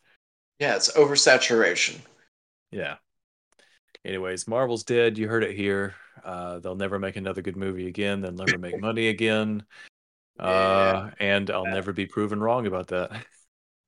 Yeah, 0.58 0.76
it's 0.76 0.92
oversaturation. 0.94 2.00
Yeah. 2.72 2.96
Anyways, 4.06 4.48
Marvel's 4.48 4.84
dead. 4.84 5.18
You 5.18 5.28
heard 5.28 5.44
it 5.44 5.56
here. 5.56 5.96
Uh, 6.24 6.60
they'll 6.60 6.76
never 6.76 7.00
make 7.00 7.16
another 7.16 7.42
good 7.42 7.58
movie 7.58 7.88
again. 7.88 8.22
They'll 8.22 8.32
never 8.32 8.58
make 8.58 8.78
money 8.78 9.10
again. 9.10 9.64
Uh, 10.40 11.12
and 11.20 11.52
I'll 11.52 11.66
Yeah. 11.66 11.74
never 11.74 11.92
be 11.92 12.06
proven 12.06 12.40
wrong 12.40 12.66
about 12.66 12.88
that. 12.88 13.26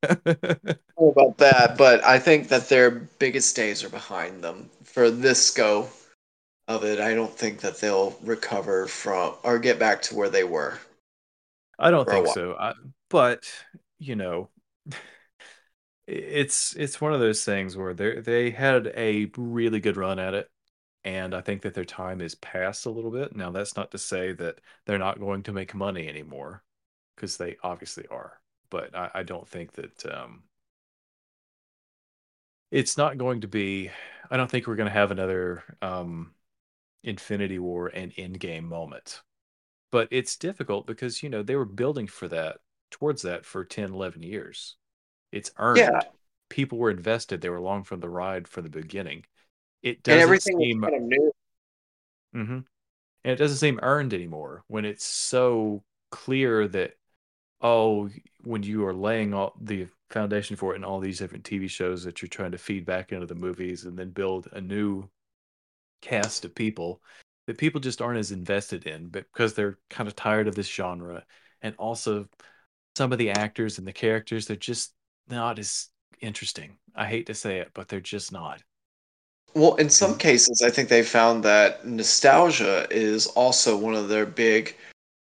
about 0.97 1.37
that, 1.37 1.77
but 1.77 2.03
I 2.03 2.19
think 2.19 2.49
that 2.49 2.67
their 2.69 2.91
biggest 2.91 3.55
days 3.55 3.83
are 3.83 3.89
behind 3.89 4.43
them. 4.43 4.69
For 4.83 5.09
this 5.09 5.51
go 5.51 5.89
of 6.67 6.83
it, 6.83 6.99
I 6.99 7.13
don't 7.15 7.33
think 7.35 7.61
that 7.61 7.79
they'll 7.79 8.17
recover 8.23 8.87
from 8.87 9.35
or 9.43 9.59
get 9.59 9.79
back 9.79 10.01
to 10.03 10.15
where 10.15 10.29
they 10.29 10.43
were. 10.43 10.79
I 11.79 11.91
don't 11.91 12.07
think 12.09 12.27
so. 12.27 12.55
I, 12.59 12.73
but 13.09 13.51
you 13.99 14.15
know, 14.15 14.49
it's 16.11 16.75
it's 16.75 17.01
one 17.01 17.13
of 17.13 17.19
those 17.19 17.43
things 17.45 17.77
where 17.77 17.93
they 17.93 18.19
they 18.21 18.51
had 18.51 18.87
a 18.95 19.31
really 19.37 19.79
good 19.79 19.97
run 19.97 20.19
at 20.19 20.33
it, 20.33 20.49
and 21.03 21.33
I 21.35 21.41
think 21.41 21.61
that 21.63 21.73
their 21.73 21.85
time 21.85 22.21
is 22.21 22.35
past 22.35 22.85
a 22.85 22.91
little 22.91 23.11
bit. 23.11 23.35
Now, 23.35 23.51
that's 23.51 23.75
not 23.77 23.91
to 23.91 23.97
say 23.97 24.33
that 24.33 24.61
they're 24.85 24.97
not 24.99 25.19
going 25.19 25.43
to 25.43 25.53
make 25.53 25.73
money 25.75 26.07
anymore, 26.09 26.63
because 27.15 27.37
they 27.37 27.57
obviously 27.63 28.07
are. 28.09 28.41
But 28.69 28.95
I, 28.95 29.11
I 29.15 29.23
don't 29.23 29.47
think 29.47 29.73
that 29.73 30.05
um, 30.07 30.43
it's 32.71 32.97
not 32.97 33.17
going 33.17 33.41
to 33.41 33.47
be. 33.47 33.89
I 34.29 34.37
don't 34.37 34.49
think 34.49 34.67
we're 34.67 34.75
going 34.75 34.87
to 34.87 34.93
have 34.93 35.11
another 35.11 35.63
um, 35.81 36.33
Infinity 37.03 37.59
War 37.59 37.87
and 37.89 38.13
Endgame 38.15 38.63
moment 38.63 39.21
but 39.91 40.07
it's 40.11 40.37
difficult 40.37 40.87
because 40.87 41.23
you 41.23 41.29
know 41.29 41.43
they 41.43 41.55
were 41.55 41.65
building 41.65 42.07
for 42.07 42.27
that 42.27 42.57
towards 42.91 43.23
that 43.23 43.45
for 43.45 43.65
10 43.65 43.93
11 43.93 44.23
years 44.23 44.77
it's 45.31 45.51
earned. 45.57 45.79
Yeah. 45.79 46.01
people 46.49 46.77
were 46.77 46.91
invested. 46.91 47.41
They 47.41 47.49
were 47.49 47.57
along 47.57 47.83
for 47.85 47.95
the 47.97 48.09
ride 48.09 48.47
from 48.47 48.63
the 48.63 48.69
beginning. 48.69 49.25
It 49.81 50.03
doesn't 50.03 50.21
everything 50.21 50.59
seem 50.59 50.81
kind 50.81 50.95
of 50.95 51.01
new. 51.01 51.31
hmm 52.33 52.59
and 53.23 53.33
it 53.33 53.37
doesn't 53.37 53.57
seem 53.57 53.79
earned 53.83 54.13
anymore 54.13 54.63
when 54.67 54.85
it's 54.85 55.05
so 55.05 55.83
clear 56.11 56.67
that 56.67 56.93
oh 57.61 58.09
when 58.43 58.63
you 58.63 58.85
are 58.85 58.93
laying 58.93 59.33
all 59.33 59.55
the 59.61 59.87
foundation 60.09 60.55
for 60.55 60.73
it 60.73 60.77
in 60.77 60.83
all 60.83 60.99
these 60.99 61.19
different 61.19 61.43
tv 61.45 61.69
shows 61.69 62.03
that 62.03 62.21
you're 62.21 62.29
trying 62.29 62.51
to 62.51 62.57
feed 62.57 62.85
back 62.85 63.11
into 63.11 63.25
the 63.27 63.35
movies 63.35 63.85
and 63.85 63.97
then 63.97 64.09
build 64.11 64.47
a 64.53 64.61
new 64.61 65.09
cast 66.01 66.45
of 66.45 66.55
people 66.55 67.01
that 67.47 67.57
people 67.57 67.79
just 67.81 68.01
aren't 68.01 68.19
as 68.19 68.31
invested 68.31 68.85
in 68.87 69.07
but 69.09 69.25
because 69.31 69.53
they're 69.53 69.77
kind 69.89 70.07
of 70.07 70.15
tired 70.15 70.47
of 70.47 70.55
this 70.55 70.67
genre. 70.67 71.23
And 71.61 71.75
also 71.77 72.27
some 72.95 73.11
of 73.11 73.19
the 73.19 73.31
actors 73.31 73.77
and 73.77 73.87
the 73.87 73.93
characters 73.93 74.47
they're 74.47 74.55
just 74.57 74.93
not 75.31 75.59
as 75.59 75.89
interesting 76.21 76.77
i 76.95 77.05
hate 77.07 77.25
to 77.27 77.33
say 77.33 77.59
it 77.59 77.71
but 77.73 77.87
they're 77.87 77.99
just 78.01 78.31
not 78.31 78.61
Well, 79.53 79.75
in 79.75 79.89
some 79.89 80.17
cases, 80.17 80.61
I 80.61 80.69
think 80.69 80.89
they 80.89 81.03
found 81.03 81.43
that 81.45 81.85
nostalgia 81.87 82.85
is 82.91 83.27
also 83.27 83.77
one 83.77 83.95
of 83.95 84.09
their 84.09 84.25
big 84.25 84.75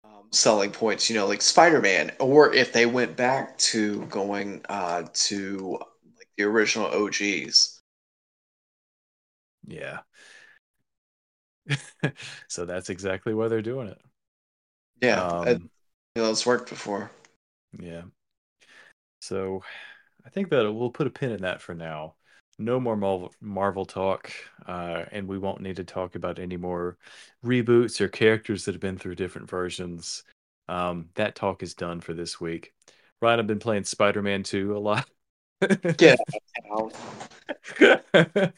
um, 0.03 0.31
selling 0.31 0.71
points. 0.71 1.09
You 1.09 1.15
know, 1.15 1.27
like 1.27 1.41
Spider-Man, 1.43 2.11
or 2.19 2.53
if 2.53 2.73
they 2.73 2.85
went 2.87 3.15
back 3.15 3.57
to 3.69 4.05
going 4.07 4.63
uh, 4.69 5.03
to 5.13 5.79
like 6.17 6.29
the 6.37 6.43
original 6.45 6.87
OGs. 6.87 7.81
yeah 9.67 9.99
so 12.47 12.65
that's 12.65 12.89
exactly 12.89 13.33
why 13.33 13.47
they're 13.47 13.61
doing 13.61 13.87
it 13.87 13.99
Yeah, 15.01 15.27
um, 15.37 15.69
you 16.15 16.23
know, 16.23 16.31
it's 16.31 16.45
worked 16.45 16.69
before. 16.69 17.11
Yeah. 17.79 18.03
So 19.19 19.61
I 20.29 20.31
think 20.31 20.51
that 20.51 20.71
we'll 20.71 20.91
put 20.91 21.07
a 21.07 21.09
pin 21.09 21.31
in 21.31 21.41
that 21.41 21.59
for 21.59 21.73
now. 21.73 22.13
No 22.59 22.79
more 22.79 22.95
Marvel, 22.95 23.33
Marvel 23.41 23.83
talk, 23.83 24.31
uh, 24.67 25.05
and 25.11 25.27
we 25.27 25.39
won't 25.39 25.61
need 25.61 25.77
to 25.77 25.83
talk 25.83 26.13
about 26.13 26.37
any 26.37 26.55
more 26.55 26.99
reboots 27.43 27.99
or 27.99 28.07
characters 28.09 28.63
that 28.65 28.75
have 28.75 28.81
been 28.81 28.99
through 28.99 29.15
different 29.15 29.49
versions. 29.49 30.23
Um, 30.67 31.09
that 31.15 31.33
talk 31.33 31.63
is 31.63 31.73
done 31.73 31.99
for 31.99 32.13
this 32.13 32.39
week. 32.39 32.73
Ryan, 33.23 33.39
I've 33.39 33.47
been 33.47 33.57
playing 33.57 33.85
Spider 33.85 34.21
Man 34.21 34.43
2 34.43 34.77
a 34.77 34.79
lot. 34.79 35.09
Get 35.97 36.19
out. 36.71 36.93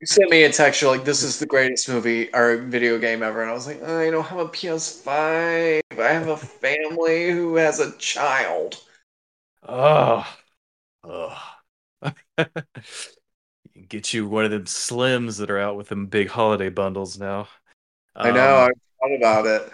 You 0.00 0.06
sent 0.06 0.30
me 0.30 0.44
a 0.44 0.50
text. 0.50 0.80
You're 0.80 0.90
like, 0.90 1.04
"This 1.04 1.22
is 1.22 1.38
the 1.38 1.44
greatest 1.44 1.86
movie 1.86 2.34
or 2.34 2.56
video 2.56 2.98
game 2.98 3.22
ever," 3.22 3.42
and 3.42 3.50
I 3.50 3.52
was 3.52 3.66
like, 3.66 3.82
"I 3.82 4.10
don't 4.10 4.24
have 4.24 4.38
a 4.38 4.48
PS5. 4.48 5.82
I 5.90 6.08
have 6.08 6.28
a 6.28 6.38
family 6.38 7.30
who 7.32 7.56
has 7.56 7.80
a 7.80 7.94
child." 7.98 8.78
Oh, 9.62 10.26
oh. 11.04 11.38
Get 13.88 14.12
you 14.12 14.26
one 14.28 14.44
of 14.44 14.50
them 14.50 14.64
slims 14.64 15.38
that 15.38 15.50
are 15.50 15.58
out 15.58 15.76
with 15.76 15.88
them 15.88 16.06
big 16.06 16.28
holiday 16.28 16.68
bundles 16.68 17.18
now. 17.18 17.48
I 18.14 18.30
know. 18.30 18.64
Um, 18.64 18.70
I 19.02 19.08
thought 19.08 19.16
about 19.16 19.46
it. 19.46 19.72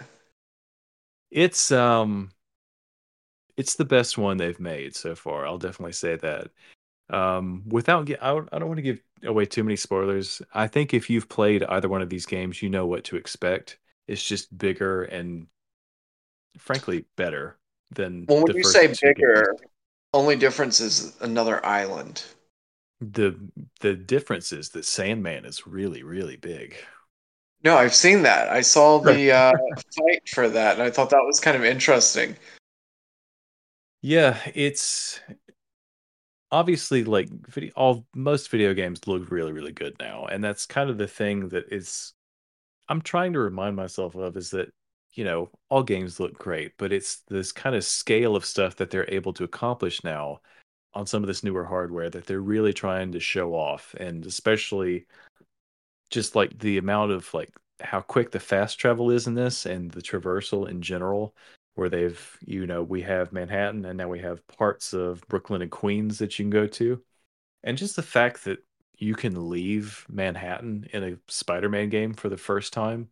it's 1.31 1.71
um 1.71 2.31
it's 3.57 3.75
the 3.75 3.85
best 3.85 4.17
one 4.17 4.37
they've 4.37 4.59
made 4.59 4.95
so 4.95 5.15
far. 5.15 5.45
I'll 5.45 5.57
definitely 5.57 5.93
say 5.93 6.15
that. 6.17 6.49
Um, 7.09 7.63
without 7.67 8.05
get, 8.05 8.21
I 8.21 8.29
don't, 8.29 8.49
I 8.51 8.59
don't 8.59 8.67
want 8.67 8.77
to 8.77 8.83
give 8.83 9.01
away 9.23 9.45
too 9.45 9.63
many 9.63 9.75
spoilers. 9.75 10.41
I 10.53 10.67
think 10.67 10.93
if 10.93 11.09
you've 11.09 11.27
played 11.27 11.63
either 11.63 11.89
one 11.89 12.01
of 12.01 12.09
these 12.09 12.25
games, 12.25 12.61
you 12.61 12.69
know 12.69 12.85
what 12.85 13.05
to 13.05 13.15
expect. 13.15 13.79
It's 14.07 14.23
just 14.23 14.55
bigger 14.55 15.03
and 15.03 15.47
frankly 16.59 17.05
better 17.15 17.57
than 17.91 18.25
Well, 18.27 18.43
when 18.43 18.55
you 18.55 18.63
say 18.63 18.87
bigger, 18.87 19.55
games. 19.59 19.71
Only 20.13 20.35
difference 20.35 20.79
is 20.79 21.15
another 21.21 21.65
island. 21.65 22.23
The 22.99 23.37
the 23.79 23.93
difference 23.93 24.51
is 24.51 24.69
that 24.69 24.85
Sandman 24.85 25.45
is 25.45 25.67
really 25.67 26.03
really 26.03 26.37
big. 26.37 26.75
No, 27.63 27.75
I've 27.75 27.95
seen 27.95 28.21
that. 28.23 28.49
I 28.49 28.61
saw 28.61 28.99
the 28.99 29.31
uh, 29.31 29.51
fight 29.95 30.29
for 30.29 30.47
that, 30.47 30.75
and 30.75 30.83
I 30.83 30.91
thought 30.91 31.09
that 31.09 31.23
was 31.25 31.39
kind 31.39 31.57
of 31.57 31.65
interesting. 31.65 32.35
Yeah, 34.01 34.37
it's 34.53 35.19
obviously 36.51 37.03
like 37.03 37.29
video 37.47 37.71
all 37.75 38.05
most 38.15 38.49
video 38.49 38.73
games 38.73 39.05
look 39.05 39.29
really 39.31 39.51
really 39.51 39.73
good 39.73 39.93
now 39.99 40.25
and 40.25 40.41
that's 40.41 40.65
kind 40.65 40.89
of 40.89 40.97
the 40.97 41.07
thing 41.07 41.49
that 41.49 41.65
is 41.73 42.13
i'm 42.87 43.01
trying 43.01 43.33
to 43.33 43.39
remind 43.39 43.75
myself 43.75 44.15
of 44.15 44.37
is 44.37 44.51
that 44.51 44.69
you 45.17 45.23
know 45.23 45.49
all 45.69 45.83
games 45.83 46.19
look 46.19 46.37
great 46.37 46.73
but 46.77 46.93
it's 46.93 47.23
this 47.27 47.51
kind 47.51 47.75
of 47.75 47.83
scale 47.83 48.35
of 48.35 48.45
stuff 48.45 48.75
that 48.75 48.91
they're 48.91 49.09
able 49.11 49.33
to 49.33 49.43
accomplish 49.43 50.03
now 50.03 50.39
on 50.93 51.05
some 51.05 51.23
of 51.23 51.27
this 51.27 51.43
newer 51.43 51.65
hardware 51.65 52.09
that 52.09 52.25
they're 52.25 52.39
really 52.39 52.71
trying 52.71 53.11
to 53.11 53.19
show 53.19 53.53
off 53.53 53.95
and 53.99 54.25
especially 54.25 55.05
just 56.11 56.35
like 56.35 56.57
the 56.59 56.77
amount 56.77 57.11
of 57.11 57.33
like 57.33 57.51
how 57.81 57.99
quick 57.99 58.31
the 58.31 58.39
fast 58.39 58.79
travel 58.79 59.11
is 59.11 59.27
in 59.27 59.33
this 59.33 59.65
and 59.65 59.91
the 59.91 60.01
traversal 60.01 60.69
in 60.69 60.81
general 60.81 61.35
where 61.73 61.89
they've 61.89 62.37
you 62.45 62.67
know 62.67 62.83
we 62.83 63.01
have 63.01 63.33
manhattan 63.33 63.83
and 63.85 63.97
now 63.97 64.07
we 64.07 64.19
have 64.19 64.45
parts 64.47 64.93
of 64.93 65.27
brooklyn 65.27 65.63
and 65.63 65.71
queens 65.71 66.19
that 66.19 66.37
you 66.37 66.45
can 66.45 66.51
go 66.51 66.67
to 66.67 67.01
and 67.63 67.77
just 67.77 67.95
the 67.95 68.03
fact 68.03 68.45
that 68.45 68.59
you 68.99 69.15
can 69.15 69.49
leave 69.49 70.05
manhattan 70.09 70.87
in 70.93 71.03
a 71.03 71.17
spider-man 71.27 71.89
game 71.89 72.13
for 72.13 72.29
the 72.29 72.37
first 72.37 72.71
time 72.71 73.09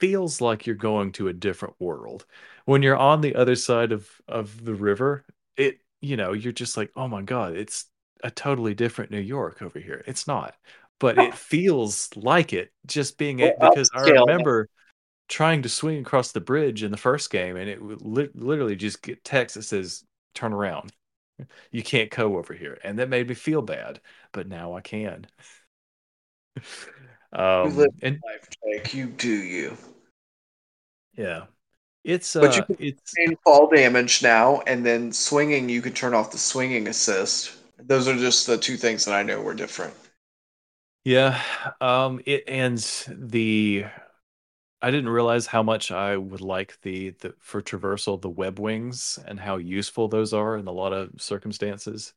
feels 0.00 0.40
like 0.40 0.66
you're 0.66 0.76
going 0.76 1.12
to 1.12 1.28
a 1.28 1.32
different 1.32 1.74
world. 1.78 2.26
When 2.64 2.82
you're 2.82 2.96
on 2.96 3.20
the 3.20 3.34
other 3.34 3.56
side 3.56 3.92
of 3.92 4.08
of 4.28 4.64
the 4.64 4.74
river 4.74 5.24
it 5.56 5.80
you 6.00 6.16
know 6.16 6.32
you're 6.32 6.52
just 6.52 6.76
like 6.76 6.90
oh 6.96 7.08
my 7.08 7.22
god 7.22 7.56
it's 7.56 7.86
a 8.22 8.30
totally 8.30 8.74
different 8.74 9.10
new 9.10 9.20
york 9.20 9.62
over 9.62 9.78
here. 9.78 10.02
It's 10.06 10.26
not 10.26 10.54
but 11.00 11.18
it 11.18 11.34
feels 11.34 12.08
like 12.16 12.52
it 12.52 12.72
just 12.86 13.18
being 13.18 13.38
it 13.38 13.56
because 13.60 13.88
i 13.94 14.00
remember 14.00 14.68
trying 15.28 15.62
to 15.62 15.68
swing 15.68 16.00
across 16.00 16.32
the 16.32 16.40
bridge 16.40 16.82
in 16.82 16.90
the 16.90 16.96
first 16.96 17.30
game 17.30 17.56
and 17.56 17.68
it 17.68 17.80
would 17.82 18.02
li- 18.02 18.30
literally 18.34 18.76
just 18.76 19.02
get 19.02 19.22
text 19.24 19.54
that 19.56 19.62
says 19.62 20.04
turn 20.34 20.52
around. 20.52 20.92
You 21.70 21.82
can't 21.82 22.10
go 22.10 22.36
over 22.38 22.54
here. 22.54 22.78
And 22.82 22.98
that 22.98 23.08
made 23.08 23.28
me 23.28 23.34
feel 23.34 23.62
bad 23.62 24.00
but 24.32 24.48
now 24.48 24.74
i 24.74 24.80
can 24.80 25.26
um 27.32 27.76
live- 27.76 27.90
and 28.02 28.18
Life, 28.24 28.48
Jake, 28.64 28.94
you 28.94 29.06
do 29.06 29.28
you. 29.28 29.76
yeah 31.14 31.44
it's 32.04 32.34
But 32.34 32.56
you 32.56 32.62
uh 32.62 32.66
can- 32.66 32.76
it's 32.78 33.12
And 33.18 33.36
fall 33.44 33.68
damage 33.68 34.22
now, 34.22 34.60
and 34.66 34.84
then 34.84 35.12
swinging, 35.12 35.68
you 35.68 35.82
can 35.82 35.92
turn 35.92 36.14
off 36.14 36.30
the 36.30 36.38
swinging 36.38 36.88
assist. 36.88 37.56
Those 37.78 38.06
are 38.08 38.16
just 38.16 38.46
the 38.46 38.56
two 38.58 38.76
things 38.76 39.04
that 39.04 39.14
I 39.14 39.22
know 39.22 39.40
were 39.40 39.54
different. 39.54 39.94
Yeah, 41.04 41.40
um, 41.80 42.20
it 42.26 42.44
and 42.48 42.78
the 43.08 43.86
I 44.80 44.90
didn't 44.90 45.08
realize 45.08 45.46
how 45.46 45.62
much 45.62 45.90
I 45.90 46.16
would 46.16 46.40
like 46.40 46.80
the, 46.82 47.10
the 47.10 47.34
for 47.40 47.60
traversal 47.62 48.20
the 48.20 48.28
web 48.28 48.58
wings 48.60 49.18
and 49.26 49.40
how 49.40 49.56
useful 49.56 50.06
those 50.08 50.32
are 50.32 50.56
in 50.56 50.68
a 50.68 50.72
lot 50.72 50.92
of 50.92 51.20
circumstances. 51.20 52.14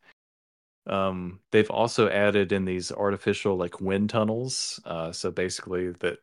Um, 0.87 1.39
they've 1.51 1.69
also 1.69 2.09
added 2.09 2.51
in 2.51 2.65
these 2.65 2.91
artificial 2.91 3.55
like 3.55 3.81
wind 3.81 4.09
tunnels. 4.09 4.79
Uh, 4.85 5.11
so 5.11 5.31
basically 5.31 5.91
that 5.91 6.19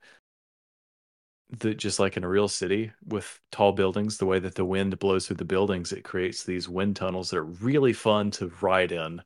that 1.61 1.79
just 1.79 1.99
like 1.99 2.17
in 2.17 2.25
a 2.25 2.29
real 2.29 2.49
city 2.49 2.93
with 3.07 3.41
tall 3.51 3.73
buildings, 3.73 4.19
the 4.19 4.27
way 4.27 4.39
that 4.39 4.55
the 4.55 4.65
wind 4.65 4.99
blows 4.99 5.27
through 5.27 5.37
the 5.37 5.45
buildings, 5.45 5.93
it 5.93 6.05
creates 6.05 6.45
these 6.45 6.69
wind 6.69 6.97
tunnels 6.97 7.31
that 7.31 7.39
are 7.39 7.45
really 7.45 7.93
fun 7.93 8.31
to 8.33 8.53
ride 8.61 8.93
in. 8.93 9.23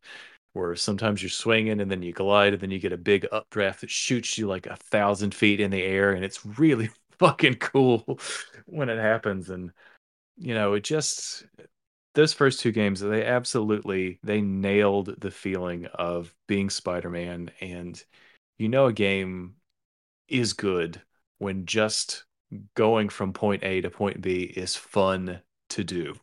Where 0.55 0.77
sometimes 0.77 1.23
you're 1.23 1.31
swinging 1.31 1.81
and 1.81 1.91
then 1.91 2.03
you 2.03 2.13
glide 2.13 2.53
and 2.55 2.63
then 2.63 2.71
you 2.71 2.79
get 2.79 2.93
a 2.93 2.99
big 2.99 3.27
updraft 3.33 3.83
that 3.83 3.91
shoots 3.91 4.39
you 4.39 4.47
like 4.49 4.67
a 4.67 4.77
thousand 4.77 5.35
feet 5.35 5.61
in 5.61 5.71
the 5.71 5.83
air, 5.83 6.13
and 6.13 6.25
it's 6.25 6.45
really 6.59 6.91
fucking 7.19 7.57
cool 7.57 8.21
when 8.67 8.89
it 8.91 8.99
happens. 8.99 9.51
And 9.51 9.73
you 10.39 10.55
know, 10.55 10.75
it 10.75 10.85
just 10.85 11.45
those 12.15 12.33
first 12.33 12.61
two 12.61 12.73
games, 12.73 13.01
they 13.01 13.25
absolutely 13.25 14.19
they 14.23 14.41
nailed 14.41 15.21
the 15.21 15.31
feeling 15.31 15.87
of 15.87 16.35
being 16.47 16.71
Spider-Man, 16.71 17.51
and 17.61 18.03
you 18.59 18.69
know, 18.69 18.87
a 18.87 18.93
game 18.93 19.55
is 20.29 20.53
good 20.53 21.01
when 21.39 21.67
just 21.67 22.25
going 22.75 23.09
from 23.09 23.33
point 23.33 23.65
A 23.65 23.81
to 23.81 23.91
point 23.91 24.21
B 24.21 24.43
is 24.43 24.77
fun 24.77 25.41
to 25.71 25.85
do. 25.85 26.15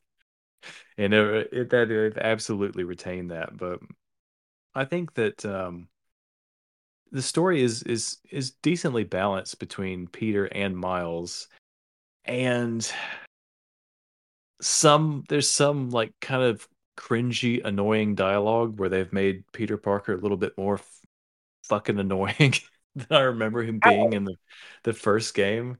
And 0.97 1.13
it, 1.13 1.49
it, 1.51 1.69
that 1.71 1.89
it 1.89 2.17
absolutely 2.17 2.83
retained 2.83 3.31
that, 3.31 3.57
but 3.57 3.79
I 4.75 4.85
think 4.85 5.13
that 5.15 5.43
um, 5.45 5.87
the 7.11 7.21
story 7.21 7.63
is 7.63 7.83
is 7.83 8.17
is 8.29 8.51
decently 8.51 9.03
balanced 9.03 9.59
between 9.59 10.07
Peter 10.07 10.45
and 10.45 10.77
Miles, 10.77 11.47
and 12.25 12.89
some 14.61 15.23
there's 15.29 15.49
some 15.49 15.89
like 15.89 16.13
kind 16.21 16.43
of 16.43 16.67
cringy, 16.97 17.63
annoying 17.63 18.15
dialogue 18.15 18.79
where 18.79 18.89
they've 18.89 19.11
made 19.13 19.43
Peter 19.53 19.77
Parker 19.77 20.13
a 20.13 20.17
little 20.17 20.37
bit 20.37 20.57
more 20.57 20.75
f- 20.75 20.99
fucking 21.65 21.99
annoying 21.99 22.53
than 22.95 23.07
I 23.11 23.21
remember 23.21 23.63
him 23.63 23.79
being 23.79 24.13
in 24.13 24.25
the 24.25 24.35
the 24.83 24.93
first 24.93 25.33
game, 25.33 25.77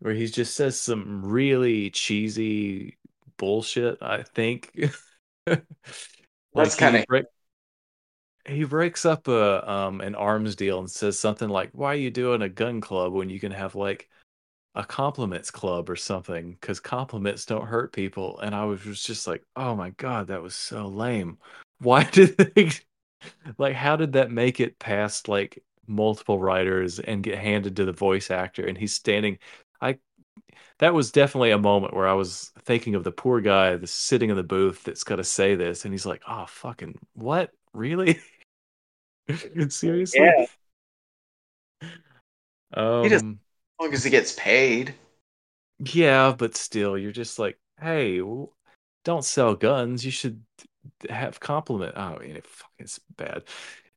where 0.00 0.14
he 0.14 0.26
just 0.26 0.54
says 0.56 0.80
some 0.80 1.24
really 1.24 1.90
cheesy 1.90 2.98
bullshit. 3.36 3.98
I 4.02 4.22
think. 4.22 4.72
like 5.46 5.62
That's 6.54 6.76
kind 6.76 6.96
of 6.96 7.04
he 8.46 8.64
breaks 8.64 9.04
up 9.04 9.28
a 9.28 9.70
um 9.70 10.00
an 10.00 10.14
arms 10.14 10.56
deal 10.56 10.78
and 10.78 10.90
says 10.90 11.18
something 11.18 11.48
like, 11.48 11.70
"Why 11.72 11.92
are 11.92 11.96
you 11.96 12.10
doing 12.10 12.42
a 12.42 12.48
gun 12.48 12.80
club 12.80 13.12
when 13.12 13.30
you 13.30 13.38
can 13.40 13.52
have 13.52 13.74
like 13.74 14.08
a 14.78 14.84
compliments 14.84 15.50
club 15.50 15.90
or 15.90 15.96
something? 15.96 16.52
Because 16.52 16.80
compliments 16.80 17.44
don't 17.46 17.66
hurt 17.66 17.92
people." 17.92 18.38
And 18.40 18.54
I 18.54 18.64
was 18.64 19.02
just 19.02 19.26
like, 19.26 19.44
"Oh 19.56 19.74
my 19.76 19.90
god, 19.90 20.28
that 20.28 20.42
was 20.42 20.54
so 20.54 20.86
lame. 20.88 21.38
Why 21.80 22.04
did 22.04 22.36
they 22.38 22.70
like? 23.58 23.74
How 23.76 23.96
did 23.96 24.12
that 24.14 24.30
make 24.30 24.60
it 24.60 24.78
past 24.78 25.28
like 25.28 25.62
multiple 25.86 26.38
writers 26.40 26.98
and 27.00 27.22
get 27.22 27.38
handed 27.38 27.76
to 27.76 27.84
the 27.84 27.92
voice 27.92 28.30
actor? 28.30 28.66
And 28.66 28.78
he's 28.78 28.94
standing. 28.94 29.38
I 29.80 29.98
that 30.78 30.94
was 30.94 31.10
definitely 31.12 31.50
a 31.50 31.58
moment 31.58 31.94
where 31.94 32.08
I 32.08 32.12
was 32.14 32.52
thinking 32.60 32.94
of 32.94 33.04
the 33.04 33.12
poor 33.12 33.40
guy 33.40 33.76
that's 33.76 33.92
sitting 33.92 34.30
in 34.30 34.36
the 34.36 34.42
booth 34.42 34.84
that's 34.84 35.04
got 35.04 35.16
to 35.16 35.24
say 35.24 35.54
this, 35.54 35.84
and 35.84 35.92
he's 35.92 36.06
like, 36.06 36.22
"Oh, 36.28 36.46
fucking 36.48 36.98
what? 37.14 37.50
Really?" 37.72 38.20
Seriously? 39.68 40.20
Yeah. 40.20 40.46
Um, 42.74 43.02
he 43.02 43.08
just 43.08 43.24
as 43.24 43.34
long 43.80 43.92
as 43.92 44.04
he 44.04 44.10
gets 44.10 44.32
paid. 44.34 44.94
Yeah, 45.78 46.34
but 46.36 46.56
still, 46.56 46.98
you're 46.98 47.12
just 47.12 47.38
like, 47.38 47.58
hey, 47.80 48.20
don't 49.04 49.24
sell 49.24 49.54
guns. 49.54 50.04
You 50.04 50.10
should 50.10 50.42
have 51.08 51.40
compliment. 51.40 51.94
Oh, 51.96 52.16
mean, 52.18 52.36
it 52.36 52.46
it's 52.78 52.98
bad. 53.16 53.44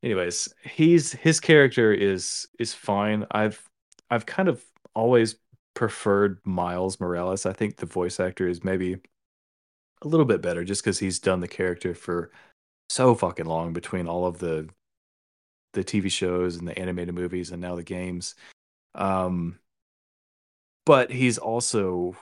Anyways, 0.03 0.53
he's 0.63 1.11
his 1.13 1.39
character 1.39 1.93
is 1.93 2.47
is 2.59 2.73
fine. 2.73 3.25
I've 3.31 3.61
I've 4.09 4.25
kind 4.25 4.49
of 4.49 4.63
always 4.95 5.35
preferred 5.73 6.39
Miles 6.45 6.99
Morales. 6.99 7.45
I 7.45 7.53
think 7.53 7.77
the 7.77 7.85
voice 7.85 8.19
actor 8.19 8.47
is 8.47 8.63
maybe 8.63 8.97
a 10.03 10.07
little 10.07 10.25
bit 10.25 10.41
better 10.41 10.63
just 10.63 10.83
because 10.83 10.99
he's 10.99 11.19
done 11.19 11.39
the 11.39 11.47
character 11.47 11.93
for 11.93 12.31
so 12.89 13.15
fucking 13.15 13.45
long 13.45 13.73
between 13.73 14.07
all 14.07 14.25
of 14.25 14.39
the 14.39 14.69
the 15.73 15.83
TV 15.83 16.11
shows 16.11 16.57
and 16.57 16.67
the 16.67 16.77
animated 16.77 17.15
movies 17.15 17.51
and 17.51 17.61
now 17.61 17.75
the 17.75 17.83
games. 17.83 18.35
Um, 18.95 19.59
but 20.85 21.11
he's 21.11 21.37
also 21.37 22.15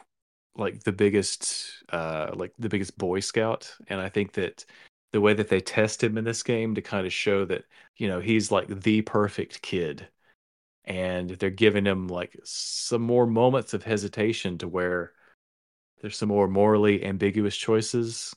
like 0.56 0.84
the 0.84 0.92
biggest, 0.92 1.84
uh, 1.90 2.32
like 2.34 2.54
the 2.60 2.70
biggest 2.70 2.98
Boy 2.98 3.20
Scout, 3.22 3.74
and 3.88 4.02
I 4.02 4.10
think 4.10 4.34
that 4.34 4.66
the 5.14 5.22
way 5.22 5.34
that 5.34 5.50
they 5.50 5.62
test 5.62 6.04
him 6.04 6.18
in 6.18 6.24
this 6.24 6.44
game 6.44 6.76
to 6.76 6.82
kind 6.82 7.08
of 7.08 7.14
show 7.14 7.46
that 7.46 7.64
you 7.98 8.08
know 8.08 8.20
he's 8.20 8.52
like 8.52 8.68
the 8.68 9.02
perfect 9.04 9.62
kid, 9.62 10.08
and 10.86 11.32
they're 11.32 11.50
giving 11.50 11.86
him 11.86 12.08
like 12.08 12.38
some 12.44 13.02
more 13.02 13.28
moments 13.28 13.74
of 13.74 13.84
hesitation 13.84 14.58
to 14.60 14.68
where 14.68 15.14
there's 16.02 16.18
some 16.18 16.30
more 16.30 16.48
morally 16.48 17.04
ambiguous 17.06 17.58
choices 17.58 18.34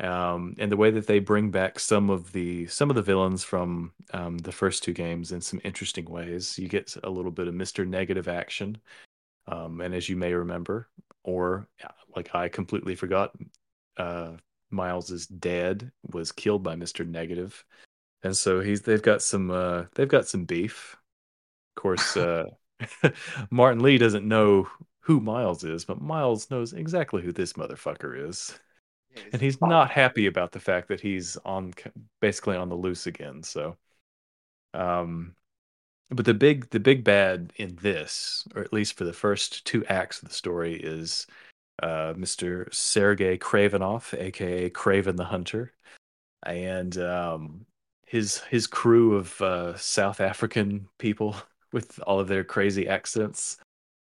um, 0.00 0.54
and 0.58 0.70
the 0.70 0.76
way 0.76 0.90
that 0.90 1.06
they 1.06 1.18
bring 1.18 1.50
back 1.50 1.78
some 1.80 2.08
of 2.08 2.32
the 2.32 2.66
some 2.66 2.88
of 2.88 2.96
the 2.96 3.02
villains 3.02 3.42
from 3.42 3.92
um, 4.12 4.38
the 4.38 4.52
first 4.52 4.84
two 4.84 4.92
games 4.92 5.32
in 5.32 5.40
some 5.40 5.60
interesting 5.64 6.04
ways. 6.04 6.58
You 6.58 6.68
get 6.68 6.94
a 7.02 7.10
little 7.10 7.32
bit 7.32 7.48
of 7.48 7.54
Mister 7.54 7.84
Negative 7.84 8.28
action, 8.28 8.78
um, 9.50 9.80
and 9.80 9.94
as 9.94 10.08
you 10.08 10.16
may 10.16 10.32
remember, 10.32 10.88
or 11.24 11.68
like 12.14 12.34
I 12.34 12.48
completely 12.48 12.94
forgot, 12.94 13.34
uh, 13.96 14.32
Miles's 14.70 15.26
dad 15.26 15.90
was 16.12 16.32
killed 16.32 16.62
by 16.62 16.76
Mister 16.76 17.04
Negative, 17.04 17.64
and 18.22 18.36
so 18.36 18.60
he's 18.60 18.82
they've 18.82 19.02
got 19.02 19.22
some 19.22 19.50
uh, 19.50 19.84
they've 19.94 20.08
got 20.08 20.28
some 20.28 20.44
beef. 20.44 20.96
Of 21.76 21.82
course, 21.82 22.16
uh, 22.16 22.44
Martin 23.50 23.82
Li 23.82 23.98
doesn't 23.98 24.26
know 24.26 24.68
who 25.00 25.20
Miles 25.20 25.64
is, 25.64 25.84
but 25.84 26.00
Miles 26.00 26.50
knows 26.50 26.72
exactly 26.72 27.22
who 27.22 27.32
this 27.32 27.54
motherfucker 27.54 28.28
is 28.28 28.58
and 29.32 29.40
he's 29.40 29.60
not 29.60 29.90
happy 29.90 30.26
about 30.26 30.52
the 30.52 30.60
fact 30.60 30.88
that 30.88 31.00
he's 31.00 31.36
on 31.44 31.72
basically 32.20 32.56
on 32.56 32.68
the 32.68 32.74
loose 32.74 33.06
again. 33.06 33.42
So, 33.42 33.76
um, 34.74 35.34
but 36.10 36.24
the 36.24 36.34
big 36.34 36.70
the 36.70 36.80
big 36.80 37.04
bad 37.04 37.52
in 37.56 37.76
this, 37.76 38.46
or 38.54 38.62
at 38.62 38.72
least 38.72 38.94
for 38.96 39.04
the 39.04 39.12
first 39.12 39.64
two 39.66 39.84
acts 39.86 40.22
of 40.22 40.28
the 40.28 40.34
story, 40.34 40.74
is 40.74 41.26
uh, 41.82 42.14
Mr. 42.14 42.72
Sergei 42.72 43.38
Kravinoff, 43.38 44.18
aka 44.18 44.70
Kraven 44.70 45.16
the 45.16 45.24
Hunter, 45.24 45.72
and 46.44 46.96
um, 46.98 47.66
his 48.06 48.40
his 48.40 48.66
crew 48.66 49.16
of 49.16 49.40
uh, 49.42 49.76
South 49.76 50.20
African 50.20 50.88
people 50.98 51.36
with 51.72 52.00
all 52.06 52.20
of 52.20 52.28
their 52.28 52.44
crazy 52.44 52.88
accents 52.88 53.58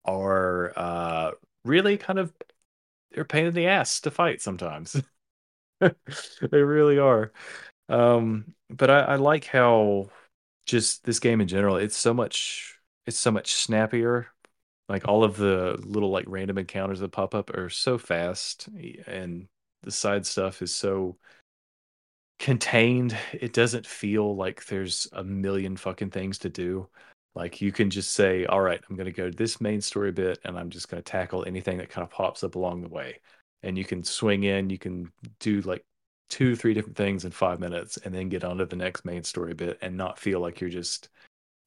are 0.04 0.72
uh, 0.76 1.32
really 1.64 1.96
kind 1.96 2.18
of 2.18 2.32
they're 3.12 3.24
pain 3.24 3.46
in 3.46 3.54
the 3.54 3.66
ass 3.66 4.00
to 4.02 4.10
fight 4.10 4.40
sometimes. 4.40 5.02
they 5.80 6.62
really 6.62 6.98
are. 6.98 7.32
Um, 7.88 8.54
but 8.70 8.90
I, 8.90 9.00
I 9.00 9.16
like 9.16 9.46
how 9.46 10.10
just 10.68 11.04
this 11.04 11.18
game 11.18 11.40
in 11.40 11.48
general, 11.48 11.76
it's 11.76 11.96
so 11.96 12.14
much 12.14 12.78
it's 13.06 13.18
so 13.18 13.30
much 13.30 13.54
snappier. 13.54 14.28
Like 14.88 15.08
all 15.08 15.24
of 15.24 15.36
the 15.36 15.76
little 15.84 16.10
like 16.10 16.26
random 16.28 16.58
encounters 16.58 17.00
that 17.00 17.12
pop 17.12 17.34
up 17.34 17.50
are 17.50 17.70
so 17.70 17.98
fast 17.98 18.68
and 19.06 19.48
the 19.82 19.90
side 19.90 20.26
stuff 20.26 20.62
is 20.62 20.74
so 20.74 21.16
contained. 22.38 23.16
It 23.32 23.52
doesn't 23.52 23.86
feel 23.86 24.36
like 24.36 24.66
there's 24.66 25.08
a 25.12 25.24
million 25.24 25.76
fucking 25.76 26.10
things 26.10 26.38
to 26.38 26.48
do. 26.48 26.88
Like 27.34 27.60
you 27.60 27.72
can 27.72 27.90
just 27.90 28.12
say, 28.12 28.46
all 28.46 28.60
right, 28.60 28.80
I'm 28.88 28.96
going 28.96 29.06
to 29.06 29.12
go 29.12 29.30
to 29.30 29.36
this 29.36 29.60
main 29.60 29.80
story 29.80 30.12
bit 30.12 30.38
and 30.44 30.58
I'm 30.58 30.70
just 30.70 30.88
going 30.88 31.02
to 31.02 31.10
tackle 31.10 31.44
anything 31.46 31.78
that 31.78 31.90
kind 31.90 32.04
of 32.04 32.10
pops 32.10 32.42
up 32.44 32.54
along 32.54 32.82
the 32.82 32.88
way. 32.88 33.20
And 33.62 33.76
you 33.76 33.84
can 33.84 34.04
swing 34.04 34.44
in, 34.44 34.70
you 34.70 34.78
can 34.78 35.12
do 35.40 35.60
like 35.62 35.84
two, 36.28 36.54
three 36.56 36.74
different 36.74 36.96
things 36.96 37.24
in 37.24 37.30
five 37.30 37.60
minutes 37.60 37.96
and 37.98 38.14
then 38.14 38.28
get 38.28 38.44
on 38.44 38.58
to 38.58 38.66
the 38.66 38.76
next 38.76 39.04
main 39.04 39.22
story 39.22 39.54
bit 39.54 39.78
and 39.80 39.96
not 39.96 40.18
feel 40.18 40.40
like 40.40 40.60
you're 40.60 40.70
just, 40.70 41.08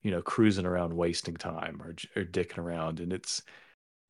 you 0.03 0.11
know, 0.11 0.21
cruising 0.21 0.65
around 0.65 0.95
wasting 0.95 1.35
time 1.35 1.81
or, 1.81 1.95
or 2.15 2.25
dicking 2.25 2.59
around. 2.59 2.99
And 2.99 3.11
it's, 3.11 3.41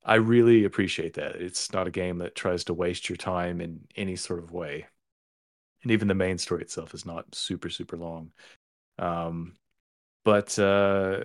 I 0.03 0.15
really 0.15 0.65
appreciate 0.65 1.13
that. 1.15 1.35
It's 1.35 1.71
not 1.73 1.87
a 1.87 1.91
game 1.91 2.17
that 2.19 2.35
tries 2.35 2.63
to 2.65 2.73
waste 2.73 3.09
your 3.09 3.17
time 3.17 3.61
in 3.61 3.81
any 3.95 4.15
sort 4.15 4.39
of 4.39 4.51
way. 4.51 4.87
And 5.83 5.91
even 5.91 6.07
the 6.07 6.15
main 6.15 6.37
story 6.37 6.61
itself 6.61 6.93
is 6.93 7.05
not 7.05 7.33
super, 7.33 7.69
super 7.69 7.97
long. 7.97 8.31
Um, 8.99 9.55
but 10.23 10.57
uh, 10.59 11.21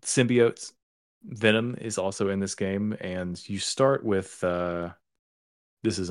symbiotes 0.00 0.72
venom 1.24 1.76
is 1.80 1.98
also 1.98 2.28
in 2.30 2.40
this 2.40 2.54
game 2.54 2.96
and 3.00 3.48
you 3.48 3.58
start 3.58 4.04
with 4.04 4.42
uh 4.42 4.88
this 5.82 5.98
is 5.98 6.10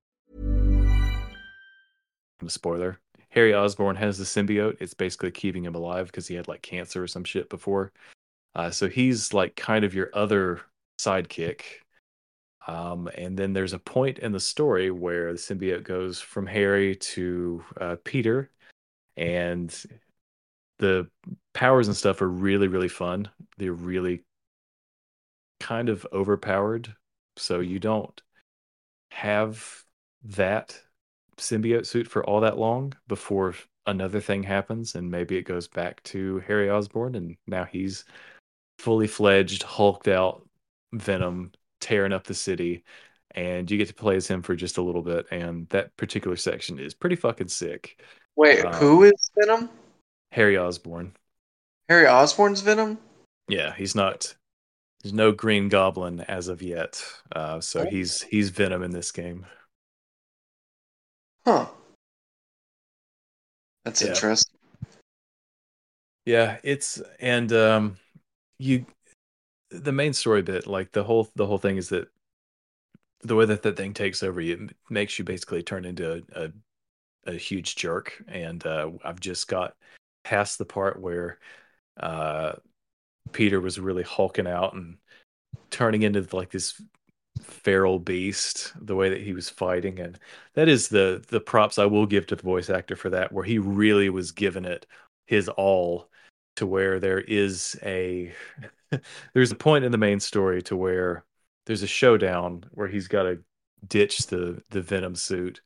Spoiler. 2.49 2.99
Harry 3.29 3.53
Osborn 3.53 3.95
has 3.95 4.17
the 4.17 4.25
symbiote. 4.25 4.77
It's 4.79 4.93
basically 4.93 5.31
keeping 5.31 5.63
him 5.63 5.75
alive 5.75 6.07
because 6.07 6.27
he 6.27 6.35
had 6.35 6.47
like 6.47 6.61
cancer 6.61 7.03
or 7.03 7.07
some 7.07 7.23
shit 7.23 7.49
before. 7.49 7.91
Uh, 8.55 8.69
so 8.69 8.89
he's 8.89 9.33
like 9.33 9.55
kind 9.55 9.85
of 9.85 9.93
your 9.93 10.09
other 10.13 10.61
sidekick. 10.99 11.61
Um, 12.67 13.09
and 13.17 13.37
then 13.37 13.53
there's 13.53 13.73
a 13.73 13.79
point 13.79 14.19
in 14.19 14.31
the 14.33 14.39
story 14.39 14.91
where 14.91 15.31
the 15.31 15.39
symbiote 15.39 15.83
goes 15.83 16.19
from 16.19 16.45
Harry 16.45 16.95
to 16.95 17.63
uh, 17.79 17.95
Peter, 18.03 18.51
and 19.17 19.73
the 20.77 21.07
powers 21.53 21.87
and 21.87 21.95
stuff 21.97 22.21
are 22.21 22.29
really, 22.29 22.67
really 22.67 22.87
fun. 22.87 23.29
They're 23.57 23.73
really 23.73 24.23
kind 25.59 25.89
of 25.89 26.05
overpowered. 26.11 26.93
So 27.37 27.61
you 27.61 27.79
don't 27.79 28.21
have 29.11 29.83
that 30.23 30.79
symbiote 31.41 31.85
suit 31.85 32.07
for 32.07 32.23
all 32.25 32.39
that 32.41 32.57
long 32.57 32.93
before 33.07 33.55
another 33.87 34.19
thing 34.21 34.43
happens 34.43 34.95
and 34.95 35.09
maybe 35.09 35.35
it 35.37 35.41
goes 35.43 35.67
back 35.67 36.01
to 36.03 36.39
Harry 36.47 36.69
Osborn 36.69 37.15
and 37.15 37.35
now 37.47 37.65
he's 37.65 38.05
fully 38.77 39.07
fledged 39.07 39.63
hulked 39.63 40.07
out 40.07 40.47
Venom 40.93 41.51
tearing 41.79 42.13
up 42.13 42.23
the 42.25 42.33
city 42.33 42.83
and 43.33 43.69
you 43.71 43.77
get 43.77 43.87
to 43.87 43.93
play 43.93 44.15
as 44.15 44.27
him 44.27 44.41
for 44.43 44.55
just 44.55 44.77
a 44.77 44.81
little 44.81 45.01
bit 45.01 45.25
and 45.31 45.67
that 45.69 45.95
particular 45.97 46.35
section 46.35 46.77
is 46.79 46.93
pretty 46.93 47.15
fucking 47.15 47.47
sick. 47.47 47.99
Wait, 48.35 48.63
Um, 48.63 48.73
who 48.73 49.03
is 49.03 49.31
Venom? 49.39 49.69
Harry 50.31 50.57
Osborn. 50.57 51.13
Harry 51.89 52.07
Osborn's 52.07 52.61
Venom? 52.61 52.99
Yeah, 53.47 53.73
he's 53.75 53.95
not 53.95 54.35
there's 55.01 55.13
no 55.13 55.31
Green 55.31 55.67
Goblin 55.69 56.21
as 56.21 56.47
of 56.47 56.61
yet. 56.61 57.03
Uh, 57.35 57.59
so 57.59 57.81
Oh. 57.81 57.85
he's 57.89 58.21
he's 58.21 58.49
Venom 58.51 58.83
in 58.83 58.91
this 58.91 59.11
game. 59.11 59.47
Huh. 61.45 61.67
That's 63.83 64.01
Yeah. 64.01 64.09
interesting. 64.09 64.59
Yeah, 66.25 66.59
it's 66.63 67.01
and 67.19 67.51
um 67.51 67.97
you 68.59 68.85
the 69.71 69.91
main 69.91 70.13
story 70.13 70.41
bit, 70.41 70.67
like 70.67 70.91
the 70.91 71.03
whole 71.03 71.29
the 71.35 71.47
whole 71.47 71.57
thing 71.57 71.77
is 71.77 71.89
that 71.89 72.09
the 73.23 73.35
way 73.35 73.45
that 73.45 73.63
that 73.63 73.77
thing 73.77 73.93
takes 73.93 74.23
over 74.23 74.41
you 74.41 74.69
makes 74.89 75.17
you 75.17 75.25
basically 75.25 75.63
turn 75.63 75.85
into 75.85 76.23
a 76.35 76.43
a, 76.45 76.51
a 77.27 77.33
huge 77.33 77.75
jerk 77.75 78.21
and 78.27 78.65
uh 78.65 78.91
I've 79.03 79.19
just 79.19 79.47
got 79.47 79.75
past 80.23 80.57
the 80.57 80.65
part 80.65 80.99
where 81.01 81.39
uh 81.97 82.53
Peter 83.31 83.59
was 83.59 83.79
really 83.79 84.03
hulking 84.03 84.47
out 84.47 84.73
and 84.73 84.97
turning 85.71 86.03
into 86.03 86.25
like 86.35 86.51
this 86.51 86.79
feral 87.39 87.99
beast 87.99 88.73
the 88.79 88.95
way 88.95 89.09
that 89.09 89.21
he 89.21 89.33
was 89.33 89.49
fighting 89.49 89.99
and 89.99 90.19
that 90.53 90.67
is 90.67 90.89
the 90.89 91.23
the 91.29 91.39
props 91.39 91.79
I 91.79 91.85
will 91.85 92.05
give 92.05 92.27
to 92.27 92.35
the 92.35 92.43
voice 92.43 92.69
actor 92.69 92.95
for 92.95 93.09
that 93.11 93.31
where 93.31 93.45
he 93.45 93.57
really 93.57 94.09
was 94.09 94.31
giving 94.31 94.65
it 94.65 94.85
his 95.25 95.47
all 95.49 96.09
to 96.57 96.65
where 96.67 96.99
there 96.99 97.21
is 97.21 97.79
a 97.83 98.33
there's 99.33 99.51
a 99.51 99.55
point 99.55 99.85
in 99.85 99.91
the 99.91 99.97
main 99.97 100.19
story 100.19 100.61
to 100.63 100.75
where 100.75 101.25
there's 101.65 101.83
a 101.83 101.87
showdown 101.87 102.63
where 102.71 102.87
he's 102.87 103.07
got 103.07 103.23
to 103.23 103.39
ditch 103.87 104.27
the 104.27 104.61
the 104.69 104.81
venom 104.81 105.15
suit 105.15 105.61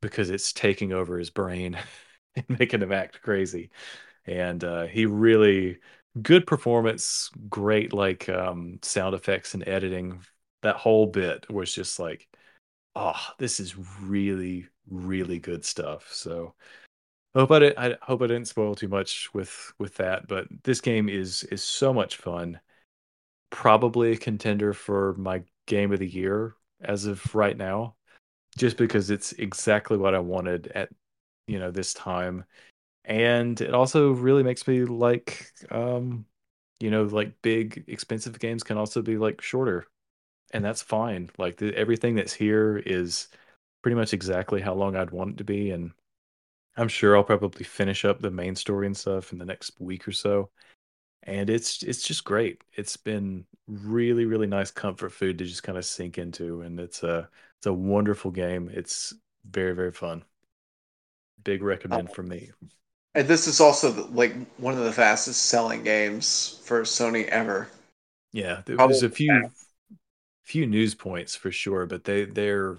because 0.00 0.30
it's 0.30 0.52
taking 0.52 0.92
over 0.92 1.18
his 1.18 1.30
brain 1.30 1.78
and 2.36 2.58
making 2.58 2.82
him 2.82 2.92
act 2.92 3.22
crazy. 3.22 3.70
And 4.26 4.62
uh 4.62 4.86
he 4.86 5.06
really 5.06 5.78
good 6.22 6.46
performance 6.46 7.30
great 7.48 7.92
like 7.92 8.28
um 8.28 8.78
sound 8.82 9.14
effects 9.14 9.54
and 9.54 9.66
editing 9.66 10.20
that 10.62 10.76
whole 10.76 11.06
bit 11.06 11.50
was 11.50 11.72
just 11.74 11.98
like 11.98 12.28
oh 12.94 13.20
this 13.38 13.60
is 13.60 13.76
really 14.02 14.66
really 14.88 15.38
good 15.38 15.64
stuff. 15.64 16.08
So 16.12 16.54
I 17.34 17.40
hope 17.40 17.50
I, 17.50 17.58
didn't, 17.58 17.78
I 17.78 17.96
hope 18.02 18.22
I 18.22 18.28
didn't 18.28 18.48
spoil 18.48 18.74
too 18.74 18.88
much 18.88 19.32
with 19.34 19.72
with 19.78 19.94
that 19.96 20.28
but 20.28 20.46
this 20.64 20.80
game 20.80 21.08
is 21.08 21.44
is 21.44 21.62
so 21.62 21.92
much 21.92 22.16
fun. 22.16 22.60
Probably 23.50 24.12
a 24.12 24.16
contender 24.16 24.72
for 24.72 25.14
my 25.14 25.42
game 25.66 25.92
of 25.92 25.98
the 26.00 26.08
year 26.08 26.54
as 26.80 27.06
of 27.06 27.34
right 27.34 27.56
now 27.56 27.96
just 28.56 28.76
because 28.76 29.10
it's 29.10 29.32
exactly 29.32 29.96
what 29.96 30.14
I 30.14 30.18
wanted 30.20 30.68
at 30.68 30.90
you 31.46 31.58
know 31.58 31.70
this 31.70 31.94
time. 31.94 32.44
And 33.04 33.60
it 33.60 33.74
also 33.74 34.12
really 34.12 34.42
makes 34.42 34.66
me 34.68 34.84
like 34.84 35.52
um 35.70 36.26
you 36.80 36.90
know 36.90 37.04
like 37.04 37.40
big 37.42 37.84
expensive 37.88 38.38
games 38.38 38.62
can 38.62 38.78
also 38.78 39.02
be 39.02 39.18
like 39.18 39.40
shorter 39.40 39.86
and 40.52 40.64
that's 40.64 40.82
fine 40.82 41.30
like 41.38 41.56
the, 41.56 41.74
everything 41.74 42.14
that's 42.14 42.32
here 42.32 42.78
is 42.86 43.28
pretty 43.82 43.96
much 43.96 44.12
exactly 44.12 44.60
how 44.60 44.74
long 44.74 44.96
I'd 44.96 45.10
want 45.10 45.32
it 45.32 45.38
to 45.38 45.44
be 45.44 45.70
and 45.70 45.92
I'm 46.76 46.88
sure 46.88 47.16
I'll 47.16 47.24
probably 47.24 47.64
finish 47.64 48.04
up 48.04 48.20
the 48.20 48.30
main 48.30 48.54
story 48.54 48.86
and 48.86 48.96
stuff 48.96 49.32
in 49.32 49.38
the 49.38 49.44
next 49.44 49.72
week 49.80 50.06
or 50.06 50.12
so 50.12 50.50
and 51.26 51.50
it's 51.50 51.82
it's 51.82 52.02
just 52.02 52.24
great. 52.24 52.62
It's 52.74 52.96
been 52.96 53.44
really 53.66 54.24
really 54.24 54.46
nice 54.46 54.70
comfort 54.70 55.10
food 55.10 55.38
to 55.38 55.44
just 55.44 55.62
kind 55.62 55.76
of 55.76 55.84
sink 55.84 56.18
into 56.18 56.62
and 56.62 56.78
it's 56.78 57.02
a 57.02 57.28
it's 57.58 57.66
a 57.66 57.72
wonderful 57.72 58.30
game. 58.30 58.70
It's 58.72 59.12
very 59.50 59.74
very 59.74 59.92
fun. 59.92 60.24
Big 61.44 61.62
oh. 61.62 61.66
recommend 61.66 62.12
for 62.12 62.22
me. 62.22 62.50
And 63.14 63.26
this 63.26 63.48
is 63.48 63.60
also 63.60 64.08
like 64.12 64.34
one 64.58 64.74
of 64.74 64.84
the 64.84 64.92
fastest 64.92 65.46
selling 65.46 65.82
games 65.82 66.60
for 66.64 66.82
Sony 66.82 67.26
ever. 67.26 67.68
Yeah, 68.32 68.62
there 68.66 68.76
was 68.76 69.02
a 69.02 69.08
few 69.08 69.50
few 70.46 70.66
news 70.66 70.94
points 70.94 71.34
for 71.34 71.50
sure, 71.50 71.86
but 71.86 72.04
they 72.04 72.24
they're 72.24 72.78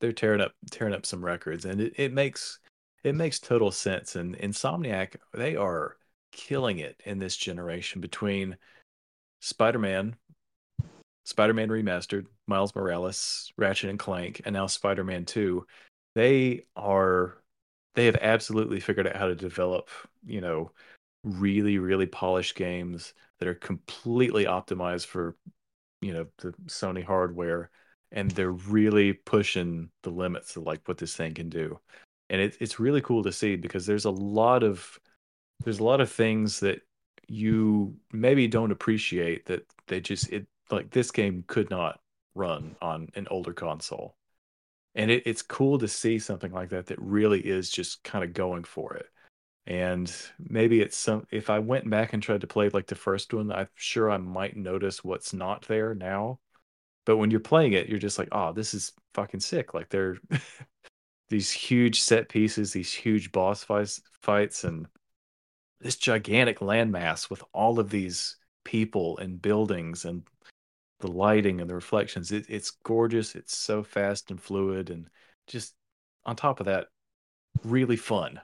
they're 0.00 0.12
tearing 0.12 0.40
up 0.40 0.52
tearing 0.70 0.94
up 0.94 1.04
some 1.04 1.24
records, 1.24 1.64
and 1.64 1.80
it, 1.80 1.94
it 1.96 2.12
makes 2.12 2.60
it 3.02 3.14
makes 3.14 3.40
total 3.40 3.70
sense. 3.70 4.16
And 4.16 4.38
Insomniac 4.38 5.16
they 5.32 5.56
are 5.56 5.96
killing 6.32 6.78
it 6.78 7.00
in 7.04 7.18
this 7.18 7.36
generation 7.36 8.00
between 8.00 8.56
Spider 9.40 9.78
Man, 9.78 10.16
Spider 11.24 11.54
Man 11.54 11.68
remastered, 11.68 12.26
Miles 12.46 12.74
Morales, 12.74 13.52
Ratchet 13.56 13.90
and 13.90 13.98
Clank, 13.98 14.42
and 14.44 14.54
now 14.54 14.66
Spider 14.66 15.04
Man 15.04 15.24
Two. 15.24 15.66
They 16.14 16.66
are 16.76 17.38
they 17.96 18.06
have 18.06 18.16
absolutely 18.20 18.80
figured 18.80 19.08
out 19.08 19.16
how 19.16 19.26
to 19.26 19.34
develop 19.34 19.90
you 20.24 20.40
know 20.40 20.70
really 21.24 21.78
really 21.78 22.06
polished 22.06 22.54
games 22.54 23.14
that 23.40 23.48
are 23.48 23.54
completely 23.54 24.44
optimized 24.44 25.06
for 25.06 25.36
you 26.04 26.12
know 26.12 26.26
the 26.38 26.52
Sony 26.66 27.04
hardware 27.04 27.70
and 28.12 28.30
they're 28.30 28.52
really 28.52 29.12
pushing 29.12 29.90
the 30.02 30.10
limits 30.10 30.56
of 30.56 30.62
like 30.64 30.86
what 30.86 30.98
this 30.98 31.16
thing 31.16 31.34
can 31.34 31.48
do. 31.48 31.78
And 32.30 32.40
it, 32.40 32.56
it's 32.60 32.78
really 32.78 33.00
cool 33.00 33.22
to 33.24 33.32
see 33.32 33.56
because 33.56 33.86
there's 33.86 34.04
a 34.04 34.10
lot 34.10 34.62
of 34.62 34.98
there's 35.64 35.80
a 35.80 35.84
lot 35.84 36.00
of 36.00 36.10
things 36.10 36.60
that 36.60 36.82
you 37.26 37.96
maybe 38.12 38.46
don't 38.46 38.70
appreciate 38.70 39.46
that 39.46 39.64
they 39.88 40.00
just 40.00 40.30
it 40.30 40.46
like 40.70 40.90
this 40.90 41.10
game 41.10 41.44
could 41.46 41.70
not 41.70 42.00
run 42.34 42.76
on 42.80 43.08
an 43.14 43.26
older 43.30 43.52
console. 43.52 44.16
And 44.94 45.10
it, 45.10 45.24
it's 45.26 45.42
cool 45.42 45.78
to 45.78 45.88
see 45.88 46.18
something 46.18 46.52
like 46.52 46.70
that 46.70 46.86
that 46.86 47.00
really 47.00 47.40
is 47.40 47.70
just 47.70 48.04
kind 48.04 48.24
of 48.24 48.32
going 48.32 48.64
for 48.64 48.94
it 48.94 49.06
and 49.66 50.14
maybe 50.38 50.80
it's 50.80 50.96
some 50.96 51.26
if 51.30 51.48
i 51.48 51.58
went 51.58 51.88
back 51.88 52.12
and 52.12 52.22
tried 52.22 52.40
to 52.40 52.46
play 52.46 52.68
like 52.68 52.86
the 52.86 52.94
first 52.94 53.32
one 53.32 53.50
i'm 53.50 53.68
sure 53.74 54.10
i 54.10 54.16
might 54.16 54.56
notice 54.56 55.02
what's 55.02 55.32
not 55.32 55.66
there 55.68 55.94
now 55.94 56.38
but 57.06 57.16
when 57.16 57.30
you're 57.30 57.40
playing 57.40 57.72
it 57.72 57.88
you're 57.88 57.98
just 57.98 58.18
like 58.18 58.28
oh 58.32 58.52
this 58.52 58.74
is 58.74 58.92
fucking 59.14 59.40
sick 59.40 59.72
like 59.72 59.88
they're 59.88 60.18
these 61.28 61.50
huge 61.50 62.00
set 62.00 62.28
pieces, 62.28 62.72
these 62.72 62.92
huge 62.92 63.32
boss 63.32 63.64
fights, 63.64 64.00
fights, 64.22 64.64
and 64.64 64.86
this 65.80 65.96
gigantic 65.96 66.60
landmass 66.60 67.30
with 67.30 67.42
all 67.52 67.80
of 67.80 67.90
these 67.90 68.36
people 68.64 69.18
and 69.18 69.40
buildings 69.40 70.04
and 70.04 70.22
the 71.00 71.08
lighting 71.08 71.60
and 71.60 71.68
the 71.68 71.74
reflections. 71.74 72.32
It, 72.32 72.46
it's 72.48 72.70
gorgeous. 72.70 73.34
It's 73.34 73.56
so 73.56 73.82
fast 73.82 74.30
and 74.30 74.40
fluid, 74.40 74.90
and 74.90 75.08
just 75.46 75.74
on 76.24 76.36
top 76.36 76.60
of 76.60 76.66
that, 76.66 76.88
really 77.64 77.96
fun. 77.96 78.40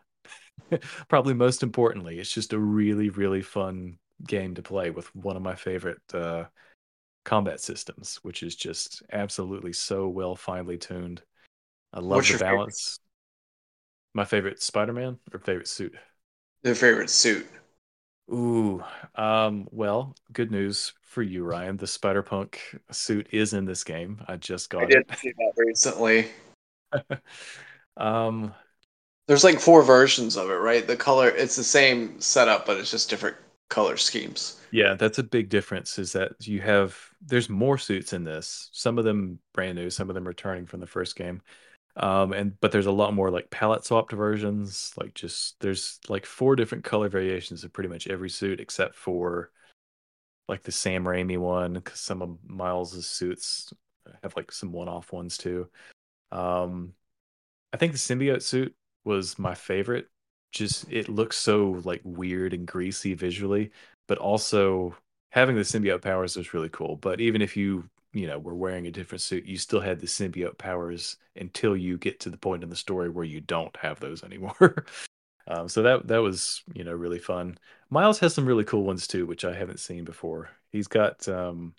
Probably 1.09 1.35
most 1.35 1.63
importantly, 1.63 2.19
it's 2.19 2.33
just 2.33 2.53
a 2.53 2.59
really, 2.59 3.11
really 3.11 3.43
fun 3.43 3.99
game 4.27 4.55
to 4.55 4.63
play 4.63 4.91
with 4.91 5.15
one 5.15 5.37
of 5.37 5.43
my 5.43 5.55
favorite 5.55 6.03
uh, 6.13 6.45
combat 7.25 7.61
systems, 7.61 8.19
which 8.23 8.43
is 8.43 8.55
just 8.57 9.03
absolutely 9.13 9.73
so 9.73 10.09
well 10.09 10.37
finely 10.37 10.79
tuned. 10.79 11.23
I 11.93 12.01
love 12.01 12.17
What's 12.17 12.29
the 12.29 12.33
your 12.33 12.39
favorite? 12.39 12.57
balance. 12.59 13.01
My 14.15 14.25
favorite 14.25 14.61
Spider-Man 14.63 15.19
or 15.33 15.39
favorite 15.39 15.69
suit? 15.69 15.95
Their 16.63 16.75
favorite 16.75 17.11
suit. 17.11 17.47
Ooh, 18.33 18.83
um, 19.17 19.67
well, 19.73 20.15
good 20.33 20.53
news 20.53 20.93
for 21.03 21.23
you, 21.23 21.45
Ryan. 21.45 21.77
The 21.77 21.87
Spider-Punk 21.87 22.61
suit 22.93 23.27
is 23.33 23.55
in 23.55 23.65
this 23.65 23.83
game. 23.83 24.21
I 24.29 24.37
just 24.37 24.71
got 24.71 24.85
I 24.85 24.87
did 24.87 25.17
see 25.17 25.33
that 25.33 25.53
recently. 25.57 26.29
um, 27.97 28.55
There's 29.31 29.45
like 29.45 29.61
four 29.61 29.85
versions 29.85 30.37
of 30.37 30.51
it, 30.51 30.55
right? 30.55 30.85
The 30.85 30.97
color, 30.97 31.29
it's 31.29 31.55
the 31.55 31.63
same 31.63 32.21
setup, 32.21 32.67
but 32.67 32.77
it's 32.79 32.91
just 32.91 33.09
different 33.09 33.37
color 33.69 33.97
schemes. 33.97 34.61
yeah, 34.73 34.95
that's 34.95 35.19
a 35.19 35.23
big 35.23 35.49
difference. 35.49 36.01
Is 36.01 36.13
that 36.15 36.33
you 36.47 36.61
have 36.61 36.99
there's 37.21 37.49
more 37.49 37.79
suits 37.79 38.13
in 38.13 38.25
this. 38.25 38.71
Some 38.73 38.99
of 38.99 39.05
them 39.05 39.39
brand 39.55 39.77
new, 39.77 39.89
some 39.89 40.11
of 40.11 40.15
them 40.15 40.27
returning 40.27 40.67
from 40.67 40.81
the 40.81 40.87
first 40.87 41.15
game. 41.15 41.43
Um, 41.97 42.33
and 42.33 42.59
but 42.61 42.73
there's 42.73 42.87
a 42.87 42.93
lot 42.93 43.15
more 43.15 43.31
like 43.31 43.51
palette 43.51 43.85
swapped 43.85 44.13
versions. 44.13 44.93
Like 44.97 45.15
just 45.15 45.61
there's 45.61 46.01
like 46.09 46.27
four 46.27 46.57
different 46.57 46.83
color 46.83 47.09
variations 47.09 47.63
of 47.63 47.73
pretty 47.73 47.89
much 47.89 48.09
every 48.09 48.31
suit 48.31 48.61
except 48.61 48.97
for 48.97 49.53
like 50.49 50.63
the 50.65 50.73
Sam 50.73 51.05
Raimi 51.05 51.39
one, 51.39 51.75
because 51.75 52.01
some 52.01 52.23
of 52.23 52.39
Miles's 52.45 53.07
suits 53.07 53.73
have 54.25 54.35
like 54.35 54.51
some 54.51 54.73
one-off 54.73 55.13
ones 55.13 55.39
too. 55.39 55.69
Um, 56.33 56.95
I 57.73 57.77
think 57.77 57.93
the 57.93 57.99
symbiote 57.99 58.43
suit 58.43 58.75
was 59.05 59.39
my 59.39 59.55
favorite. 59.55 60.09
Just 60.53 60.91
it 60.91 61.09
looks 61.09 61.37
so 61.37 61.81
like 61.85 62.01
weird 62.05 62.53
and 62.55 62.67
greasy 62.67 63.15
visually, 63.15 63.71
but 64.09 64.19
also 64.19 64.97
having 65.31 65.57
the 65.57 65.63
symbiote 65.63 66.03
powers 66.03 66.37
was 66.37 66.55
really 66.55 66.69
cool. 66.71 66.97
But 66.97 67.21
even 67.21 67.43
if 67.43 67.57
you 67.57 67.89
you 68.13 68.27
know 68.27 68.39
were 68.39 68.55
wearing 68.55 68.87
a 68.87 68.91
different 68.91 69.23
suit, 69.23 69.47
you 69.47 69.57
still 69.59 69.81
had 69.81 70.01
the 70.01 70.07
symbiote 70.07 70.59
powers 70.59 71.17
until 71.37 71.77
you 71.77 71.99
get 71.99 72.21
to 72.21 72.31
the 72.31 72.37
point 72.39 72.63
in 72.65 72.71
the 72.71 72.77
story 72.77 73.09
where 73.09 73.25
you 73.25 73.41
don't 73.41 73.77
have 73.77 74.01
those 74.01 74.25
anymore. 74.25 74.85
um, 75.49 75.69
so 75.69 75.83
that 75.83 76.09
that 76.09 76.19
was 76.19 76.63
you 76.75 76.85
know 76.85 76.93
really 76.93 77.19
fun. 77.19 77.59
Miles 77.91 78.19
has 78.21 78.35
some 78.35 78.47
really 78.47 78.65
cool 78.65 78.85
ones 78.85 79.07
too, 79.07 79.27
which 79.27 79.45
I 79.45 79.55
haven't 79.55 79.81
seen 79.81 80.05
before. 80.05 80.51
He's 80.73 80.89
got 80.89 81.29
um, 81.29 81.75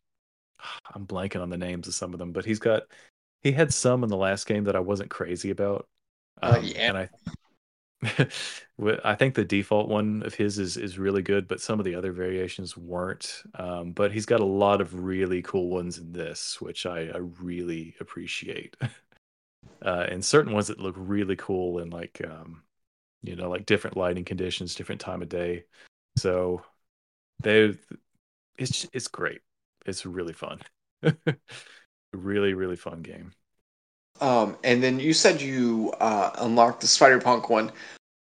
I'm 0.96 1.06
blanking 1.08 1.42
on 1.42 1.50
the 1.50 1.58
names 1.58 1.88
of 1.88 1.94
some 1.94 2.14
of 2.14 2.20
them, 2.20 2.32
but 2.32 2.46
he's 2.46 2.60
got 2.60 2.84
he 3.44 3.52
had 3.52 3.74
some 3.74 4.04
in 4.04 4.10
the 4.10 4.18
last 4.18 4.46
game 4.48 4.66
that 4.66 4.76
I 4.76 4.80
wasn't 4.80 5.10
crazy 5.10 5.50
about. 5.50 5.88
Uh, 6.42 6.58
Um, 6.58 6.64
yeah. 6.64 6.88
and 6.88 6.98
I 6.98 7.10
I 9.04 9.16
think 9.16 9.36
the 9.36 9.46
default 9.46 9.88
one 9.90 10.24
of 10.24 10.34
his 10.34 10.58
is 10.58 10.78
is 10.78 10.98
really 11.00 11.22
good, 11.22 11.48
but 11.48 11.62
some 11.62 11.80
of 11.80 11.86
the 11.86 11.96
other 11.96 12.12
variations 12.12 12.76
weren't. 12.78 13.44
Um, 13.56 13.92
but 13.92 14.12
he's 14.12 14.26
got 14.26 14.40
a 14.42 14.46
lot 14.46 14.82
of 14.82 14.94
really 15.04 15.42
cool 15.44 15.70
ones 15.70 15.98
in 16.00 16.12
this, 16.12 16.60
which 16.62 16.86
I, 16.86 17.10
I 17.14 17.18
really 17.20 17.96
appreciate. 18.00 18.76
Uh, 19.84 20.06
and 20.10 20.24
certain 20.24 20.54
ones 20.54 20.68
that 20.68 20.80
look 20.80 20.96
really 20.98 21.36
cool 21.36 21.80
in 21.80 21.90
like 21.90 22.22
um, 22.26 22.64
you 23.24 23.36
know, 23.36 23.50
like 23.50 23.66
different 23.66 23.98
lighting 23.98 24.26
conditions, 24.26 24.76
different 24.76 25.02
time 25.02 25.22
of 25.22 25.30
day. 25.30 25.66
So 26.18 26.64
they 27.44 27.76
it's 28.58 28.88
it's 28.94 29.08
great. 29.10 29.42
It's 29.86 30.06
really 30.06 30.34
fun. 30.34 30.62
really, 32.14 32.54
really 32.54 32.76
fun 32.76 33.02
game. 33.02 33.34
Um, 34.22 34.56
and 34.64 34.82
then 34.82 35.00
you 35.00 35.14
said 35.14 35.42
you 35.42 35.94
uh, 36.00 36.32
unlocked 36.38 36.82
the 36.82 36.88
Spider 36.88 37.20
Punk 37.20 37.50
one. 37.50 37.72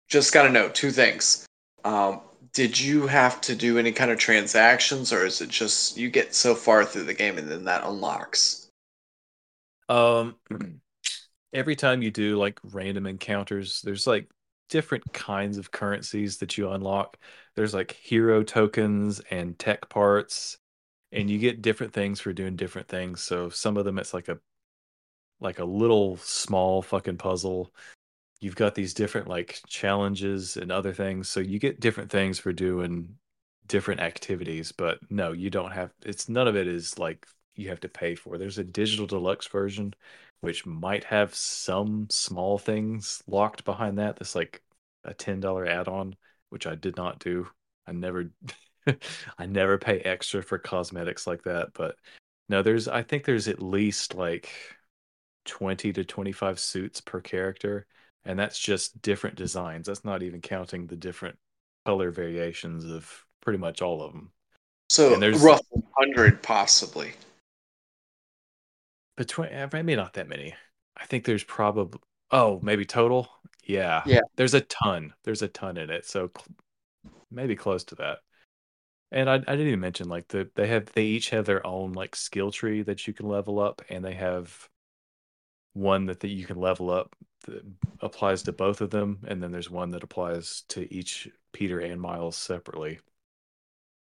Just 0.09 0.32
got 0.32 0.44
to 0.44 0.51
know 0.51 0.68
two 0.70 0.90
things. 0.90 1.46
Um, 1.84 2.20
did 2.53 2.80
you 2.80 3.07
have 3.07 3.40
to 3.42 3.55
do 3.55 3.78
any 3.78 3.92
kind 3.92 4.11
of 4.11 4.18
transactions, 4.18 5.12
or 5.12 5.24
is 5.24 5.40
it 5.40 5.51
just 5.51 5.96
you 5.96 6.11
get 6.11 6.34
so 6.34 6.55
far 6.55 6.84
through 6.84 7.05
the 7.05 7.14
game 7.14 7.38
and 7.38 7.48
then 7.48 7.64
that 7.66 7.84
unlocks? 7.84 8.68
Um, 9.88 10.36
every 11.53 11.76
time 11.76 12.03
you 12.03 12.11
do 12.11 12.36
like 12.36 12.59
random 12.64 13.07
encounters, 13.07 13.82
there's 13.82 14.07
like 14.07 14.28
different 14.68 15.12
kinds 15.12 15.59
of 15.59 15.70
currencies 15.70 16.38
that 16.38 16.57
you 16.57 16.70
unlock. 16.70 17.18
There's 17.57 17.74
like 17.74 17.92
hero 17.92 18.42
tokens 18.42 19.20
and 19.30 19.59
tech 19.59 19.88
parts, 19.88 20.59
and 21.12 21.30
you 21.30 21.38
get 21.38 21.62
different 21.62 21.92
things 21.92 22.20
for 22.20 22.32
doing 22.32 22.57
different 22.57 22.88
things. 22.88 23.20
So 23.20 23.48
some 23.51 23.76
of 23.76 23.84
them 23.84 23.98
it's 23.98 24.14
like 24.14 24.28
a 24.28 24.38
like 25.41 25.59
a 25.59 25.64
little 25.64 26.16
small 26.18 26.82
fucking 26.82 27.16
puzzle. 27.18 27.72
You've 28.41 28.57
got 28.57 28.74
these 28.74 28.95
different 28.95 29.28
like 29.28 29.61
challenges 29.66 30.57
and 30.57 30.72
other 30.72 30.93
things. 30.93 31.28
So 31.28 31.41
you 31.41 31.59
get 31.59 31.80
different 31.80 32.11
things 32.11 32.38
for 32.38 32.53
doing 32.53 33.16
different 33.66 34.01
activities, 34.01 34.72
but 34.72 34.99
no, 35.11 35.32
you 35.32 35.51
don't 35.51 35.72
have 35.72 35.93
it's 36.05 36.28
none 36.28 36.49
of 36.49 36.57
it 36.57 36.66
is 36.66 36.99
like 36.99 37.26
you 37.55 37.68
have 37.68 37.80
to 37.80 37.88
pay 37.88 38.14
for. 38.14 38.38
There's 38.38 38.59
a 38.59 38.64
digital 38.64 39.07
deluxe 39.07 39.47
version 39.47 39.95
which 40.41 40.64
might 40.66 41.05
have 41.05 41.34
some 41.34 42.07
small 42.11 42.59
things 42.59 43.22
locked 43.26 43.64
behind 43.64 43.99
that. 43.99 44.16
That's 44.16 44.34
like 44.34 44.62
a 45.05 45.14
$10 45.14 45.68
add-on, 45.68 46.16
which 46.49 46.66
I 46.66 46.74
did 46.74 46.97
not 46.97 47.18
do. 47.18 47.49
I 47.86 47.93
never 47.93 48.30
I 49.38 49.47
never 49.47 49.78
pay 49.78 50.01
extra 50.01 50.43
for 50.43 50.59
cosmetics 50.59 51.26
like 51.26 51.43
that, 51.45 51.68
but 51.74 51.97
no, 52.49 52.62
there's 52.62 52.88
I 52.88 53.03
think 53.03 53.24
there's 53.24 53.49
at 53.49 53.62
least 53.62 54.14
like 54.14 54.51
20 55.47 55.93
to 55.95 56.05
25 56.05 56.59
suits 56.59 57.01
per 57.01 57.20
character, 57.20 57.86
and 58.24 58.38
that's 58.38 58.59
just 58.59 59.01
different 59.03 59.36
designs. 59.36 59.86
That's 59.86 60.05
not 60.05 60.22
even 60.22 60.41
counting 60.41 60.86
the 60.86 60.97
different 60.97 61.38
color 61.86 62.11
variations 62.11 62.84
of 62.84 63.24
pretty 63.43 63.59
much 63.59 63.80
all 63.82 64.03
of 64.03 64.12
them. 64.12 64.30
So 64.91 65.14
And 65.14 65.22
there's- 65.22 65.43
roughly 65.43 65.82
hundred, 65.97 66.43
possibly. 66.43 67.12
Between 69.16 69.49
eh, 69.51 69.68
maybe 69.72 69.97
not 69.97 70.14
that 70.14 70.28
many. 70.28 70.55
I 70.97 71.07
think 71.07 71.24
there's 71.24 71.45
probably 71.45 72.01
oh 72.30 72.61
maybe 72.62 72.84
total. 72.84 73.28
Yeah, 73.64 74.03
Yeah. 74.07 74.20
There's 74.36 74.55
a 74.55 74.62
ton. 74.62 75.12
There's 75.24 75.43
a 75.43 75.49
ton 75.49 75.76
in 75.76 75.91
it, 75.91 76.05
so 76.07 76.30
cl- 76.36 76.47
maybe 77.30 77.55
close 77.55 77.84
to 77.84 77.95
that. 77.97 78.18
And 79.12 79.28
I, 79.28 79.34
I 79.34 79.38
didn't 79.38 79.66
even 79.68 79.80
mention 79.80 80.09
like 80.09 80.28
the 80.28 80.51
they 80.55 80.66
have 80.68 80.86
they 80.93 81.05
each 81.05 81.30
have 81.30 81.45
their 81.45 81.64
own 81.66 81.93
like 81.93 82.16
skill 82.16 82.51
tree 82.51 82.82
that 82.82 83.07
you 83.07 83.12
can 83.12 83.28
level 83.28 83.59
up, 83.61 83.82
and 83.91 84.05
they 84.05 84.14
have 84.14 84.68
one 85.73 86.07
that, 86.07 86.21
that 86.21 86.29
you 86.29 86.45
can 86.45 86.59
level 86.59 86.91
up 86.91 87.14
that 87.47 87.64
applies 88.01 88.43
to 88.43 88.53
both 88.53 88.81
of 88.81 88.91
them, 88.91 89.21
and 89.27 89.43
then 89.43 89.53
there's 89.53 89.71
one 89.71 89.91
that 89.91 90.03
applies 90.03 90.62
to 90.68 90.93
each 90.93 91.29
Peter 91.53 91.81
and 91.81 92.01
Miles 92.01 92.37
separately. 92.37 93.01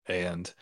And 0.06 0.52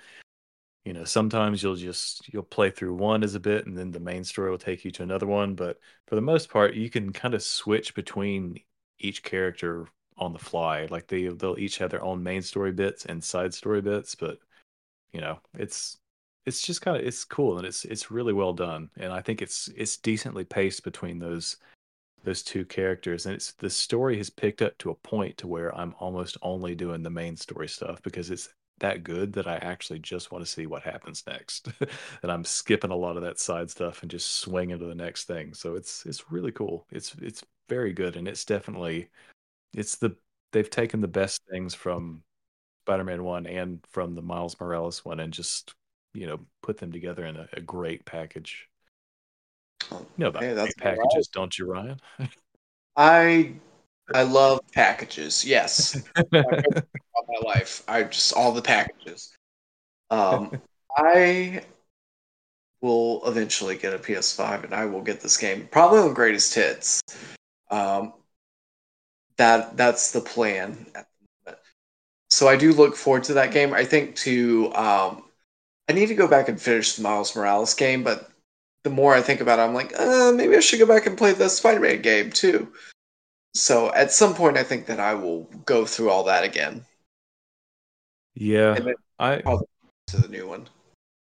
you 0.85 0.93
know, 0.93 1.05
sometimes 1.05 1.63
you'll 1.63 1.77
just 1.77 2.33
you'll 2.33 2.43
play 2.43 2.71
through 2.71 2.95
one 2.95 3.23
as 3.23 3.35
a 3.35 3.41
bit, 3.41 3.67
and 3.67 3.77
then 3.77 3.91
the 3.93 4.01
main 4.01 4.25
story 4.25 4.51
will 4.51 4.59
take 4.59 4.85
you 4.85 4.91
to 4.93 5.03
another 5.03 5.27
one. 5.27 5.55
But 5.55 5.79
for 6.07 6.17
the 6.17 6.21
most 6.21 6.51
part, 6.51 6.75
you 6.75 6.91
can 6.91 7.13
kind 7.13 7.35
of 7.35 7.43
switch 7.43 7.95
between 7.95 8.59
each 8.99 9.23
character 9.23 9.87
on 10.17 10.33
the 10.33 10.39
fly. 10.39 10.87
Like 10.87 11.07
they 11.07 11.29
they'll 11.29 11.59
each 11.59 11.79
have 11.79 11.91
their 11.91 12.03
own 12.03 12.23
main 12.23 12.43
story 12.43 12.73
bits 12.73 13.07
and 13.07 13.23
side 13.23 13.55
story 13.55 13.81
bits, 13.81 14.15
but 14.15 14.39
you 15.13 15.21
know, 15.21 15.39
it's 15.55 15.99
it's 16.47 16.63
just 16.63 16.83
kind 16.83 16.97
of 16.97 17.07
it's 17.07 17.25
cool 17.25 17.59
and 17.59 17.67
it's 17.67 17.85
it's 17.85 18.11
really 18.11 18.33
well 18.33 18.53
done. 18.53 18.91
And 18.97 19.13
I 19.13 19.21
think 19.21 19.43
it's 19.43 19.69
it's 19.77 19.97
decently 19.97 20.45
paced 20.45 20.85
between 20.85 21.19
those 21.19 21.57
those 22.25 22.43
two 22.43 22.65
characters 22.65 23.27
and 23.27 23.35
it's 23.35 23.53
the 23.53 23.71
story 23.71 24.17
has 24.17 24.31
picked 24.31 24.63
up 24.63 24.79
to 24.79 24.91
a 24.91 24.95
point 24.95 25.37
to 25.39 25.49
where 25.49 25.77
I'm 25.77 25.95
almost 25.99 26.37
only 26.43 26.75
doing 26.75 27.03
the 27.03 27.11
main 27.11 27.37
story 27.37 27.69
stuff 27.69 28.01
because 28.03 28.31
it's 28.31 28.49
that 28.79 29.05
good 29.05 29.33
that 29.35 29.47
I 29.47 29.57
actually 29.57 29.99
just 30.01 30.33
want 30.33 30.45
to 30.45 30.51
see 30.51 30.67
what 30.67 30.83
happens 30.83 31.25
next. 31.27 31.69
and 32.23 32.33
I'm 32.33 32.45
skipping 32.45 32.91
a 32.91 32.97
lot 32.97 33.17
of 33.17 33.23
that 33.23 33.39
side 33.41 33.71
stuff 33.71 34.03
and 34.03 34.11
just 34.11 34.37
swinging 34.37 34.79
to 34.79 34.87
the 34.87 34.95
next 34.95 35.25
thing. 35.25 35.55
So 35.55 35.77
it's 35.77 36.05
it's 36.07 36.31
really 36.31 36.53
cool. 36.53 36.87
It's 36.91 37.15
it's 37.21 37.45
very 37.69 37.93
good 37.93 38.17
and 38.17 38.29
it's 38.29 38.45
definitely 38.45 39.09
it's 39.75 39.97
the 39.97 40.17
they've 40.53 40.71
taken 40.71 41.01
the 41.01 41.09
best 41.09 41.41
things 41.51 41.75
from 41.75 42.23
Spider-Man 42.85 43.23
1 43.25 43.47
and 43.47 43.85
from 43.91 44.15
the 44.15 44.23
Miles 44.23 44.59
Morales 44.61 45.05
one 45.05 45.21
and 45.21 45.33
just, 45.33 45.75
you 46.15 46.27
know, 46.27 46.41
put 46.63 46.79
them 46.79 46.93
together 46.93 47.27
in 47.27 47.37
a, 47.37 47.49
a 47.55 47.61
great 47.61 48.05
package. 48.05 48.69
You 49.91 50.07
know 50.17 50.29
about 50.29 50.41
great 50.41 50.77
packages, 50.77 51.29
don't 51.33 51.57
you, 51.59 51.67
Ryan? 51.67 52.01
I 52.97 53.53
I 54.15 54.23
love 54.23 54.61
packages. 54.73 55.45
Yes, 55.45 56.03
all 56.17 56.27
my 56.35 57.49
life. 57.49 57.83
I 57.89 58.05
just 58.05 58.33
all 58.35 58.53
the 58.53 58.63
packages. 58.63 59.35
Um, 60.11 60.53
I 60.97 61.63
will 62.81 63.23
eventually 63.27 63.77
get 63.77 63.95
a 63.95 63.99
PS5 63.99 64.65
and 64.65 64.75
I 64.75 64.85
will 64.87 65.03
get 65.03 65.21
this 65.21 65.37
game 65.37 65.69
probably 65.71 66.01
on 66.01 66.15
greatest 66.15 66.55
hits. 66.55 67.01
Um, 67.71 68.13
that 69.37 69.77
that's 69.77 70.13
the 70.13 70.21
plan 70.21 70.87
at. 70.95 71.07
So 72.31 72.49
I 72.49 72.57
do 72.57 72.73
look 72.73 72.97
forward 72.97 73.25
to 73.25 73.35
that 73.35 73.53
game. 73.53 73.75
I 73.75 73.85
think 73.85 74.17
to 74.17 74.73
um, 74.75 75.25
I 75.89 75.93
need 75.93 76.07
to 76.07 76.15
go 76.15 76.29
back 76.29 76.49
and 76.49 76.61
finish 76.61 76.95
the 76.95 77.03
Miles 77.03 77.35
Morales 77.35 77.75
game, 77.75 78.03
but 78.03 78.31
the 78.85 78.91
more 78.91 79.15
I 79.15 79.23
think 79.23 79.41
about 79.41 79.59
it, 79.59 79.63
I'm 79.63 79.75
like, 79.75 79.99
uh, 79.99 80.33
maybe 80.33 80.57
I 80.57 80.61
should 80.61 80.79
go 80.79 80.87
back 80.87 81.07
and 81.07 81.19
play 81.19 81.33
the 81.33 81.49
Spider-Man 81.49 82.03
game 82.03 82.31
too. 82.31 82.73
So 83.55 83.93
at 83.95 84.13
some 84.13 84.35
point, 84.35 84.57
I 84.57 84.63
think 84.63 84.87
that 84.87 85.01
I 85.01 85.15
will 85.15 85.45
go 85.67 85.85
through 85.85 86.11
all 86.11 86.25
that 86.25 86.45
again. 86.45 86.85
Yeah, 88.35 88.79
I 89.19 89.43
probably 89.43 89.67
to 90.09 90.17
the 90.17 90.29
new 90.29 90.49
one. 90.49 90.69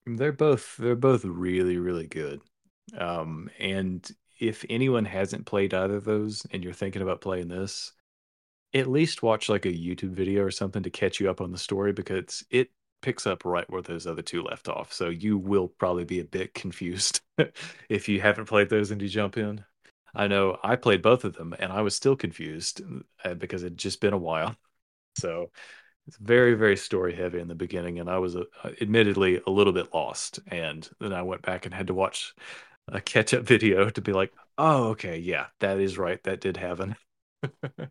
they're 0.06 0.32
both 0.32 0.76
they're 0.76 0.94
both 0.94 1.24
really 1.24 1.78
really 1.78 2.06
good. 2.06 2.42
Um, 2.96 3.50
and 3.58 4.08
if 4.38 4.64
anyone 4.68 5.04
hasn't 5.04 5.46
played 5.46 5.72
either 5.74 5.96
of 5.96 6.04
those 6.04 6.46
and 6.52 6.62
you're 6.62 6.72
thinking 6.72 7.02
about 7.02 7.20
playing 7.22 7.48
this, 7.48 7.92
at 8.74 8.86
least 8.86 9.22
watch 9.22 9.48
like 9.48 9.66
a 9.66 9.72
YouTube 9.72 10.10
video 10.10 10.42
or 10.42 10.50
something 10.50 10.82
to 10.82 10.90
catch 10.90 11.20
you 11.20 11.30
up 11.30 11.40
on 11.40 11.50
the 11.50 11.58
story 11.58 11.92
because 11.92 12.44
it 12.50 12.70
picks 13.00 13.26
up 13.26 13.44
right 13.44 13.68
where 13.70 13.82
those 13.82 14.06
other 14.06 14.22
two 14.22 14.42
left 14.42 14.68
off. 14.68 14.92
So 14.92 15.08
you 15.08 15.38
will 15.38 15.68
probably 15.68 16.04
be 16.04 16.20
a 16.20 16.24
bit 16.24 16.54
confused 16.62 17.20
if 17.88 18.08
you 18.08 18.20
haven't 18.20 18.46
played 18.46 18.68
those 18.68 18.90
and 18.90 19.00
you 19.00 19.08
jump 19.08 19.36
in. 19.36 19.64
I 20.14 20.26
know 20.26 20.58
I 20.62 20.76
played 20.76 21.02
both 21.02 21.24
of 21.24 21.34
them 21.34 21.54
and 21.58 21.72
I 21.72 21.82
was 21.82 21.94
still 21.94 22.16
confused 22.16 22.82
uh, 23.24 23.34
because 23.34 23.62
it'd 23.62 23.78
just 23.78 24.00
been 24.00 24.14
a 24.14 24.18
while. 24.18 24.56
So 25.16 25.50
it's 26.08 26.16
very, 26.16 26.54
very 26.54 26.76
story 26.76 27.14
heavy 27.14 27.38
in 27.38 27.48
the 27.48 27.54
beginning, 27.54 27.98
and 27.98 28.08
I 28.08 28.18
was 28.18 28.34
uh, 28.34 28.44
admittedly 28.80 29.40
a 29.46 29.50
little 29.50 29.74
bit 29.74 29.92
lost. 29.92 30.38
And 30.46 30.88
then 31.00 31.12
I 31.12 31.22
went 31.22 31.42
back 31.42 31.66
and 31.66 31.74
had 31.74 31.88
to 31.88 31.94
watch 31.94 32.34
a 32.88 33.00
catch 33.00 33.34
up 33.34 33.42
video 33.42 33.90
to 33.90 34.00
be 34.00 34.12
like, 34.12 34.32
oh, 34.56 34.88
okay, 34.88 35.18
yeah, 35.18 35.46
that 35.60 35.80
is 35.80 35.98
right. 35.98 36.22
That 36.24 36.40
did 36.40 36.56
happen. 36.56 36.96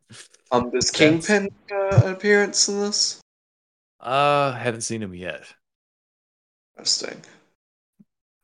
Um, 0.49 0.69
does 0.69 0.91
Kingpin 0.91 1.49
uh, 1.69 2.03
appearance 2.05 2.69
in 2.69 2.79
this? 2.79 3.19
Uh, 3.99 4.53
haven't 4.53 4.81
seen 4.81 5.01
him 5.01 5.13
yet. 5.13 5.43
Interesting. 6.77 7.21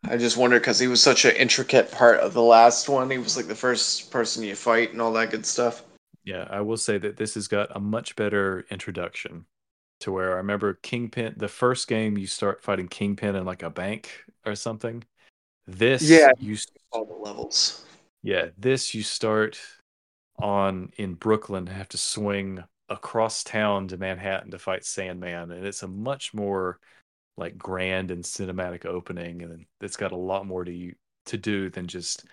I 0.06 0.18
just 0.18 0.36
wonder 0.38 0.60
because 0.60 0.80
he 0.80 0.88
was 0.88 1.02
such 1.02 1.24
an 1.26 1.36
intricate 1.36 1.92
part 1.92 2.20
of 2.20 2.34
the 2.34 2.42
last 2.42 2.90
one. 2.90 3.10
He 3.10 3.18
was 3.18 3.38
like 3.38 3.48
the 3.48 3.56
first 3.56 4.12
person 4.12 4.44
you 4.44 4.56
fight 4.56 4.92
and 4.92 5.02
all 5.02 5.14
that 5.14 5.32
good 5.32 5.46
stuff. 5.46 5.84
Yeah, 6.26 6.48
I 6.50 6.62
will 6.62 6.78
say 6.78 6.98
that 6.98 7.18
this 7.18 7.36
has 7.36 7.48
got 7.48 7.76
a 7.76 7.80
much 7.80 8.16
better 8.16 8.66
introduction 8.70 9.46
to 10.02 10.12
where 10.12 10.34
I 10.34 10.38
remember 10.38 10.74
Kingpin, 10.84 11.36
the 11.38 11.48
first 11.48 11.88
game 11.88 12.18
you 12.18 12.28
start 12.28 12.62
fighting 12.62 12.88
Kingpin 12.90 13.36
in 13.36 13.46
like 13.46 13.64
a 13.64 13.70
bank 13.70 14.10
or 14.46 14.56
something. 14.56 15.04
This, 15.68 16.02
Yeah. 16.02 16.32
you 16.38 16.58
All 16.92 17.06
the 17.06 17.14
levels. 17.14 17.86
Yeah, 18.22 18.48
this 18.58 18.94
you 18.94 19.04
start 19.04 19.60
on 20.40 20.92
in 20.98 21.14
Brooklyn 21.14 21.68
have 21.68 21.88
to 21.90 21.98
swing 21.98 22.64
across 22.90 23.44
town 23.44 23.88
to 23.90 23.98
Manhattan 23.98 24.52
to 24.52 24.60
fight 24.60 24.86
Sandman, 24.86 25.52
and 25.52 25.66
it's 25.66 25.84
a 25.84 25.88
much 25.88 26.34
more 26.34 26.80
like 27.38 27.58
grand 27.58 28.12
and 28.12 28.24
cinematic 28.24 28.86
opening, 28.86 29.42
and 29.42 29.66
it's 29.82 29.98
got 29.98 30.12
a 30.12 30.18
lot 30.18 30.46
more 30.46 30.64
to 30.64 30.72
you 30.72 30.96
to 31.26 31.38
do 31.38 31.70
than 31.70 31.88
just 31.88 32.26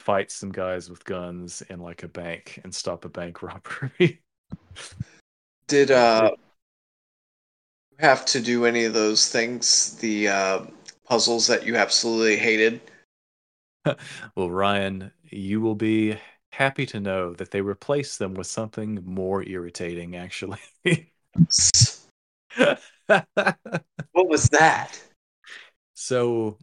fight 0.00 0.30
some 0.30 0.52
guys 0.52 0.88
with 0.88 1.04
guns 1.04 1.62
in 1.68 1.80
like 1.80 2.02
a 2.02 2.08
bank 2.08 2.60
and 2.62 2.74
stop 2.74 3.04
a 3.04 3.08
bank 3.08 3.42
robbery. 3.42 4.22
Did 5.66 5.90
uh 5.90 6.30
you 7.98 8.06
have 8.06 8.24
to 8.26 8.40
do 8.40 8.66
any 8.66 8.84
of 8.84 8.92
those 8.92 9.28
things? 9.28 9.96
The 9.96 10.28
uh, 10.28 10.60
puzzles 11.06 11.46
that 11.46 11.64
you 11.64 11.76
absolutely 11.76 12.36
hated. 12.36 12.80
well, 14.36 14.50
Ryan, 14.50 15.12
you 15.24 15.60
will 15.60 15.74
be 15.74 16.18
happy 16.52 16.86
to 16.86 17.00
know 17.00 17.34
that 17.34 17.50
they 17.50 17.60
replaced 17.60 18.18
them 18.18 18.34
with 18.34 18.46
something 18.46 19.02
more 19.04 19.42
irritating, 19.42 20.16
actually. 20.16 20.58
What 23.06 24.28
was 24.28 24.48
that? 24.48 24.98
So 25.94 26.58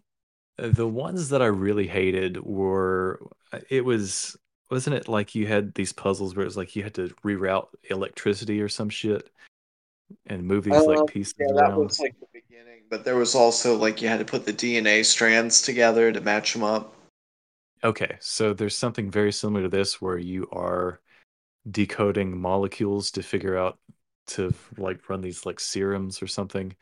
uh, 0.59 0.69
the 0.69 0.88
ones 0.88 1.29
that 1.29 1.41
I 1.41 1.47
really 1.47 1.88
hated 1.88 2.41
were 2.43 3.19
uh, 3.51 3.59
it 3.69 3.86
was 3.86 4.36
wasn't 4.71 4.95
it 4.95 5.07
like 5.07 5.36
you 5.36 5.45
had 5.45 5.73
these 5.75 5.93
puzzles 5.93 6.36
where 6.36 6.43
it 6.43 6.47
was 6.47 6.57
like 6.57 6.75
you 6.75 6.84
had 6.84 6.95
to 6.95 7.09
reroute 7.23 7.67
electricity 7.89 8.59
or 8.61 8.69
some 8.69 8.89
shit 8.89 9.29
and 10.27 10.43
move 10.43 10.63
these 10.63 10.88
like 10.88 11.07
pieces 11.07 11.36
Yeah, 11.39 11.47
that 11.53 11.69
around. 11.69 11.77
was 11.77 11.99
like 11.99 12.19
the 12.19 12.27
beginning, 12.34 12.84
but 12.89 13.05
there 13.05 13.15
was 13.15 13.36
also 13.36 13.75
like 13.75 14.01
you 14.01 14.07
had 14.07 14.19
to 14.19 14.25
put 14.25 14.45
the 14.45 14.53
DNA 14.53 15.05
strands 15.05 15.61
together 15.61 16.11
to 16.11 16.21
match 16.21 16.53
them 16.53 16.63
up. 16.63 16.95
Okay, 17.84 18.17
so 18.21 18.53
there's 18.53 18.77
something 18.77 19.11
very 19.11 19.31
similar 19.34 19.63
to 19.63 19.69
this 19.69 20.01
where 20.01 20.17
you 20.17 20.47
are 20.51 21.01
decoding 21.71 22.39
molecules 22.39 23.11
to 23.11 23.23
figure 23.23 23.57
out 23.57 23.79
to 24.27 24.53
like 24.77 25.09
run 25.09 25.21
these 25.21 25.45
like 25.45 25.59
serums 25.59 26.21
or 26.21 26.27
something. 26.27 26.75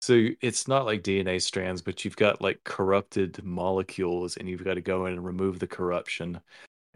So 0.00 0.28
it's 0.42 0.68
not 0.68 0.86
like 0.86 1.02
DNA 1.04 1.40
strands, 1.40 1.82
but 1.82 2.04
you've 2.04 2.16
got 2.16 2.42
like 2.42 2.64
corrupted 2.64 3.42
molecules 3.44 4.36
and 4.36 4.48
you've 4.48 4.64
got 4.64 4.74
to 4.74 4.80
go 4.82 5.06
in 5.06 5.14
and 5.14 5.24
remove 5.24 5.58
the 5.60 5.66
corruption. 5.68 6.40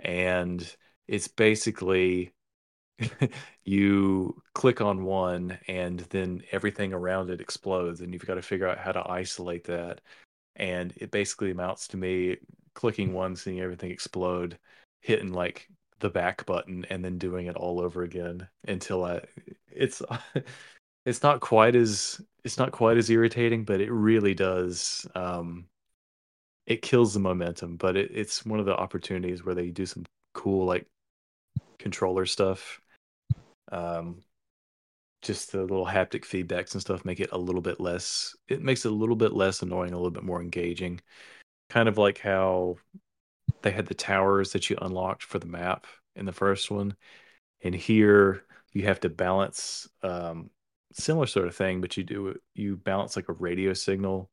And 0.00 0.76
it's 1.08 1.28
basically 1.28 2.34
you 3.64 4.42
click 4.54 4.80
on 4.80 5.04
one 5.04 5.58
and 5.68 6.00
then 6.10 6.42
everything 6.52 6.92
around 6.92 7.30
it 7.30 7.40
explodes 7.40 8.00
and 8.00 8.12
you've 8.12 8.26
got 8.26 8.34
to 8.36 8.42
figure 8.42 8.68
out 8.68 8.78
how 8.78 8.92
to 8.92 9.10
isolate 9.10 9.64
that. 9.64 10.00
And 10.56 10.92
it 10.96 11.10
basically 11.10 11.50
amounts 11.52 11.88
to 11.88 11.96
me 11.96 12.38
clicking 12.74 13.12
one, 13.12 13.36
seeing 13.36 13.60
everything 13.60 13.90
explode, 13.90 14.58
hitting 15.00 15.32
like 15.32 15.68
the 16.00 16.10
back 16.10 16.44
button 16.46 16.84
and 16.90 17.04
then 17.04 17.16
doing 17.18 17.46
it 17.46 17.56
all 17.56 17.80
over 17.80 18.02
again 18.02 18.48
until 18.66 19.04
I 19.04 19.22
it's 19.70 20.02
it's 21.06 21.22
not 21.22 21.40
quite 21.40 21.76
as 21.76 22.20
it's 22.44 22.58
not 22.58 22.72
quite 22.72 22.96
as 22.96 23.10
irritating, 23.10 23.64
but 23.64 23.80
it 23.80 23.90
really 23.90 24.34
does 24.34 25.06
um 25.14 25.66
it 26.66 26.82
kills 26.82 27.14
the 27.14 27.20
momentum, 27.20 27.76
but 27.76 27.96
it, 27.96 28.10
it's 28.14 28.44
one 28.46 28.60
of 28.60 28.66
the 28.66 28.76
opportunities 28.76 29.44
where 29.44 29.54
they 29.54 29.70
do 29.70 29.86
some 29.86 30.04
cool 30.34 30.66
like 30.66 30.86
controller 31.78 32.26
stuff. 32.26 32.80
Um 33.70 34.22
just 35.22 35.52
the 35.52 35.60
little 35.60 35.86
haptic 35.86 36.22
feedbacks 36.24 36.72
and 36.72 36.80
stuff 36.80 37.04
make 37.04 37.20
it 37.20 37.30
a 37.32 37.38
little 37.38 37.60
bit 37.62 37.78
less 37.80 38.34
it 38.48 38.60
makes 38.60 38.84
it 38.84 38.90
a 38.90 38.94
little 38.94 39.16
bit 39.16 39.32
less 39.32 39.62
annoying, 39.62 39.92
a 39.92 39.96
little 39.96 40.10
bit 40.10 40.24
more 40.24 40.42
engaging. 40.42 41.00
Kind 41.72 41.88
of 41.88 41.96
like 41.96 42.18
how 42.18 42.76
they 43.62 43.70
had 43.70 43.86
the 43.86 43.94
towers 43.94 44.52
that 44.52 44.68
you 44.68 44.76
unlocked 44.82 45.22
for 45.22 45.38
the 45.38 45.46
map 45.46 45.86
in 46.14 46.26
the 46.26 46.32
first 46.32 46.70
one. 46.70 46.94
And 47.64 47.74
here 47.74 48.44
you 48.74 48.84
have 48.84 49.00
to 49.00 49.08
balance 49.08 49.88
um 50.02 50.50
similar 50.92 51.26
sort 51.26 51.46
of 51.46 51.56
thing, 51.56 51.80
but 51.80 51.96
you 51.96 52.04
do 52.04 52.34
you 52.54 52.76
balance 52.76 53.16
like 53.16 53.30
a 53.30 53.32
radio 53.32 53.72
signal, 53.72 54.28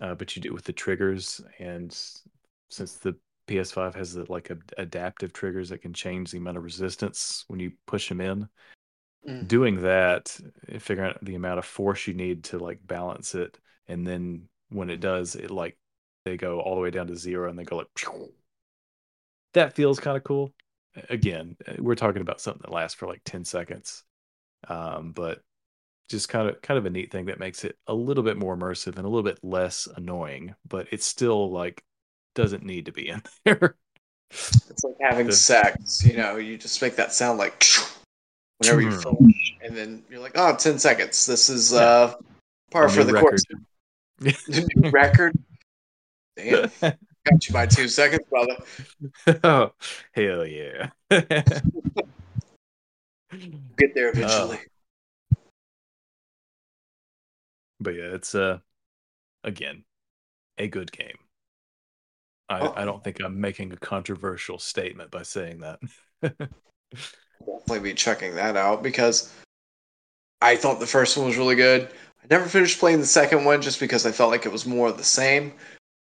uh, 0.00 0.16
but 0.16 0.34
you 0.34 0.42
do 0.42 0.48
it 0.48 0.54
with 0.54 0.64
the 0.64 0.72
triggers. 0.72 1.40
And 1.60 1.96
since 2.70 2.94
the 2.94 3.14
PS5 3.46 3.94
has 3.94 4.14
the, 4.14 4.26
like 4.28 4.50
a, 4.50 4.56
adaptive 4.76 5.32
triggers 5.32 5.68
that 5.68 5.82
can 5.82 5.92
change 5.92 6.32
the 6.32 6.38
amount 6.38 6.56
of 6.56 6.64
resistance 6.64 7.44
when 7.46 7.60
you 7.60 7.70
push 7.86 8.08
them 8.08 8.20
in, 8.20 8.48
Mm. 9.28 9.48
doing 9.48 9.82
that, 9.82 10.36
figuring 10.80 11.10
out 11.10 11.24
the 11.24 11.36
amount 11.36 11.58
of 11.58 11.64
force 11.64 12.06
you 12.06 12.14
need 12.14 12.44
to 12.44 12.58
like 12.58 12.86
balance 12.86 13.34
it, 13.34 13.58
and 13.86 14.04
then 14.06 14.48
when 14.70 14.90
it 14.90 15.00
does, 15.00 15.34
it 15.36 15.50
like 15.50 15.78
they 16.24 16.36
go 16.36 16.60
all 16.60 16.74
the 16.74 16.80
way 16.80 16.90
down 16.90 17.06
to 17.08 17.16
zero 17.16 17.48
and 17.50 17.58
they 17.58 17.64
go 17.64 17.76
like 17.76 17.86
"Phew." 17.96 18.32
that 19.54 19.74
feels 19.74 20.00
kind 20.00 20.16
of 20.16 20.24
cool. 20.24 20.52
Again, 21.10 21.56
eh, 21.66 21.76
we're 21.78 21.94
talking 21.94 22.22
about 22.22 22.40
something 22.40 22.62
that 22.64 22.72
lasts 22.72 22.94
for 22.98 23.06
like 23.06 23.20
10 23.24 23.44
seconds. 23.44 24.02
Um, 24.68 25.12
but 25.12 25.40
just 26.08 26.28
kind 26.28 26.48
of 26.48 26.60
kind 26.62 26.76
of 26.78 26.86
a 26.86 26.90
neat 26.90 27.10
thing 27.12 27.26
that 27.26 27.38
makes 27.38 27.64
it 27.64 27.76
a 27.86 27.94
little 27.94 28.24
bit 28.24 28.36
more 28.36 28.56
immersive 28.56 28.96
and 28.96 29.04
a 29.04 29.08
little 29.08 29.22
bit 29.22 29.38
less 29.42 29.86
annoying, 29.96 30.54
but 30.68 30.86
it's 30.90 31.06
still 31.06 31.50
like 31.50 31.82
doesn't 32.34 32.64
need 32.64 32.86
to 32.86 32.92
be 32.92 33.08
in 33.08 33.22
there. 33.44 33.76
It's 34.30 34.82
like 34.84 34.96
having 35.00 35.26
The- 35.28 35.32
sex, 35.32 36.04
you 36.04 36.16
know, 36.16 36.36
you 36.36 36.56
just 36.58 36.80
make 36.82 36.96
that 36.96 37.12
sound 37.12 37.38
like 37.38 37.64
whenever 38.58 38.80
you 38.80 38.90
Hmm. 38.90 39.00
finish, 39.18 39.54
and 39.62 39.76
then 39.76 40.02
you're 40.10 40.20
like, 40.20 40.32
oh, 40.36 40.56
10 40.56 40.78
seconds. 40.78 41.26
This 41.26 41.48
is 41.48 41.72
uh, 41.72 42.14
par 42.70 42.88
for 42.88 43.04
the 43.04 43.12
record. 43.12 43.40
course. 44.20 44.48
New 44.48 44.90
record. 44.90 45.32
Damn, 46.36 46.70
got 46.80 47.46
you 47.48 47.52
by 47.52 47.66
two 47.66 47.88
seconds, 47.88 48.24
brother. 48.28 48.56
oh, 49.44 49.72
hell 50.12 50.46
yeah. 50.46 50.90
Get 53.76 53.94
there 53.94 54.10
eventually. 54.10 54.58
but 57.80 57.94
yeah, 57.94 58.14
it's 58.14 58.34
uh 58.34 58.58
again 59.42 59.84
a 60.58 60.68
good 60.68 60.90
game. 60.92 61.18
I, 62.48 62.60
Oh. 62.60 62.72
I 62.76 62.84
don't 62.84 63.02
think 63.02 63.20
I'm 63.20 63.40
making 63.40 63.72
a 63.72 63.76
controversial 63.76 64.58
statement 64.58 65.10
by 65.10 65.22
saying 65.22 65.60
that. 65.60 65.80
definitely 66.22 67.80
be 67.80 67.94
checking 67.94 68.34
that 68.36 68.56
out 68.56 68.82
because 68.82 69.32
I 70.40 70.56
thought 70.56 70.78
the 70.80 70.86
first 70.86 71.16
one 71.16 71.26
was 71.26 71.36
really 71.38 71.54
good. 71.56 71.88
I 72.22 72.26
never 72.30 72.46
finished 72.46 72.78
playing 72.78 73.00
the 73.00 73.06
second 73.06 73.44
one 73.44 73.60
just 73.62 73.80
because 73.80 74.06
I 74.06 74.12
felt 74.12 74.30
like 74.30 74.46
it 74.46 74.52
was 74.52 74.66
more 74.66 74.88
of 74.88 74.96
the 74.98 75.04
same. 75.04 75.52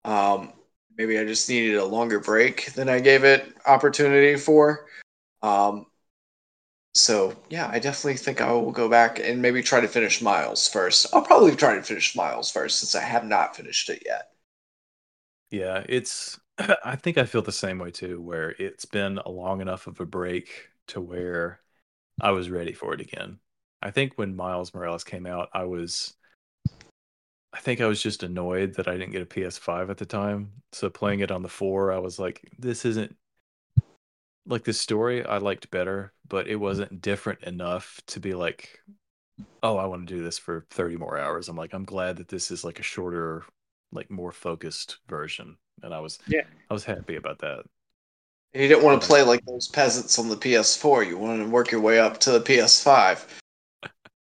Um, 0.04 0.52
maybe 0.96 1.18
I 1.18 1.24
just 1.24 1.48
needed 1.48 1.76
a 1.76 1.84
longer 1.84 2.20
break 2.20 2.72
than 2.74 2.88
I 2.88 3.00
gave 3.00 3.24
it 3.24 3.54
opportunity 3.66 4.36
for. 4.36 4.86
Um, 5.42 5.86
so 6.94 7.34
yeah, 7.48 7.68
I 7.70 7.78
definitely 7.78 8.16
think 8.18 8.40
I 8.40 8.52
will 8.52 8.72
go 8.72 8.88
back 8.88 9.18
and 9.18 9.40
maybe 9.42 9.62
try 9.62 9.80
to 9.80 9.88
finish 9.88 10.20
Miles 10.22 10.68
first. 10.68 11.06
I'll 11.14 11.22
probably 11.22 11.56
try 11.56 11.74
to 11.74 11.82
finish 11.82 12.14
Miles 12.16 12.50
first 12.50 12.80
since 12.80 12.94
I 12.94 13.00
have 13.02 13.24
not 13.24 13.56
finished 13.56 13.88
it 13.88 14.02
yet. 14.06 14.30
Yeah, 15.50 15.84
it's. 15.88 16.38
I 16.84 16.96
think 16.96 17.18
I 17.18 17.24
feel 17.24 17.42
the 17.42 17.52
same 17.52 17.78
way 17.78 17.90
too, 17.90 18.20
where 18.20 18.50
it's 18.58 18.84
been 18.84 19.18
a 19.18 19.28
long 19.30 19.60
enough 19.60 19.86
of 19.86 20.00
a 20.00 20.06
break 20.06 20.68
to 20.88 21.00
where 21.00 21.60
I 22.20 22.32
was 22.32 22.50
ready 22.50 22.72
for 22.72 22.94
it 22.94 23.00
again. 23.02 23.40
I 23.82 23.90
think 23.92 24.14
when 24.18 24.36
Miles 24.36 24.74
Morales 24.74 25.04
came 25.04 25.26
out, 25.26 25.50
I 25.54 25.64
was. 25.64 26.14
I 27.52 27.60
think 27.60 27.80
I 27.80 27.86
was 27.86 28.02
just 28.02 28.22
annoyed 28.22 28.74
that 28.74 28.88
I 28.88 28.92
didn't 28.92 29.12
get 29.12 29.22
a 29.22 29.26
PS5 29.26 29.90
at 29.90 29.98
the 29.98 30.06
time. 30.06 30.52
So 30.72 30.88
playing 30.88 31.20
it 31.20 31.30
on 31.30 31.42
the 31.42 31.48
4, 31.48 31.92
I 31.92 31.98
was 31.98 32.18
like, 32.18 32.40
this 32.58 32.84
isn't 32.84 33.14
like 34.46 34.64
the 34.64 34.72
story 34.72 35.24
I 35.24 35.38
liked 35.38 35.70
better, 35.70 36.12
but 36.28 36.48
it 36.48 36.56
wasn't 36.56 37.02
different 37.02 37.42
enough 37.42 38.00
to 38.08 38.20
be 38.20 38.32
like, 38.32 38.80
oh, 39.62 39.76
I 39.76 39.84
want 39.86 40.08
to 40.08 40.14
do 40.14 40.22
this 40.22 40.38
for 40.38 40.66
30 40.70 40.96
more 40.96 41.18
hours. 41.18 41.48
I'm 41.48 41.56
like, 41.56 41.74
I'm 41.74 41.84
glad 41.84 42.16
that 42.16 42.28
this 42.28 42.50
is 42.50 42.64
like 42.64 42.80
a 42.80 42.84
shorter, 42.84 43.44
like 43.92 44.10
more 44.10 44.32
focused 44.32 44.98
version. 45.08 45.56
And 45.82 45.92
I 45.92 46.00
was 46.00 46.18
Yeah. 46.26 46.44
I 46.70 46.74
was 46.74 46.84
happy 46.84 47.16
about 47.16 47.38
that. 47.40 47.64
You 48.54 48.68
didn't 48.68 48.82
want 48.82 49.00
to 49.00 49.06
um, 49.06 49.08
play 49.08 49.22
like 49.22 49.44
those 49.46 49.68
peasants 49.68 50.18
on 50.18 50.28
the 50.28 50.36
PS4. 50.36 51.06
You 51.06 51.18
wanted 51.18 51.44
to 51.44 51.50
work 51.50 51.70
your 51.70 51.80
way 51.80 51.98
up 51.98 52.18
to 52.20 52.32
the 52.32 52.40
PS5. 52.40 53.24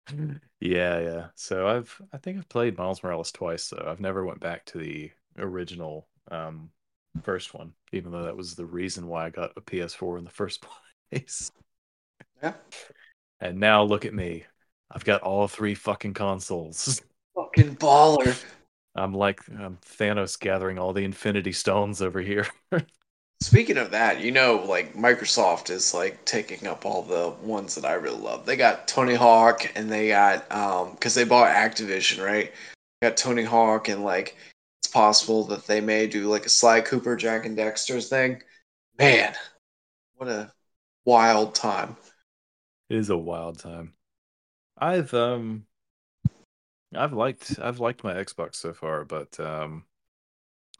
Yeah, 0.60 1.00
yeah. 1.00 1.26
So 1.34 1.66
I've 1.66 2.00
I 2.12 2.18
think 2.18 2.38
I've 2.38 2.48
played 2.48 2.78
Miles 2.78 3.02
Morales 3.02 3.32
twice 3.32 3.68
though. 3.68 3.84
I've 3.86 4.00
never 4.00 4.24
went 4.24 4.40
back 4.40 4.64
to 4.66 4.78
the 4.78 5.10
original 5.38 6.08
um 6.30 6.70
first 7.22 7.54
one, 7.54 7.72
even 7.92 8.12
though 8.12 8.24
that 8.24 8.36
was 8.36 8.54
the 8.54 8.66
reason 8.66 9.06
why 9.06 9.26
I 9.26 9.30
got 9.30 9.52
a 9.56 9.60
PS4 9.60 10.18
in 10.18 10.24
the 10.24 10.30
first 10.30 10.64
place. 11.10 11.50
Yeah. 12.42 12.54
And 13.40 13.58
now 13.60 13.82
look 13.82 14.04
at 14.04 14.14
me. 14.14 14.44
I've 14.90 15.04
got 15.04 15.22
all 15.22 15.48
three 15.48 15.74
fucking 15.74 16.14
consoles. 16.14 17.02
Fucking 17.34 17.76
baller. 17.76 18.42
I'm 18.94 19.12
like 19.12 19.40
I'm 19.50 19.76
Thanos 19.78 20.40
gathering 20.40 20.78
all 20.78 20.94
the 20.94 21.04
Infinity 21.04 21.52
Stones 21.52 22.00
over 22.00 22.20
here. 22.20 22.46
Speaking 23.40 23.76
of 23.76 23.90
that, 23.90 24.20
you 24.22 24.32
know, 24.32 24.64
like 24.66 24.94
Microsoft 24.94 25.68
is 25.68 25.92
like 25.92 26.24
taking 26.24 26.66
up 26.66 26.86
all 26.86 27.02
the 27.02 27.34
ones 27.42 27.74
that 27.74 27.84
I 27.84 27.92
really 27.94 28.18
love. 28.18 28.46
They 28.46 28.56
got 28.56 28.88
Tony 28.88 29.14
Hawk 29.14 29.70
and 29.76 29.90
they 29.92 30.08
got 30.08 30.50
um 30.50 30.92
because 30.92 31.14
they 31.14 31.24
bought 31.24 31.54
Activision, 31.54 32.24
right? 32.24 32.52
They 33.00 33.08
got 33.08 33.16
Tony 33.16 33.44
Hawk 33.44 33.88
and 33.88 34.02
like 34.02 34.36
it's 34.80 34.90
possible 34.90 35.44
that 35.44 35.66
they 35.66 35.80
may 35.80 36.06
do 36.06 36.28
like 36.28 36.46
a 36.46 36.50
Sly 36.50 36.80
Cooper, 36.80 37.14
Jak 37.14 37.44
and 37.44 37.58
Daxter's 37.58 38.08
thing. 38.08 38.42
Man, 38.98 39.34
what 40.14 40.28
a 40.28 40.50
wild 41.04 41.54
time. 41.54 41.96
It 42.88 42.96
is 42.96 43.10
a 43.10 43.16
wild 43.18 43.58
time. 43.58 43.92
I've 44.78 45.12
um 45.12 45.66
I've 46.94 47.12
liked 47.12 47.58
I've 47.60 47.80
liked 47.80 48.02
my 48.02 48.14
Xbox 48.14 48.54
so 48.54 48.72
far, 48.72 49.04
but 49.04 49.38
um 49.38 49.84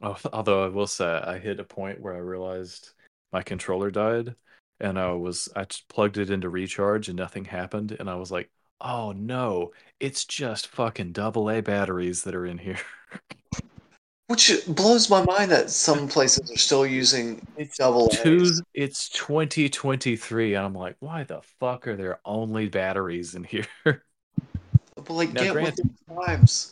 although 0.01 0.65
I 0.65 0.67
will 0.67 0.87
say 0.87 1.05
I 1.05 1.39
hit 1.39 1.59
a 1.59 1.63
point 1.63 1.99
where 2.01 2.13
I 2.13 2.19
realized 2.19 2.91
my 3.31 3.41
controller 3.41 3.91
died 3.91 4.35
and 4.79 4.99
I 4.99 5.03
mm-hmm. 5.05 5.21
was 5.23 5.49
I 5.55 5.65
plugged 5.89 6.17
it 6.17 6.29
into 6.29 6.49
recharge 6.49 7.09
and 7.09 7.17
nothing 7.17 7.45
happened 7.45 7.95
and 7.99 8.09
I 8.09 8.15
was 8.15 8.31
like, 8.31 8.49
"Oh 8.81 9.11
no, 9.11 9.71
it's 9.99 10.25
just 10.25 10.67
fucking 10.67 11.11
double 11.13 11.49
A 11.49 11.61
batteries 11.61 12.23
that 12.23 12.35
are 12.35 12.45
in 12.45 12.57
here." 12.57 12.79
Which 14.27 14.51
blows 14.67 15.09
my 15.09 15.23
mind 15.23 15.51
that 15.51 15.69
some 15.69 16.09
places 16.09 16.51
are 16.51 16.57
still 16.57 16.85
using 16.85 17.41
It's 17.55 17.77
double 17.77 18.09
two 18.09 18.41
A's. 18.41 18.61
it's 18.73 19.07
2023 19.09 20.55
and 20.55 20.65
I'm 20.65 20.75
like, 20.75 20.97
"Why 20.99 21.23
the 21.23 21.41
fuck 21.59 21.87
are 21.87 21.95
there 21.95 22.19
only 22.25 22.67
batteries 22.67 23.35
in 23.35 23.43
here?" 23.45 23.67
But 23.83 25.09
like, 25.11 25.31
Now, 25.31 25.43
get 25.43 25.53
with 25.53 25.63
granted- 25.63 25.97
the 26.07 26.15
times. 26.25 26.71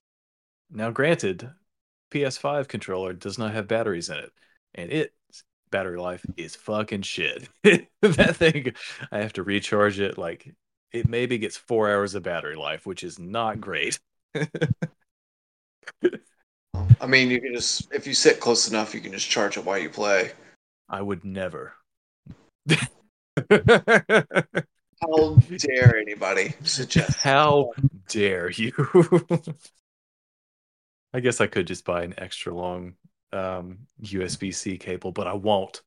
Now, 0.69 0.91
granted, 0.91 1.49
PS5 2.15 2.69
controller 2.69 3.11
does 3.11 3.37
not 3.37 3.51
have 3.51 3.67
batteries 3.67 4.09
in 4.09 4.15
it, 4.17 4.31
and 4.73 4.89
its 4.89 5.11
battery 5.69 5.99
life 5.99 6.25
is 6.37 6.55
fucking 6.55 7.01
shit. 7.01 7.49
that 7.63 8.37
thing, 8.37 8.73
I 9.11 9.17
have 9.17 9.33
to 9.33 9.43
recharge 9.43 9.99
it. 9.99 10.17
Like, 10.17 10.55
it 10.93 11.09
maybe 11.09 11.37
gets 11.37 11.57
four 11.57 11.91
hours 11.91 12.15
of 12.15 12.23
battery 12.23 12.55
life, 12.55 12.85
which 12.85 13.03
is 13.03 13.19
not 13.19 13.59
great. 13.59 13.99
I 17.01 17.05
mean, 17.05 17.29
you 17.29 17.41
can 17.41 17.53
just 17.53 17.93
if 17.93 18.07
you 18.07 18.13
sit 18.13 18.39
close 18.39 18.69
enough, 18.69 18.93
you 18.93 19.01
can 19.01 19.11
just 19.11 19.29
charge 19.29 19.57
it 19.57 19.65
while 19.65 19.77
you 19.77 19.89
play. 19.89 20.31
I 20.87 21.01
would 21.01 21.25
never. 21.25 21.73
How 25.01 25.37
dare 25.57 25.97
anybody 25.97 26.53
suggest? 26.63 27.17
How 27.21 27.71
dare 28.07 28.49
you? 28.51 28.71
I 31.15 31.21
guess 31.21 31.39
I 31.39 31.47
could 31.47 31.65
just 31.65 31.85
buy 31.85 32.03
an 32.03 32.13
extra 32.17 32.53
long 32.53 32.95
um, 33.31 33.77
USB 34.03 34.53
C 34.53 34.77
cable, 34.77 35.13
but 35.13 35.27
I 35.27 35.33
won't. 35.33 35.81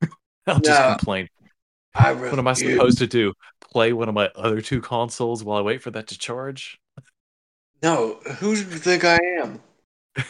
I'll 0.46 0.60
just 0.60 0.80
No. 0.80 0.94
complain. 0.96 1.28
I 1.94 2.14
What 2.14 2.38
am 2.38 2.48
I 2.48 2.54
supposed 2.54 2.96
to 2.96 3.06
do? 3.06 3.34
Play 3.60 3.92
one 3.92 4.08
of 4.08 4.14
my 4.14 4.30
other 4.34 4.62
two 4.62 4.80
consoles 4.80 5.44
while 5.44 5.58
I 5.58 5.60
wait 5.60 5.82
for 5.82 5.90
that 5.90 6.06
to 6.06 6.18
charge? 6.18 6.80
No, 7.82 8.14
who 8.14 8.54
do 8.54 8.60
you 8.62 8.78
think 8.78 9.04
I 9.04 9.18
am? 9.42 9.60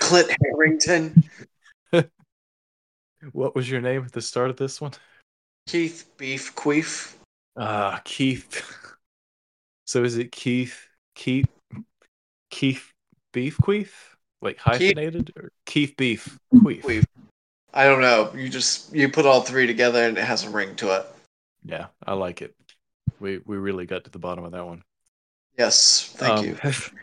Clint 0.00 0.28
Harrington, 0.42 1.22
What 3.30 3.54
was 3.54 3.70
your 3.70 3.80
name 3.80 4.02
at 4.04 4.10
the 4.10 4.20
start 4.20 4.50
of 4.50 4.56
this 4.56 4.80
one? 4.80 4.90
Keith 5.68 6.10
Beef 6.16 6.52
Queef. 6.56 7.14
Ah, 7.56 8.00
Keith. 8.04 8.60
So 9.84 10.04
is 10.04 10.16
it 10.16 10.32
Keith 10.32 10.88
Keith 11.14 11.50
Keith 12.50 12.92
Beef 13.32 13.58
Queef? 13.58 14.11
Like 14.42 14.58
hyphenated 14.58 15.32
or 15.36 15.52
Keith 15.64 15.94
Beef 15.96 16.38
Queef? 16.52 16.82
Queef. 16.82 17.04
I 17.72 17.84
don't 17.84 18.02
know. 18.02 18.30
You 18.36 18.48
just 18.50 18.94
you 18.94 19.08
put 19.08 19.24
all 19.24 19.40
three 19.40 19.66
together 19.66 20.04
and 20.04 20.18
it 20.18 20.24
has 20.24 20.44
a 20.44 20.50
ring 20.50 20.74
to 20.76 20.96
it. 20.96 21.06
Yeah, 21.64 21.86
I 22.04 22.12
like 22.14 22.42
it. 22.42 22.54
We 23.20 23.38
we 23.46 23.56
really 23.56 23.86
got 23.86 24.04
to 24.04 24.10
the 24.10 24.18
bottom 24.18 24.44
of 24.44 24.52
that 24.52 24.66
one. 24.66 24.82
Yes, 25.56 26.12
thank 26.16 26.38
Um, 26.38 26.44
you. 26.44 26.58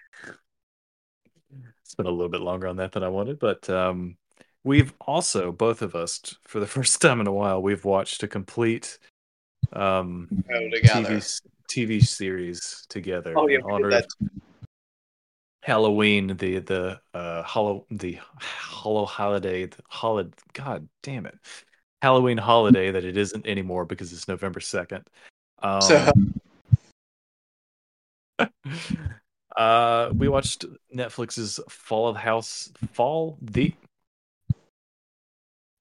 been 1.99 2.07
a 2.07 2.11
little 2.11 2.29
bit 2.29 2.39
longer 2.41 2.67
on 2.67 2.77
that 2.77 2.93
than 2.93 3.03
I 3.03 3.09
wanted, 3.09 3.39
but 3.39 3.69
um, 3.69 4.15
we've 4.63 4.93
also 5.01 5.51
both 5.51 5.81
of 5.81 5.95
us, 5.95 6.21
for 6.47 6.59
the 6.59 6.65
first 6.77 7.01
time 7.01 7.19
in 7.19 7.27
a 7.27 7.33
while, 7.33 7.61
we've 7.61 7.83
watched 7.85 8.23
a 8.23 8.27
complete 8.27 8.97
um, 9.73 10.29
Go. 10.49 10.63
TV 10.81 11.41
TV 11.69 12.03
series 12.03 12.85
together 12.89 13.33
Oh 13.37 13.47
yeah, 13.47 13.59
in 13.59 13.65
we 13.65 13.71
did 13.71 13.75
honor 13.75 13.89
that. 13.91 14.05
of 14.05 14.29
Halloween, 15.69 16.35
the 16.35 16.57
the 16.57 16.99
uh 17.13 17.43
hollow 17.43 17.85
the 17.91 18.17
hollow 18.39 19.05
holiday, 19.05 19.67
the 19.67 19.77
holiday. 19.87 20.31
God 20.53 20.89
damn 21.03 21.27
it, 21.27 21.37
Halloween 22.01 22.39
holiday 22.39 22.89
that 22.89 23.05
it 23.05 23.15
isn't 23.15 23.45
anymore 23.45 23.85
because 23.85 24.11
it's 24.11 24.27
November 24.27 24.61
second. 24.61 25.03
Um, 25.61 25.81
So- 25.81 26.11
uh, 29.57 30.09
we 30.15 30.27
watched 30.27 30.65
Netflix's 30.91 31.59
Fall 31.69 32.07
of 32.07 32.15
House. 32.15 32.71
Fall 32.93 33.37
the. 33.39 33.75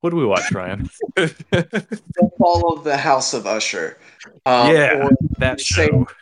What 0.02 0.10
do 0.10 0.16
we 0.16 0.26
watch, 0.26 0.52
Ryan? 0.52 0.90
The 1.16 2.30
fall 2.36 2.76
of 2.76 2.84
the 2.84 2.96
House 2.98 3.32
of 3.32 3.46
Usher. 3.46 3.96
Um, 4.44 4.74
yeah, 4.74 5.08
that 5.38 5.60
show. 5.62 6.04
say 6.06 6.14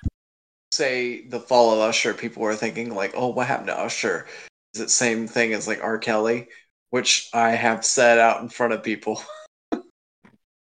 the 0.79 1.45
fall 1.47 1.73
of 1.73 1.81
Usher, 1.81 2.15
people 2.15 2.43
were 2.43 2.55
thinking 2.55 2.95
like, 2.95 3.13
"Oh, 3.15 3.29
what 3.29 3.47
happened 3.47 3.69
to 3.69 3.79
Usher?" 3.79 4.27
Is 4.75 4.81
it 4.81 4.91
same 4.91 5.27
thing 5.27 5.53
as 5.53 5.67
like 5.67 5.83
R. 5.83 5.99
Kelly, 5.99 6.49
which 6.91 7.29
I 7.33 7.51
have 7.51 7.85
said 7.85 8.19
out 8.19 8.43
in 8.43 8.49
front 8.49 8.73
of 8.73 8.83
people. 8.83 9.23
I 9.73 9.81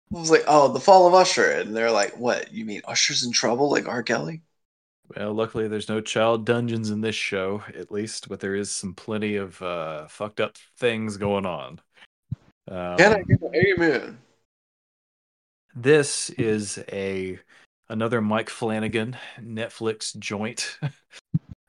was 0.09 0.31
like, 0.31 0.43
"Oh, 0.47 0.71
the 0.71 0.79
fall 0.79 1.07
of 1.07 1.13
Usher," 1.13 1.51
and 1.51 1.75
they're 1.75 1.91
like, 1.91 2.17
"What? 2.17 2.51
You 2.51 2.65
mean 2.65 2.81
Usher's 2.85 3.23
in 3.23 3.31
trouble 3.31 3.69
like 3.69 3.87
R. 3.87 4.03
Kelly?" 4.03 4.41
Well, 5.15 5.33
luckily 5.33 5.67
there's 5.67 5.89
no 5.89 5.99
child 5.99 6.45
dungeons 6.45 6.89
in 6.89 7.01
this 7.01 7.15
show, 7.15 7.63
at 7.75 7.91
least, 7.91 8.29
but 8.29 8.39
there 8.39 8.55
is 8.55 8.71
some 8.71 8.93
plenty 8.93 9.35
of 9.35 9.61
uh, 9.61 10.07
fucked 10.07 10.39
up 10.39 10.55
things 10.77 11.17
going 11.17 11.45
on. 11.45 11.81
Um, 12.69 12.97
Can 12.97 13.13
I 13.13 13.21
get 13.23 13.41
an 13.41 13.55
amen? 13.55 14.17
this 15.75 16.29
is 16.31 16.83
a 16.91 17.39
another 17.91 18.21
Mike 18.21 18.49
Flanagan 18.49 19.17
Netflix 19.39 20.17
joint. 20.17 20.77
um, 20.81 20.91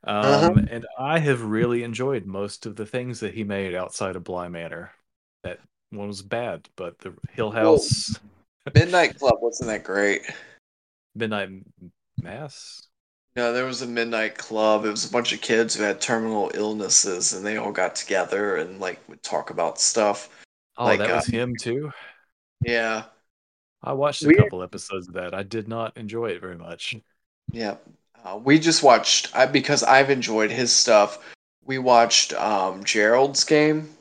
Uh-huh. 0.05 0.55
And 0.71 0.87
I 0.99 1.19
have 1.19 1.43
really 1.43 1.83
enjoyed 1.83 2.25
most 2.25 2.65
of 2.65 2.77
the 2.77 2.87
things 2.87 3.21
that 3.21 3.35
he 3.35 3.45
made 3.45 3.75
outside 3.75 4.17
of 4.17 4.25
Bly 4.25 4.49
Manor. 4.49 4.93
That 5.43 5.59
one 5.91 6.09
was 6.09 6.23
bad, 6.23 6.69
but 6.77 6.99
the 7.01 7.15
Hill 7.33 7.51
House, 7.51 8.19
Midnight 8.75 9.19
Club 9.19 9.39
wasn't 9.41 9.69
that 9.69 9.85
great. 9.85 10.23
Midnight 11.15 11.51
Mass. 12.21 12.87
No, 13.35 13.53
there 13.53 13.65
was 13.65 13.83
a 13.83 13.87
midnight 13.87 14.37
club. 14.37 14.85
It 14.85 14.91
was 14.91 15.09
a 15.09 15.13
bunch 15.13 15.33
of 15.33 15.41
kids 15.41 15.75
who 15.75 15.83
had 15.83 16.01
terminal 16.01 16.51
illnesses, 16.55 17.33
and 17.33 17.45
they 17.45 17.57
all 17.57 17.73
got 17.73 17.95
together 17.95 18.57
and 18.57 18.79
like 18.79 19.01
would 19.09 19.23
talk 19.23 19.51
about 19.51 19.81
stuff. 19.81 20.29
Oh, 20.77 20.85
Like, 20.85 20.99
that 20.99 21.11
uh, 21.11 21.17
was 21.17 21.27
him 21.27 21.57
too. 21.57 21.91
Yeah, 22.65 23.05
I 23.83 23.93
watched 23.93 24.23
a 24.25 24.29
We- 24.29 24.35
couple 24.37 24.63
episodes 24.63 25.09
of 25.09 25.15
that. 25.15 25.35
I 25.35 25.43
did 25.43 25.69
not 25.69 25.97
enjoy 25.97 26.31
it 26.31 26.41
very 26.41 26.57
much. 26.57 26.97
Yeah, 27.51 27.77
uh, 28.25 28.39
we 28.43 28.59
just 28.59 28.83
watched 28.83 29.35
I, 29.37 29.47
because 29.47 29.83
I've 29.83 30.11
enjoyed 30.11 30.51
his 30.51 30.75
stuff. 30.75 31.19
We 31.65 31.79
watched 31.79 32.33
um, 32.35 32.85
Gerald's 32.85 33.45
game, 33.45 33.95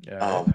Yeah. 0.00 0.18
Um, 0.18 0.54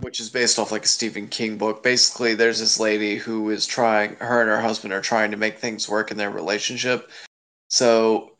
which 0.00 0.20
is 0.20 0.28
based 0.28 0.58
off 0.58 0.70
like 0.72 0.84
a 0.84 0.88
Stephen 0.88 1.26
King 1.26 1.56
book. 1.56 1.82
Basically, 1.82 2.34
there's 2.34 2.60
this 2.60 2.78
lady 2.78 3.16
who 3.16 3.48
is 3.50 3.66
trying, 3.66 4.14
her 4.16 4.42
and 4.42 4.50
her 4.50 4.60
husband 4.60 4.92
are 4.92 5.00
trying 5.00 5.30
to 5.30 5.36
make 5.38 5.58
things 5.58 5.88
work 5.88 6.10
in 6.10 6.18
their 6.18 6.30
relationship. 6.30 7.10
So 7.68 8.32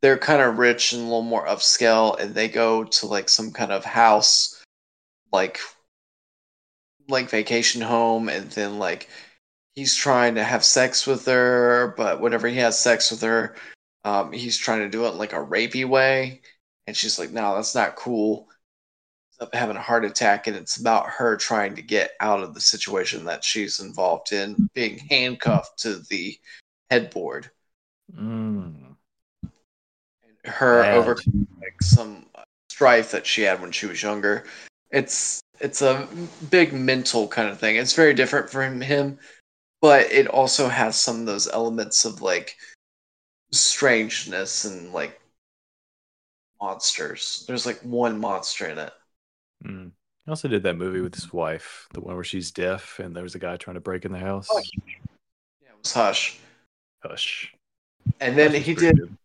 they're 0.00 0.18
kind 0.18 0.40
of 0.40 0.58
rich 0.58 0.92
and 0.94 1.02
a 1.02 1.04
little 1.04 1.22
more 1.22 1.46
upscale, 1.46 2.18
and 2.18 2.34
they 2.34 2.48
go 2.48 2.84
to 2.84 3.06
like 3.06 3.28
some 3.28 3.52
kind 3.52 3.70
of 3.70 3.84
house, 3.84 4.62
like 5.32 5.58
like 7.08 7.30
vacation 7.30 7.80
home, 7.80 8.28
and 8.28 8.50
then 8.52 8.78
like 8.78 9.08
he's 9.74 9.94
trying 9.94 10.34
to 10.36 10.44
have 10.44 10.64
sex 10.64 11.06
with 11.06 11.26
her, 11.26 11.94
but 11.96 12.20
whenever 12.20 12.48
he 12.48 12.56
has 12.58 12.78
sex 12.78 13.10
with 13.10 13.22
her, 13.22 13.56
um, 14.04 14.32
he's 14.32 14.56
trying 14.58 14.80
to 14.80 14.88
do 14.88 15.06
it 15.06 15.10
in 15.12 15.18
like 15.18 15.32
a 15.32 15.36
rapey 15.36 15.84
way, 15.88 16.42
and 16.86 16.96
she's 16.96 17.18
like, 17.18 17.30
"No, 17.30 17.54
that's 17.54 17.74
not 17.74 17.96
cool." 17.96 18.48
up 19.40 19.54
having 19.54 19.76
a 19.76 19.80
heart 19.80 20.04
attack 20.04 20.48
and 20.48 20.56
it's 20.56 20.78
about 20.78 21.08
her 21.08 21.36
trying 21.36 21.76
to 21.76 21.82
get 21.82 22.10
out 22.20 22.42
of 22.42 22.54
the 22.54 22.60
situation 22.60 23.24
that 23.24 23.44
she's 23.44 23.78
involved 23.78 24.32
in 24.32 24.68
being 24.74 24.98
handcuffed 24.98 25.78
to 25.78 26.00
the 26.10 26.36
headboard 26.90 27.50
Mm. 28.16 28.96
her 30.44 30.82
Bad. 30.82 30.94
overcoming 30.96 31.46
like 31.60 31.80
some 31.82 32.26
strife 32.70 33.12
that 33.12 33.26
she 33.26 33.42
had 33.42 33.60
when 33.60 33.70
she 33.70 33.86
was 33.86 34.02
younger 34.02 34.44
it's 34.90 35.40
it's 35.60 35.82
a 35.82 36.08
big 36.50 36.72
mental 36.72 37.26
kind 37.28 37.48
of 37.48 37.58
thing 37.58 37.76
it's 37.76 37.94
very 37.94 38.14
different 38.14 38.48
from 38.48 38.80
him 38.80 39.18
but 39.80 40.10
it 40.10 40.26
also 40.26 40.68
has 40.68 40.98
some 40.98 41.20
of 41.20 41.26
those 41.26 41.48
elements 41.48 42.04
of 42.04 42.22
like 42.22 42.56
strangeness 43.52 44.64
and 44.64 44.92
like 44.92 45.20
monsters 46.60 47.44
there's 47.46 47.66
like 47.66 47.78
one 47.80 48.18
monster 48.18 48.66
in 48.66 48.78
it 48.78 48.92
Mm. 49.64 49.90
He 50.24 50.30
also 50.30 50.48
did 50.48 50.62
that 50.64 50.76
movie 50.76 51.00
with 51.00 51.14
his 51.14 51.32
wife, 51.32 51.88
the 51.92 52.00
one 52.00 52.14
where 52.14 52.24
she's 52.24 52.50
deaf 52.50 52.98
and 52.98 53.14
there 53.14 53.22
was 53.22 53.34
a 53.34 53.38
guy 53.38 53.56
trying 53.56 53.74
to 53.74 53.80
break 53.80 54.04
in 54.04 54.12
the 54.12 54.18
house. 54.18 54.48
Oh, 54.50 54.60
yeah, 54.60 55.70
it 55.70 55.74
was 55.82 55.92
hush 55.92 56.38
Hush. 57.02 57.54
and 58.20 58.36
then 58.36 58.52
Hush 58.52 58.62
he 58.62 58.74
did 58.74 58.96
good. 58.96 59.16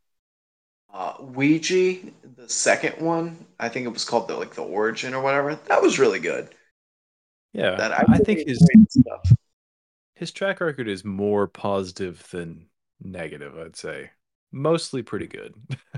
Uh, 0.94 1.16
Ouija, 1.20 1.98
the 2.38 2.48
second 2.50 3.06
one. 3.06 3.46
I 3.60 3.70
think 3.70 3.86
it 3.86 3.90
was 3.94 4.06
called 4.06 4.28
the 4.28 4.36
like 4.38 4.56
the 4.56 4.64
Origin 4.64 5.14
or 5.14 5.22
whatever. 5.24 5.56
That 5.56 5.82
was 5.82 6.00
really 6.00 6.20
good. 6.20 6.50
Yeah, 7.54 7.78
That 7.78 7.92
I, 7.92 8.04
really 8.04 8.20
think 8.20 8.44
his 8.48 8.64
stuff. 8.90 9.36
his 10.16 10.32
track 10.32 10.60
record 10.62 10.88
is 10.88 11.04
more 11.04 11.48
positive 11.48 12.28
than 12.32 12.68
negative. 13.02 13.58
I'd 13.58 13.76
say 13.76 14.12
mostly 14.52 15.04
pretty 15.04 15.28
good. 15.28 15.56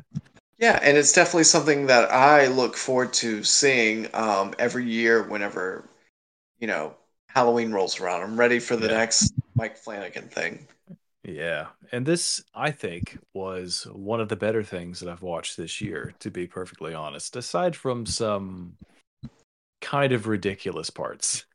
Yeah, 0.58 0.80
and 0.82 0.98
it's 0.98 1.12
definitely 1.14 1.44
something 1.46 1.88
that 1.88 2.12
I 2.12 2.48
look 2.48 2.78
forward 2.78 3.14
to 3.16 3.44
seeing 3.44 4.08
um, 4.14 4.54
every 4.58 4.86
year 4.90 5.24
whenever 5.24 5.90
you 6.60 6.68
know 6.68 6.96
Halloween 7.30 7.72
rolls 7.74 8.00
around. 8.02 8.24
I'm 8.24 8.40
ready 8.40 8.60
for 8.60 8.76
the 8.78 8.88
Yeah. 8.88 8.92
next 8.92 9.34
Mike 9.56 9.78
Flanagan 9.78 10.30
thing. 10.30 10.68
Yeah, 11.28 11.70
and 11.92 12.06
this 12.06 12.44
I 12.54 12.70
think 12.70 13.18
was 13.34 13.88
one 13.92 14.22
of 14.22 14.30
the 14.30 14.36
better 14.36 14.62
things 14.62 15.00
that 15.00 15.10
I've 15.10 15.24
watched 15.24 15.58
this 15.58 15.82
year. 15.82 16.14
To 16.20 16.30
be 16.30 16.46
perfectly 16.46 16.94
honest, 16.94 17.36
aside 17.36 17.76
from 17.76 18.06
some 18.06 18.78
kind 19.82 20.14
of 20.14 20.28
ridiculous 20.28 20.92
parts, 20.92 21.46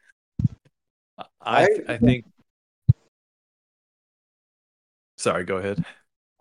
I 1.40 1.68
I, 1.88 1.98
think. 1.98 2.24
Sorry, 5.18 5.44
go 5.44 5.58
ahead. 5.58 5.84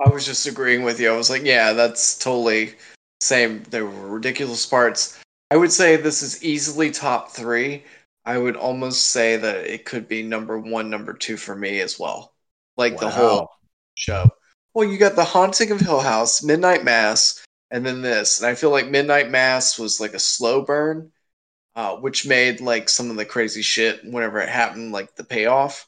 I 0.03 0.09
was 0.09 0.25
just 0.25 0.47
agreeing 0.47 0.81
with 0.81 0.99
you. 0.99 1.11
I 1.13 1.17
was 1.17 1.29
like, 1.29 1.43
yeah, 1.43 1.73
that's 1.73 2.17
totally 2.17 2.73
same. 3.21 3.61
There 3.69 3.85
were 3.85 4.07
ridiculous 4.07 4.65
parts. 4.65 5.19
I 5.51 5.57
would 5.57 5.71
say 5.71 5.97
this 5.97 6.23
is 6.23 6.43
easily 6.43 6.89
top 6.89 7.29
three. 7.29 7.83
I 8.25 8.39
would 8.39 8.55
almost 8.55 9.11
say 9.11 9.37
that 9.37 9.67
it 9.67 9.85
could 9.85 10.07
be 10.07 10.23
number 10.23 10.57
one, 10.57 10.89
number 10.89 11.13
two 11.13 11.37
for 11.37 11.55
me 11.55 11.81
as 11.81 11.99
well. 11.99 12.33
Like 12.79 12.97
the 12.97 13.09
whole 13.09 13.49
show. 13.95 14.29
Well, 14.73 14.87
you 14.87 14.97
got 14.97 15.15
the 15.15 15.23
Haunting 15.25 15.71
of 15.71 15.81
Hill 15.81 15.99
House, 15.99 16.41
Midnight 16.41 16.83
Mass, 16.85 17.43
and 17.69 17.85
then 17.85 18.01
this. 18.01 18.39
And 18.39 18.47
I 18.47 18.55
feel 18.55 18.69
like 18.71 18.87
Midnight 18.89 19.29
Mass 19.29 19.77
was 19.77 19.99
like 19.99 20.13
a 20.13 20.19
slow 20.19 20.61
burn, 20.63 21.11
uh, 21.75 21.97
which 21.97 22.25
made 22.25 22.61
like 22.61 22.87
some 22.87 23.09
of 23.11 23.17
the 23.17 23.25
crazy 23.25 23.61
shit 23.61 23.99
whenever 24.05 24.39
it 24.39 24.47
happened, 24.47 24.93
like 24.93 25.13
the 25.15 25.25
payoff. 25.25 25.85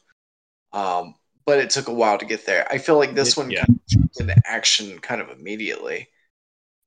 Um, 0.72 1.14
but 1.46 1.58
it 1.58 1.70
took 1.70 1.88
a 1.88 1.94
while 1.94 2.18
to 2.18 2.26
get 2.26 2.44
there. 2.44 2.66
I 2.70 2.76
feel 2.78 2.96
like 2.98 3.14
this 3.14 3.30
It- 3.30 3.36
one 3.38 3.50
yeah. 3.50 3.64
kind 3.64 3.80
jumped 3.88 4.20
into 4.20 4.34
action 4.46 4.98
kind 4.98 5.20
of 5.22 5.30
immediately. 5.30 6.08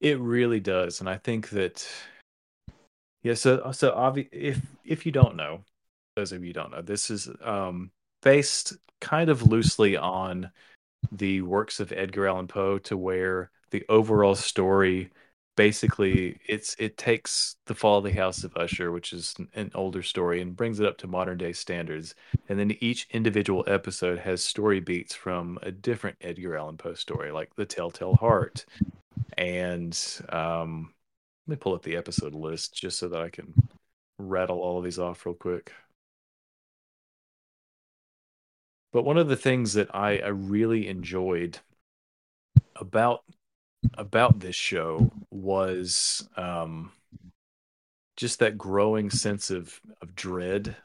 It 0.01 0.19
really 0.19 0.59
does, 0.59 0.99
and 0.99 1.09
I 1.09 1.17
think 1.17 1.49
that 1.49 1.87
yeah. 3.23 3.33
So 3.33 3.71
so 3.71 3.91
obvi- 3.91 4.29
if 4.31 4.61
if 4.83 5.05
you 5.05 5.11
don't 5.11 5.35
know, 5.35 5.63
those 6.15 6.31
of 6.31 6.41
you 6.41 6.49
who 6.49 6.53
don't 6.53 6.71
know, 6.71 6.81
this 6.83 7.09
is 7.09 7.27
um 7.41 7.91
based 8.25 8.75
kind 8.99 9.29
of 9.29 9.43
loosely 9.43 9.95
on 9.95 10.51
the 11.13 11.41
works 11.41 11.79
of 11.79 11.93
Edgar 11.93 12.27
Allan 12.27 12.47
Poe, 12.47 12.79
to 12.79 12.97
where 12.97 13.51
the 13.71 13.85
overall 13.87 14.35
story 14.35 15.11
basically 15.55 16.37
it's 16.45 16.75
it 16.79 16.97
takes 16.97 17.55
the 17.67 17.75
fall 17.75 17.99
of 17.99 18.03
the 18.03 18.11
House 18.11 18.43
of 18.43 18.57
Usher, 18.57 18.91
which 18.91 19.13
is 19.13 19.35
an- 19.53 19.71
older 19.73 20.03
story, 20.03 20.41
and 20.41 20.57
brings 20.57 20.81
it 20.81 20.85
up 20.85 20.97
to 20.97 21.07
modern 21.07 21.37
day 21.37 21.53
standards. 21.53 22.15
And 22.49 22.59
then 22.59 22.75
each 22.81 23.07
individual 23.11 23.63
episode 23.67 24.19
has 24.19 24.43
story 24.43 24.81
beats 24.81 25.15
from 25.15 25.57
a 25.61 25.71
different 25.71 26.17
Edgar 26.19 26.57
Allan 26.57 26.77
Poe 26.77 26.95
story, 26.95 27.31
like 27.31 27.55
The 27.55 27.65
Telltale 27.65 28.15
Heart 28.15 28.65
and 29.37 29.97
um, 30.29 30.93
let 31.47 31.51
me 31.51 31.55
pull 31.57 31.75
up 31.75 31.83
the 31.83 31.97
episode 31.97 32.33
list 32.33 32.75
just 32.75 32.99
so 32.99 33.09
that 33.09 33.21
I 33.21 33.29
can 33.29 33.53
rattle 34.17 34.59
all 34.59 34.77
of 34.77 34.83
these 34.83 34.99
off 34.99 35.25
real 35.25 35.35
quick. 35.35 35.71
But 38.95 39.03
one 39.03 39.17
of 39.17 39.27
the 39.27 39.35
things 39.35 39.73
that 39.73 39.93
I, 39.93 40.19
I 40.19 40.29
really 40.29 40.87
enjoyed 40.87 41.59
about 42.77 43.25
about 43.97 44.39
this 44.39 44.55
show 44.55 45.11
was 45.29 46.25
um, 46.37 46.93
just 48.15 48.39
that 48.39 48.57
growing 48.57 49.09
sense 49.09 49.51
of 49.51 49.81
of 50.01 50.15
dread, 50.15 50.77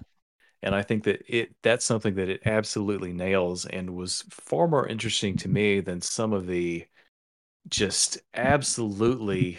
and 0.61 0.75
I 0.75 0.83
think 0.83 1.05
that 1.05 1.23
it 1.29 1.55
that's 1.63 1.85
something 1.85 2.17
that 2.17 2.29
it 2.29 2.43
absolutely 2.47 3.13
nails 3.13 3.65
and 3.65 3.95
was 3.95 4.25
far 4.29 4.67
more 4.67 4.89
interesting 4.89 5.37
to 5.37 5.49
me 5.49 5.79
than 5.79 6.01
some 6.01 6.33
of 6.33 6.49
the 6.49 6.89
just 7.69 8.19
absolutely 8.35 9.57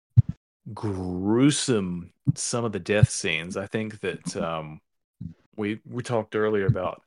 gruesome 0.72 2.14
some 2.34 2.64
of 2.64 2.72
the 2.72 2.80
death 2.80 3.10
scenes. 3.10 3.58
I 3.58 3.66
think 3.66 4.00
that 4.00 4.34
um, 4.34 4.80
we 5.56 5.78
we 5.86 6.02
talked 6.02 6.34
earlier 6.34 6.64
about 6.64 7.02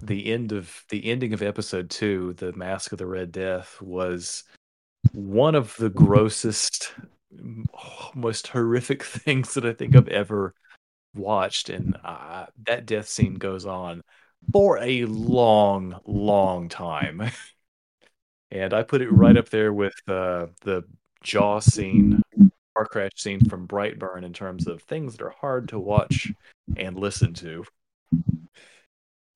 the 0.00 0.32
end 0.32 0.52
of 0.52 0.84
the 0.90 1.10
ending 1.10 1.32
of 1.32 1.42
episode 1.42 1.90
two, 1.90 2.34
the 2.34 2.52
Mask 2.52 2.92
of 2.92 2.98
the 2.98 3.06
Red 3.06 3.32
Death, 3.32 3.80
was 3.80 4.44
one 5.12 5.54
of 5.54 5.76
the 5.76 5.90
grossest, 5.90 6.94
most 8.14 8.48
horrific 8.48 9.02
things 9.04 9.54
that 9.54 9.64
I 9.64 9.72
think 9.72 9.96
I've 9.96 10.08
ever 10.08 10.54
watched, 11.14 11.68
and 11.68 11.96
uh, 12.04 12.46
that 12.66 12.86
death 12.86 13.08
scene 13.08 13.34
goes 13.34 13.66
on 13.66 14.02
for 14.52 14.78
a 14.78 15.04
long, 15.04 16.00
long 16.06 16.68
time. 16.68 17.30
and 18.50 18.74
I 18.74 18.82
put 18.82 19.02
it 19.02 19.10
right 19.10 19.36
up 19.36 19.48
there 19.48 19.72
with 19.72 19.94
uh, 20.08 20.46
the 20.62 20.82
jaw 21.22 21.60
scene, 21.60 22.22
car 22.74 22.86
crash 22.86 23.12
scene 23.16 23.44
from 23.44 23.68
Brightburn 23.68 24.24
in 24.24 24.32
terms 24.32 24.66
of 24.66 24.82
things 24.82 25.16
that 25.16 25.24
are 25.24 25.34
hard 25.40 25.68
to 25.68 25.78
watch 25.78 26.32
and 26.76 26.98
listen 26.98 27.34
to. 27.34 27.64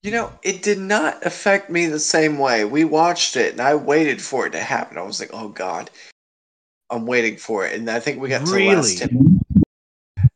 You 0.03 0.11
know, 0.11 0.31
it 0.43 0.61
did 0.63 0.79
not 0.79 1.25
affect 1.25 1.69
me 1.69 1.87
the 1.87 1.99
same 1.99 2.37
way. 2.37 2.65
We 2.65 2.85
watched 2.85 3.35
it 3.35 3.51
and 3.53 3.61
I 3.61 3.75
waited 3.75 4.21
for 4.21 4.45
it 4.47 4.51
to 4.51 4.59
happen. 4.59 4.97
I 4.97 5.01
was 5.01 5.19
like, 5.19 5.31
oh 5.33 5.49
God, 5.49 5.89
I'm 6.89 7.05
waiting 7.05 7.37
for 7.37 7.65
it. 7.65 7.77
And 7.77 7.89
I 7.89 7.99
think 7.99 8.21
we 8.21 8.29
got 8.29 8.45
to 8.45 8.51
the 8.51 8.67
last 8.67 9.01
Really? 9.01 9.09
10 9.09 9.41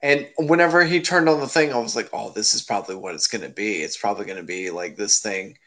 And 0.01 0.27
whenever 0.49 0.83
he 0.83 0.99
turned 0.99 1.29
on 1.29 1.39
the 1.39 1.47
thing, 1.47 1.71
I 1.71 1.77
was 1.77 1.95
like, 1.95 2.09
oh, 2.11 2.31
this 2.31 2.53
is 2.53 2.63
probably 2.63 2.95
what 2.95 3.13
it's 3.13 3.27
going 3.27 3.43
to 3.43 3.49
be. 3.49 3.81
It's 3.81 3.97
probably 3.97 4.25
going 4.25 4.39
to 4.39 4.43
be 4.43 4.71
like 4.71 4.97
this 4.97 5.19
thing. 5.19 5.57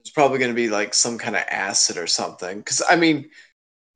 It's 0.00 0.10
probably 0.10 0.38
going 0.38 0.50
to 0.50 0.56
be 0.56 0.68
like 0.68 0.92
some 0.92 1.16
kind 1.16 1.36
of 1.36 1.42
acid 1.48 1.96
or 1.96 2.08
something. 2.08 2.58
Because, 2.58 2.82
I 2.90 2.96
mean, 2.96 3.30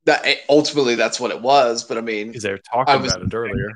that 0.07 0.25
eh, 0.25 0.37
ultimately 0.49 0.95
that's 0.95 1.21
what 1.21 1.33
it 1.33 1.43
was. 1.43 1.85
But 1.85 1.99
I 1.99 2.01
mean, 2.01 2.29
Because 2.29 2.45
they 2.45 2.53
were 2.53 2.63
talking 2.73 3.03
was 3.03 3.13
about 3.13 3.27
it 3.27 3.35
earlier. 3.35 3.73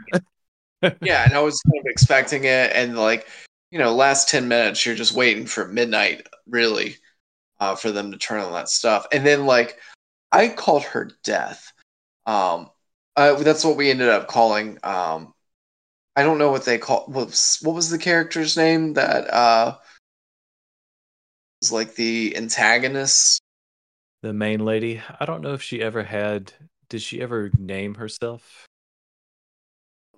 yeah, 1.02 1.24
and 1.24 1.34
I 1.34 1.40
was 1.40 1.60
kind 1.62 1.80
of 1.80 1.86
expecting 1.86 2.44
it, 2.44 2.72
and 2.72 2.96
like 2.96 3.26
you 3.70 3.78
know, 3.78 3.94
last 3.94 4.28
ten 4.28 4.48
minutes, 4.48 4.84
you're 4.84 4.94
just 4.94 5.14
waiting 5.14 5.46
for 5.46 5.68
midnight, 5.68 6.26
really, 6.46 6.96
uh, 7.60 7.76
for 7.76 7.90
them 7.92 8.12
to 8.12 8.18
turn 8.18 8.40
on 8.40 8.52
that 8.52 8.68
stuff, 8.68 9.06
and 9.12 9.26
then 9.26 9.46
like 9.46 9.78
I 10.32 10.48
called 10.48 10.84
her 10.84 11.10
death. 11.24 11.72
Um, 12.26 12.70
uh, 13.16 13.34
that's 13.34 13.64
what 13.64 13.76
we 13.76 13.90
ended 13.90 14.08
up 14.08 14.28
calling 14.28 14.78
um 14.84 15.34
I 16.16 16.22
don't 16.22 16.38
know 16.38 16.50
what 16.50 16.64
they 16.64 16.78
call 16.78 17.04
what 17.06 17.26
was, 17.26 17.58
what 17.62 17.74
was 17.74 17.90
the 17.90 17.98
character's 17.98 18.56
name 18.56 18.94
that 18.94 19.32
uh 19.32 19.78
was 21.60 21.72
like 21.72 21.94
the 21.94 22.36
antagonist. 22.36 23.40
The 24.22 24.32
main 24.32 24.64
lady. 24.64 25.00
I 25.18 25.24
don't 25.24 25.42
know 25.42 25.54
if 25.54 25.62
she 25.62 25.80
ever 25.80 26.02
had. 26.02 26.52
Did 26.88 27.02
she 27.02 27.20
ever 27.20 27.50
name 27.58 27.94
herself? 27.94 28.66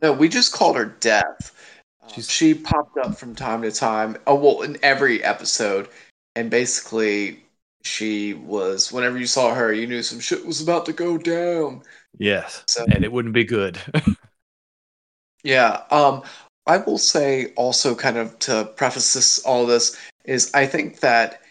No, 0.00 0.12
we 0.12 0.28
just 0.28 0.52
called 0.52 0.76
her 0.76 0.86
Death. 0.86 1.54
Um, 2.02 2.22
she 2.22 2.54
popped 2.54 2.98
up 2.98 3.16
from 3.16 3.34
time 3.34 3.62
to 3.62 3.70
time. 3.72 4.16
Oh 4.26 4.34
well, 4.34 4.62
in 4.62 4.76
every 4.82 5.22
episode, 5.22 5.88
and 6.36 6.50
basically 6.50 7.44
she 7.82 8.34
was. 8.34 8.92
Whenever 8.92 9.18
you 9.18 9.26
saw 9.26 9.54
her, 9.54 9.72
you 9.72 9.86
knew 9.86 10.02
some 10.02 10.20
shit 10.20 10.44
was 10.44 10.60
about 10.60 10.86
to 10.86 10.92
go 10.92 11.18
down. 11.18 11.82
Yes. 12.18 12.62
So- 12.66 12.84
and 12.90 13.04
it 13.04 13.12
wouldn't 13.12 13.34
be 13.34 13.44
good. 13.44 13.78
Yeah. 15.44 15.82
Um, 15.90 16.22
I 16.66 16.78
will 16.78 16.98
say 16.98 17.52
also, 17.56 17.94
kind 17.94 18.16
of 18.16 18.38
to 18.40 18.70
preface 18.76 19.12
this, 19.12 19.40
all 19.40 19.66
this 19.66 19.98
is, 20.24 20.52
I 20.54 20.66
think 20.66 21.00
that 21.00 21.42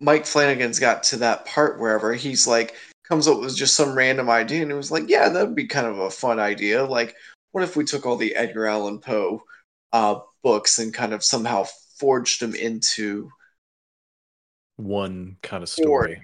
Mike 0.00 0.26
Flanagan's 0.26 0.78
got 0.78 1.02
to 1.04 1.16
that 1.16 1.46
part 1.46 1.80
wherever 1.80 2.12
he's 2.12 2.46
like 2.46 2.74
comes 3.04 3.26
up 3.26 3.40
with 3.40 3.56
just 3.56 3.74
some 3.74 3.96
random 3.96 4.28
idea, 4.28 4.62
and 4.62 4.70
it 4.70 4.74
was 4.74 4.90
like, 4.90 5.08
yeah, 5.08 5.28
that'd 5.30 5.54
be 5.54 5.66
kind 5.66 5.86
of 5.86 5.98
a 5.98 6.10
fun 6.10 6.38
idea. 6.38 6.84
Like, 6.84 7.16
what 7.52 7.64
if 7.64 7.76
we 7.76 7.84
took 7.84 8.04
all 8.04 8.16
the 8.16 8.36
Edgar 8.36 8.66
Allan 8.66 8.98
Poe 8.98 9.42
uh, 9.92 10.20
books 10.42 10.78
and 10.78 10.94
kind 10.94 11.12
of 11.12 11.24
somehow 11.24 11.66
forged 11.98 12.40
them 12.40 12.54
into 12.54 13.30
One 14.76 15.36
kind 15.42 15.62
of 15.62 15.68
story. 15.68 16.22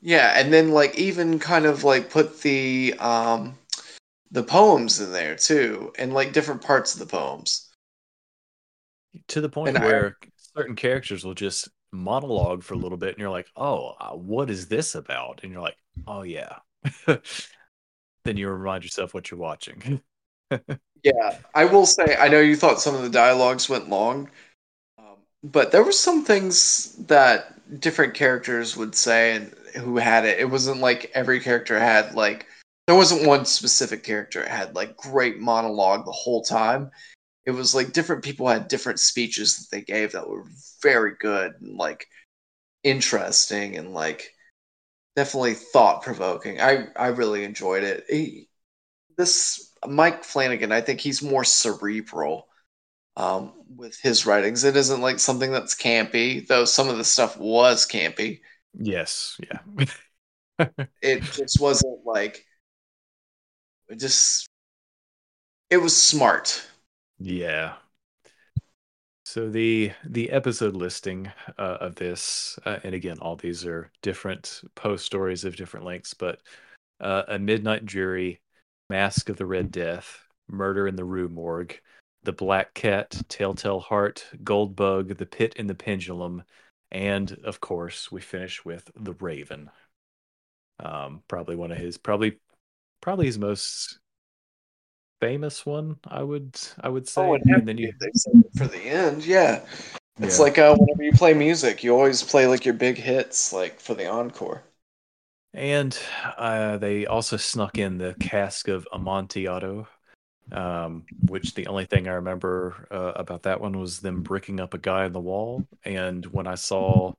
Yeah, 0.00 0.32
and 0.36 0.52
then 0.52 0.72
like 0.72 0.96
even 0.96 1.38
kind 1.38 1.64
of 1.64 1.84
like 1.84 2.10
put 2.10 2.40
the 2.42 2.94
um 2.98 3.56
the 4.32 4.42
poems 4.44 5.00
in 5.00 5.12
there 5.12 5.36
too, 5.36 5.92
and 5.98 6.14
like 6.14 6.32
different 6.32 6.62
parts 6.62 6.94
of 6.94 7.00
the 7.00 7.06
poems. 7.06 7.68
To 9.28 9.40
the 9.40 9.48
point 9.48 9.74
And 9.74 9.78
I- 9.78 9.82
where 9.82 10.16
certain 10.54 10.76
characters 10.76 11.24
will 11.24 11.34
just 11.34 11.68
monologue 11.92 12.62
for 12.62 12.74
a 12.74 12.78
little 12.78 12.98
bit, 12.98 13.10
and 13.10 13.18
you're 13.18 13.30
like, 13.30 13.48
"Oh, 13.56 13.94
uh, 14.00 14.14
what 14.16 14.50
is 14.50 14.68
this 14.68 14.94
about?" 14.94 15.40
And 15.42 15.52
you're 15.52 15.62
like, 15.62 15.78
"Oh 16.06 16.22
yeah." 16.22 16.58
then 17.06 18.36
you 18.36 18.48
remind 18.48 18.84
yourself 18.84 19.14
what 19.14 19.30
you're 19.30 19.40
watching. 19.40 20.02
Yeah, 21.02 21.38
I 21.54 21.64
will 21.64 21.86
say 21.86 22.16
I 22.18 22.28
know 22.28 22.40
you 22.40 22.56
thought 22.56 22.80
some 22.80 22.94
of 22.94 23.02
the 23.02 23.10
dialogues 23.10 23.68
went 23.68 23.88
long, 23.88 24.28
um, 24.98 25.16
but 25.44 25.72
there 25.72 25.84
were 25.84 25.92
some 25.92 26.24
things 26.24 26.94
that 27.06 27.80
different 27.80 28.14
characters 28.14 28.76
would 28.76 28.94
say 28.94 29.36
and 29.36 29.54
who 29.76 29.98
had 29.98 30.24
it. 30.24 30.38
It 30.40 30.50
wasn't 30.50 30.80
like 30.80 31.10
every 31.14 31.40
character 31.40 31.78
had 31.78 32.14
like 32.14 32.46
there 32.86 32.96
wasn't 32.96 33.26
one 33.26 33.44
specific 33.44 34.02
character 34.04 34.42
that 34.42 34.50
had 34.50 34.74
like 34.74 34.96
great 34.96 35.38
monologue 35.38 36.04
the 36.04 36.12
whole 36.12 36.42
time. 36.42 36.90
It 37.46 37.52
was 37.52 37.74
like 37.74 37.92
different 37.92 38.24
people 38.24 38.48
had 38.48 38.68
different 38.68 39.00
speeches 39.00 39.58
that 39.58 39.76
they 39.76 39.82
gave 39.82 40.12
that 40.12 40.28
were 40.28 40.44
very 40.82 41.14
good 41.20 41.54
and 41.60 41.76
like 41.76 42.06
interesting 42.84 43.76
and 43.76 43.94
like 43.94 44.32
definitely 45.16 45.54
thought 45.54 46.02
provoking. 46.02 46.60
I 46.60 46.88
I 46.96 47.08
really 47.08 47.44
enjoyed 47.44 47.84
it. 47.84 48.04
He, 48.08 48.48
this 49.16 49.67
Mike 49.86 50.24
Flanagan, 50.24 50.72
I 50.72 50.80
think 50.80 51.00
he's 51.00 51.22
more 51.22 51.44
cerebral 51.44 52.48
um, 53.16 53.52
with 53.76 53.98
his 54.00 54.26
writings. 54.26 54.64
It 54.64 54.76
isn't 54.76 55.00
like 55.00 55.18
something 55.18 55.52
that's 55.52 55.74
campy, 55.74 56.46
though 56.46 56.64
some 56.64 56.88
of 56.88 56.98
the 56.98 57.04
stuff 57.04 57.36
was 57.38 57.86
campy. 57.86 58.40
yes, 58.74 59.40
yeah. 59.50 59.86
It 61.02 61.22
just 61.22 61.60
wasn't 61.60 62.04
like 62.04 62.44
it 63.88 63.98
just 63.98 64.48
it 65.70 65.78
was 65.78 65.96
smart. 65.96 66.66
Yeah. 67.18 67.76
So 69.24 69.50
the 69.50 69.92
the 70.04 70.30
episode 70.30 70.74
listing 70.74 71.30
uh, 71.58 71.78
of 71.80 71.94
this, 71.96 72.58
uh, 72.64 72.78
and 72.82 72.94
again, 72.94 73.18
all 73.20 73.36
these 73.36 73.66
are 73.66 73.90
different 74.02 74.62
Poe's 74.74 75.04
stories 75.04 75.44
of 75.44 75.56
different 75.56 75.84
lengths, 75.84 76.14
but 76.14 76.40
uh, 77.00 77.24
a 77.28 77.38
midnight 77.38 77.84
jury, 77.84 78.40
Mask 78.88 79.28
of 79.28 79.36
the 79.36 79.46
Red 79.46 79.70
Death, 79.70 80.24
Murder 80.48 80.88
in 80.88 80.96
the 80.96 81.04
Rue 81.04 81.28
Morgue, 81.28 81.78
The 82.22 82.32
Black 82.32 82.74
Cat, 82.74 83.20
Telltale 83.28 83.80
Heart, 83.80 84.26
Gold 84.42 84.74
Bug, 84.76 85.16
The 85.16 85.26
Pit 85.26 85.54
and 85.58 85.68
the 85.68 85.74
Pendulum, 85.74 86.42
and 86.90 87.30
of 87.44 87.60
course, 87.60 88.10
we 88.10 88.20
finish 88.20 88.64
with 88.64 88.90
The 88.96 89.12
Raven. 89.14 89.70
Um, 90.80 91.22
probably 91.28 91.56
one 91.56 91.72
of 91.72 91.78
his, 91.78 91.98
probably, 91.98 92.38
probably 93.00 93.26
his 93.26 93.38
most 93.38 93.98
famous 95.20 95.66
one. 95.66 95.96
I 96.06 96.22
would, 96.22 96.56
I 96.80 96.88
would 96.88 97.08
say. 97.08 97.22
Oh, 97.22 97.34
and 97.34 97.44
and 97.50 97.68
then 97.68 97.78
you, 97.78 97.92
they 98.00 98.10
saved 98.14 98.44
it 98.46 98.56
for 98.56 98.66
the 98.66 98.78
end. 98.78 99.26
Yeah, 99.26 99.64
it's 100.20 100.38
Yeah. 100.38 100.44
like 100.44 100.58
uh, 100.58 100.76
whenever 100.76 101.02
you 101.02 101.12
play 101.12 101.34
music, 101.34 101.82
you 101.82 101.94
always 101.94 102.22
play 102.22 102.46
like 102.46 102.64
your 102.64 102.74
big 102.74 102.96
hits, 102.96 103.52
like 103.52 103.80
for 103.80 103.94
the 103.94 104.08
encore. 104.08 104.62
And 105.54 105.98
uh, 106.36 106.76
they 106.78 107.06
also 107.06 107.36
snuck 107.36 107.78
in 107.78 107.98
the 107.98 108.14
cask 108.20 108.68
of 108.68 108.86
Amontillado, 108.92 109.88
um, 110.52 111.04
which 111.26 111.54
the 111.54 111.66
only 111.66 111.86
thing 111.86 112.06
I 112.06 112.12
remember 112.12 112.86
uh, 112.90 113.12
about 113.16 113.44
that 113.44 113.60
one 113.60 113.78
was 113.78 114.00
them 114.00 114.22
bricking 114.22 114.60
up 114.60 114.74
a 114.74 114.78
guy 114.78 115.06
in 115.06 115.12
the 115.12 115.20
wall. 115.20 115.66
And 115.84 116.24
when 116.26 116.46
I 116.46 116.54
saw 116.54 117.14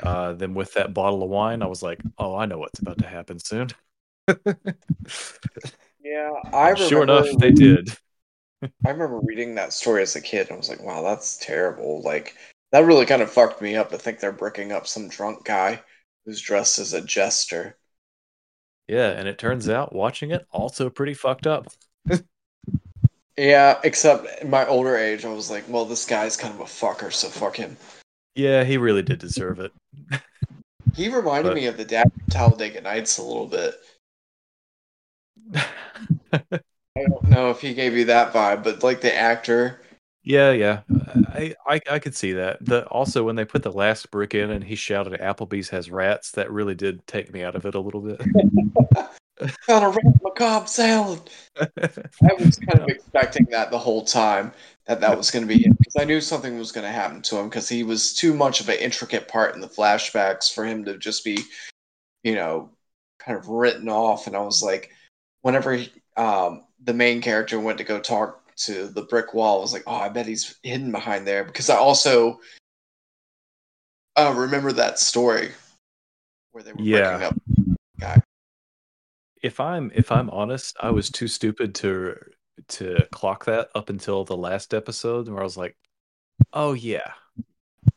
uh, 0.00 0.32
them 0.34 0.54
with 0.54 0.74
that 0.74 0.94
bottle 0.94 1.22
of 1.22 1.30
wine, 1.30 1.62
I 1.62 1.66
was 1.66 1.82
like, 1.82 2.00
"Oh, 2.18 2.36
I 2.36 2.46
know 2.46 2.58
what's 2.58 2.80
about 2.80 2.98
to 2.98 3.06
happen 3.06 3.38
soon." 3.38 3.68
Yeah, 6.04 6.32
I 6.52 6.70
And 6.70 6.78
sure 6.78 7.02
enough, 7.02 7.24
remember 7.24 7.46
they 7.46 7.52
did. 7.52 7.88
I 8.62 8.90
remember 8.90 9.20
reading 9.20 9.54
that 9.54 9.72
story 9.72 10.02
as 10.02 10.16
a 10.16 10.20
kid 10.20 10.48
and 10.48 10.52
I 10.52 10.56
was 10.58 10.68
like, 10.68 10.82
wow, 10.82 11.02
that's 11.02 11.38
terrible. 11.38 12.02
Like, 12.02 12.36
that 12.72 12.84
really 12.84 13.06
kind 13.06 13.22
of 13.22 13.30
fucked 13.30 13.62
me 13.62 13.74
up 13.74 13.90
to 13.90 13.98
think 13.98 14.20
they're 14.20 14.30
bricking 14.30 14.70
up 14.70 14.86
some 14.86 15.08
drunk 15.08 15.44
guy 15.44 15.80
who's 16.24 16.40
dressed 16.40 16.78
as 16.78 16.92
a 16.92 17.00
jester. 17.00 17.76
Yeah, 18.88 19.10
and 19.10 19.26
it 19.28 19.38
turns 19.38 19.68
out 19.68 19.94
watching 19.94 20.30
it 20.30 20.46
also 20.50 20.90
pretty 20.90 21.14
fucked 21.14 21.46
up. 21.46 21.66
Yeah, 23.36 23.80
except 23.82 24.42
in 24.42 24.50
my 24.50 24.64
older 24.66 24.96
age, 24.96 25.24
I 25.24 25.32
was 25.32 25.50
like, 25.50 25.64
well, 25.68 25.84
this 25.84 26.04
guy's 26.06 26.36
kind 26.36 26.54
of 26.54 26.60
a 26.60 26.64
fucker, 26.64 27.12
so 27.12 27.28
fuck 27.28 27.56
him. 27.56 27.76
Yeah, 28.36 28.62
he 28.64 28.76
really 28.76 29.02
did 29.02 29.18
deserve 29.18 29.58
it. 29.58 29.72
He 30.94 31.08
reminded 31.08 31.50
But- 31.50 31.56
me 31.56 31.66
of 31.66 31.76
the 31.76 31.84
dad 31.84 32.12
from 32.12 32.26
Talladega 32.30 32.80
Nights 32.80 33.18
a 33.18 33.22
little 33.22 33.46
bit. 33.46 33.74
I 36.32 36.60
don't 37.08 37.28
know 37.28 37.50
if 37.50 37.60
he 37.60 37.74
gave 37.74 37.96
you 37.96 38.04
that 38.06 38.32
vibe, 38.32 38.62
but 38.62 38.82
like 38.84 39.00
the 39.00 39.14
actor. 39.14 39.80
Yeah, 40.26 40.52
yeah, 40.52 40.80
I, 41.28 41.54
I 41.66 41.80
I 41.90 41.98
could 41.98 42.16
see 42.16 42.32
that. 42.32 42.64
The 42.64 42.86
also 42.86 43.24
when 43.24 43.36
they 43.36 43.44
put 43.44 43.62
the 43.62 43.70
last 43.70 44.10
brick 44.10 44.34
in 44.34 44.50
and 44.50 44.64
he 44.64 44.74
shouted, 44.74 45.20
"Applebee's 45.20 45.68
has 45.68 45.90
rats," 45.90 46.30
that 46.32 46.50
really 46.50 46.74
did 46.74 47.06
take 47.06 47.30
me 47.30 47.42
out 47.42 47.54
of 47.54 47.66
it 47.66 47.74
a 47.74 47.80
little 47.80 48.00
bit. 48.00 48.22
Found 49.66 49.84
a 49.84 49.88
rat 49.88 50.22
macabre 50.22 50.66
salad. 50.66 51.28
I 51.58 52.34
was 52.38 52.56
kind 52.56 52.80
of 52.80 52.88
expecting 52.88 53.46
that 53.50 53.70
the 53.70 53.78
whole 53.78 54.02
time 54.02 54.52
that 54.86 55.00
that 55.02 55.16
was 55.16 55.30
going 55.30 55.46
to 55.46 55.54
be 55.54 55.62
him 55.62 55.76
because 55.78 55.96
I 55.98 56.04
knew 56.04 56.22
something 56.22 56.58
was 56.58 56.72
going 56.72 56.86
to 56.86 56.92
happen 56.92 57.20
to 57.22 57.36
him 57.36 57.50
because 57.50 57.68
he 57.68 57.82
was 57.82 58.14
too 58.14 58.32
much 58.32 58.60
of 58.60 58.68
an 58.70 58.78
intricate 58.78 59.28
part 59.28 59.54
in 59.54 59.60
the 59.60 59.68
flashbacks 59.68 60.52
for 60.52 60.64
him 60.64 60.86
to 60.86 60.96
just 60.96 61.22
be, 61.24 61.38
you 62.22 62.34
know, 62.34 62.70
kind 63.18 63.36
of 63.36 63.48
written 63.48 63.90
off. 63.90 64.26
And 64.26 64.36
I 64.36 64.40
was 64.40 64.62
like, 64.62 64.90
whenever 65.42 65.74
he, 65.74 65.92
um, 66.16 66.64
the 66.82 66.94
main 66.94 67.20
character 67.20 67.60
went 67.60 67.78
to 67.78 67.84
go 67.84 68.00
talk 68.00 68.43
to 68.56 68.88
the 68.88 69.02
brick 69.02 69.34
wall, 69.34 69.58
I 69.58 69.60
was 69.62 69.72
like, 69.72 69.84
oh, 69.86 69.94
I 69.94 70.08
bet 70.08 70.26
he's 70.26 70.58
hidden 70.62 70.92
behind 70.92 71.26
there 71.26 71.44
because 71.44 71.70
I 71.70 71.76
also 71.76 72.40
uh, 74.16 74.32
remember 74.36 74.72
that 74.72 74.98
story 74.98 75.50
where 76.52 76.62
they 76.62 76.72
were 76.72 76.82
Yeah. 76.82 77.10
breaking 77.18 77.26
up. 77.26 77.36
Guy. 78.00 78.22
if 79.42 79.60
I'm 79.60 79.90
if 79.94 80.10
I'm 80.10 80.30
honest, 80.30 80.76
I 80.80 80.90
was 80.90 81.10
too 81.10 81.28
stupid 81.28 81.74
to 81.76 82.16
to 82.68 83.06
clock 83.12 83.44
that 83.46 83.68
up 83.74 83.88
until 83.90 84.24
the 84.24 84.36
last 84.36 84.74
episode 84.74 85.28
where 85.28 85.40
I 85.40 85.44
was 85.44 85.56
like, 85.56 85.76
"Oh 86.52 86.72
yeah, 86.72 87.12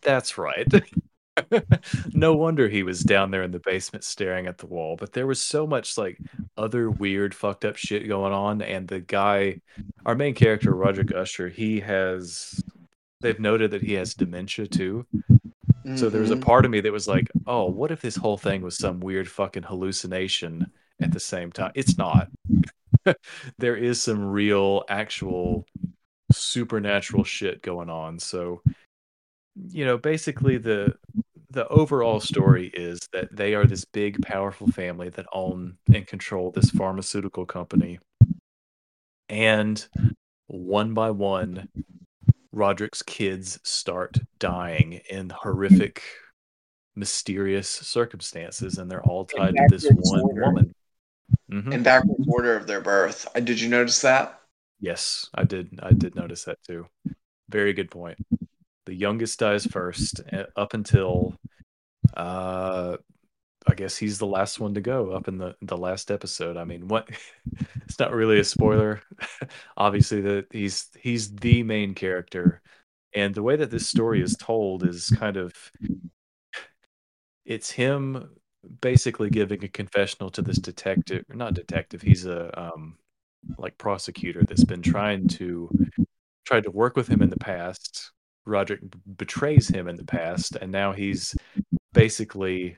that's 0.02 0.38
right." 0.38 0.72
no 2.14 2.36
wonder 2.36 2.68
he 2.68 2.84
was 2.84 3.02
down 3.02 3.32
there 3.32 3.44
in 3.44 3.52
the 3.52 3.60
basement 3.60 4.04
staring 4.04 4.48
at 4.48 4.58
the 4.58 4.68
wall. 4.68 4.96
But 4.96 5.14
there 5.14 5.28
was 5.28 5.42
so 5.42 5.68
much 5.68 5.98
like 5.98 6.20
other 6.58 6.90
weird, 6.90 7.34
fucked 7.36 7.66
up 7.66 7.76
shit 7.76 8.08
going 8.08 8.34
on, 8.34 8.62
and 8.62 8.88
the 8.88 9.00
guy, 9.00 9.62
our 10.06 10.16
main 10.16 10.34
character, 10.34 10.74
Roderick 10.74 11.14
Usher, 11.14 11.50
he 11.50 11.80
has. 11.82 12.64
They've 13.22 13.40
noted 13.40 13.72
that 13.72 13.82
he 13.82 13.94
has 13.94 14.14
dementia 14.14 14.68
too. 14.68 15.06
So 15.96 16.10
there 16.10 16.22
was 16.22 16.32
a 16.32 16.36
Mhm. 16.36 16.42
part 16.42 16.66
of 16.66 16.72
me 16.72 16.82
that 16.82 16.92
was 16.92 17.08
like, 17.08 17.32
"Oh, 17.48 17.66
what 17.66 17.92
if 17.92 18.02
this 18.02 18.16
whole 18.18 18.38
thing 18.38 18.62
was 18.62 18.78
some 18.78 19.00
weird 19.00 19.28
fucking 19.30 19.64
hallucination 19.64 20.68
at 21.00 21.12
the 21.12 21.20
same 21.20 21.52
time?" 21.52 21.72
It's 21.76 21.98
not. 21.98 22.30
there 23.58 23.76
is 23.76 24.02
some 24.02 24.24
real, 24.26 24.84
actual, 24.90 25.66
supernatural 26.32 27.24
shit 27.24 27.62
going 27.62 27.90
on. 27.90 28.20
So, 28.20 28.62
you 29.70 29.86
know, 29.86 29.98
basically 29.98 30.58
the 30.58 30.96
the 31.58 31.68
overall 31.70 32.20
story 32.20 32.68
is 32.76 33.00
that 33.14 33.36
they 33.36 33.56
are 33.56 33.66
this 33.66 33.84
big, 33.84 34.22
powerful 34.22 34.68
family 34.68 35.10
that 35.10 35.26
own 35.34 35.76
and 35.92 36.06
control 36.06 36.52
this 36.52 36.70
pharmaceutical 36.70 37.48
company, 37.48 37.98
and 39.28 39.88
one 40.46 40.94
by 40.94 41.10
one, 41.10 41.68
Roderick's 42.52 43.02
kids 43.02 43.60
start 43.64 44.20
dying 44.38 45.02
in 45.10 45.32
horrific, 45.32 46.04
mysterious 46.96 47.68
circumstances, 47.68 48.78
and 48.78 48.90
they're 48.90 49.04
all 49.04 49.26
tied 49.26 49.56
to 49.56 49.66
this 49.68 49.88
one 49.90 50.22
order. 50.22 50.42
woman. 50.44 50.74
Mhm. 51.52 51.74
in 51.74 51.82
backwards 51.84 52.26
order 52.28 52.56
of 52.56 52.68
their 52.68 52.82
birth. 52.82 53.28
Uh, 53.36 53.40
Did 53.40 53.60
you 53.60 53.68
notice 53.68 54.00
that? 54.02 54.42
Yes, 54.80 55.28
I 55.34 55.44
did. 55.44 55.80
I 55.82 55.92
did 55.92 56.14
notice 56.16 56.44
that 56.44 56.62
too. 56.62 56.86
Very 57.50 57.74
good 57.74 57.90
point. 57.90 58.20
The 58.86 58.94
youngest 58.94 59.40
dies 59.40 59.66
first, 59.66 60.22
uh, 60.32 60.46
up 60.56 60.74
until, 60.74 61.36
uh, 62.16 62.98
I 63.68 63.74
guess 63.74 63.98
he's 63.98 64.18
the 64.18 64.26
last 64.26 64.60
one 64.60 64.74
to 64.76 64.82
go 64.82 65.12
up 65.12 65.28
in 65.28 65.38
the 65.38 65.56
the 65.62 65.78
last 65.78 66.10
episode. 66.12 66.58
I 66.58 66.64
mean, 66.64 66.88
what? 66.88 67.10
It's 67.86 68.00
not 68.00 68.12
really 68.14 68.40
a 68.40 68.44
spoiler. 68.44 69.02
Obviously, 69.78 70.20
that 70.22 70.48
he's 70.52 70.90
he's 71.00 71.34
the 71.34 71.64
main 71.64 71.94
character, 71.96 72.62
and 73.14 73.34
the 73.34 73.42
way 73.42 73.56
that 73.56 73.72
this 73.72 73.88
story 73.88 74.22
is 74.22 74.36
told 74.36 74.86
is 74.86 75.10
kind 75.10 75.38
of, 75.38 75.54
it's 77.46 77.72
him 77.72 78.30
basically 78.82 79.30
giving 79.30 79.64
a 79.64 79.70
confessional 79.70 80.30
to 80.32 80.42
this 80.42 80.58
detective, 80.58 81.24
not 81.34 81.54
detective. 81.54 82.02
He's 82.02 82.26
a 82.26 82.60
um, 82.60 82.98
like 83.58 83.78
prosecutor 83.78 84.44
that's 84.44 84.66
been 84.66 84.82
trying 84.82 85.28
to 85.30 85.70
tried 86.46 86.64
to 86.64 86.72
work 86.72 86.96
with 86.96 87.08
him 87.08 87.22
in 87.22 87.30
the 87.30 87.40
past. 87.40 88.12
Roderick 88.46 88.82
betrays 89.18 89.68
him 89.68 89.88
in 89.88 89.96
the 89.96 90.06
past, 90.06 90.56
and 90.56 90.72
now 90.72 90.92
he's 90.94 91.36
basically 91.98 92.78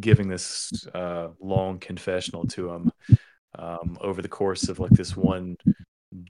giving 0.00 0.26
this 0.26 0.86
uh, 0.94 1.28
long 1.38 1.78
confessional 1.78 2.46
to 2.46 2.70
him 2.70 2.92
um, 3.58 3.98
over 4.00 4.22
the 4.22 4.28
course 4.28 4.70
of 4.70 4.78
like 4.78 4.90
this 4.92 5.14
one 5.14 5.56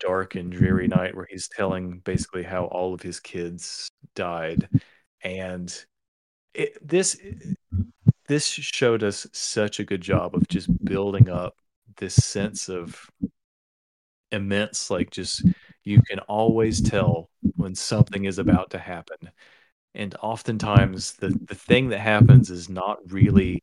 dark 0.00 0.34
and 0.34 0.50
dreary 0.50 0.88
night, 0.88 1.14
where 1.14 1.28
he's 1.30 1.48
telling 1.48 2.00
basically 2.00 2.42
how 2.42 2.64
all 2.64 2.92
of 2.92 3.00
his 3.00 3.20
kids 3.20 3.88
died, 4.16 4.68
and 5.22 5.84
it, 6.54 6.76
this 6.86 7.16
this 8.26 8.46
showed 8.46 9.04
us 9.04 9.28
such 9.32 9.78
a 9.78 9.84
good 9.84 10.00
job 10.00 10.34
of 10.34 10.48
just 10.48 10.68
building 10.84 11.28
up 11.28 11.54
this 11.98 12.16
sense 12.16 12.68
of 12.68 13.08
immense 14.32 14.90
like 14.90 15.10
just 15.10 15.44
you 15.84 16.02
can 16.10 16.18
always 16.20 16.80
tell 16.80 17.30
when 17.54 17.74
something 17.74 18.24
is 18.24 18.38
about 18.38 18.70
to 18.70 18.78
happen 18.78 19.30
and 19.94 20.14
oftentimes 20.22 21.14
the 21.14 21.28
the 21.48 21.54
thing 21.54 21.88
that 21.90 22.00
happens 22.00 22.50
is 22.50 22.68
not 22.68 22.98
really 23.12 23.62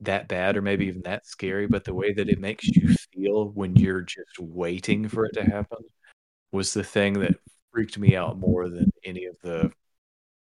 that 0.00 0.28
bad 0.28 0.56
or 0.56 0.62
maybe 0.62 0.86
even 0.86 1.02
that 1.02 1.26
scary 1.26 1.66
but 1.66 1.84
the 1.84 1.92
way 1.94 2.12
that 2.12 2.28
it 2.28 2.40
makes 2.40 2.66
you 2.68 2.94
feel 3.12 3.50
when 3.50 3.76
you're 3.76 4.00
just 4.00 4.38
waiting 4.38 5.06
for 5.08 5.26
it 5.26 5.32
to 5.34 5.42
happen 5.44 5.78
was 6.52 6.74
the 6.74 6.84
thing 6.84 7.14
that 7.20 7.34
freaked 7.72 7.98
me 7.98 8.16
out 8.16 8.38
more 8.38 8.68
than 8.70 8.92
any 9.04 9.26
of 9.26 9.36
the 9.42 9.70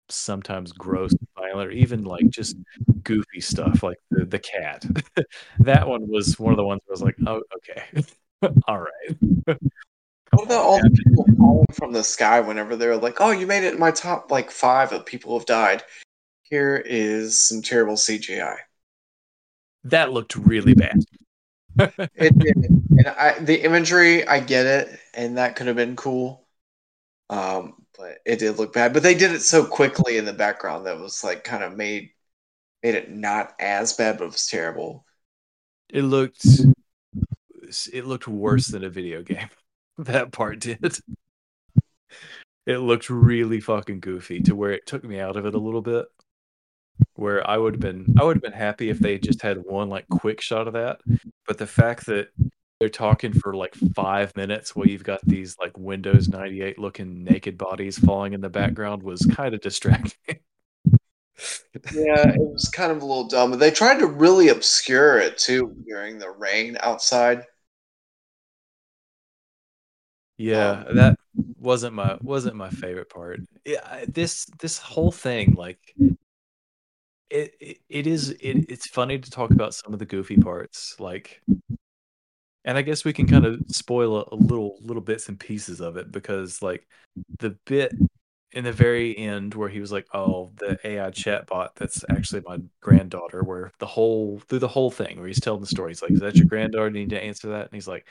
sometimes 0.09 0.71
gross 0.73 1.13
violent 1.37 1.69
or 1.69 1.71
even 1.71 2.03
like 2.03 2.29
just 2.29 2.57
goofy 3.03 3.41
stuff 3.41 3.83
like 3.83 3.97
the, 4.11 4.25
the 4.25 4.39
cat. 4.39 4.85
That 5.59 5.87
one 5.87 6.07
was 6.09 6.39
one 6.39 6.53
of 6.53 6.57
the 6.57 6.65
ones 6.65 6.81
i 6.87 6.91
was 6.91 7.01
like 7.01 7.15
oh 7.27 7.41
okay. 7.57 8.03
All 8.67 8.79
right 8.79 9.57
What 10.33 10.45
about 10.45 10.65
all 10.65 10.81
the 10.81 10.89
people 10.89 11.25
falling 11.37 11.65
from 11.73 11.91
the 11.93 12.03
sky 12.03 12.39
whenever 12.39 12.75
they're 12.75 12.97
like, 12.97 13.17
"Oh, 13.19 13.31
you 13.31 13.45
made 13.47 13.63
it 13.63 13.73
in 13.73 13.79
my 13.79 13.91
top 13.91 14.31
like 14.31 14.51
five 14.51 14.91
of 14.91 15.05
people 15.05 15.37
who've 15.37 15.45
died." 15.45 15.83
Here 16.43 16.75
is 16.85 17.41
some 17.41 17.61
terrible 17.61 17.95
CGI. 17.95 18.57
that 19.85 20.11
looked 20.11 20.35
really 20.35 20.73
bad 20.73 21.03
It 22.15 22.37
did, 22.37 22.55
and 22.55 23.07
I 23.07 23.39
the 23.39 23.63
imagery, 23.63 24.27
I 24.27 24.39
get 24.39 24.65
it, 24.65 24.99
and 25.13 25.37
that 25.37 25.55
could 25.55 25.67
have 25.67 25.75
been 25.75 25.95
cool. 25.95 26.47
Um, 27.29 27.75
but 27.97 28.19
it 28.25 28.39
did 28.39 28.57
look 28.57 28.73
bad. 28.73 28.93
But 28.93 29.03
they 29.03 29.15
did 29.15 29.31
it 29.31 29.41
so 29.41 29.65
quickly 29.65 30.17
in 30.17 30.25
the 30.25 30.33
background 30.33 30.85
that 30.85 30.99
was 30.99 31.23
like 31.23 31.43
kind 31.43 31.63
of 31.63 31.75
made 31.75 32.11
made 32.83 32.95
it 32.95 33.11
not 33.11 33.53
as 33.59 33.93
bad, 33.93 34.17
but 34.17 34.25
it 34.25 34.31
was 34.31 34.47
terrible. 34.47 35.05
it 35.89 36.03
looked 36.03 36.45
it 37.91 38.05
looked 38.05 38.27
worse 38.27 38.67
than 38.67 38.83
a 38.83 38.89
video 38.89 39.23
game 39.23 39.49
that 39.97 40.31
part 40.31 40.59
did 40.59 40.99
it 42.65 42.77
looked 42.77 43.09
really 43.09 43.59
fucking 43.59 43.99
goofy 43.99 44.39
to 44.41 44.55
where 44.55 44.71
it 44.71 44.85
took 44.85 45.03
me 45.03 45.19
out 45.19 45.35
of 45.35 45.45
it 45.45 45.55
a 45.55 45.59
little 45.59 45.81
bit 45.81 46.05
where 47.15 47.47
i 47.49 47.57
would 47.57 47.75
have 47.75 47.81
been 47.81 48.05
i 48.19 48.23
would 48.23 48.35
have 48.35 48.43
been 48.43 48.51
happy 48.51 48.89
if 48.89 48.99
they 48.99 49.17
just 49.17 49.41
had 49.41 49.57
one 49.57 49.89
like 49.89 50.07
quick 50.09 50.41
shot 50.41 50.67
of 50.67 50.73
that 50.73 50.99
but 51.47 51.57
the 51.57 51.67
fact 51.67 52.05
that 52.05 52.29
they're 52.79 52.89
talking 52.89 53.33
for 53.33 53.53
like 53.53 53.73
five 53.95 54.35
minutes 54.35 54.75
while 54.75 54.87
you've 54.87 55.03
got 55.03 55.21
these 55.25 55.57
like 55.59 55.77
windows 55.77 56.27
98 56.27 56.77
looking 56.79 57.23
naked 57.23 57.57
bodies 57.57 57.97
falling 57.97 58.33
in 58.33 58.41
the 58.41 58.49
background 58.49 59.01
was 59.03 59.25
kind 59.25 59.53
of 59.53 59.61
distracting 59.61 60.39
Yeah, 61.93 62.29
it 62.29 62.39
was 62.39 62.69
kind 62.69 62.91
of 62.91 63.01
a 63.01 63.05
little 63.05 63.27
dumb. 63.27 63.57
They 63.57 63.71
tried 63.71 63.99
to 63.99 64.07
really 64.07 64.49
obscure 64.49 65.19
it 65.19 65.37
too 65.37 65.75
during 65.85 66.17
the 66.19 66.29
rain 66.29 66.77
outside. 66.81 67.43
Yeah, 70.37 70.83
Um, 70.87 70.95
that 70.95 71.15
wasn't 71.57 71.93
my 71.95 72.17
wasn't 72.21 72.55
my 72.55 72.69
favorite 72.69 73.09
part. 73.09 73.41
Yeah, 73.65 74.05
this 74.07 74.45
this 74.59 74.77
whole 74.77 75.11
thing, 75.11 75.53
like, 75.55 75.95
it 77.29 77.55
it, 77.59 77.77
it 77.89 78.07
is 78.07 78.29
it, 78.31 78.65
it's 78.69 78.87
funny 78.87 79.17
to 79.19 79.31
talk 79.31 79.53
about 79.53 79.73
some 79.73 79.93
of 79.93 79.99
the 79.99 80.05
goofy 80.05 80.37
parts, 80.37 80.95
like, 80.99 81.41
and 82.65 82.77
I 82.77 82.81
guess 82.81 83.03
we 83.05 83.13
can 83.13 83.27
kind 83.27 83.45
of 83.45 83.61
spoil 83.67 84.17
a, 84.17 84.35
a 84.35 84.35
little 84.37 84.77
little 84.81 85.01
bits 85.01 85.29
and 85.29 85.39
pieces 85.39 85.81
of 85.81 85.97
it 85.97 86.11
because, 86.11 86.61
like, 86.61 86.87
the 87.39 87.51
bit 87.65 87.97
in 88.53 88.63
the 88.65 88.71
very 88.73 89.17
end 89.17 89.55
where 89.55 89.69
he 89.69 89.79
was 89.81 89.91
like, 89.91 90.07
"Oh, 90.13 90.51
the 90.57 90.77
AI 90.85 91.09
chatbot 91.11 91.69
that's 91.75 92.03
actually 92.09 92.41
my 92.45 92.59
granddaughter," 92.81 93.43
where 93.43 93.71
the 93.79 93.87
whole 93.87 94.39
through 94.49 94.59
the 94.59 94.67
whole 94.69 94.91
thing 94.91 95.17
where 95.19 95.27
he's 95.27 95.39
telling 95.41 95.61
the 95.61 95.67
story, 95.67 95.91
he's 95.91 96.01
like, 96.01 96.13
"Is 96.15 96.21
that 96.21 96.39
your 96.41 96.47
granddaughter? 96.47 96.87
You 96.87 96.93
need 96.93 97.09
to 97.11 97.23
answer 97.23 97.49
that," 97.49 97.65
and 97.67 97.73
he's 97.73 97.87
like, 97.87 98.07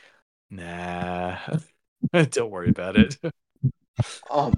"Nah." 0.50 1.38
Don't 2.30 2.50
worry 2.50 2.68
about 2.70 2.96
it. 2.96 3.16
Um, 4.30 4.54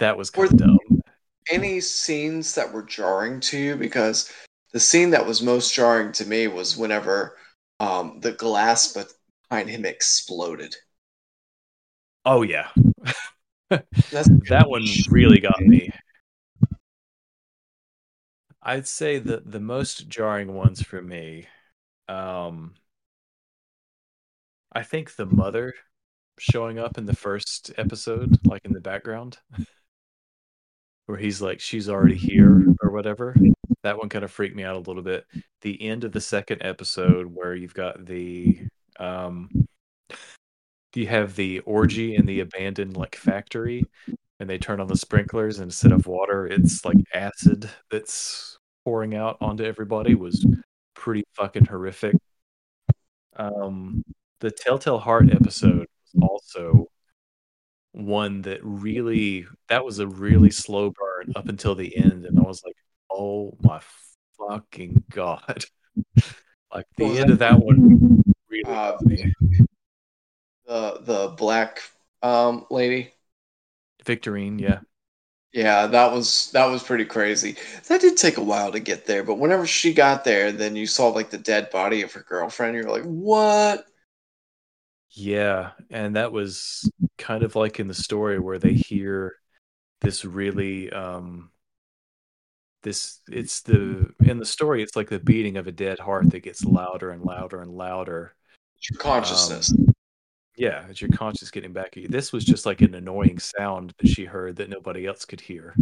That 0.00 0.18
was 0.18 0.28
kind 0.28 0.50
of 0.50 0.56
dumb. 0.58 0.78
any 1.50 1.80
scenes 1.80 2.54
that 2.56 2.72
were 2.72 2.82
jarring 2.82 3.40
to 3.40 3.58
you? 3.58 3.76
Because 3.76 4.32
the 4.72 4.80
scene 4.80 5.10
that 5.10 5.26
was 5.26 5.42
most 5.42 5.72
jarring 5.74 6.12
to 6.12 6.26
me 6.26 6.48
was 6.48 6.76
whenever 6.76 7.36
um, 7.80 8.20
the 8.20 8.32
glass 8.32 8.92
behind 9.48 9.70
him 9.70 9.84
exploded. 9.84 10.74
Oh 12.24 12.42
yeah, 12.42 12.68
that 14.48 14.68
one 14.68 15.04
really 15.08 15.40
got 15.40 15.60
me. 15.64 15.90
I'd 18.62 18.86
say 18.88 19.18
the 19.18 19.40
the 19.44 19.60
most 19.60 20.08
jarring 20.08 20.54
ones 20.54 20.82
for 20.82 21.00
me, 21.02 21.46
um, 22.08 22.76
I 24.72 24.82
think 24.82 25.16
the 25.16 25.24
mother 25.24 25.72
showing 26.38 26.78
up 26.78 26.98
in 26.98 27.06
the 27.06 27.16
first 27.16 27.72
episode, 27.76 28.38
like 28.46 28.64
in 28.64 28.72
the 28.72 28.80
background, 28.80 29.38
where 31.06 31.18
he's 31.18 31.42
like, 31.42 31.60
"She's 31.60 31.88
already 31.88 32.16
here" 32.16 32.74
or 32.82 32.90
whatever. 32.90 33.36
That 33.82 33.98
one 33.98 34.08
kind 34.08 34.24
of 34.24 34.30
freaked 34.30 34.56
me 34.56 34.64
out 34.64 34.76
a 34.76 34.78
little 34.78 35.02
bit. 35.02 35.26
The 35.62 35.82
end 35.82 36.04
of 36.04 36.12
the 36.12 36.20
second 36.20 36.62
episode, 36.62 37.26
where 37.34 37.54
you've 37.54 37.74
got 37.74 38.06
the 38.06 38.60
um, 38.98 39.48
you 40.94 41.06
have 41.06 41.36
the 41.36 41.60
orgy 41.60 42.14
in 42.16 42.26
the 42.26 42.40
abandoned 42.40 42.96
like 42.96 43.16
factory 43.16 43.84
and 44.40 44.48
they 44.48 44.58
turn 44.58 44.80
on 44.80 44.88
the 44.88 44.96
sprinklers 44.96 45.58
and 45.58 45.66
instead 45.66 45.92
of 45.92 46.06
water 46.06 46.46
it's 46.46 46.84
like 46.84 46.96
acid 47.14 47.68
that's 47.90 48.58
pouring 48.84 49.14
out 49.14 49.36
onto 49.40 49.64
everybody 49.64 50.14
was 50.14 50.44
pretty 50.94 51.24
fucking 51.34 51.64
horrific 51.64 52.16
um 53.36 54.02
the 54.40 54.50
telltale 54.50 54.98
heart 54.98 55.30
episode 55.32 55.86
also 56.20 56.88
one 57.92 58.42
that 58.42 58.60
really 58.62 59.46
that 59.68 59.84
was 59.84 59.98
a 59.98 60.06
really 60.06 60.50
slow 60.50 60.90
burn 60.90 61.30
up 61.36 61.48
until 61.48 61.74
the 61.74 61.94
end 61.96 62.24
and 62.24 62.38
i 62.38 62.42
was 62.42 62.62
like 62.64 62.76
oh 63.10 63.54
my 63.62 63.80
fucking 64.38 65.04
god 65.10 65.64
like 66.74 66.86
the 66.96 67.16
Was 67.16 67.18
end 67.18 67.30
of 67.30 67.38
that 67.40 67.60
one 67.60 67.84
really 68.50 68.64
Uh, 68.64 68.98
the 70.66 70.98
the 71.02 71.34
black 71.36 71.80
um, 72.22 72.66
lady. 72.70 73.12
victorine 74.04 74.58
yeah 74.60 74.80
Yeah, 75.52 75.86
that 75.88 76.12
was 76.12 76.50
that 76.52 76.64
was 76.66 76.82
pretty 76.82 77.04
crazy. 77.04 77.56
That 77.88 78.00
did 78.00 78.16
take 78.16 78.38
a 78.38 78.42
while 78.42 78.72
to 78.72 78.80
get 78.80 79.04
there, 79.06 79.22
but 79.22 79.34
whenever 79.38 79.66
she 79.66 79.92
got 79.92 80.24
there, 80.24 80.50
then 80.50 80.76
you 80.76 80.86
saw 80.86 81.08
like 81.08 81.28
the 81.30 81.36
dead 81.38 81.70
body 81.70 82.00
of 82.02 82.12
her 82.14 82.22
girlfriend. 82.22 82.74
You're 82.74 82.84
like, 82.90 83.02
what? 83.04 83.86
Yeah, 85.12 85.72
and 85.90 86.16
that 86.16 86.32
was 86.32 86.90
kind 87.18 87.42
of 87.42 87.54
like 87.54 87.78
in 87.78 87.86
the 87.86 87.94
story 87.94 88.38
where 88.38 88.58
they 88.58 88.72
hear 88.72 89.36
this 90.00 90.24
really 90.24 90.90
um 90.90 91.50
this 92.82 93.20
it's 93.30 93.60
the 93.60 94.12
in 94.24 94.38
the 94.38 94.44
story 94.44 94.82
it's 94.82 94.96
like 94.96 95.08
the 95.08 95.20
beating 95.20 95.56
of 95.56 95.68
a 95.68 95.72
dead 95.72 96.00
heart 96.00 96.28
that 96.30 96.40
gets 96.40 96.64
louder 96.64 97.10
and 97.10 97.22
louder 97.22 97.60
and 97.60 97.70
louder. 97.70 98.34
It's 98.78 98.90
Your 98.90 98.98
consciousness. 98.98 99.72
Yeah, 100.56 100.86
it's 100.88 101.00
your 101.00 101.10
conscious 101.10 101.50
getting 101.50 101.72
back 101.72 101.96
at 101.96 102.02
you. 102.02 102.08
This 102.08 102.32
was 102.32 102.44
just 102.44 102.66
like 102.66 102.80
an 102.82 102.94
annoying 102.94 103.38
sound 103.38 103.94
that 103.98 104.08
she 104.08 104.24
heard 104.24 104.56
that 104.56 104.68
nobody 104.68 105.06
else 105.06 105.24
could 105.24 105.40
hear 105.40 105.74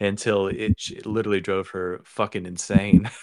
until 0.00 0.48
it, 0.48 0.74
it 0.90 1.06
literally 1.06 1.40
drove 1.40 1.68
her 1.68 2.00
fucking 2.04 2.46
insane. 2.46 3.10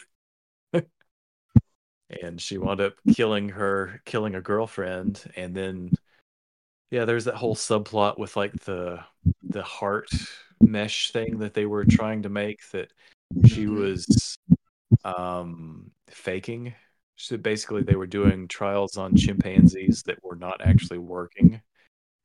and 2.22 2.40
she 2.41 2.57
wound 2.57 2.81
up 2.81 2.94
killing 3.11 3.49
her 3.49 4.02
killing 4.06 4.35
a 4.35 4.41
girlfriend 4.41 5.23
and 5.35 5.56
then 5.56 5.91
yeah 6.91 7.06
there's 7.06 7.26
that 7.26 7.35
whole 7.35 7.56
subplot 7.56 8.18
with 8.18 8.35
like 8.35 8.53
the 8.65 8.99
the 9.44 9.64
heart 9.64 10.10
mesh 10.61 11.11
thing 11.11 11.40
that 11.40 11.53
they 11.53 11.65
were 11.65 11.85
trying 11.85 12.22
to 12.23 12.30
make 12.30 12.68
that 12.72 12.91
she 13.45 13.65
Mm-hmm. 13.65 13.80
was 13.80 14.38
um 15.06 15.91
faking 16.07 16.73
so 17.15 17.38
basically 17.38 17.81
they 17.84 17.95
were 17.95 18.07
doing 18.07 18.48
trials 18.48 18.98
on 18.98 19.15
chimpanzees 19.15 20.03
that 20.06 20.23
were 20.23 20.35
not 20.35 20.61
actually 20.64 20.99
working 20.99 21.61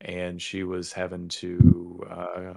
and 0.01 0.41
she 0.41 0.63
was 0.63 0.93
having 0.93 1.27
to 1.27 2.03
uh 2.09 2.53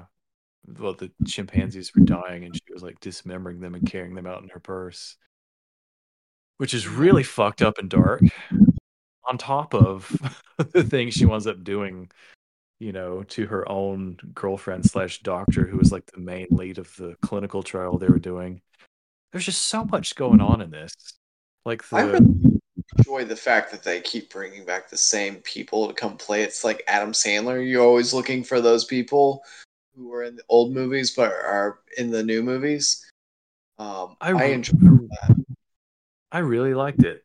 well 0.79 0.95
the 0.95 1.11
chimpanzees 1.27 1.93
were 1.95 2.05
dying 2.05 2.45
and 2.45 2.55
she 2.55 2.73
was 2.73 2.83
like 2.83 3.01
dismembering 3.01 3.61
them 3.61 3.75
and 3.75 3.87
carrying 3.91 4.15
them 4.15 4.27
out 4.27 4.43
in 4.43 4.49
her 4.49 4.61
purse 4.61 5.17
which 6.63 6.75
is 6.75 6.87
really 6.87 7.25
fucked 7.25 7.61
up 7.61 7.79
and 7.79 7.91
dark 7.91 8.23
on 9.29 9.37
top 9.37 9.75
of 9.75 10.17
the 10.73 10.85
things 10.85 11.13
she 11.13 11.27
winds 11.27 11.49
up 11.49 11.65
doing 11.65 12.09
you 12.79 12.93
know 12.93 13.25
to 13.25 13.47
her 13.47 13.69
own 13.69 14.17
girlfriend 14.33 14.89
slash 14.89 15.23
doctor 15.23 15.67
who 15.67 15.77
was 15.77 15.91
like 15.91 16.07
the 16.07 16.21
main 16.21 16.47
lead 16.51 16.79
of 16.79 16.95
the 16.95 17.17
clinical 17.21 17.65
trial 17.65 17.99
they 17.99 18.07
were 18.07 18.21
doing 18.21 18.61
there's 19.33 19.45
just 19.45 19.63
so 19.63 19.85
much 19.87 20.15
going 20.15 20.41
on 20.41 20.61
in 20.61 20.71
this 20.71 20.95
like 21.67 21.83
I 21.93 22.07
the 22.07 22.13
really 22.13 22.61
enjoy 22.97 23.25
the 23.25 23.35
fact 23.35 23.73
that 23.73 23.83
they 23.83 24.01
keep 24.01 24.33
bringing 24.33 24.65
back 24.65 24.89
the 24.89 24.97
same 24.97 25.37
people 25.37 25.89
to 25.89 25.95
come 25.95 26.17
play. 26.17 26.43
It's 26.43 26.63
like 26.63 26.83
Adam 26.87 27.13
Sandler. 27.13 27.67
You're 27.67 27.85
always 27.85 28.13
looking 28.13 28.45
for 28.45 28.61
those 28.61 28.85
people 28.85 29.43
who 29.97 30.09
were 30.09 30.25
in 30.25 30.37
the 30.37 30.43
old 30.49 30.75
movies 30.75 31.15
but 31.15 31.33
are 31.33 31.81
in 31.99 32.11
the 32.11 32.23
new 32.23 32.43
movies. 32.43 33.05
Um, 33.79 34.17
I, 34.21 34.33
I, 34.33 34.45
enjoy 34.45 34.77
that. 34.79 35.42
I 36.33 36.39
really 36.39 36.75
liked 36.75 37.05
it. 37.05 37.25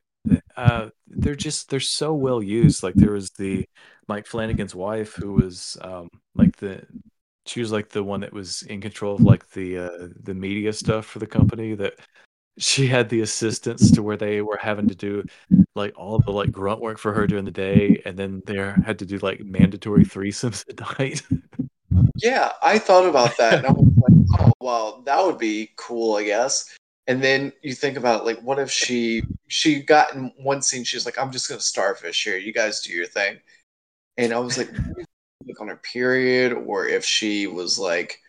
Uh, 0.57 0.89
they're 1.07 1.35
just 1.35 1.69
they're 1.69 1.79
so 1.79 2.13
well 2.13 2.43
used. 2.43 2.83
Like 2.83 2.95
there 2.95 3.13
was 3.13 3.29
the 3.31 3.65
Mike 4.07 4.27
Flanagan's 4.27 4.75
wife 4.75 5.15
who 5.15 5.33
was 5.33 5.77
um, 5.81 6.09
like 6.35 6.57
the 6.57 6.85
she 7.45 7.61
was 7.61 7.71
like 7.71 7.89
the 7.89 8.03
one 8.03 8.19
that 8.19 8.33
was 8.33 8.63
in 8.63 8.81
control 8.81 9.15
of 9.15 9.21
like 9.21 9.49
the 9.51 9.77
uh, 9.77 10.07
the 10.23 10.33
media 10.33 10.73
stuff 10.73 11.05
for 11.05 11.19
the 11.19 11.27
company. 11.27 11.73
That 11.75 11.93
she 12.57 12.87
had 12.87 13.07
the 13.07 13.21
assistants 13.21 13.91
to 13.91 14.03
where 14.03 14.17
they 14.17 14.41
were 14.41 14.59
having 14.61 14.87
to 14.89 14.95
do 14.95 15.23
like 15.75 15.93
all 15.95 16.19
the 16.19 16.31
like 16.31 16.51
grunt 16.51 16.81
work 16.81 16.97
for 16.97 17.13
her 17.13 17.25
during 17.27 17.45
the 17.45 17.51
day, 17.51 18.01
and 18.03 18.17
then 18.17 18.41
they 18.45 18.57
had 18.57 18.99
to 18.99 19.05
do 19.05 19.19
like 19.19 19.39
mandatory 19.39 20.03
threesomes 20.03 20.65
at 20.67 20.99
night. 20.99 21.21
Yeah, 22.17 22.51
I 22.61 22.77
thought 22.77 23.07
about 23.07 23.37
that, 23.37 23.59
and 23.59 23.67
I 23.67 23.71
was 23.71 23.87
like, 23.95 24.41
"Oh, 24.41 24.51
well, 24.59 25.01
that 25.03 25.23
would 25.25 25.37
be 25.37 25.71
cool, 25.77 26.15
I 26.17 26.25
guess." 26.25 26.77
And 27.07 27.23
then 27.23 27.53
you 27.61 27.73
think 27.73 27.97
about 27.97 28.25
like, 28.25 28.39
what 28.41 28.59
if 28.59 28.69
she 28.69 29.23
she 29.47 29.81
got 29.81 30.13
in 30.13 30.31
one 30.37 30.61
scene? 30.61 30.83
She's 30.83 31.05
like, 31.05 31.17
"I'm 31.17 31.31
just 31.31 31.47
gonna 31.47 31.61
starfish 31.61 32.23
here. 32.23 32.37
You 32.37 32.53
guys 32.53 32.81
do 32.81 32.91
your 32.91 33.07
thing." 33.07 33.39
And 34.17 34.33
I 34.33 34.39
was 34.39 34.57
like, 34.57 34.69
like 35.47 35.61
on 35.61 35.69
her 35.69 35.77
period, 35.77 36.51
or 36.51 36.85
if 36.87 37.05
she 37.05 37.47
was 37.47 37.79
like 37.79 38.19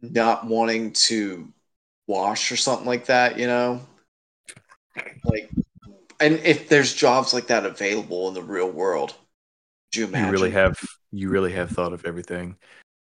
not 0.00 0.46
wanting 0.46 0.92
to 0.92 1.52
wash 2.06 2.50
or 2.50 2.56
something 2.56 2.86
like 2.86 3.06
that, 3.06 3.38
you 3.38 3.46
know? 3.46 3.80
Like, 5.24 5.50
and 6.20 6.34
if 6.40 6.68
there's 6.68 6.94
jobs 6.94 7.32
like 7.32 7.46
that 7.48 7.66
available 7.66 8.28
in 8.28 8.34
the 8.34 8.42
real 8.42 8.70
world, 8.70 9.14
do 9.92 10.00
you 10.00 10.06
imagine? 10.06 10.26
You 10.26 10.32
really 10.32 10.50
have 10.50 10.80
you 11.12 11.28
really 11.28 11.52
have 11.52 11.70
thought 11.70 11.92
of 11.92 12.04
everything. 12.04 12.56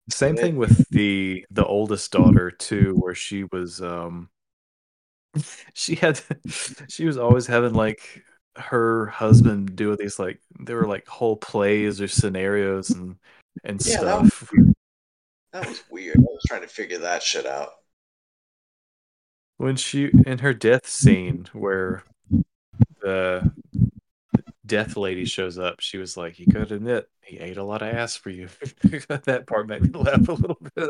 Same 0.10 0.36
thing 0.36 0.58
with 0.58 0.90
the 0.90 1.46
the 1.52 1.66
oldest 1.66 2.12
daughter 2.12 2.52
too, 2.52 2.96
where 2.96 3.16
she 3.16 3.46
was 3.46 3.82
um 3.82 4.30
she 5.74 5.96
had 5.96 6.20
she 6.90 7.06
was 7.06 7.18
always 7.18 7.48
having 7.48 7.74
like 7.74 8.24
her 8.58 9.08
husband 9.08 9.76
do 9.76 9.96
these 9.96 10.20
like 10.20 10.42
there 10.60 10.76
were 10.76 10.88
like 10.88 11.08
whole 11.08 11.38
plays 11.38 12.02
or 12.02 12.08
scenarios 12.08 12.90
and 12.90 13.16
and 13.64 13.86
Yeah, 13.86 14.04
that 14.04 14.22
was 14.22 14.34
stuff. 14.34 14.52
That 15.54 15.68
was 15.68 15.84
weird. 15.90 16.18
I 16.18 16.22
was 16.22 16.44
trying 16.48 16.62
to 16.62 16.68
figure 16.68 17.00
that 17.00 17.24
shit 17.24 17.46
out. 17.46 17.72
When 19.58 19.76
she 19.76 20.12
in 20.26 20.40
her 20.40 20.54
death 20.54 20.88
scene 20.88 21.48
where 21.54 22.04
the 23.02 23.52
death 24.66 24.98
lady 24.98 25.26
shows 25.26 25.58
up, 25.58 25.80
she 25.80 25.98
was 25.98 26.18
like, 26.18 26.40
"You 26.40 26.46
gotta 26.48 26.76
admit, 26.76 27.10
he 27.24 27.38
ate 27.40 27.58
a 27.58 27.64
lot 27.64 27.82
of 27.82 27.94
ass 27.94 28.16
for 28.16 28.30
you." 28.30 28.48
that 29.08 29.46
part 29.48 29.68
made 29.68 29.82
me 29.82 29.90
laugh 30.00 30.28
a 30.28 30.34
little 30.34 30.60
bit. 30.76 30.90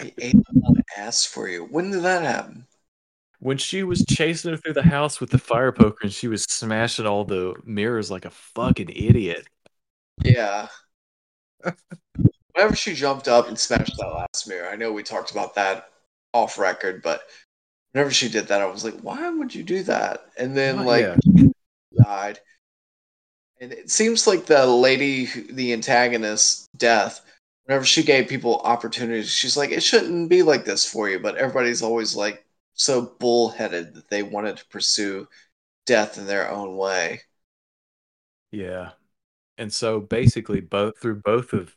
He 0.00 0.14
ate 0.18 0.34
a 0.34 0.58
lot 0.58 0.78
of 0.78 0.84
ass 0.96 1.24
for 1.24 1.48
you. 1.48 1.64
When 1.64 1.90
did 1.90 2.02
that 2.02 2.22
happen? 2.22 2.66
When 3.40 3.58
she 3.58 3.84
was 3.84 4.04
chasing 4.04 4.50
her 4.50 4.56
through 4.56 4.72
the 4.74 4.82
house 4.82 5.20
with 5.20 5.30
the 5.30 5.38
fire 5.38 5.70
poker 5.70 5.98
and 6.02 6.12
she 6.12 6.26
was 6.26 6.42
smashing 6.44 7.06
all 7.06 7.24
the 7.24 7.54
mirrors 7.64 8.10
like 8.10 8.24
a 8.24 8.30
fucking 8.30 8.88
idiot. 8.88 9.46
Yeah. 10.24 10.66
Whenever 12.54 12.74
she 12.74 12.94
jumped 12.94 13.28
up 13.28 13.46
and 13.46 13.56
smashed 13.56 13.96
that 13.98 14.06
last 14.08 14.48
mirror, 14.48 14.68
I 14.68 14.74
know 14.74 14.92
we 14.92 15.04
talked 15.04 15.30
about 15.30 15.54
that 15.54 15.90
off 16.34 16.58
record, 16.58 17.02
but 17.02 17.20
whenever 17.92 18.10
she 18.10 18.28
did 18.28 18.48
that, 18.48 18.60
I 18.60 18.66
was 18.66 18.84
like, 18.84 18.98
why 19.00 19.28
would 19.30 19.54
you 19.54 19.62
do 19.62 19.84
that? 19.84 20.26
And 20.36 20.56
then, 20.56 20.78
Why- 20.78 21.02
like, 21.02 21.18
yeah. 21.34 21.44
died. 22.02 22.40
And 23.60 23.72
it 23.72 23.90
seems 23.90 24.26
like 24.26 24.46
the 24.46 24.66
lady, 24.66 25.26
the 25.50 25.72
antagonist, 25.72 26.68
Death, 26.76 27.24
whenever 27.64 27.84
she 27.84 28.02
gave 28.02 28.28
people 28.28 28.60
opportunities, 28.60 29.30
she's 29.30 29.56
like, 29.56 29.70
it 29.70 29.82
shouldn't 29.82 30.30
be 30.30 30.42
like 30.42 30.64
this 30.64 30.84
for 30.84 31.08
you. 31.08 31.18
But 31.18 31.36
everybody's 31.36 31.82
always 31.82 32.14
like 32.14 32.44
so 32.74 33.14
bullheaded 33.18 33.94
that 33.94 34.08
they 34.08 34.22
wanted 34.22 34.56
to 34.58 34.66
pursue 34.68 35.28
death 35.86 36.18
in 36.18 36.26
their 36.26 36.50
own 36.50 36.76
way. 36.76 37.20
Yeah. 38.52 38.90
And 39.58 39.72
so 39.72 40.00
basically 40.00 40.60
both 40.60 40.98
through 40.98 41.20
both 41.22 41.52
of 41.52 41.74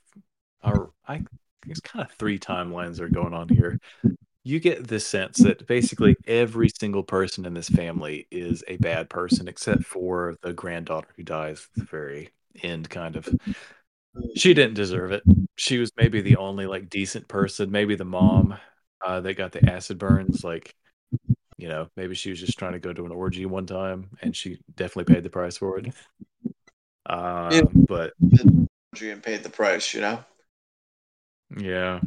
our 0.63 0.91
I 1.07 1.23
guess 1.65 1.79
kind 1.79 2.05
of 2.05 2.11
three 2.13 2.37
timelines 2.37 2.99
are 2.99 3.09
going 3.09 3.33
on 3.33 3.49
here. 3.49 3.79
You 4.43 4.59
get 4.59 4.87
this 4.87 5.05
sense 5.05 5.41
that 5.43 5.67
basically 5.67 6.17
every 6.25 6.69
single 6.69 7.03
person 7.03 7.45
in 7.45 7.53
this 7.53 7.69
family 7.69 8.27
is 8.31 8.63
a 8.67 8.77
bad 8.77 9.09
person 9.09 9.47
except 9.47 9.83
for 9.83 10.35
the 10.41 10.53
granddaughter 10.53 11.09
who 11.15 11.23
dies 11.23 11.67
at 11.75 11.79
the 11.79 11.85
very 11.85 12.29
end 12.63 12.89
kind 12.89 13.15
of. 13.15 13.35
She 14.35 14.53
didn't 14.53 14.75
deserve 14.75 15.11
it. 15.11 15.23
She 15.57 15.77
was 15.77 15.91
maybe 15.97 16.21
the 16.21 16.37
only 16.37 16.65
like 16.65 16.89
decent 16.89 17.27
person, 17.27 17.71
maybe 17.71 17.95
the 17.95 18.05
mom 18.05 18.57
uh 19.03 19.19
that 19.21 19.33
got 19.35 19.51
the 19.51 19.67
acid 19.67 19.97
burns 19.97 20.43
like 20.43 20.75
you 21.57 21.69
know, 21.69 21.89
maybe 21.97 22.15
she 22.15 22.31
was 22.31 22.39
just 22.39 22.59
trying 22.59 22.73
to 22.73 22.79
go 22.79 22.93
to 22.93 23.05
an 23.05 23.11
orgy 23.11 23.45
one 23.45 23.67
time 23.67 24.09
and 24.21 24.35
she 24.35 24.59
definitely 24.75 25.13
paid 25.13 25.23
the 25.23 25.29
price 25.29 25.57
for 25.57 25.79
it. 25.79 25.93
Um, 27.05 27.49
Yeah. 27.49 27.61
but 27.87 28.13
And 28.39 29.23
paid 29.23 29.43
the 29.43 29.49
price, 29.49 29.93
you 29.93 30.01
know? 30.01 30.23
yeah. 31.57 32.01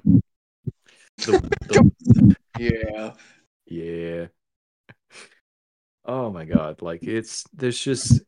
The, 1.19 1.41
the, 1.69 2.36
Yeah. 2.59 3.12
yeah. 3.66 4.27
Oh 6.05 6.31
my 6.31 6.45
god, 6.45 6.82
like 6.82 7.03
it's 7.03 7.45
there's 7.55 7.81
just 7.81 8.20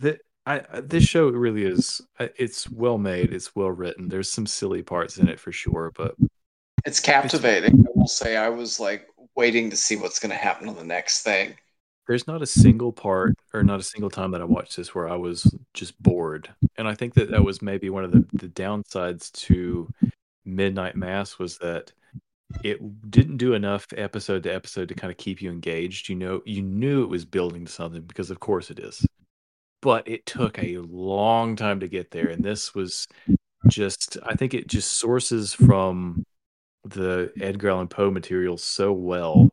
that 0.00 0.20
I 0.46 0.62
I- 0.72 0.80
this 0.80 1.04
show 1.04 1.28
really 1.30 1.64
is 1.64 2.00
it's 2.18 2.68
well 2.70 2.98
made, 2.98 3.32
it's 3.32 3.54
well 3.56 3.70
written. 3.70 4.08
There's 4.08 4.30
some 4.30 4.46
silly 4.46 4.82
parts 4.82 5.16
in 5.18 5.28
it 5.28 5.40
for 5.40 5.52
sure, 5.52 5.92
but 5.96 6.14
It's 6.84 7.00
captivating. 7.00 7.84
I 7.86 7.90
will 7.94 8.06
say 8.08 8.36
I 8.36 8.48
was 8.50 8.78
like 8.80 9.06
waiting 9.34 9.70
to 9.70 9.76
see 9.76 9.96
what's 9.96 10.18
going 10.18 10.30
to 10.30 10.36
happen 10.36 10.68
on 10.68 10.76
the 10.76 10.84
next 10.84 11.22
thing. 11.22 11.54
there's 12.06 12.26
not 12.26 12.42
a 12.42 12.46
single 12.46 12.92
part 12.92 13.34
or 13.54 13.62
not 13.62 13.80
a 13.80 13.82
single 13.84 14.10
time 14.10 14.30
that 14.32 14.40
I 14.40 14.44
watched 14.44 14.76
this 14.76 14.94
where 14.94 15.08
I 15.08 15.16
was 15.16 15.54
just 15.74 16.00
bored. 16.02 16.52
And 16.76 16.88
I 16.88 16.94
think 16.94 17.14
that 17.14 17.30
that 17.30 17.44
was 17.44 17.62
maybe 17.62 17.88
one 17.90 18.04
of 18.04 18.12
the, 18.12 18.26
the 18.32 18.48
downsides 18.48 19.30
to 19.46 19.88
Midnight 20.48 20.94
mm. 20.94 21.00
Mass 21.00 21.38
was 21.38 21.58
that 21.58 21.92
it 22.64 23.10
didn't 23.10 23.36
do 23.36 23.52
enough 23.54 23.86
episode 23.96 24.42
to 24.44 24.54
episode 24.54 24.88
to 24.88 24.94
kind 24.94 25.10
of 25.10 25.18
keep 25.18 25.42
you 25.42 25.50
engaged. 25.50 26.08
You 26.08 26.16
know, 26.16 26.42
you 26.46 26.62
knew 26.62 27.02
it 27.02 27.10
was 27.10 27.24
building 27.24 27.66
to 27.66 27.72
something 27.72 28.02
because 28.02 28.30
of 28.30 28.40
course 28.40 28.70
it 28.70 28.78
is. 28.78 29.06
But 29.80 30.08
it 30.08 30.26
took 30.26 30.54
mm-hmm. 30.54 30.80
a 30.80 30.86
long 30.86 31.56
time 31.56 31.80
to 31.80 31.88
get 31.88 32.10
there. 32.10 32.28
And 32.28 32.42
this 32.42 32.74
was 32.74 33.06
just 33.68 34.16
I 34.24 34.34
think 34.34 34.54
it 34.54 34.66
just 34.66 34.92
sources 34.94 35.52
from 35.52 36.24
the 36.84 37.32
Edgar 37.40 37.70
Allan 37.70 37.88
Poe 37.88 38.10
material 38.10 38.56
so 38.56 38.92
well 38.92 39.50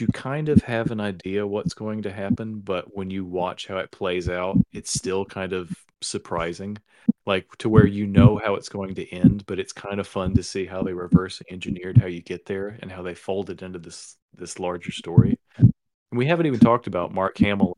you 0.00 0.06
kind 0.08 0.48
of 0.48 0.62
have 0.62 0.90
an 0.90 1.00
idea 1.00 1.46
what's 1.46 1.74
going 1.74 2.02
to 2.02 2.12
happen, 2.12 2.60
but 2.60 2.96
when 2.96 3.10
you 3.10 3.24
watch 3.24 3.66
how 3.66 3.78
it 3.78 3.90
plays 3.90 4.28
out, 4.28 4.56
it's 4.72 4.92
still 4.92 5.24
kind 5.24 5.52
of 5.52 5.70
surprising. 6.00 6.78
Like 7.26 7.46
to 7.58 7.68
where 7.68 7.86
you 7.86 8.06
know 8.06 8.40
how 8.42 8.54
it's 8.54 8.68
going 8.68 8.94
to 8.94 9.08
end, 9.12 9.44
but 9.46 9.58
it's 9.58 9.72
kind 9.72 10.00
of 10.00 10.06
fun 10.06 10.34
to 10.34 10.42
see 10.42 10.66
how 10.66 10.82
they 10.82 10.92
reverse 10.92 11.42
engineered 11.50 11.98
how 11.98 12.06
you 12.06 12.22
get 12.22 12.46
there 12.46 12.78
and 12.80 12.90
how 12.90 13.02
they 13.02 13.14
fold 13.14 13.50
it 13.50 13.62
into 13.62 13.78
this 13.78 14.16
this 14.34 14.58
larger 14.58 14.92
story. 14.92 15.38
And 15.58 15.72
we 16.12 16.26
haven't 16.26 16.46
even 16.46 16.60
talked 16.60 16.86
about 16.86 17.12
Mark 17.12 17.38
Hamill 17.38 17.76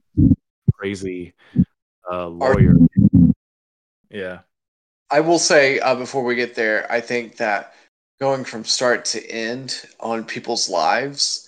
crazy 0.74 1.34
uh, 2.10 2.28
lawyer. 2.28 2.74
Yeah. 4.10 4.40
I 5.10 5.20
will 5.20 5.38
say 5.38 5.78
uh, 5.78 5.94
before 5.94 6.24
we 6.24 6.34
get 6.34 6.54
there, 6.54 6.90
I 6.90 7.00
think 7.00 7.36
that 7.36 7.74
going 8.20 8.44
from 8.44 8.64
start 8.64 9.04
to 9.06 9.30
end 9.30 9.82
on 10.00 10.24
people's 10.24 10.68
lives, 10.68 11.43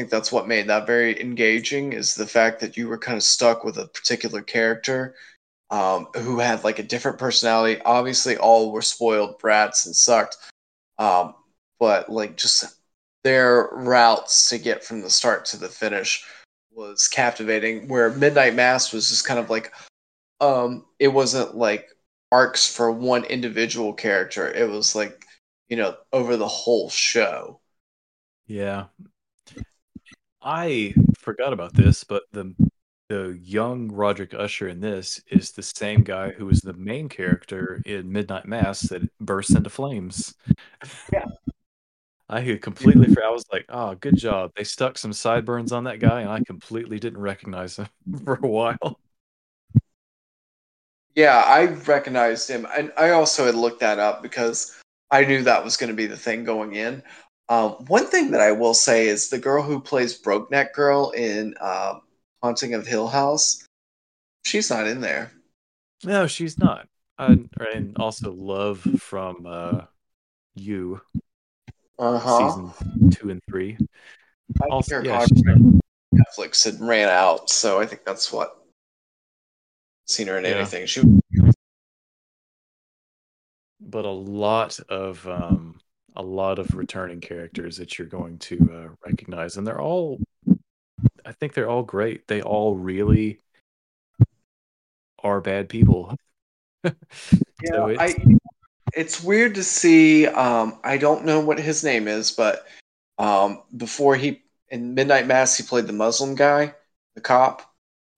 think 0.00 0.10
that's 0.10 0.32
what 0.32 0.48
made 0.48 0.66
that 0.68 0.86
very 0.86 1.20
engaging. 1.20 1.92
Is 1.92 2.14
the 2.14 2.26
fact 2.26 2.60
that 2.60 2.76
you 2.76 2.88
were 2.88 2.96
kind 2.96 3.18
of 3.18 3.22
stuck 3.22 3.64
with 3.64 3.76
a 3.76 3.86
particular 3.88 4.40
character 4.40 5.14
um, 5.70 6.08
who 6.16 6.38
had 6.38 6.64
like 6.64 6.78
a 6.78 6.82
different 6.82 7.18
personality. 7.18 7.80
Obviously, 7.84 8.38
all 8.38 8.72
were 8.72 8.80
spoiled 8.80 9.38
brats 9.38 9.84
and 9.84 9.94
sucked, 9.94 10.38
um, 10.98 11.34
but 11.78 12.08
like 12.08 12.38
just 12.38 12.64
their 13.24 13.68
routes 13.72 14.48
to 14.48 14.58
get 14.58 14.82
from 14.82 15.02
the 15.02 15.10
start 15.10 15.44
to 15.46 15.58
the 15.58 15.68
finish 15.68 16.24
was 16.72 17.06
captivating. 17.06 17.86
Where 17.86 18.10
Midnight 18.10 18.54
Mass 18.54 18.94
was 18.94 19.10
just 19.10 19.26
kind 19.26 19.38
of 19.38 19.50
like, 19.50 19.70
um, 20.40 20.86
it 20.98 21.08
wasn't 21.08 21.56
like 21.56 21.90
arcs 22.32 22.66
for 22.74 22.90
one 22.90 23.24
individual 23.24 23.92
character. 23.92 24.50
It 24.50 24.70
was 24.70 24.94
like, 24.94 25.26
you 25.68 25.76
know, 25.76 25.94
over 26.10 26.38
the 26.38 26.48
whole 26.48 26.88
show. 26.88 27.60
Yeah. 28.46 28.86
I 30.42 30.94
forgot 31.18 31.52
about 31.52 31.74
this, 31.74 32.04
but 32.04 32.24
the 32.32 32.54
the 33.08 33.36
young 33.42 33.90
Roderick 33.90 34.34
Usher 34.34 34.68
in 34.68 34.80
this 34.80 35.20
is 35.26 35.50
the 35.50 35.64
same 35.64 36.04
guy 36.04 36.30
who 36.30 36.46
was 36.46 36.60
the 36.60 36.74
main 36.74 37.08
character 37.08 37.82
in 37.84 38.12
Midnight 38.12 38.46
Mass 38.46 38.82
that 38.82 39.02
bursts 39.18 39.54
into 39.56 39.68
flames. 39.68 40.34
Yeah. 41.12 41.24
I 42.28 42.58
completely 42.62 43.08
forgot. 43.08 43.24
I 43.24 43.30
was 43.30 43.44
like, 43.52 43.64
oh, 43.68 43.96
good 43.96 44.16
job. 44.16 44.52
They 44.56 44.62
stuck 44.62 44.96
some 44.96 45.12
sideburns 45.12 45.72
on 45.72 45.82
that 45.84 45.98
guy, 45.98 46.20
and 46.20 46.30
I 46.30 46.40
completely 46.44 47.00
didn't 47.00 47.20
recognize 47.20 47.76
him 47.76 47.88
for 48.24 48.38
a 48.40 48.46
while. 48.46 49.00
Yeah, 51.16 51.42
I 51.44 51.64
recognized 51.64 52.48
him, 52.48 52.68
and 52.76 52.92
I 52.96 53.10
also 53.10 53.46
had 53.46 53.56
looked 53.56 53.80
that 53.80 53.98
up 53.98 54.22
because 54.22 54.80
I 55.10 55.24
knew 55.24 55.42
that 55.42 55.64
was 55.64 55.76
going 55.76 55.90
to 55.90 55.96
be 55.96 56.06
the 56.06 56.16
thing 56.16 56.44
going 56.44 56.76
in. 56.76 57.02
Um, 57.50 57.72
one 57.88 58.06
thing 58.06 58.30
that 58.30 58.40
I 58.40 58.52
will 58.52 58.74
say 58.74 59.08
is 59.08 59.28
the 59.28 59.38
girl 59.38 59.60
who 59.60 59.80
plays 59.80 60.14
Broke 60.14 60.52
Neck 60.52 60.72
Girl 60.72 61.10
in 61.10 61.54
uh, 61.60 61.98
Haunting 62.44 62.74
of 62.74 62.86
Hill 62.86 63.08
House, 63.08 63.66
she's 64.44 64.70
not 64.70 64.86
in 64.86 65.00
there. 65.00 65.32
No, 66.04 66.28
she's 66.28 66.60
not. 66.60 66.86
I, 67.18 67.40
and 67.74 67.96
also 67.96 68.32
Love 68.32 68.78
from 68.78 69.46
uh, 69.46 69.82
You, 70.54 71.00
Uh 71.98 72.18
huh. 72.18 72.38
season 72.38 72.72
two 73.10 73.30
and 73.30 73.42
three. 73.48 73.76
I 74.62 74.66
Also, 74.70 75.02
yeah, 75.02 75.26
Netflix 76.14 76.64
had 76.64 76.80
ran 76.80 77.08
out, 77.08 77.50
so 77.50 77.80
I 77.80 77.86
think 77.86 78.04
that's 78.04 78.32
what 78.32 78.64
seen 80.06 80.28
her 80.28 80.38
in 80.38 80.44
Yeah. 80.44 80.52
anything. 80.52 80.86
She 80.86 81.02
but 83.80 84.04
a 84.04 84.10
lot 84.10 84.78
of 84.88 85.26
um, 85.26 85.80
a 86.16 86.22
lot 86.22 86.58
of 86.58 86.74
returning 86.74 87.20
characters 87.20 87.76
that 87.76 87.98
you're 87.98 88.08
going 88.08 88.38
to 88.38 88.70
uh, 88.72 88.94
recognize, 89.06 89.56
and 89.56 89.66
they're 89.66 89.80
all. 89.80 90.20
I 91.24 91.32
think 91.32 91.54
they're 91.54 91.68
all 91.68 91.82
great. 91.82 92.26
They 92.26 92.42
all 92.42 92.76
really 92.76 93.40
are 95.22 95.40
bad 95.40 95.68
people. 95.68 96.16
Yeah, 97.62 97.72
so 97.72 97.86
it's, 97.88 98.00
I, 98.00 98.14
it's 98.94 99.22
weird 99.22 99.54
to 99.56 99.62
see. 99.62 100.26
Um, 100.26 100.78
I 100.82 100.96
don't 100.96 101.26
know 101.26 101.40
what 101.40 101.60
his 101.60 101.84
name 101.84 102.08
is, 102.08 102.30
but 102.30 102.66
um, 103.18 103.62
before 103.76 104.16
he 104.16 104.42
in 104.70 104.94
Midnight 104.94 105.26
Mass, 105.26 105.58
he 105.58 105.62
played 105.62 105.86
the 105.86 105.92
Muslim 105.92 106.34
guy, 106.34 106.74
the 107.14 107.20
cop. 107.20 107.70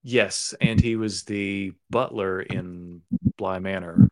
yes, 0.05 0.55
and 0.61 0.81
he 0.81 0.95
was 0.95 1.25
the 1.25 1.73
butler 1.91 2.41
in 2.41 3.03
Bly 3.37 3.59
Manor. 3.59 4.09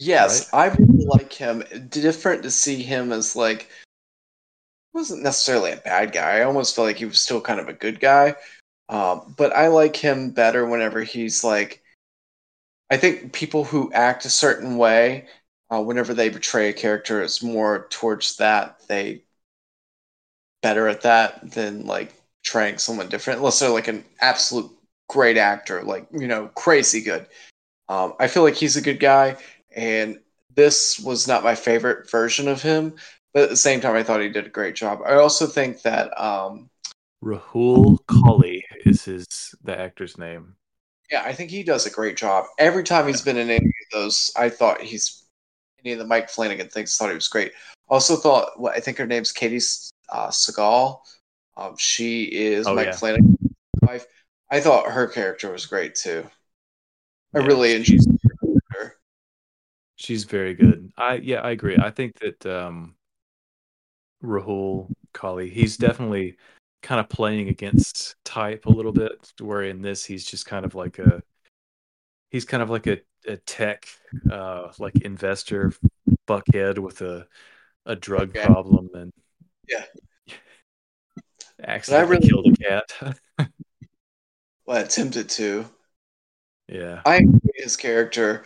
Yes, 0.00 0.52
I 0.52 0.68
really 0.68 1.04
like 1.04 1.32
him. 1.32 1.62
Different 1.90 2.42
to 2.44 2.50
see 2.50 2.82
him 2.82 3.12
as 3.12 3.36
like 3.36 3.68
wasn't 4.92 5.22
necessarily 5.22 5.72
a 5.72 5.76
bad 5.76 6.12
guy. 6.12 6.38
I 6.38 6.42
almost 6.42 6.74
felt 6.74 6.86
like 6.86 6.96
he 6.96 7.04
was 7.04 7.20
still 7.20 7.40
kind 7.40 7.60
of 7.60 7.68
a 7.68 7.74
good 7.74 8.00
guy. 8.00 8.34
Um, 8.88 9.34
but 9.36 9.52
I 9.54 9.68
like 9.68 9.94
him 9.94 10.30
better 10.30 10.66
whenever 10.66 11.02
he's 11.02 11.44
like. 11.44 11.82
I 12.90 12.96
think 12.96 13.32
people 13.32 13.62
who 13.62 13.92
act 13.92 14.24
a 14.24 14.30
certain 14.30 14.76
way, 14.76 15.28
uh, 15.70 15.80
whenever 15.80 16.12
they 16.12 16.28
portray 16.28 16.70
a 16.70 16.72
character, 16.72 17.22
it's 17.22 17.42
more 17.42 17.86
towards 17.90 18.36
that. 18.38 18.80
They 18.88 19.22
better 20.62 20.88
at 20.88 21.02
that 21.02 21.52
than 21.52 21.86
like 21.86 22.12
portraying 22.42 22.78
someone 22.78 23.08
different, 23.08 23.38
unless 23.38 23.60
they're 23.60 23.70
like 23.70 23.88
an 23.88 24.04
absolute 24.20 24.70
great 25.08 25.36
actor, 25.36 25.82
like 25.82 26.06
you 26.10 26.26
know, 26.26 26.48
crazy 26.54 27.00
good. 27.02 27.26
Um, 27.88 28.14
I 28.18 28.28
feel 28.28 28.42
like 28.42 28.54
he's 28.54 28.76
a 28.76 28.82
good 28.82 29.00
guy, 29.00 29.36
and 29.72 30.20
this 30.54 30.98
was 31.00 31.28
not 31.28 31.44
my 31.44 31.54
favorite 31.54 32.10
version 32.10 32.48
of 32.48 32.62
him, 32.62 32.96
but 33.32 33.44
at 33.44 33.50
the 33.50 33.56
same 33.56 33.80
time, 33.80 33.96
I 33.96 34.02
thought 34.02 34.20
he 34.20 34.28
did 34.28 34.46
a 34.46 34.50
great 34.50 34.74
job. 34.74 35.00
I 35.06 35.14
also 35.14 35.46
think 35.46 35.82
that, 35.82 36.18
um, 36.20 36.70
Rahul 37.24 37.98
Kohli 38.04 38.60
is 38.84 39.04
his 39.06 39.54
the 39.62 39.78
actor's 39.78 40.18
name. 40.18 40.56
yeah, 41.10 41.22
I 41.24 41.32
think 41.32 41.50
he 41.50 41.62
does 41.62 41.86
a 41.86 41.90
great 41.90 42.16
job. 42.16 42.46
Every 42.58 42.84
time 42.84 43.06
he's 43.06 43.22
been 43.22 43.36
in 43.36 43.50
any 43.50 43.66
of 43.66 43.90
those, 43.92 44.30
I 44.36 44.48
thought 44.48 44.80
he's 44.80 45.24
any 45.84 45.92
of 45.92 45.98
the 45.98 46.06
Mike 46.06 46.30
Flanagan 46.30 46.68
things. 46.68 46.96
Thought 46.96 47.08
he 47.08 47.14
was 47.14 47.28
great. 47.28 47.52
Also 47.88 48.16
thought, 48.16 48.60
well, 48.60 48.72
I 48.74 48.80
think 48.80 48.98
her 48.98 49.06
name's 49.06 49.32
Katie 49.32 49.60
uh, 50.10 50.30
Siegel. 50.30 51.02
Um, 51.56 51.76
she 51.78 52.24
is 52.24 52.66
Oh, 52.66 52.74
Mike 52.74 52.86
yeah. 52.86 52.92
Flanagan's 52.92 53.36
wife. 53.82 54.06
I 54.50 54.60
thought 54.60 54.90
her 54.90 55.06
character 55.08 55.50
was 55.52 55.66
great 55.66 55.94
too. 55.96 56.26
I 57.34 57.38
Yeah, 57.38 57.46
really 57.46 57.74
enjoyed. 57.74 58.19
She's 60.00 60.24
very 60.24 60.54
good. 60.54 60.90
I 60.96 61.16
yeah, 61.16 61.42
I 61.42 61.50
agree. 61.50 61.76
I 61.76 61.90
think 61.90 62.18
that 62.20 62.46
um 62.46 62.94
Rahul 64.24 64.88
Kohli, 65.12 65.52
he's 65.52 65.76
definitely 65.76 66.36
kind 66.82 67.00
of 67.00 67.10
playing 67.10 67.48
against 67.48 68.16
type 68.24 68.64
a 68.64 68.70
little 68.70 68.92
bit, 68.92 69.30
where 69.40 69.62
in 69.64 69.82
this 69.82 70.02
he's 70.02 70.24
just 70.24 70.46
kind 70.46 70.64
of 70.64 70.74
like 70.74 70.98
a 70.98 71.22
he's 72.30 72.46
kind 72.46 72.62
of 72.62 72.70
like 72.70 72.86
a, 72.86 72.98
a 73.26 73.36
tech 73.36 73.86
uh 74.30 74.72
like 74.78 74.96
investor 75.02 75.70
buckhead 76.26 76.78
with 76.78 77.02
a 77.02 77.26
a 77.84 77.94
drug 77.94 78.30
Okay. 78.30 78.46
problem 78.46 78.88
and 78.94 79.12
Yeah. 79.68 79.84
accidentally 81.62 82.16
really- 82.16 82.28
killed 82.28 82.46
a 82.46 82.56
cat. 82.56 83.18
Well, 84.66 84.84
attempted 84.84 85.28
to. 85.30 85.66
yeah. 86.68 87.02
I 87.04 87.22
his 87.56 87.76
character. 87.76 88.44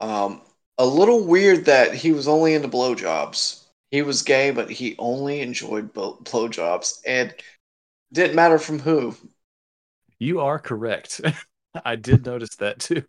Um, 0.00 0.42
a 0.78 0.86
little 0.86 1.24
weird 1.24 1.64
that 1.66 1.94
he 1.94 2.12
was 2.12 2.26
only 2.28 2.54
into 2.54 2.68
blowjobs. 2.68 3.64
He 3.90 4.02
was 4.02 4.22
gay, 4.22 4.50
but 4.50 4.70
he 4.70 4.96
only 4.98 5.40
enjoyed 5.40 5.92
blow- 5.92 6.18
blowjobs, 6.22 7.00
and 7.06 7.32
didn't 8.12 8.34
matter 8.36 8.58
from 8.58 8.78
who. 8.80 9.16
You 10.18 10.40
are 10.40 10.58
correct. 10.58 11.20
I 11.84 11.96
did 11.96 12.24
notice 12.26 12.56
that 12.56 12.78
too. 12.80 13.04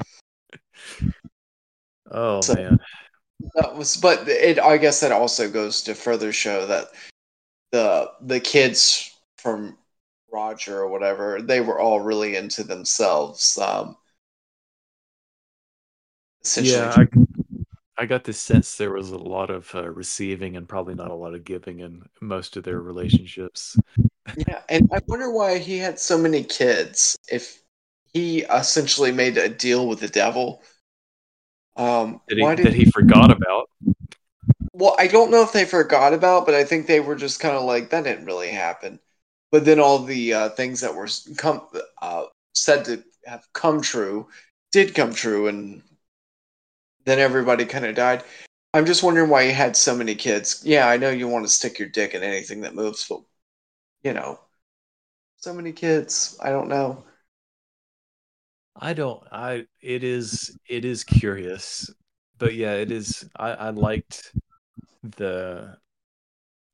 oh 2.10 2.40
So- 2.40 2.54
man. 2.54 2.78
That 3.54 3.76
was, 3.76 3.98
but 3.98 4.26
it. 4.28 4.58
I 4.58 4.78
guess 4.78 5.00
that 5.00 5.12
also 5.12 5.50
goes 5.50 5.82
to 5.82 5.94
further 5.94 6.32
show 6.32 6.64
that 6.66 6.86
the 7.70 8.10
the 8.22 8.40
kids 8.40 9.14
from 9.36 9.76
Roger 10.32 10.80
or 10.80 10.88
whatever 10.88 11.42
they 11.42 11.60
were 11.60 11.78
all 11.78 12.00
really 12.00 12.34
into 12.36 12.64
themselves. 12.64 13.58
Um, 13.58 13.94
Yeah, 16.56 16.94
I, 16.96 17.06
I 17.98 18.06
got 18.06 18.24
this 18.24 18.40
sense 18.40 18.76
there 18.76 18.92
was 18.92 19.10
a 19.10 19.18
lot 19.18 19.50
of 19.50 19.74
uh, 19.74 19.88
receiving 19.88 20.56
and 20.56 20.68
probably 20.68 20.94
not 20.94 21.10
a 21.10 21.14
lot 21.14 21.34
of 21.34 21.44
giving 21.44 21.80
in 21.80 22.02
most 22.20 22.56
of 22.56 22.64
their 22.64 22.80
relationships. 22.80 23.76
Yeah, 24.36 24.60
and 24.68 24.88
I 24.92 25.00
wonder 25.06 25.30
why 25.30 25.58
he 25.58 25.78
had 25.78 25.98
so 25.98 26.18
many 26.18 26.44
kids. 26.44 27.16
If 27.30 27.62
he 28.12 28.42
essentially 28.42 29.12
made 29.12 29.38
a 29.38 29.48
deal 29.48 29.88
with 29.88 30.00
the 30.00 30.08
devil, 30.08 30.62
um, 31.76 32.20
That 32.28 32.36
he, 32.36 32.42
why 32.42 32.54
did 32.54 32.66
that 32.66 32.74
he 32.74 32.84
forgot 32.86 33.30
about. 33.30 33.68
Well, 34.72 34.94
I 34.98 35.06
don't 35.06 35.30
know 35.30 35.42
if 35.42 35.52
they 35.52 35.64
forgot 35.64 36.12
about, 36.12 36.44
but 36.44 36.54
I 36.54 36.64
think 36.64 36.86
they 36.86 37.00
were 37.00 37.16
just 37.16 37.40
kind 37.40 37.54
of 37.54 37.64
like 37.64 37.90
that 37.90 38.04
didn't 38.04 38.26
really 38.26 38.50
happen. 38.50 39.00
But 39.50 39.64
then 39.64 39.80
all 39.80 40.00
the 40.00 40.34
uh, 40.34 40.48
things 40.50 40.80
that 40.80 40.94
were 40.94 41.08
come 41.36 41.66
uh, 42.02 42.24
said 42.54 42.84
to 42.86 43.02
have 43.24 43.46
come 43.52 43.80
true 43.80 44.28
did 44.72 44.94
come 44.94 45.14
true, 45.14 45.46
and 45.46 45.82
then 47.06 47.18
everybody 47.18 47.64
kind 47.64 47.86
of 47.86 47.94
died. 47.94 48.22
I'm 48.74 48.84
just 48.84 49.02
wondering 49.02 49.30
why 49.30 49.42
you 49.44 49.52
had 49.52 49.76
so 49.76 49.96
many 49.96 50.14
kids. 50.14 50.62
Yeah, 50.64 50.86
I 50.86 50.98
know 50.98 51.08
you 51.08 51.28
want 51.28 51.46
to 51.46 51.50
stick 51.50 51.78
your 51.78 51.88
dick 51.88 52.12
in 52.14 52.22
anything 52.22 52.60
that 52.60 52.74
moves, 52.74 53.06
but 53.08 53.20
you 54.02 54.12
know, 54.12 54.38
so 55.38 55.54
many 55.54 55.72
kids. 55.72 56.36
I 56.42 56.50
don't 56.50 56.68
know. 56.68 57.04
I 58.74 58.92
don't. 58.92 59.22
I. 59.32 59.66
It 59.80 60.04
is. 60.04 60.58
It 60.68 60.84
is 60.84 61.04
curious, 61.04 61.90
but 62.36 62.54
yeah, 62.54 62.74
it 62.74 62.90
is. 62.90 63.26
I. 63.36 63.52
I 63.52 63.70
liked 63.70 64.32
the. 65.02 65.78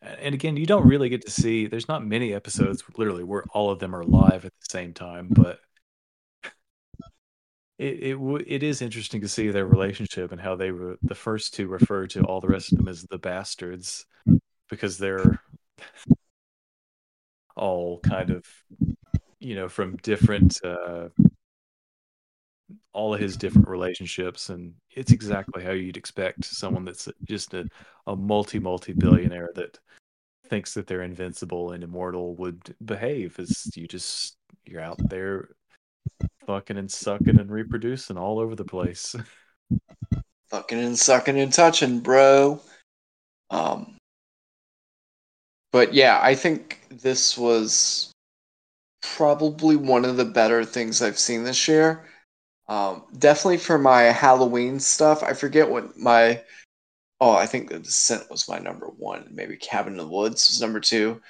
And 0.00 0.34
again, 0.34 0.56
you 0.56 0.66
don't 0.66 0.88
really 0.88 1.08
get 1.08 1.24
to 1.26 1.30
see. 1.30 1.68
There's 1.68 1.86
not 1.86 2.04
many 2.04 2.34
episodes, 2.34 2.82
literally, 2.96 3.22
where 3.22 3.44
all 3.52 3.70
of 3.70 3.78
them 3.78 3.94
are 3.94 4.02
live 4.02 4.44
at 4.44 4.52
the 4.58 4.66
same 4.68 4.92
time. 4.92 5.28
But 5.30 5.60
it 7.78 8.02
it, 8.02 8.12
w- 8.12 8.44
it 8.46 8.62
is 8.62 8.82
interesting 8.82 9.20
to 9.20 9.28
see 9.28 9.48
their 9.48 9.66
relationship 9.66 10.32
and 10.32 10.40
how 10.40 10.56
they 10.56 10.70
were 10.70 10.96
the 11.02 11.14
first 11.14 11.54
to 11.54 11.66
refer 11.66 12.06
to 12.08 12.22
all 12.22 12.40
the 12.40 12.48
rest 12.48 12.72
of 12.72 12.78
them 12.78 12.88
as 12.88 13.02
the 13.04 13.18
bastards 13.18 14.06
because 14.68 14.98
they're 14.98 15.40
all 17.56 18.00
kind 18.00 18.30
of 18.30 18.44
you 19.38 19.54
know 19.54 19.68
from 19.68 19.96
different 19.98 20.58
uh 20.64 21.08
all 22.94 23.14
of 23.14 23.20
his 23.20 23.36
different 23.36 23.68
relationships 23.68 24.50
and 24.50 24.74
it's 24.90 25.12
exactly 25.12 25.62
how 25.62 25.70
you'd 25.72 25.96
expect 25.96 26.44
someone 26.44 26.84
that's 26.84 27.08
just 27.24 27.54
a, 27.54 27.66
a 28.06 28.14
multi 28.14 28.58
multi 28.58 28.92
billionaire 28.92 29.50
that 29.54 29.78
thinks 30.48 30.74
that 30.74 30.86
they're 30.86 31.02
invincible 31.02 31.72
and 31.72 31.82
immortal 31.82 32.36
would 32.36 32.74
behave 32.84 33.38
as 33.38 33.70
you 33.74 33.88
just 33.88 34.36
you're 34.66 34.82
out 34.82 34.98
there 35.08 35.48
fucking 36.46 36.78
and 36.78 36.90
sucking 36.90 37.38
and 37.38 37.50
reproducing 37.50 38.16
all 38.16 38.38
over 38.38 38.54
the 38.54 38.64
place 38.64 39.14
fucking 40.50 40.78
and 40.78 40.98
sucking 40.98 41.38
and 41.38 41.52
touching, 41.52 42.00
bro. 42.00 42.60
Um, 43.50 43.96
but 45.72 45.94
yeah, 45.94 46.20
I 46.22 46.34
think 46.34 46.80
this 46.90 47.38
was 47.38 48.12
probably 49.00 49.76
one 49.76 50.04
of 50.04 50.16
the 50.16 50.24
better 50.24 50.64
things 50.64 51.00
I've 51.00 51.18
seen 51.18 51.42
this 51.42 51.66
year. 51.66 52.04
Um, 52.68 53.04
definitely 53.18 53.58
for 53.58 53.78
my 53.78 54.02
Halloween 54.02 54.78
stuff. 54.78 55.22
I 55.22 55.32
forget 55.32 55.68
what 55.68 55.96
my 55.96 56.42
oh, 57.20 57.32
I 57.32 57.46
think 57.46 57.70
The 57.70 57.78
Descent 57.78 58.30
was 58.30 58.48
my 58.48 58.58
number 58.58 58.86
one. 58.86 59.28
Maybe 59.30 59.56
Cabin 59.56 59.94
in 59.94 59.98
the 59.98 60.06
Woods 60.06 60.48
was 60.48 60.60
number 60.60 60.80
two. 60.80 61.20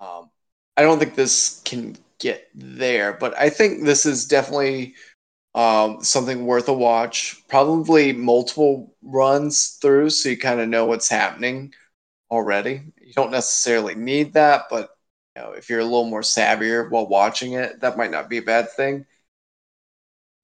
Um, 0.00 0.30
I 0.76 0.82
don't 0.82 0.98
think 0.98 1.14
this 1.14 1.60
can 1.64 1.96
get 2.22 2.48
there, 2.54 3.14
but 3.14 3.38
I 3.38 3.50
think 3.50 3.84
this 3.84 4.06
is 4.06 4.26
definitely 4.26 4.94
um, 5.54 6.04
something 6.04 6.46
worth 6.46 6.68
a 6.68 6.74
watch. 6.74 7.42
Probably 7.48 8.12
multiple 8.14 8.94
runs 9.02 9.78
through, 9.82 10.10
so 10.10 10.30
you 10.30 10.38
kind 10.38 10.60
of 10.60 10.68
know 10.70 10.86
what's 10.86 11.10
happening 11.10 11.74
already. 12.30 12.82
You 13.02 13.14
don't 13.14 13.32
necessarily 13.32 13.96
need 13.96 14.34
that, 14.34 14.64
but 14.70 14.90
you 15.36 15.42
know, 15.42 15.52
if 15.52 15.70
you're 15.70 15.80
a 15.80 15.84
little 15.84 16.10
more 16.10 16.22
savvier 16.22 16.90
while 16.90 17.08
watching 17.08 17.54
it, 17.54 17.80
that 17.82 17.98
might 17.98 18.12
not 18.12 18.30
be 18.30 18.38
a 18.38 18.42
bad 18.42 18.70
thing. 18.72 19.06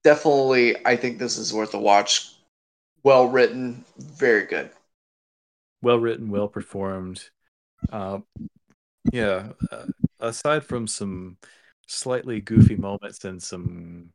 Definitely, 0.04 0.76
I 0.86 0.96
think 0.96 1.18
this 1.18 1.38
is 1.38 1.52
worth 1.54 1.74
a 1.74 1.78
watch. 1.80 2.34
Well 3.04 3.28
written, 3.28 3.84
very 3.98 4.46
good. 4.46 4.70
well 5.82 5.98
written 5.98 6.30
well 6.30 6.48
performed 6.48 7.30
uh, 7.92 8.18
yeah 9.12 9.50
uh, 9.72 9.86
aside 10.20 10.64
from 10.64 10.86
some 10.86 11.36
slightly 11.88 12.40
goofy 12.40 12.76
moments 12.76 13.24
and 13.24 13.42
some 13.42 14.10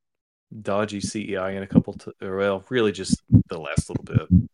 dodgy 0.62 1.00
CGI 1.02 1.56
in 1.56 1.64
a 1.64 1.68
couple 1.68 1.94
t- 1.94 2.12
well 2.22 2.64
really 2.70 2.92
just 2.92 3.22
the 3.48 3.60
last 3.60 3.90
little 3.90 4.04
bit 4.04 4.48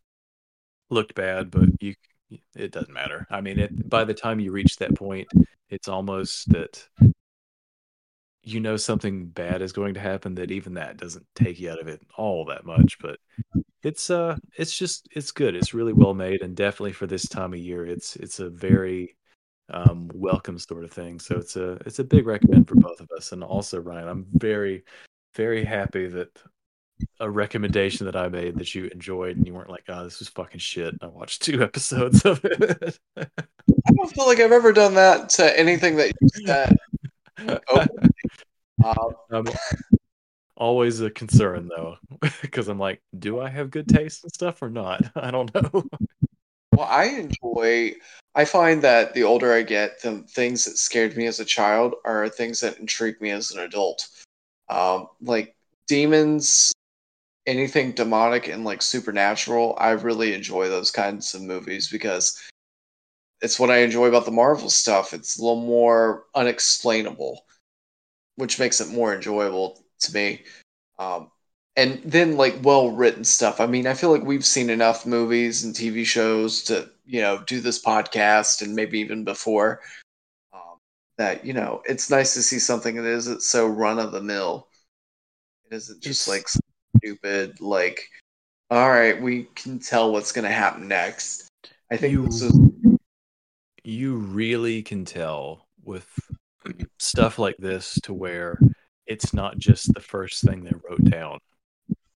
looked 0.88 1.14
bad 1.14 1.50
but 1.50 1.68
you 1.80 1.94
it 2.54 2.70
doesn't 2.70 2.94
matter. 2.94 3.26
I 3.30 3.40
mean 3.40 3.58
it 3.58 3.88
by 3.88 4.04
the 4.04 4.14
time 4.14 4.40
you 4.40 4.52
reach 4.52 4.76
that 4.76 4.94
point 4.94 5.28
it's 5.68 5.88
almost 5.88 6.48
that 6.50 6.88
you 8.42 8.60
know 8.60 8.76
something 8.76 9.26
bad 9.26 9.62
is 9.62 9.72
going 9.72 9.94
to 9.94 10.00
happen 10.00 10.34
that 10.36 10.50
even 10.50 10.74
that 10.74 10.96
doesn't 10.96 11.26
take 11.34 11.60
you 11.60 11.70
out 11.70 11.80
of 11.80 11.88
it 11.88 12.00
all 12.16 12.46
that 12.46 12.64
much 12.64 12.98
but 13.00 13.18
it's 13.82 14.10
uh 14.10 14.36
it's 14.56 14.76
just 14.76 15.08
it's 15.12 15.30
good. 15.30 15.54
It's 15.54 15.74
really 15.74 15.92
well 15.92 16.14
made 16.14 16.42
and 16.42 16.56
definitely 16.56 16.92
for 16.92 17.06
this 17.06 17.28
time 17.28 17.52
of 17.52 17.58
year 17.58 17.86
it's 17.86 18.16
it's 18.16 18.40
a 18.40 18.50
very 18.50 19.16
um 19.72 20.10
welcome 20.14 20.58
sort 20.58 20.84
of 20.84 20.90
thing. 20.90 21.18
So 21.18 21.36
it's 21.36 21.56
a 21.56 21.72
it's 21.86 21.98
a 21.98 22.04
big 22.04 22.26
recommend 22.26 22.68
for 22.68 22.74
both 22.76 23.00
of 23.00 23.10
us. 23.16 23.32
And 23.32 23.42
also 23.42 23.80
ryan 23.80 24.08
i'm 24.08 24.26
very 24.32 24.84
very 25.34 25.64
happy 25.64 26.06
that 26.08 26.36
a 27.20 27.30
recommendation 27.30 28.04
that 28.04 28.16
i 28.16 28.28
made 28.28 28.58
that 28.58 28.74
you 28.74 28.86
enjoyed 28.86 29.36
and 29.36 29.46
you 29.46 29.54
weren't 29.54 29.70
like 29.70 29.84
oh 29.88 30.04
this 30.04 30.20
is 30.20 30.28
fucking 30.28 30.60
shit. 30.60 30.94
I 31.00 31.06
watched 31.06 31.42
two 31.42 31.62
episodes 31.68 32.24
of 32.24 32.44
it. 32.44 32.98
I 33.16 33.26
don't 33.94 34.12
feel 34.12 34.26
like 34.26 34.40
I've 34.40 34.52
ever 34.52 34.72
done 34.72 34.94
that 34.94 35.28
to 35.30 35.58
anything 35.58 35.96
that 35.96 36.12
you 36.20 36.28
said. 36.46 36.76
Oh. 38.82 39.14
Um, 39.30 39.46
I'm 39.46 39.46
always 40.56 41.00
a 41.00 41.10
concern 41.10 41.68
though 41.68 41.96
because 42.42 42.68
i'm 42.68 42.78
like 42.78 43.00
do 43.18 43.40
i 43.40 43.48
have 43.48 43.70
good 43.70 43.88
taste 43.88 44.24
and 44.24 44.32
stuff 44.32 44.60
or 44.62 44.68
not? 44.70 45.02
I 45.16 45.30
don't 45.30 45.52
know 45.54 45.84
Well, 46.72 46.86
I 46.88 47.04
enjoy. 47.06 47.94
I 48.34 48.44
find 48.44 48.82
that 48.82 49.14
the 49.14 49.24
older 49.24 49.52
I 49.52 49.62
get, 49.62 50.02
the 50.02 50.24
things 50.28 50.64
that 50.64 50.78
scared 50.78 51.16
me 51.16 51.26
as 51.26 51.40
a 51.40 51.44
child 51.44 51.94
are 52.04 52.28
things 52.28 52.60
that 52.60 52.78
intrigue 52.78 53.20
me 53.20 53.30
as 53.30 53.50
an 53.50 53.60
adult. 53.60 54.08
Um, 54.68 55.08
like 55.20 55.56
demons, 55.88 56.72
anything 57.46 57.92
demonic 57.92 58.48
and 58.48 58.64
like 58.64 58.82
supernatural. 58.82 59.76
I 59.78 59.90
really 59.92 60.34
enjoy 60.34 60.68
those 60.68 60.90
kinds 60.90 61.34
of 61.34 61.42
movies 61.42 61.88
because 61.90 62.40
it's 63.42 63.58
what 63.58 63.70
I 63.70 63.78
enjoy 63.78 64.06
about 64.06 64.24
the 64.26 64.30
Marvel 64.30 64.70
stuff. 64.70 65.12
It's 65.14 65.38
a 65.38 65.42
little 65.42 65.62
more 65.62 66.26
unexplainable, 66.34 67.44
which 68.36 68.58
makes 68.58 68.80
it 68.80 68.88
more 68.88 69.14
enjoyable 69.14 69.84
to 70.00 70.14
me. 70.14 70.44
Um, 70.98 71.30
and 71.76 72.00
then 72.04 72.36
like 72.36 72.58
well 72.62 72.90
written 72.90 73.24
stuff. 73.24 73.60
I 73.60 73.66
mean, 73.66 73.86
I 73.86 73.94
feel 73.94 74.10
like 74.10 74.22
we've 74.24 74.44
seen 74.44 74.70
enough 74.70 75.06
movies 75.06 75.64
and 75.64 75.74
TV 75.74 76.04
shows 76.04 76.62
to 76.64 76.88
you 77.06 77.20
know 77.20 77.42
do 77.46 77.60
this 77.60 77.82
podcast 77.82 78.62
and 78.62 78.74
maybe 78.74 78.98
even 79.00 79.24
before. 79.24 79.80
Um, 80.52 80.78
that 81.18 81.44
you 81.44 81.52
know, 81.52 81.82
it's 81.86 82.10
nice 82.10 82.34
to 82.34 82.42
see 82.42 82.58
something 82.58 82.96
that 82.96 83.06
isn't 83.06 83.42
so 83.42 83.66
run 83.66 83.98
of 83.98 84.12
the 84.12 84.22
mill. 84.22 84.68
It 85.70 85.76
isn't 85.76 86.02
just 86.02 86.28
It's- 86.28 86.28
like 86.28 86.64
stupid. 86.98 87.60
Like, 87.60 88.08
all 88.70 88.90
right, 88.90 89.20
we 89.20 89.44
can 89.54 89.78
tell 89.78 90.12
what's 90.12 90.32
going 90.32 90.44
to 90.44 90.50
happen 90.50 90.88
next. 90.88 91.48
I 91.90 91.96
think 91.96 92.12
You- 92.12 92.26
this 92.26 92.42
is 92.42 92.58
you 93.82 94.16
really 94.16 94.82
can 94.82 95.04
tell 95.06 95.66
with 95.82 96.06
stuff 96.98 97.38
like 97.38 97.56
this 97.56 97.98
to 98.02 98.12
where 98.12 98.60
it's 99.06 99.32
not 99.32 99.56
just 99.56 99.92
the 99.94 100.00
first 100.00 100.44
thing 100.44 100.62
they 100.62 100.72
wrote 100.88 101.02
down 101.04 101.38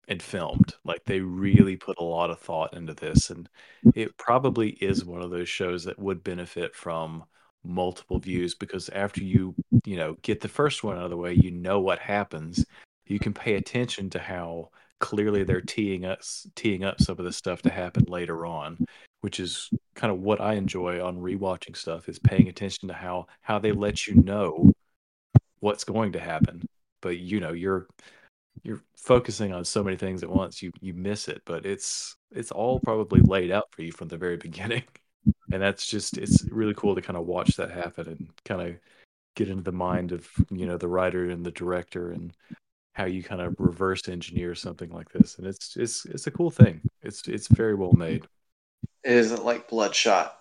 and 0.08 0.22
filmed 0.22 0.74
like 0.84 1.04
they 1.04 1.18
mm-hmm. 1.18 1.40
really 1.40 1.76
put 1.76 1.98
a 1.98 2.04
lot 2.04 2.30
of 2.30 2.38
thought 2.38 2.74
into 2.74 2.94
this 2.94 3.30
and 3.30 3.48
it 3.94 4.16
probably 4.16 4.70
is 4.80 5.04
one 5.04 5.22
of 5.22 5.30
those 5.30 5.48
shows 5.48 5.84
that 5.84 5.98
would 5.98 6.22
benefit 6.24 6.74
from 6.74 7.24
multiple 7.64 8.18
views 8.18 8.54
because 8.54 8.88
after 8.90 9.22
you 9.22 9.54
you 9.84 9.96
know 9.96 10.16
get 10.22 10.40
the 10.40 10.48
first 10.48 10.84
one 10.84 10.96
out 10.96 11.04
of 11.04 11.10
the 11.10 11.16
way 11.16 11.32
you 11.32 11.50
know 11.50 11.80
what 11.80 11.98
happens 11.98 12.64
you 13.06 13.18
can 13.18 13.32
pay 13.32 13.54
attention 13.54 14.10
to 14.10 14.18
how 14.18 14.68
clearly 15.00 15.44
they're 15.44 15.60
teeing 15.60 16.04
us 16.04 16.46
teeing 16.54 16.84
up 16.84 17.00
some 17.00 17.18
of 17.18 17.24
the 17.24 17.32
stuff 17.32 17.62
to 17.62 17.70
happen 17.70 18.04
later 18.06 18.44
on 18.44 18.78
which 19.24 19.40
is 19.40 19.70
kind 19.94 20.12
of 20.12 20.20
what 20.20 20.38
I 20.38 20.52
enjoy 20.52 21.02
on 21.02 21.16
rewatching 21.16 21.74
stuff 21.74 22.10
is 22.10 22.18
paying 22.18 22.48
attention 22.48 22.88
to 22.88 22.94
how 22.94 23.26
how 23.40 23.58
they 23.58 23.72
let 23.72 24.06
you 24.06 24.16
know 24.16 24.70
what's 25.60 25.84
going 25.84 26.12
to 26.12 26.20
happen. 26.20 26.66
But 27.00 27.16
you 27.16 27.40
know, 27.40 27.52
you're 27.52 27.86
you're 28.62 28.82
focusing 28.96 29.52
on 29.52 29.64
so 29.64 29.82
many 29.82 29.96
things 29.96 30.22
at 30.22 30.30
once, 30.30 30.62
you 30.62 30.72
you 30.80 30.94
miss 30.94 31.28
it. 31.28 31.42
But 31.44 31.66
it's 31.66 32.16
it's 32.30 32.50
all 32.50 32.80
probably 32.80 33.20
laid 33.20 33.50
out 33.50 33.68
for 33.72 33.82
you 33.82 33.92
from 33.92 34.08
the 34.08 34.16
very 34.18 34.36
beginning. 34.48 34.84
And 35.52 35.62
that's 35.62 35.86
just 35.86 36.18
it's 36.18 36.44
really 36.50 36.74
cool 36.74 36.94
to 36.94 37.02
kind 37.02 37.16
of 37.16 37.26
watch 37.26 37.56
that 37.56 37.70
happen 37.70 38.08
and 38.08 38.28
kind 38.44 38.60
of 38.60 38.76
get 39.36 39.48
into 39.48 39.62
the 39.62 39.72
mind 39.72 40.12
of, 40.12 40.28
you 40.50 40.66
know, 40.66 40.76
the 40.76 40.88
writer 40.88 41.28
and 41.30 41.44
the 41.44 41.50
director 41.50 42.10
and 42.12 42.32
how 42.94 43.04
you 43.04 43.22
kind 43.22 43.40
of 43.40 43.54
reverse 43.58 44.08
engineer 44.08 44.54
something 44.54 44.90
like 44.90 45.10
this. 45.10 45.38
And 45.38 45.46
it's 45.46 45.76
it's 45.76 46.04
it's 46.06 46.26
a 46.26 46.30
cool 46.30 46.50
thing. 46.50 46.80
It's 47.02 47.26
it's 47.28 47.48
very 47.48 47.74
well 47.74 47.92
made. 47.92 48.24
it 49.02 49.12
isn't 49.12 49.44
like 49.44 49.68
Bloodshot. 49.68 50.38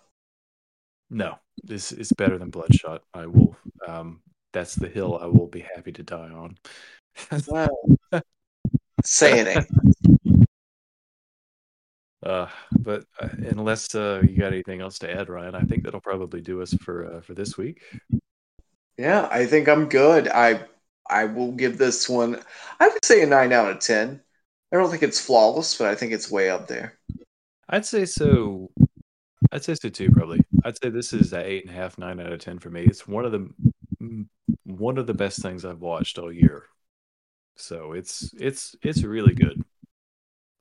No, 1.10 1.38
this 1.64 1.92
is 1.92 2.12
better 2.14 2.38
than 2.38 2.50
Bloodshot. 2.50 3.04
I 3.14 3.28
will. 3.28 3.56
Um, 3.88 4.22
that's 4.52 4.76
the 4.76 4.88
hill 4.88 5.18
I 5.22 5.26
will 5.26 5.48
be 5.48 5.66
happy 5.76 5.92
to 5.94 6.04
die 6.04 6.30
on. 6.30 6.58
Well, 7.48 7.70
say 9.04 9.40
it 9.40 9.48
ain't. 9.48 10.48
uh, 12.26 12.48
but 12.80 13.06
uh, 13.20 13.30
unless 13.50 13.94
uh, 13.96 14.22
you 14.28 14.38
got 14.38 14.54
anything 14.54 14.82
else 14.82 15.00
to 15.00 15.12
add, 15.12 15.30
Ryan, 15.30 15.56
I 15.56 15.62
think 15.62 15.84
that'll 15.84 16.02
probably 16.02 16.42
do 16.42 16.62
us 16.62 16.74
for 16.74 17.16
uh, 17.16 17.22
for 17.22 17.34
this 17.34 17.58
week. 17.58 17.82
Yeah, 18.98 19.28
I 19.32 19.46
think 19.46 19.68
I'm 19.68 19.90
good. 19.90 20.28
I 20.28 20.66
I 21.10 21.26
will 21.26 21.52
give 21.52 21.78
this 21.78 22.08
one. 22.08 22.40
I 22.80 22.88
would 22.88 23.04
say 23.04 23.22
a 23.22 23.26
nine 23.26 23.52
out 23.52 23.72
of 23.72 23.80
ten. 23.80 24.22
I 24.72 24.78
don't 24.78 24.90
think 24.90 25.04
it's 25.04 25.20
flawless, 25.20 25.78
but 25.78 25.88
I 25.88 25.96
think 25.96 26.14
it's 26.14 26.32
way 26.32 26.50
up 26.50 26.68
there. 26.68 26.98
I'd 27.70 27.86
say 27.86 28.06
so. 28.06 28.72
I'd 29.52 29.64
say 29.64 29.76
so 29.76 29.90
too. 29.90 30.10
Probably. 30.12 30.40
I'd 30.64 30.78
say 30.82 30.90
this 30.90 31.14
is 31.14 31.34
a 31.34 31.46
eight 31.46 31.66
and 31.66 31.76
a 31.76 31.78
half, 31.78 31.98
nine 31.98 32.20
out 32.20 32.32
of 32.32 32.40
ten 32.40 32.60
for 32.60 32.70
me. 32.70 32.84
It's 32.84 33.08
one 33.08 33.26
of 33.26 33.32
the 33.32 33.50
one 34.66 34.98
of 34.98 35.08
the 35.08 35.14
best 35.14 35.42
things 35.42 35.66
I've 35.66 35.82
watched 35.82 36.18
all 36.18 36.32
year. 36.32 36.66
So 37.56 37.94
it's 37.94 38.34
it's 38.40 38.76
it's 38.82 39.04
really 39.04 39.34
good. 39.34 39.64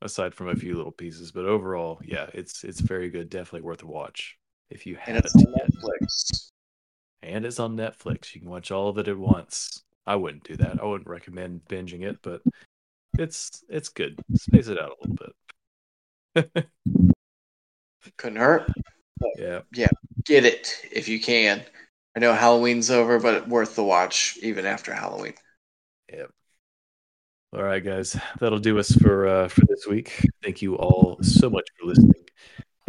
Aside 0.03 0.35
from 0.35 0.49
a 0.49 0.55
few 0.55 0.75
little 0.75 0.91
pieces, 0.91 1.31
but 1.31 1.45
overall, 1.45 1.99
yeah, 2.03 2.29
it's 2.33 2.63
it's 2.63 2.79
very 2.81 3.09
good. 3.09 3.29
Definitely 3.29 3.61
worth 3.61 3.83
a 3.83 3.87
watch 3.87 4.37
if 4.69 4.85
you 4.85 4.97
And 5.05 5.15
haven't 5.15 5.17
it's 5.17 5.33
on 5.35 5.45
yet. 5.55 5.69
Netflix. 5.81 6.51
And 7.23 7.45
it's 7.45 7.59
on 7.59 7.75
Netflix. 7.77 8.35
You 8.35 8.41
can 8.41 8.49
watch 8.49 8.69
all 8.71 8.89
of 8.89 8.97
it 8.97 9.07
at 9.07 9.17
once. 9.17 9.83
I 10.05 10.15
wouldn't 10.15 10.43
do 10.43 10.57
that. 10.57 10.79
I 10.81 10.85
wouldn't 10.85 11.09
recommend 11.09 11.65
binging 11.65 12.03
it, 12.03 12.19
but 12.21 12.41
It's 13.17 13.63
it's 13.69 13.89
good. 13.89 14.19
Space 14.35 14.67
it 14.69 14.79
out 14.79 14.91
a 14.91 15.07
little 15.07 15.33
bit. 16.35 16.71
Couldn't 18.17 18.37
hurt. 18.39 18.71
yeah. 19.35 19.61
Yeah. 19.73 19.89
Get 20.25 20.45
it 20.45 20.79
if 20.91 21.07
you 21.09 21.19
can. 21.19 21.65
I 22.15 22.19
know 22.19 22.33
Halloween's 22.33 22.89
over, 22.91 23.19
but 23.19 23.47
worth 23.47 23.75
the 23.75 23.83
watch 23.83 24.37
even 24.41 24.65
after 24.65 24.93
Halloween. 24.93 25.35
All 27.53 27.61
right, 27.61 27.83
guys, 27.83 28.17
that'll 28.39 28.57
do 28.57 28.79
us 28.79 28.91
for 28.95 29.27
uh, 29.27 29.47
for 29.47 29.61
this 29.67 29.85
week. 29.85 30.25
Thank 30.41 30.63
you 30.63 30.75
all 30.75 31.19
so 31.21 31.51
much 31.51 31.67
for 31.79 31.85
listening. 31.85 32.25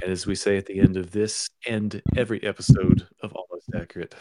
And 0.02 0.10
as 0.10 0.26
we 0.26 0.34
say 0.34 0.56
at 0.56 0.64
the 0.64 0.80
end 0.80 0.96
of 0.96 1.10
this 1.10 1.50
and 1.66 2.00
every 2.16 2.42
episode 2.42 3.06
of 3.22 3.34
Almost 3.34 3.68
Accurate, 3.74 4.14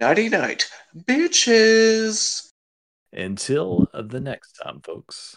Nighty 0.00 0.28
night, 0.28 0.68
bitches. 0.96 2.50
until 3.12 3.88
the 3.94 4.20
next 4.20 4.54
time, 4.54 4.80
folks. 4.82 5.36